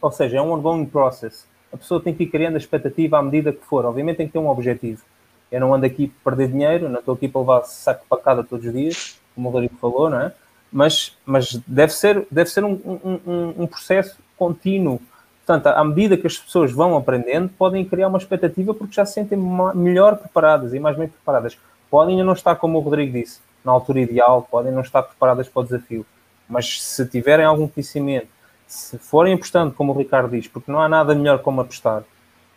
ou 0.00 0.12
seja, 0.12 0.38
é 0.38 0.42
um 0.42 0.52
ongoing 0.52 0.86
process. 0.86 1.46
A 1.72 1.76
pessoa 1.76 2.00
tem 2.00 2.14
que 2.14 2.24
ir 2.24 2.28
criando 2.28 2.54
a 2.54 2.58
expectativa 2.58 3.18
à 3.18 3.22
medida 3.22 3.52
que 3.52 3.64
for. 3.64 3.84
Obviamente 3.84 4.16
tem 4.16 4.26
que 4.26 4.32
ter 4.32 4.38
um 4.38 4.48
objetivo. 4.48 5.02
Eu 5.50 5.60
não 5.60 5.74
ando 5.74 5.86
aqui 5.86 6.12
para 6.22 6.36
perder 6.36 6.52
dinheiro, 6.52 6.88
não 6.88 7.00
estou 7.00 7.14
aqui 7.14 7.28
para 7.28 7.40
levar 7.40 7.62
saco 7.64 8.04
para 8.08 8.22
cada 8.22 8.44
todos 8.44 8.66
os 8.66 8.72
dias 8.72 9.18
como 9.38 9.48
o 9.48 9.52
Rodrigo 9.52 9.76
falou, 9.80 10.10
não 10.10 10.20
é? 10.20 10.32
Mas, 10.70 11.16
mas 11.24 11.54
deve 11.66 11.92
ser, 11.92 12.26
deve 12.30 12.50
ser 12.50 12.64
um, 12.64 12.72
um, 12.84 13.54
um 13.62 13.66
processo 13.66 14.18
contínuo. 14.36 15.00
Portanto, 15.46 15.68
à 15.68 15.84
medida 15.84 16.16
que 16.16 16.26
as 16.26 16.36
pessoas 16.36 16.72
vão 16.72 16.96
aprendendo, 16.96 17.48
podem 17.56 17.84
criar 17.84 18.08
uma 18.08 18.18
expectativa 18.18 18.74
porque 18.74 18.94
já 18.94 19.06
se 19.06 19.14
sentem 19.14 19.38
melhor 19.74 20.16
preparadas 20.16 20.74
e 20.74 20.80
mais 20.80 20.96
bem 20.96 21.08
preparadas. 21.08 21.56
Podem 21.88 22.14
ainda 22.14 22.24
não 22.24 22.34
estar, 22.34 22.56
como 22.56 22.76
o 22.78 22.82
Rodrigo 22.82 23.12
disse, 23.12 23.40
na 23.64 23.72
altura 23.72 24.00
ideal, 24.00 24.46
podem 24.50 24.72
não 24.72 24.82
estar 24.82 25.02
preparadas 25.02 25.48
para 25.48 25.60
o 25.60 25.64
desafio. 25.64 26.04
Mas 26.46 26.82
se 26.82 27.06
tiverem 27.06 27.46
algum 27.46 27.68
conhecimento, 27.68 28.28
se 28.68 28.98
forem 28.98 29.34
apostando, 29.34 29.74
como 29.74 29.92
o 29.92 29.98
Ricardo 29.98 30.30
diz, 30.30 30.46
porque 30.46 30.70
não 30.70 30.80
há 30.80 30.88
nada 30.88 31.14
melhor 31.14 31.40
como 31.40 31.60
apostar, 31.60 32.04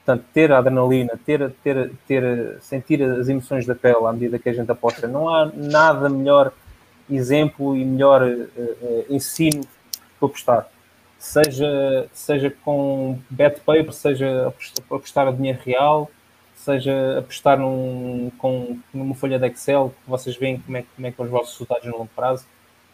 Portanto, 0.04 0.26
ter 0.34 0.52
a 0.52 0.58
adrenalina, 0.58 1.20
ter, 1.26 1.52
ter, 1.64 1.92
ter, 2.08 2.58
sentir 2.60 3.04
as 3.04 3.30
emoções 3.30 3.68
da 3.68 3.76
pele 3.76 4.06
à 4.06 4.12
medida 4.12 4.40
que 4.40 4.50
a 4.50 4.54
gente 4.54 4.70
aposta, 4.72 5.08
não 5.08 5.30
há 5.30 5.46
nada 5.54 6.10
melhor 6.10 6.52
exemplo 7.10 7.76
e 7.78 7.86
melhor 7.86 8.24
uh, 8.24 8.50
uh, 8.58 9.06
ensino 9.10 9.64
para 10.20 10.28
apostar. 10.28 10.68
Seja, 11.20 12.08
seja 12.12 12.52
com 12.64 13.20
bet 13.30 13.60
paper, 13.60 13.94
seja 13.94 14.52
apostar 14.90 15.28
a 15.28 15.32
dinheiro 15.32 15.60
real, 15.64 16.10
seja 16.56 17.20
apostar 17.20 17.60
num, 17.60 18.32
com, 18.40 18.80
numa 18.92 19.14
folha 19.14 19.38
de 19.38 19.48
Excel, 19.48 19.94
que 20.04 20.10
vocês 20.10 20.36
veem 20.36 20.60
como 20.60 20.78
é, 20.78 20.86
como 20.96 21.08
é 21.08 21.12
que 21.12 21.18
são 21.18 21.26
os 21.26 21.32
vossos 21.32 21.54
resultados 21.54 21.86
no 21.86 21.92
longo 21.92 22.10
prazo, 22.16 22.46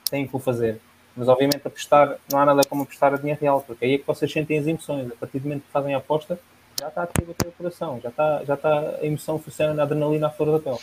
têm 0.09 0.27
que 0.27 0.35
o 0.35 0.39
fazer. 0.39 0.81
Mas 1.17 1.27
obviamente 1.27 1.65
apostar, 1.65 2.17
não 2.31 2.39
há 2.39 2.45
nada 2.45 2.61
como 2.69 2.83
apostar 2.83 3.11
a 3.11 3.17
dinheiro 3.17 3.41
real, 3.41 3.61
porque 3.65 3.83
aí 3.83 3.93
é 3.95 3.97
que 3.97 4.05
vocês 4.05 4.31
sentem 4.31 4.59
as 4.59 4.67
emoções. 4.67 5.11
A 5.11 5.15
partir 5.15 5.39
do 5.39 5.45
momento 5.45 5.63
que 5.63 5.71
fazem 5.71 5.95
a 5.95 5.97
aposta, 5.97 6.39
já 6.79 6.89
está 6.89 7.03
ativo 7.03 7.35
o 7.43 7.51
coração, 7.53 7.99
já 8.01 8.09
está, 8.09 8.43
já 8.45 8.53
está 8.53 8.79
a 8.79 9.05
emoção 9.05 9.39
funciona, 9.39 9.81
a 9.81 9.85
adrenalina 9.85 10.27
à 10.27 10.29
flor 10.29 10.51
da 10.51 10.59
pele. 10.59 10.77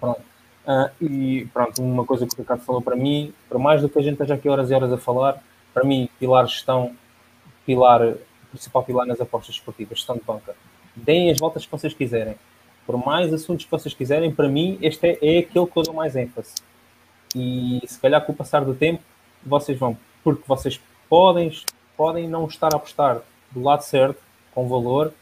Pronto. 0.00 0.22
Uh, 0.66 1.04
e 1.04 1.46
pronto, 1.52 1.82
uma 1.82 2.06
coisa 2.06 2.26
que 2.26 2.34
o 2.34 2.38
Ricardo 2.38 2.62
falou 2.62 2.80
para 2.80 2.96
mim, 2.96 3.34
por 3.50 3.58
mais 3.58 3.82
do 3.82 3.88
que 3.88 3.98
a 3.98 4.02
gente 4.02 4.14
esteja 4.14 4.34
aqui 4.34 4.48
horas 4.48 4.70
e 4.70 4.74
horas 4.74 4.92
a 4.92 4.98
falar, 4.98 5.42
para 5.74 5.84
mim, 5.84 6.08
pilar 6.18 6.46
gestão, 6.46 6.94
pilar, 7.66 8.14
principal 8.50 8.82
pilar 8.82 9.06
nas 9.06 9.20
apostas 9.20 9.56
esportivas, 9.56 9.98
gestão 9.98 10.16
de 10.16 10.22
banca. 10.22 10.56
Deem 10.96 11.30
as 11.30 11.38
voltas 11.38 11.66
que 11.66 11.70
vocês 11.70 11.92
quiserem. 11.92 12.34
Por 12.86 12.96
mais 12.96 13.32
assuntos 13.32 13.66
que 13.66 13.70
vocês 13.70 13.94
quiserem, 13.94 14.34
para 14.34 14.48
mim, 14.48 14.78
este 14.80 15.06
é, 15.06 15.18
é 15.20 15.38
aquele 15.40 15.66
que 15.66 15.76
eu 15.76 15.82
dou 15.82 15.92
mais 15.92 16.16
ênfase. 16.16 16.54
E 17.36 17.82
se 17.86 17.98
calhar 18.00 18.24
com 18.24 18.32
o 18.32 18.34
passar 18.36 18.64
do 18.64 18.74
tempo, 18.74 19.02
vocês 19.44 19.78
vão, 19.78 19.96
porque 20.22 20.42
vocês 20.46 20.80
podem, 21.08 21.52
podem 21.96 22.28
não 22.28 22.46
estar 22.46 22.72
a 22.72 22.76
apostar 22.76 23.20
do 23.50 23.62
lado 23.62 23.82
certo, 23.82 24.20
com 24.54 24.68
valor, 24.68 25.12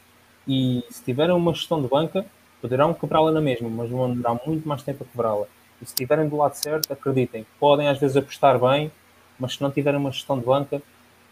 e 0.47 0.85
se 0.91 1.03
tiverem 1.03 1.35
uma 1.35 1.53
gestão 1.53 1.81
de 1.81 1.89
banca, 1.89 2.25
Poderão 2.61 2.95
quebrá-la 2.95 3.31
na 3.31 3.41
mesma, 3.41 3.69
mas 3.69 3.91
vão 3.91 4.11
demorar 4.11 4.41
muito 4.47 4.67
mais 4.67 4.83
tempo 4.83 5.05
a 5.05 5.07
quebrá-la. 5.07 5.47
E 5.81 5.85
se 5.85 5.93
estiverem 5.93 6.29
do 6.29 6.37
lado 6.37 6.55
certo, 6.55 6.93
acreditem, 6.93 7.47
podem 7.61 7.89
às 7.89 7.99
vezes 7.99 8.17
apostar 8.17 8.59
bem, 8.59 8.91
mas 9.39 9.55
se 9.55 9.63
não 9.63 9.71
tiverem 9.71 10.01
uma 10.01 10.11
gestão 10.11 10.39
de 10.39 10.45
banca, 10.45 10.83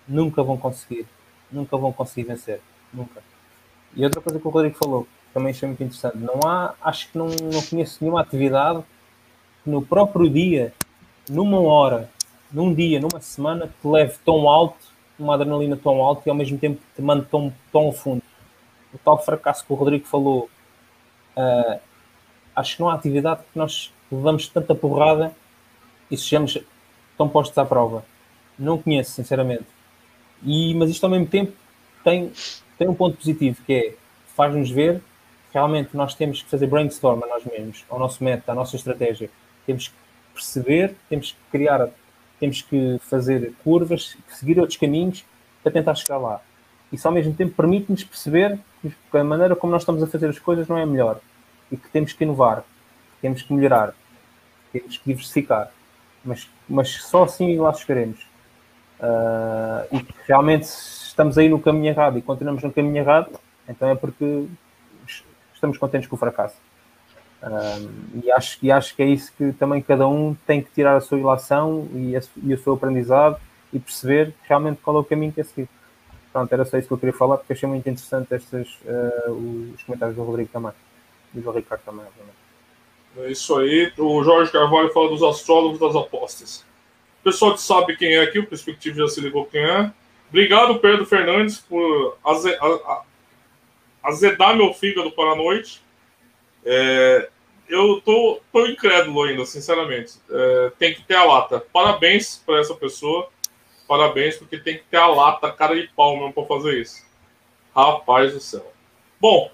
nunca 0.06 0.42
vão 0.42 0.56
conseguir. 0.56 1.06
Nunca 1.50 1.76
vão 1.76 1.92
conseguir 1.92 2.28
vencer. 2.28 2.60
Nunca. 2.92 3.22
E 3.96 4.04
outra 4.04 4.20
coisa 4.20 4.38
que 4.38 4.46
o 4.46 4.50
Rodrigo 4.50 4.76
falou, 4.76 5.08
também 5.32 5.50
achei 5.50 5.66
muito 5.66 5.82
interessante. 5.82 6.18
Não 6.18 6.38
há, 6.46 6.74
acho 6.82 7.10
que 7.10 7.16
não, 7.16 7.26
não 7.26 7.62
conheço 7.62 7.98
nenhuma 8.00 8.20
atividade 8.20 8.82
que 9.62 9.70
no 9.70 9.80
próprio 9.80 10.28
dia, 10.28 10.74
numa 11.28 11.60
hora, 11.60 12.10
num 12.54 12.72
dia, 12.72 13.00
numa 13.00 13.20
semana, 13.20 13.66
te 13.66 13.86
leve 13.86 14.14
tão 14.24 14.48
alto, 14.48 14.78
uma 15.18 15.34
adrenalina 15.34 15.76
tão 15.76 16.00
alta 16.00 16.22
e 16.26 16.30
ao 16.30 16.36
mesmo 16.36 16.56
tempo 16.56 16.80
te 16.96 17.02
mande 17.02 17.26
tão, 17.26 17.52
tão 17.70 17.92
fundo. 17.92 18.22
O 18.94 18.98
tal 18.98 19.22
fracasso 19.22 19.66
que 19.66 19.72
o 19.72 19.76
Rodrigo 19.76 20.06
falou 20.06 20.48
Uh, 21.36 21.80
acho 22.54 22.76
que 22.76 22.82
não 22.82 22.88
há 22.88 22.94
atividade 22.94 23.40
que 23.52 23.58
nós 23.58 23.92
levamos 24.10 24.48
tanta 24.48 24.74
porrada 24.74 25.34
e 26.10 26.16
sejamos 26.16 26.58
tão 27.18 27.28
postos 27.28 27.58
à 27.58 27.64
prova. 27.64 28.04
Não 28.58 28.78
conheço, 28.78 29.10
sinceramente. 29.12 29.66
E, 30.42 30.74
mas 30.74 30.90
isto 30.90 31.02
ao 31.04 31.10
mesmo 31.10 31.26
tempo 31.26 31.52
tem, 32.04 32.32
tem 32.78 32.88
um 32.88 32.94
ponto 32.94 33.16
positivo, 33.16 33.60
que 33.66 33.72
é 33.72 33.94
faz-nos 34.36 34.70
ver 34.70 35.02
realmente 35.52 35.96
nós 35.96 36.14
temos 36.14 36.42
que 36.42 36.50
fazer 36.50 36.66
brainstorm 36.66 37.22
a 37.22 37.26
nós 37.28 37.44
mesmos, 37.44 37.84
ao 37.88 37.98
nosso 37.98 38.22
método, 38.22 38.50
à 38.50 38.54
nossa 38.56 38.74
estratégia. 38.74 39.30
Temos 39.64 39.88
que 39.88 39.94
perceber, 40.32 40.96
temos 41.08 41.30
que 41.30 41.38
criar, 41.50 41.88
temos 42.44 42.60
que 42.60 42.98
fazer 43.00 43.54
curvas, 43.64 44.18
seguir 44.28 44.60
outros 44.60 44.76
caminhos 44.76 45.24
para 45.62 45.72
tentar 45.72 45.94
chegar 45.94 46.18
lá. 46.18 46.42
Isso 46.92 47.08
ao 47.08 47.14
mesmo 47.14 47.32
tempo 47.32 47.54
permite-nos 47.54 48.04
perceber 48.04 48.58
que 48.82 49.16
a 49.16 49.24
maneira 49.24 49.56
como 49.56 49.72
nós 49.72 49.80
estamos 49.80 50.02
a 50.02 50.06
fazer 50.06 50.28
as 50.28 50.38
coisas 50.38 50.68
não 50.68 50.76
é 50.76 50.84
melhor 50.84 51.20
e 51.72 51.76
que 51.78 51.88
temos 51.88 52.12
que 52.12 52.22
inovar, 52.22 52.62
temos 53.22 53.40
que 53.40 53.50
melhorar, 53.50 53.94
temos 54.70 54.98
que 54.98 55.04
diversificar. 55.06 55.70
Mas, 56.22 56.46
mas 56.68 56.90
só 56.90 57.24
assim 57.24 57.56
lá 57.58 57.72
chegaremos. 57.72 58.20
Uh, 59.00 59.96
e 59.96 60.02
que 60.02 60.14
realmente 60.28 60.64
estamos 60.64 61.38
aí 61.38 61.48
no 61.48 61.58
caminho 61.58 61.86
errado 61.86 62.18
e 62.18 62.22
continuamos 62.22 62.62
no 62.62 62.72
caminho 62.72 62.98
errado, 62.98 63.30
então 63.66 63.88
é 63.88 63.94
porque 63.94 64.46
estamos 65.54 65.78
contentes 65.78 66.08
com 66.08 66.16
o 66.16 66.18
fracasso. 66.18 66.56
Uh, 67.44 68.22
e, 68.24 68.32
acho, 68.32 68.58
e 68.62 68.72
acho 68.72 68.96
que 68.96 69.02
é 69.02 69.06
isso 69.06 69.30
que 69.36 69.52
também 69.52 69.82
cada 69.82 70.08
um 70.08 70.34
tem 70.46 70.62
que 70.62 70.70
tirar 70.70 70.96
a 70.96 71.00
sua 71.00 71.18
ilação 71.18 71.86
e, 71.92 72.16
a, 72.16 72.22
e 72.42 72.54
o 72.54 72.58
seu 72.58 72.72
aprendizado 72.72 73.38
e 73.70 73.78
perceber 73.78 74.32
realmente 74.44 74.80
qual 74.82 74.96
é 74.96 75.00
o 75.00 75.04
caminho 75.04 75.30
que 75.30 75.42
é 75.42 75.44
seguir. 75.44 75.68
Pronto, 76.32 76.50
era 76.50 76.64
só 76.64 76.78
isso 76.78 76.88
que 76.88 76.94
eu 76.94 76.98
queria 76.98 77.12
falar, 77.12 77.36
porque 77.36 77.52
achei 77.52 77.68
muito 77.68 77.86
interessante 77.88 78.34
estes, 78.34 78.78
uh, 78.86 79.72
os 79.74 79.82
comentários 79.82 80.16
do 80.16 80.24
Rodrigo 80.24 80.48
também. 80.50 80.72
E 81.34 81.40
do 81.40 81.50
Ricardo 81.50 81.82
também, 81.82 82.06
obviamente. 82.06 82.36
É 83.18 83.30
isso 83.30 83.56
aí. 83.58 83.92
O 83.98 84.24
Jorge 84.24 84.50
Carvalho 84.50 84.92
fala 84.92 85.10
dos 85.10 85.22
astrólogos 85.22 85.78
das 85.78 85.94
apostas. 85.94 86.64
O 87.20 87.24
pessoal 87.24 87.54
que 87.54 87.60
sabe 87.60 87.96
quem 87.96 88.14
é 88.14 88.22
aqui, 88.22 88.38
o 88.38 88.46
Perspectivo 88.46 88.98
já 88.98 89.08
se 89.08 89.20
ligou 89.20 89.44
quem 89.44 89.64
é. 89.64 89.92
Obrigado, 90.28 90.78
Pedro 90.80 91.06
Fernandes, 91.06 91.58
por 91.58 92.16
azedar 94.02 94.56
meu 94.56 94.72
fígado 94.74 95.12
para 95.12 95.32
a 95.32 95.36
noite. 95.36 95.82
É, 96.64 97.28
eu 97.68 98.00
tô, 98.00 98.40
tô 98.52 98.66
incrédulo 98.66 99.22
ainda, 99.22 99.44
sinceramente. 99.44 100.14
É, 100.30 100.72
tem 100.78 100.94
que 100.94 101.02
ter 101.02 101.14
a 101.14 101.24
lata. 101.24 101.64
Parabéns 101.72 102.42
para 102.44 102.60
essa 102.60 102.74
pessoa. 102.74 103.28
Parabéns, 103.86 104.36
porque 104.36 104.58
tem 104.58 104.78
que 104.78 104.84
ter 104.90 104.96
a 104.96 105.06
lata, 105.06 105.52
cara 105.52 105.74
de 105.74 105.88
pau 105.88 106.16
mesmo 106.16 106.32
para 106.32 106.44
fazer 106.44 106.80
isso. 106.80 107.04
Rapaz 107.74 108.32
do 108.32 108.40
céu. 108.40 108.72
Bom, 109.20 109.50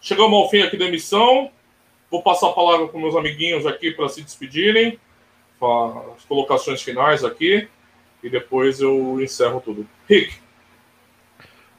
chegamos 0.00 0.38
ao 0.38 0.50
fim 0.50 0.62
aqui 0.62 0.76
da 0.76 0.86
emissão. 0.86 1.50
Vou 2.10 2.22
passar 2.22 2.48
a 2.48 2.52
palavra 2.52 2.88
para 2.88 3.00
meus 3.00 3.14
amiguinhos 3.14 3.66
aqui 3.66 3.92
para 3.92 4.08
se 4.08 4.22
despedirem. 4.22 4.98
As 6.16 6.24
colocações 6.24 6.82
finais 6.82 7.24
aqui. 7.24 7.68
E 8.22 8.28
depois 8.28 8.80
eu 8.80 9.20
encerro 9.20 9.60
tudo. 9.60 9.88
Rick. 10.08 10.34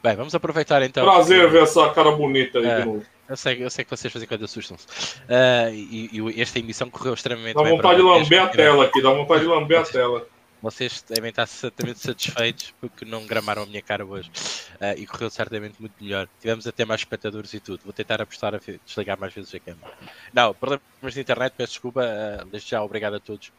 Bem, 0.02 0.16
vamos 0.16 0.34
aproveitar 0.34 0.82
então. 0.82 1.04
Prazer 1.04 1.48
ver 1.48 1.62
essa 1.62 1.88
cara 1.90 2.10
bonita 2.10 2.58
aí 2.58 2.66
é. 2.66 2.80
de 2.80 2.86
novo. 2.86 3.04
Eu 3.28 3.36
sei, 3.36 3.64
eu 3.64 3.70
sei 3.70 3.84
que 3.84 3.90
vocês 3.90 4.12
fazem 4.12 4.28
quando 4.28 4.44
assustam-se. 4.44 4.86
Uh, 5.20 5.72
e, 5.72 6.10
e, 6.12 6.40
esta 6.40 6.58
emissão 6.58 6.90
correu 6.90 7.14
extremamente 7.14 7.54
dá 7.54 7.62
bem. 7.62 7.70
Dá 7.70 7.76
vontade 7.76 7.96
de 7.96 8.02
lamber 8.02 8.42
a 8.42 8.48
tela 8.48 8.84
aqui, 8.84 9.02
dá 9.02 9.10
vontade 9.10 9.40
de 9.40 9.46
lamber 9.46 9.80
a 9.80 9.84
tela. 9.84 10.26
Vocês 10.60 11.02
devem 11.08 11.30
estar 11.30 11.46
certamente 11.46 11.98
satisfeitos 11.98 12.74
porque 12.80 13.04
não 13.04 13.26
gramaram 13.26 13.62
a 13.62 13.66
minha 13.66 13.82
cara 13.82 14.04
hoje. 14.04 14.30
Uh, 14.74 14.98
e 14.98 15.06
correu 15.06 15.30
certamente 15.30 15.80
muito 15.80 15.94
melhor. 16.00 16.28
Tivemos 16.40 16.66
até 16.66 16.84
mais 16.84 17.00
espectadores 17.00 17.52
e 17.54 17.60
tudo. 17.60 17.82
Vou 17.84 17.92
tentar 17.92 18.20
apostar 18.20 18.54
a 18.54 18.60
desligar 18.84 19.18
mais 19.18 19.32
vezes 19.32 19.54
a 19.54 19.58
câmera. 19.58 19.92
Não, 20.32 20.52
problemas 20.54 21.14
de 21.14 21.20
internet, 21.20 21.54
peço 21.56 21.72
desculpa. 21.72 22.02
Uh, 22.02 22.44
desde 22.46 22.70
já, 22.70 22.82
obrigado 22.82 23.14
a 23.14 23.20
todos 23.20 23.52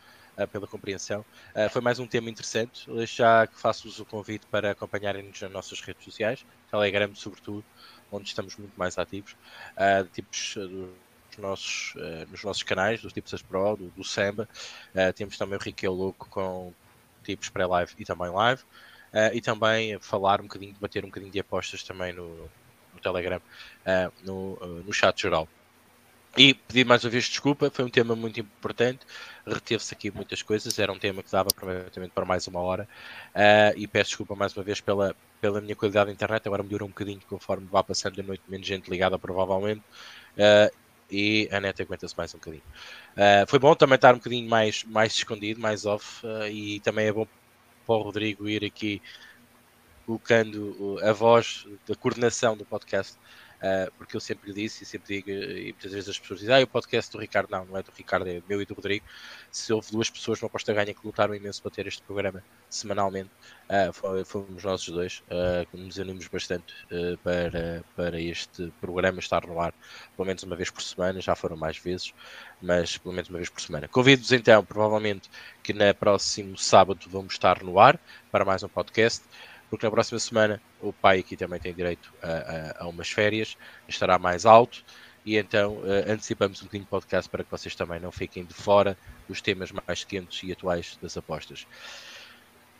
pela 0.51 0.65
compreensão. 0.65 1.23
foi 1.69 1.79
mais 1.79 1.99
um 1.99 2.07
tema 2.07 2.27
interessante. 2.27 2.87
Já 3.05 3.45
que 3.45 3.59
faço-vos 3.59 3.99
o 3.99 4.05
convite 4.05 4.47
para 4.49 4.71
acompanharem-nos 4.71 5.39
nas 5.39 5.51
nossas 5.51 5.79
redes 5.79 6.03
sociais, 6.03 6.43
Telegram, 6.71 7.13
sobretudo 7.13 7.63
onde 8.13 8.27
estamos 8.27 8.55
muito 8.57 8.73
mais 8.77 8.97
ativos, 8.97 9.35
uh, 9.75 10.07
tipos 10.13 10.55
ah, 10.57 10.61
dos 10.61 11.37
nossos, 11.37 11.95
uh, 11.95 12.29
nos 12.29 12.43
nossos 12.43 12.63
canais, 12.63 13.01
dos 13.01 13.11
tipos 13.11 13.41
Pro, 13.41 13.75
do, 13.75 13.87
do 13.89 14.03
Samba. 14.03 14.47
Temos 15.15 15.37
também 15.37 15.57
o 15.57 15.61
Riquel 15.61 15.91
Louco 15.91 16.29
com 16.29 16.73
tipos 17.23 17.49
pré-live 17.49 17.93
e 17.97 18.05
também 18.05 18.29
live. 18.29 18.61
e 19.33 19.41
também 19.41 19.97
falar 19.99 20.39
um 20.39 20.43
bocadinho, 20.43 20.73
debater 20.73 21.03
um 21.03 21.07
bocadinho 21.07 21.31
de 21.31 21.39
apostas 21.39 21.83
também 21.83 22.13
no, 22.13 22.49
no 22.93 22.99
Telegram, 23.01 23.41
no, 24.23 24.55
no 24.83 24.93
chat 24.93 25.19
geral. 25.21 25.47
E 26.35 26.55
pedir 26.55 26.83
mais 26.83 27.03
uma 27.03 27.11
vez 27.11 27.25
desculpa, 27.25 27.69
foi 27.69 27.85
um 27.85 27.89
tema 27.89 28.15
muito 28.15 28.39
importante, 28.39 29.01
reteve-se 29.45 29.93
aqui 29.93 30.09
muitas 30.09 30.41
coisas, 30.41 30.79
era 30.79 30.91
um 30.91 30.97
tema 30.97 31.21
que 31.21 31.31
dava 31.31 31.49
provavelmente 31.55 32.09
para 32.09 32.25
mais 32.25 32.47
uma 32.47 32.59
hora, 32.59 32.89
uh, 33.35 33.77
e 33.77 33.85
peço 33.85 34.09
desculpa 34.09 34.35
mais 34.35 34.57
uma 34.57 34.63
vez 34.63 34.81
pela, 34.81 35.15
pela 35.39 35.61
minha 35.61 35.75
qualidade 35.75 36.07
de 36.07 36.13
internet, 36.13 36.47
agora 36.47 36.63
melhorou 36.63 36.87
um 36.87 36.91
bocadinho 36.91 37.21
conforme 37.29 37.67
vá 37.71 37.83
passando 37.83 38.19
a 38.19 38.23
noite, 38.23 38.41
menos 38.49 38.65
gente 38.65 38.89
ligada 38.89 39.19
provavelmente, 39.19 39.81
uh, 40.37 40.75
e 41.11 41.47
a 41.51 41.59
net 41.59 41.79
aguenta-se 41.83 42.17
mais 42.17 42.33
um 42.33 42.39
bocadinho. 42.39 42.63
Uh, 43.11 43.47
foi 43.47 43.59
bom 43.59 43.75
também 43.75 43.95
estar 43.95 44.15
um 44.15 44.17
bocadinho 44.17 44.49
mais, 44.49 44.83
mais 44.85 45.13
escondido, 45.13 45.61
mais 45.61 45.85
off, 45.85 46.23
e 46.51 46.79
também 46.79 47.05
é 47.05 47.13
bom 47.13 47.27
para 47.85 47.95
o 47.95 48.01
Rodrigo 48.01 48.49
ir 48.49 48.65
aqui 48.65 48.99
colocando 50.03 50.97
a 51.03 51.13
voz 51.13 51.67
da 51.87 51.93
coordenação 51.93 52.57
do 52.57 52.65
podcast 52.65 53.17
Uh, 53.63 53.89
porque 53.97 54.17
eu 54.17 54.19
sempre 54.19 54.51
disse 54.51 54.83
e 54.83 54.85
sempre 54.85 55.15
digo, 55.15 55.29
e 55.29 55.71
muitas 55.71 55.93
vezes 55.93 56.09
as 56.09 56.19
pessoas 56.19 56.41
dizem, 56.41 56.53
ah, 56.53 56.63
o 56.63 56.67
podcast 56.67 57.09
do 57.09 57.17
Ricardo, 57.17 57.49
não, 57.49 57.63
não 57.63 57.77
é 57.77 57.81
do 57.81 57.93
Ricardo, 57.95 58.27
é 58.27 58.43
meu 58.47 58.61
e 58.61 58.65
do 58.65 58.73
Rodrigo. 58.73 59.05
Se 59.49 59.71
houve 59.71 59.89
duas 59.89 60.09
pessoas 60.09 60.41
no 60.41 60.47
Aposta 60.47 60.73
Ganha 60.73 60.93
que 60.93 60.99
lutaram 61.05 61.33
imenso 61.33 61.61
para 61.61 61.71
ter 61.71 61.87
este 61.87 62.01
programa 62.01 62.43
semanalmente, 62.69 63.29
uh, 63.69 64.25
fomos 64.25 64.63
nós 64.65 64.85
dois, 64.85 65.23
uh, 65.29 65.65
que 65.71 65.77
nos 65.77 65.95
unimos 65.95 66.27
bastante 66.27 66.73
uh, 66.91 67.17
para, 67.19 67.85
para 67.95 68.19
este 68.19 68.69
programa 68.81 69.19
estar 69.19 69.47
no 69.47 69.57
ar, 69.57 69.73
pelo 70.17 70.25
menos 70.25 70.43
uma 70.43 70.57
vez 70.57 70.69
por 70.69 70.81
semana, 70.81 71.21
já 71.21 71.33
foram 71.33 71.55
mais 71.55 71.77
vezes, 71.77 72.13
mas 72.61 72.97
pelo 72.97 73.15
menos 73.15 73.29
uma 73.29 73.37
vez 73.37 73.49
por 73.49 73.61
semana. 73.61 73.87
Convido-vos 73.87 74.33
então, 74.33 74.65
provavelmente, 74.65 75.29
que 75.63 75.71
na 75.71 75.93
próximo 75.93 76.57
sábado 76.57 77.07
vamos 77.07 77.33
estar 77.33 77.63
no 77.63 77.79
ar 77.79 77.97
para 78.29 78.43
mais 78.43 78.61
um 78.61 78.67
podcast 78.67 79.23
porque 79.73 79.87
na 79.87 79.91
próxima 79.91 80.19
semana 80.19 80.61
o 80.79 80.93
pai 80.93 81.17
aqui 81.17 81.35
também 81.35 81.59
tem 81.59 81.73
direito 81.73 82.13
a, 82.21 82.27
a, 82.27 82.83
a 82.83 82.87
umas 82.87 83.09
férias, 83.09 83.57
estará 83.87 84.19
mais 84.19 84.45
alto 84.45 84.85
e 85.25 85.35
então 85.35 85.77
uh, 85.77 86.11
antecipamos 86.11 86.61
um 86.61 86.65
bocadinho 86.65 86.83
de 86.83 86.89
podcast 86.91 87.27
para 87.27 87.43
que 87.43 87.49
vocês 87.49 87.73
também 87.73 87.99
não 87.99 88.11
fiquem 88.11 88.45
de 88.45 88.53
fora 88.53 88.95
dos 89.27 89.41
temas 89.41 89.71
mais 89.71 90.03
quentes 90.03 90.43
e 90.43 90.51
atuais 90.51 90.95
das 91.01 91.17
apostas. 91.17 91.65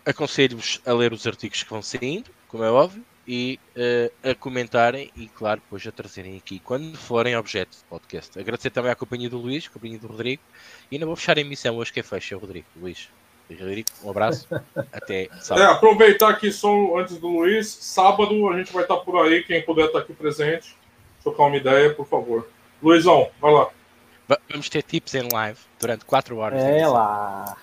Aconselho-vos 0.06 0.82
a 0.86 0.94
ler 0.94 1.14
os 1.14 1.26
artigos 1.26 1.64
que 1.64 1.70
vão 1.72 1.82
saindo, 1.82 2.30
como 2.48 2.64
é 2.64 2.70
óbvio, 2.70 3.04
e 3.28 3.60
uh, 3.76 4.30
a 4.30 4.36
comentarem 4.36 5.12
e, 5.16 5.28
claro, 5.30 5.62
depois 5.62 5.88
a 5.88 5.92
trazerem 5.92 6.38
aqui 6.38 6.60
quando 6.60 6.96
forem 6.96 7.36
objeto 7.36 7.76
de 7.76 7.84
podcast. 7.86 8.38
Agradecer 8.38 8.70
também 8.70 8.92
à 8.92 8.96
companhia 8.96 9.32
do 9.32 9.40
Luís, 9.40 9.68
companhia 9.68 9.98
do 9.98 10.06
Rodrigo, 10.06 10.44
e 10.92 11.00
não 11.00 11.08
vou 11.08 11.16
fechar 11.16 11.40
a 11.40 11.42
emissão 11.42 11.76
hoje 11.76 11.92
que 11.92 12.02
é 12.02 12.04
fecha, 12.04 12.38
Rodrigo. 12.38 12.68
Luís. 12.76 13.10
Um 14.04 14.10
abraço. 14.10 14.48
Até 14.92 15.30
sábado. 15.42 15.64
É, 15.64 15.72
aproveitar 15.72 16.30
aqui 16.30 16.52
só 16.52 16.98
antes 16.98 17.18
do 17.18 17.28
Luiz. 17.28 17.68
Sábado 17.68 18.50
a 18.50 18.58
gente 18.58 18.72
vai 18.72 18.84
estar 18.84 18.98
por 18.98 19.24
aí. 19.24 19.44
Quem 19.44 19.62
puder 19.62 19.88
estar 19.88 20.00
aqui 20.00 20.14
presente, 20.14 20.76
trocar 21.22 21.44
uma 21.44 21.58
ideia, 21.58 21.94
por 21.94 22.08
favor. 22.08 22.48
Luizão, 22.82 23.30
vai 23.40 23.54
lá. 23.54 23.70
Vamos 24.50 24.70
ter 24.70 24.82
tips 24.84 25.16
em 25.16 25.28
live 25.32 25.60
durante 25.80 26.06
4 26.06 26.38
horas. 26.38 26.62
É 26.62 26.88
lá. 26.88 27.56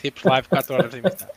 Tips 0.00 0.22
live 0.24 0.48
4 0.48 0.74
horas 0.74 0.94
emissão. 0.94 1.28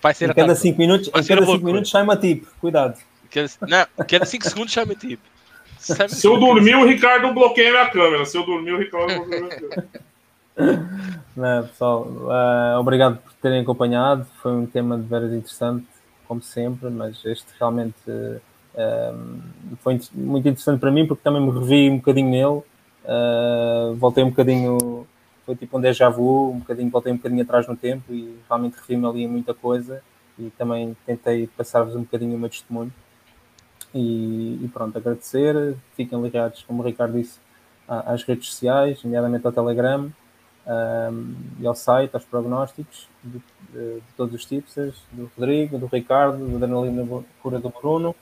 Vai 0.00 0.14
ser 0.14 0.30
em 0.30 0.34
cada 0.34 0.54
5 0.54 0.78
minutos, 0.78 1.08
em 1.08 1.26
cada 1.26 1.44
5 1.44 1.64
minutos 1.64 1.90
chama 1.90 2.16
tip. 2.16 2.46
Cuidado. 2.60 2.98
Cada, 3.30 3.48
não, 3.62 4.04
cada 4.06 4.24
5 4.24 4.44
segundos 4.48 4.72
chama 4.72 4.94
tip. 4.94 5.20
Se 5.78 6.26
eu 6.26 6.38
dormir, 6.38 6.74
o 6.74 6.86
Ricardo 6.86 7.32
bloqueia 7.32 7.70
minha 7.70 7.88
câmera. 7.90 8.24
Se 8.24 8.36
eu 8.36 8.44
dormir, 8.44 8.72
o 8.72 8.78
Ricardo 8.78 9.14
bloqueia 9.14 9.40
minha 9.42 9.56
câmera. 9.56 9.88
Não, 11.36 11.62
pessoal, 11.68 12.02
uh, 12.02 12.80
obrigado 12.80 13.18
por 13.18 13.32
terem 13.34 13.60
acompanhado. 13.60 14.26
Foi 14.42 14.52
um 14.52 14.66
tema 14.66 14.98
de 14.98 15.04
veras 15.04 15.32
interessante, 15.32 15.86
como 16.26 16.42
sempre, 16.42 16.90
mas 16.90 17.24
este 17.24 17.46
realmente 17.58 18.10
uh, 18.10 19.42
foi 19.80 20.00
muito 20.12 20.48
interessante 20.48 20.80
para 20.80 20.90
mim 20.90 21.06
porque 21.06 21.22
também 21.22 21.40
me 21.40 21.50
revi 21.50 21.88
um 21.88 21.98
bocadinho 21.98 22.30
nele. 22.30 22.62
Uh, 23.04 23.94
voltei 23.94 24.24
um 24.24 24.30
bocadinho, 24.30 25.06
foi 25.46 25.54
tipo 25.54 25.78
um 25.78 25.80
déjà 25.80 26.08
vu, 26.08 26.50
um 26.50 26.58
bocadinho, 26.58 26.90
voltei 26.90 27.12
um 27.12 27.16
bocadinho 27.16 27.42
atrás 27.42 27.66
no 27.68 27.76
tempo 27.76 28.12
e 28.12 28.36
realmente 28.48 28.76
revi-me 28.80 29.06
ali 29.06 29.22
em 29.22 29.28
muita 29.28 29.54
coisa 29.54 30.02
e 30.38 30.50
também 30.50 30.96
tentei 31.06 31.46
passar-vos 31.46 31.94
um 31.94 32.02
bocadinho 32.02 32.34
o 32.34 32.38
meu 32.38 32.48
testemunho. 32.48 32.92
E, 33.94 34.58
e, 34.62 34.70
pronto, 34.72 34.98
agradecer. 34.98 35.76
Fiquem 35.96 36.20
ligados, 36.20 36.62
como 36.64 36.82
o 36.82 36.86
Ricardo 36.86 37.16
disse, 37.16 37.38
às 37.88 38.22
redes 38.22 38.48
sociais, 38.48 39.02
nomeadamente 39.02 39.46
ao 39.46 39.52
Telegram 39.52 40.12
um, 40.68 41.34
e 41.60 41.66
ao 41.66 41.74
site, 41.74 42.14
aos 42.14 42.24
prognósticos 42.24 43.08
de, 43.24 43.38
de, 43.72 43.94
de, 43.94 44.02
todos 44.16 44.34
os 44.34 44.44
tipos, 44.44 44.74
do 45.10 45.30
Rodrigo, 45.36 45.78
do 45.78 45.86
Ricardo, 45.86 46.46
do 46.46 46.56
Adrenalina 46.56 47.24
Cura 47.42 47.58
do 47.58 47.70
Bruno 47.70 48.14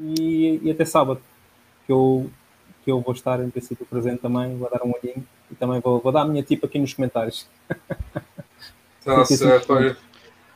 e, 0.00 0.60
e, 0.62 0.70
até 0.72 0.84
sábado, 0.84 1.20
que 1.86 1.92
eu, 1.92 2.28
que 2.84 2.90
eu 2.90 3.00
vou 3.00 3.14
estar 3.14 3.40
em 3.40 3.48
princípio 3.48 3.86
presente 3.86 4.18
também, 4.18 4.56
vou 4.56 4.68
dar 4.68 4.82
um 4.82 4.92
olhinho 4.92 5.24
e 5.50 5.54
também 5.54 5.80
vou, 5.80 6.00
vou 6.00 6.10
dar 6.10 6.22
a 6.22 6.24
minha 6.24 6.42
tipo 6.42 6.66
aqui 6.66 6.80
nos 6.80 6.92
comentários. 6.92 7.48
Tá 9.04 9.22
certo 9.24 9.74
aí. 9.74 9.94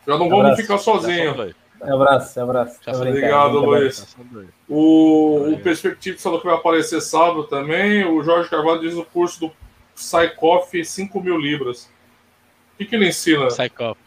Já 0.06 0.18
não 0.18 0.28
vamos 0.28 0.56
ficar 0.56 0.78
sozinhos. 0.78 1.54
Abraço, 1.80 2.40
abraço. 2.40 2.80
Obrigado, 2.88 3.60
Luiz. 3.60 4.16
O, 4.68 5.52
o 5.52 5.60
Perspectiva 5.60 6.18
falou 6.18 6.40
que 6.40 6.46
vai 6.46 6.56
aparecer 6.56 7.00
sábado 7.00 7.44
também. 7.44 8.04
O 8.04 8.24
Jorge 8.24 8.50
Carvalho 8.50 8.80
diz 8.80 8.94
o 8.94 9.04
curso 9.04 9.38
do 9.38 9.52
Psychoff 9.98 10.84
5 10.84 11.20
mil 11.20 11.36
libras. 11.36 11.90
O 12.74 12.78
que, 12.78 12.86
que 12.86 12.94
ele 12.94 13.08
ensina? 13.08 13.48
Psychoff. 13.48 14.00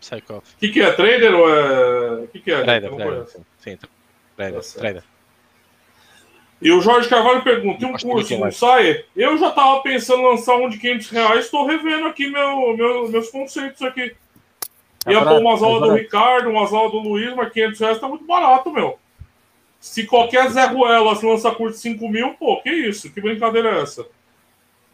Psychoff. 0.00 0.54
O 0.54 0.58
que, 0.58 0.68
que 0.68 0.82
é? 0.82 0.92
Trader 0.92 1.34
ou 1.34 1.48
é. 1.48 2.24
O 2.24 2.28
que, 2.28 2.40
que 2.40 2.52
é? 2.52 2.62
Trader, 2.62 2.94
trader. 2.94 3.26
Sim, 3.58 3.78
trader. 4.36 4.60
Tá 4.60 4.78
trader. 4.78 5.04
E 6.60 6.70
o 6.70 6.80
Jorge 6.80 7.08
Carvalho 7.08 7.42
pergunta: 7.42 7.78
tem 7.78 7.88
um 7.88 7.92
curso 7.92 8.38
não 8.38 8.52
sai? 8.52 9.04
Eu 9.16 9.36
já 9.38 9.48
estava 9.48 9.80
pensando 9.80 10.20
em 10.20 10.26
lançar 10.26 10.56
um 10.56 10.68
de 10.68 10.78
500 10.78 11.10
reais, 11.10 11.44
estou 11.46 11.66
revendo 11.66 12.06
aqui 12.06 12.30
meu, 12.30 12.76
meu, 12.76 13.08
meus 13.08 13.30
conceitos 13.30 13.80
aqui. 13.82 14.14
Tá 15.04 15.12
Ia 15.12 15.22
pôr 15.22 15.40
umas 15.40 15.62
aulas 15.62 15.88
do 15.88 15.94
Ricardo, 15.94 16.50
umas 16.50 16.72
aulas 16.72 16.92
do 16.92 17.00
Luiz, 17.00 17.34
mas 17.34 17.52
500 17.52 17.80
reais 17.80 17.98
tá 17.98 18.08
muito 18.08 18.24
barato, 18.24 18.70
meu. 18.70 18.98
Se 19.80 20.06
qualquer 20.06 20.48
Zé 20.50 20.64
Ruelas 20.64 21.22
lança 21.22 21.50
curso 21.50 21.76
de 21.76 21.82
5 21.82 22.08
mil, 22.08 22.32
pô, 22.34 22.60
que 22.62 22.70
isso? 22.70 23.12
Que 23.12 23.20
brincadeira 23.20 23.76
é 23.76 23.82
essa? 23.82 24.06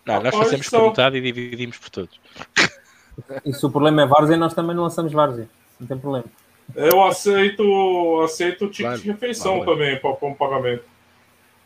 Não, 0.04 0.22
nós 0.22 0.34
fazemos 0.34 0.68
por 0.68 0.88
metade 0.88 1.18
e 1.18 1.20
dividimos 1.20 1.78
por 1.78 1.90
todos. 1.90 2.20
E 3.44 3.52
se 3.52 3.64
o 3.66 3.70
problema 3.70 4.02
é 4.02 4.06
Várzea, 4.06 4.36
nós 4.36 4.54
também 4.54 4.74
não 4.74 4.84
lançamos 4.84 5.12
Várzea. 5.12 5.48
Não 5.78 5.86
tem 5.86 5.98
problema. 5.98 6.26
Eu 6.74 7.04
aceito, 7.04 8.20
aceito 8.22 8.66
o 8.66 8.68
ticket 8.68 8.86
claro, 8.86 9.00
de 9.00 9.10
refeição 9.10 9.60
claro. 9.60 9.72
também 9.72 9.98
para 9.98 10.26
um 10.26 10.34
pagamento. 10.34 10.84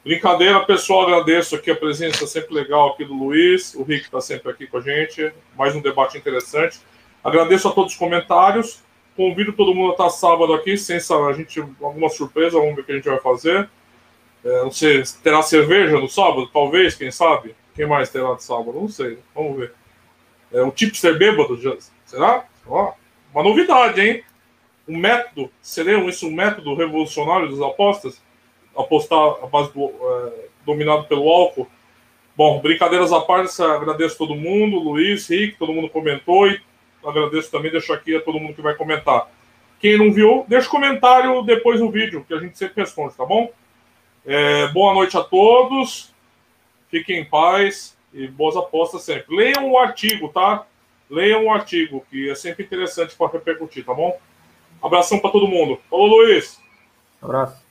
Brincadeira, 0.05 0.61
pessoal, 0.65 1.03
agradeço 1.03 1.57
aqui 1.57 1.71
a 1.71 1.77
presença 1.77 2.27
sempre 2.27 2.55
legal 2.55 2.91
aqui 2.91 3.05
do 3.05 3.15
Luiz. 3.15 3.75
O 3.75 3.83
Rick 3.83 4.05
está 4.05 4.21
sempre 4.21 4.51
aqui 4.51 4.67
com 4.67 4.79
a 4.79 4.81
gente. 4.81 5.33
Mais 5.57 5.75
um 5.75 5.81
debate 5.81 6.19
interessante. 6.19 6.79
Agradeço 7.23 7.69
a 7.69 7.73
todos 7.73 7.93
os 7.93 7.99
comentários. 7.99 8.83
Convido 9.17 9.53
todo 9.53 9.75
mundo 9.75 9.91
a 9.91 9.93
estar 9.93 10.11
sábado 10.11 10.53
aqui, 10.53 10.77
sem 10.77 10.97
a 10.97 11.33
gente 11.33 11.61
alguma 11.81 12.09
surpresa, 12.09 12.59
vamos 12.59 12.75
ver 12.75 12.81
o 12.81 12.85
que 12.85 12.93
a 12.93 12.97
gente 12.97 13.09
vai 13.09 13.21
fazer. 13.21 13.69
É, 14.45 14.63
não 14.63 14.71
sei, 14.71 15.03
terá 15.23 15.41
cerveja 15.41 15.99
no 15.99 16.09
sábado? 16.09 16.49
Talvez, 16.53 16.95
quem 16.95 17.11
sabe? 17.11 17.55
Quem 17.75 17.87
mais 17.87 18.11
terá 18.11 18.29
no 18.29 18.39
sábado? 18.39 18.73
Não 18.73 18.89
sei, 18.89 19.19
vamos 19.35 19.59
ver. 19.59 19.75
É, 20.53 20.63
o 20.63 20.71
tipster 20.71 21.19
bêbado, 21.19 21.61
já, 21.61 21.77
será? 22.07 22.45
Ó, 22.67 22.93
uma 23.33 23.43
novidade, 23.43 24.01
hein? 24.01 24.23
Um 24.87 24.97
método, 24.97 25.51
seria 25.61 25.99
isso 26.09 26.29
um 26.29 26.33
método 26.33 26.75
revolucionário 26.75 27.51
das 27.51 27.61
apostas? 27.61 28.23
Apostar 28.77 29.19
a 29.43 29.47
base 29.47 29.73
do, 29.73 29.87
é, 29.89 30.47
dominado 30.65 31.05
pelo 31.05 31.29
álcool. 31.29 31.67
Bom, 32.37 32.61
brincadeiras 32.61 33.13
à 33.13 33.21
parte, 33.21 33.61
agradeço 33.63 34.19
todo 34.19 34.35
mundo, 34.35 34.79
Luiz, 34.79 35.29
Rick, 35.29 35.57
todo 35.57 35.73
mundo 35.73 35.89
comentou 35.89 36.49
e 36.49 36.61
agradeço 37.05 37.51
também, 37.51 37.71
deixo 37.71 37.93
aqui 37.93 38.17
a 38.17 38.21
todo 38.21 38.41
mundo 38.41 38.55
que 38.55 38.63
vai 38.63 38.75
comentar. 38.75 39.29
Quem 39.81 39.99
não 39.99 40.13
viu, 40.13 40.45
deixa 40.49 40.69
comentário 40.69 41.43
depois 41.43 41.81
do 41.81 41.91
vídeo, 41.91 42.25
que 42.27 42.35
a 42.35 42.39
gente 42.39 42.57
sempre 42.57 42.83
responde, 42.83 43.15
tá 43.15 43.25
bom? 43.25 43.51
É, 44.25 44.69
boa 44.69 44.95
noite 44.95 45.17
a 45.17 45.23
todos, 45.23 46.14
fiquem 46.95 47.19
em 47.19 47.25
paz 47.25 47.97
e 48.13 48.29
boas 48.29 48.57
apostas 48.57 49.03
sempre. 49.03 49.35
Leiam 49.35 49.69
o 49.69 49.77
artigo, 49.77 50.29
tá? 50.29 50.65
Leiam 51.11 51.47
o 51.47 51.51
artigo, 51.51 52.07
que 52.09 52.31
é 52.31 52.35
sempre 52.37 52.65
interessante 52.65 53.17
para 53.17 53.33
repercutir, 53.33 53.85
tá 53.85 53.93
bom? 53.93 54.17
Abração 54.81 55.19
para 55.19 55.31
todo 55.31 55.49
mundo. 55.49 55.81
Falou, 55.91 56.07
Luiz. 56.07 56.61
Abraço. 57.21 57.64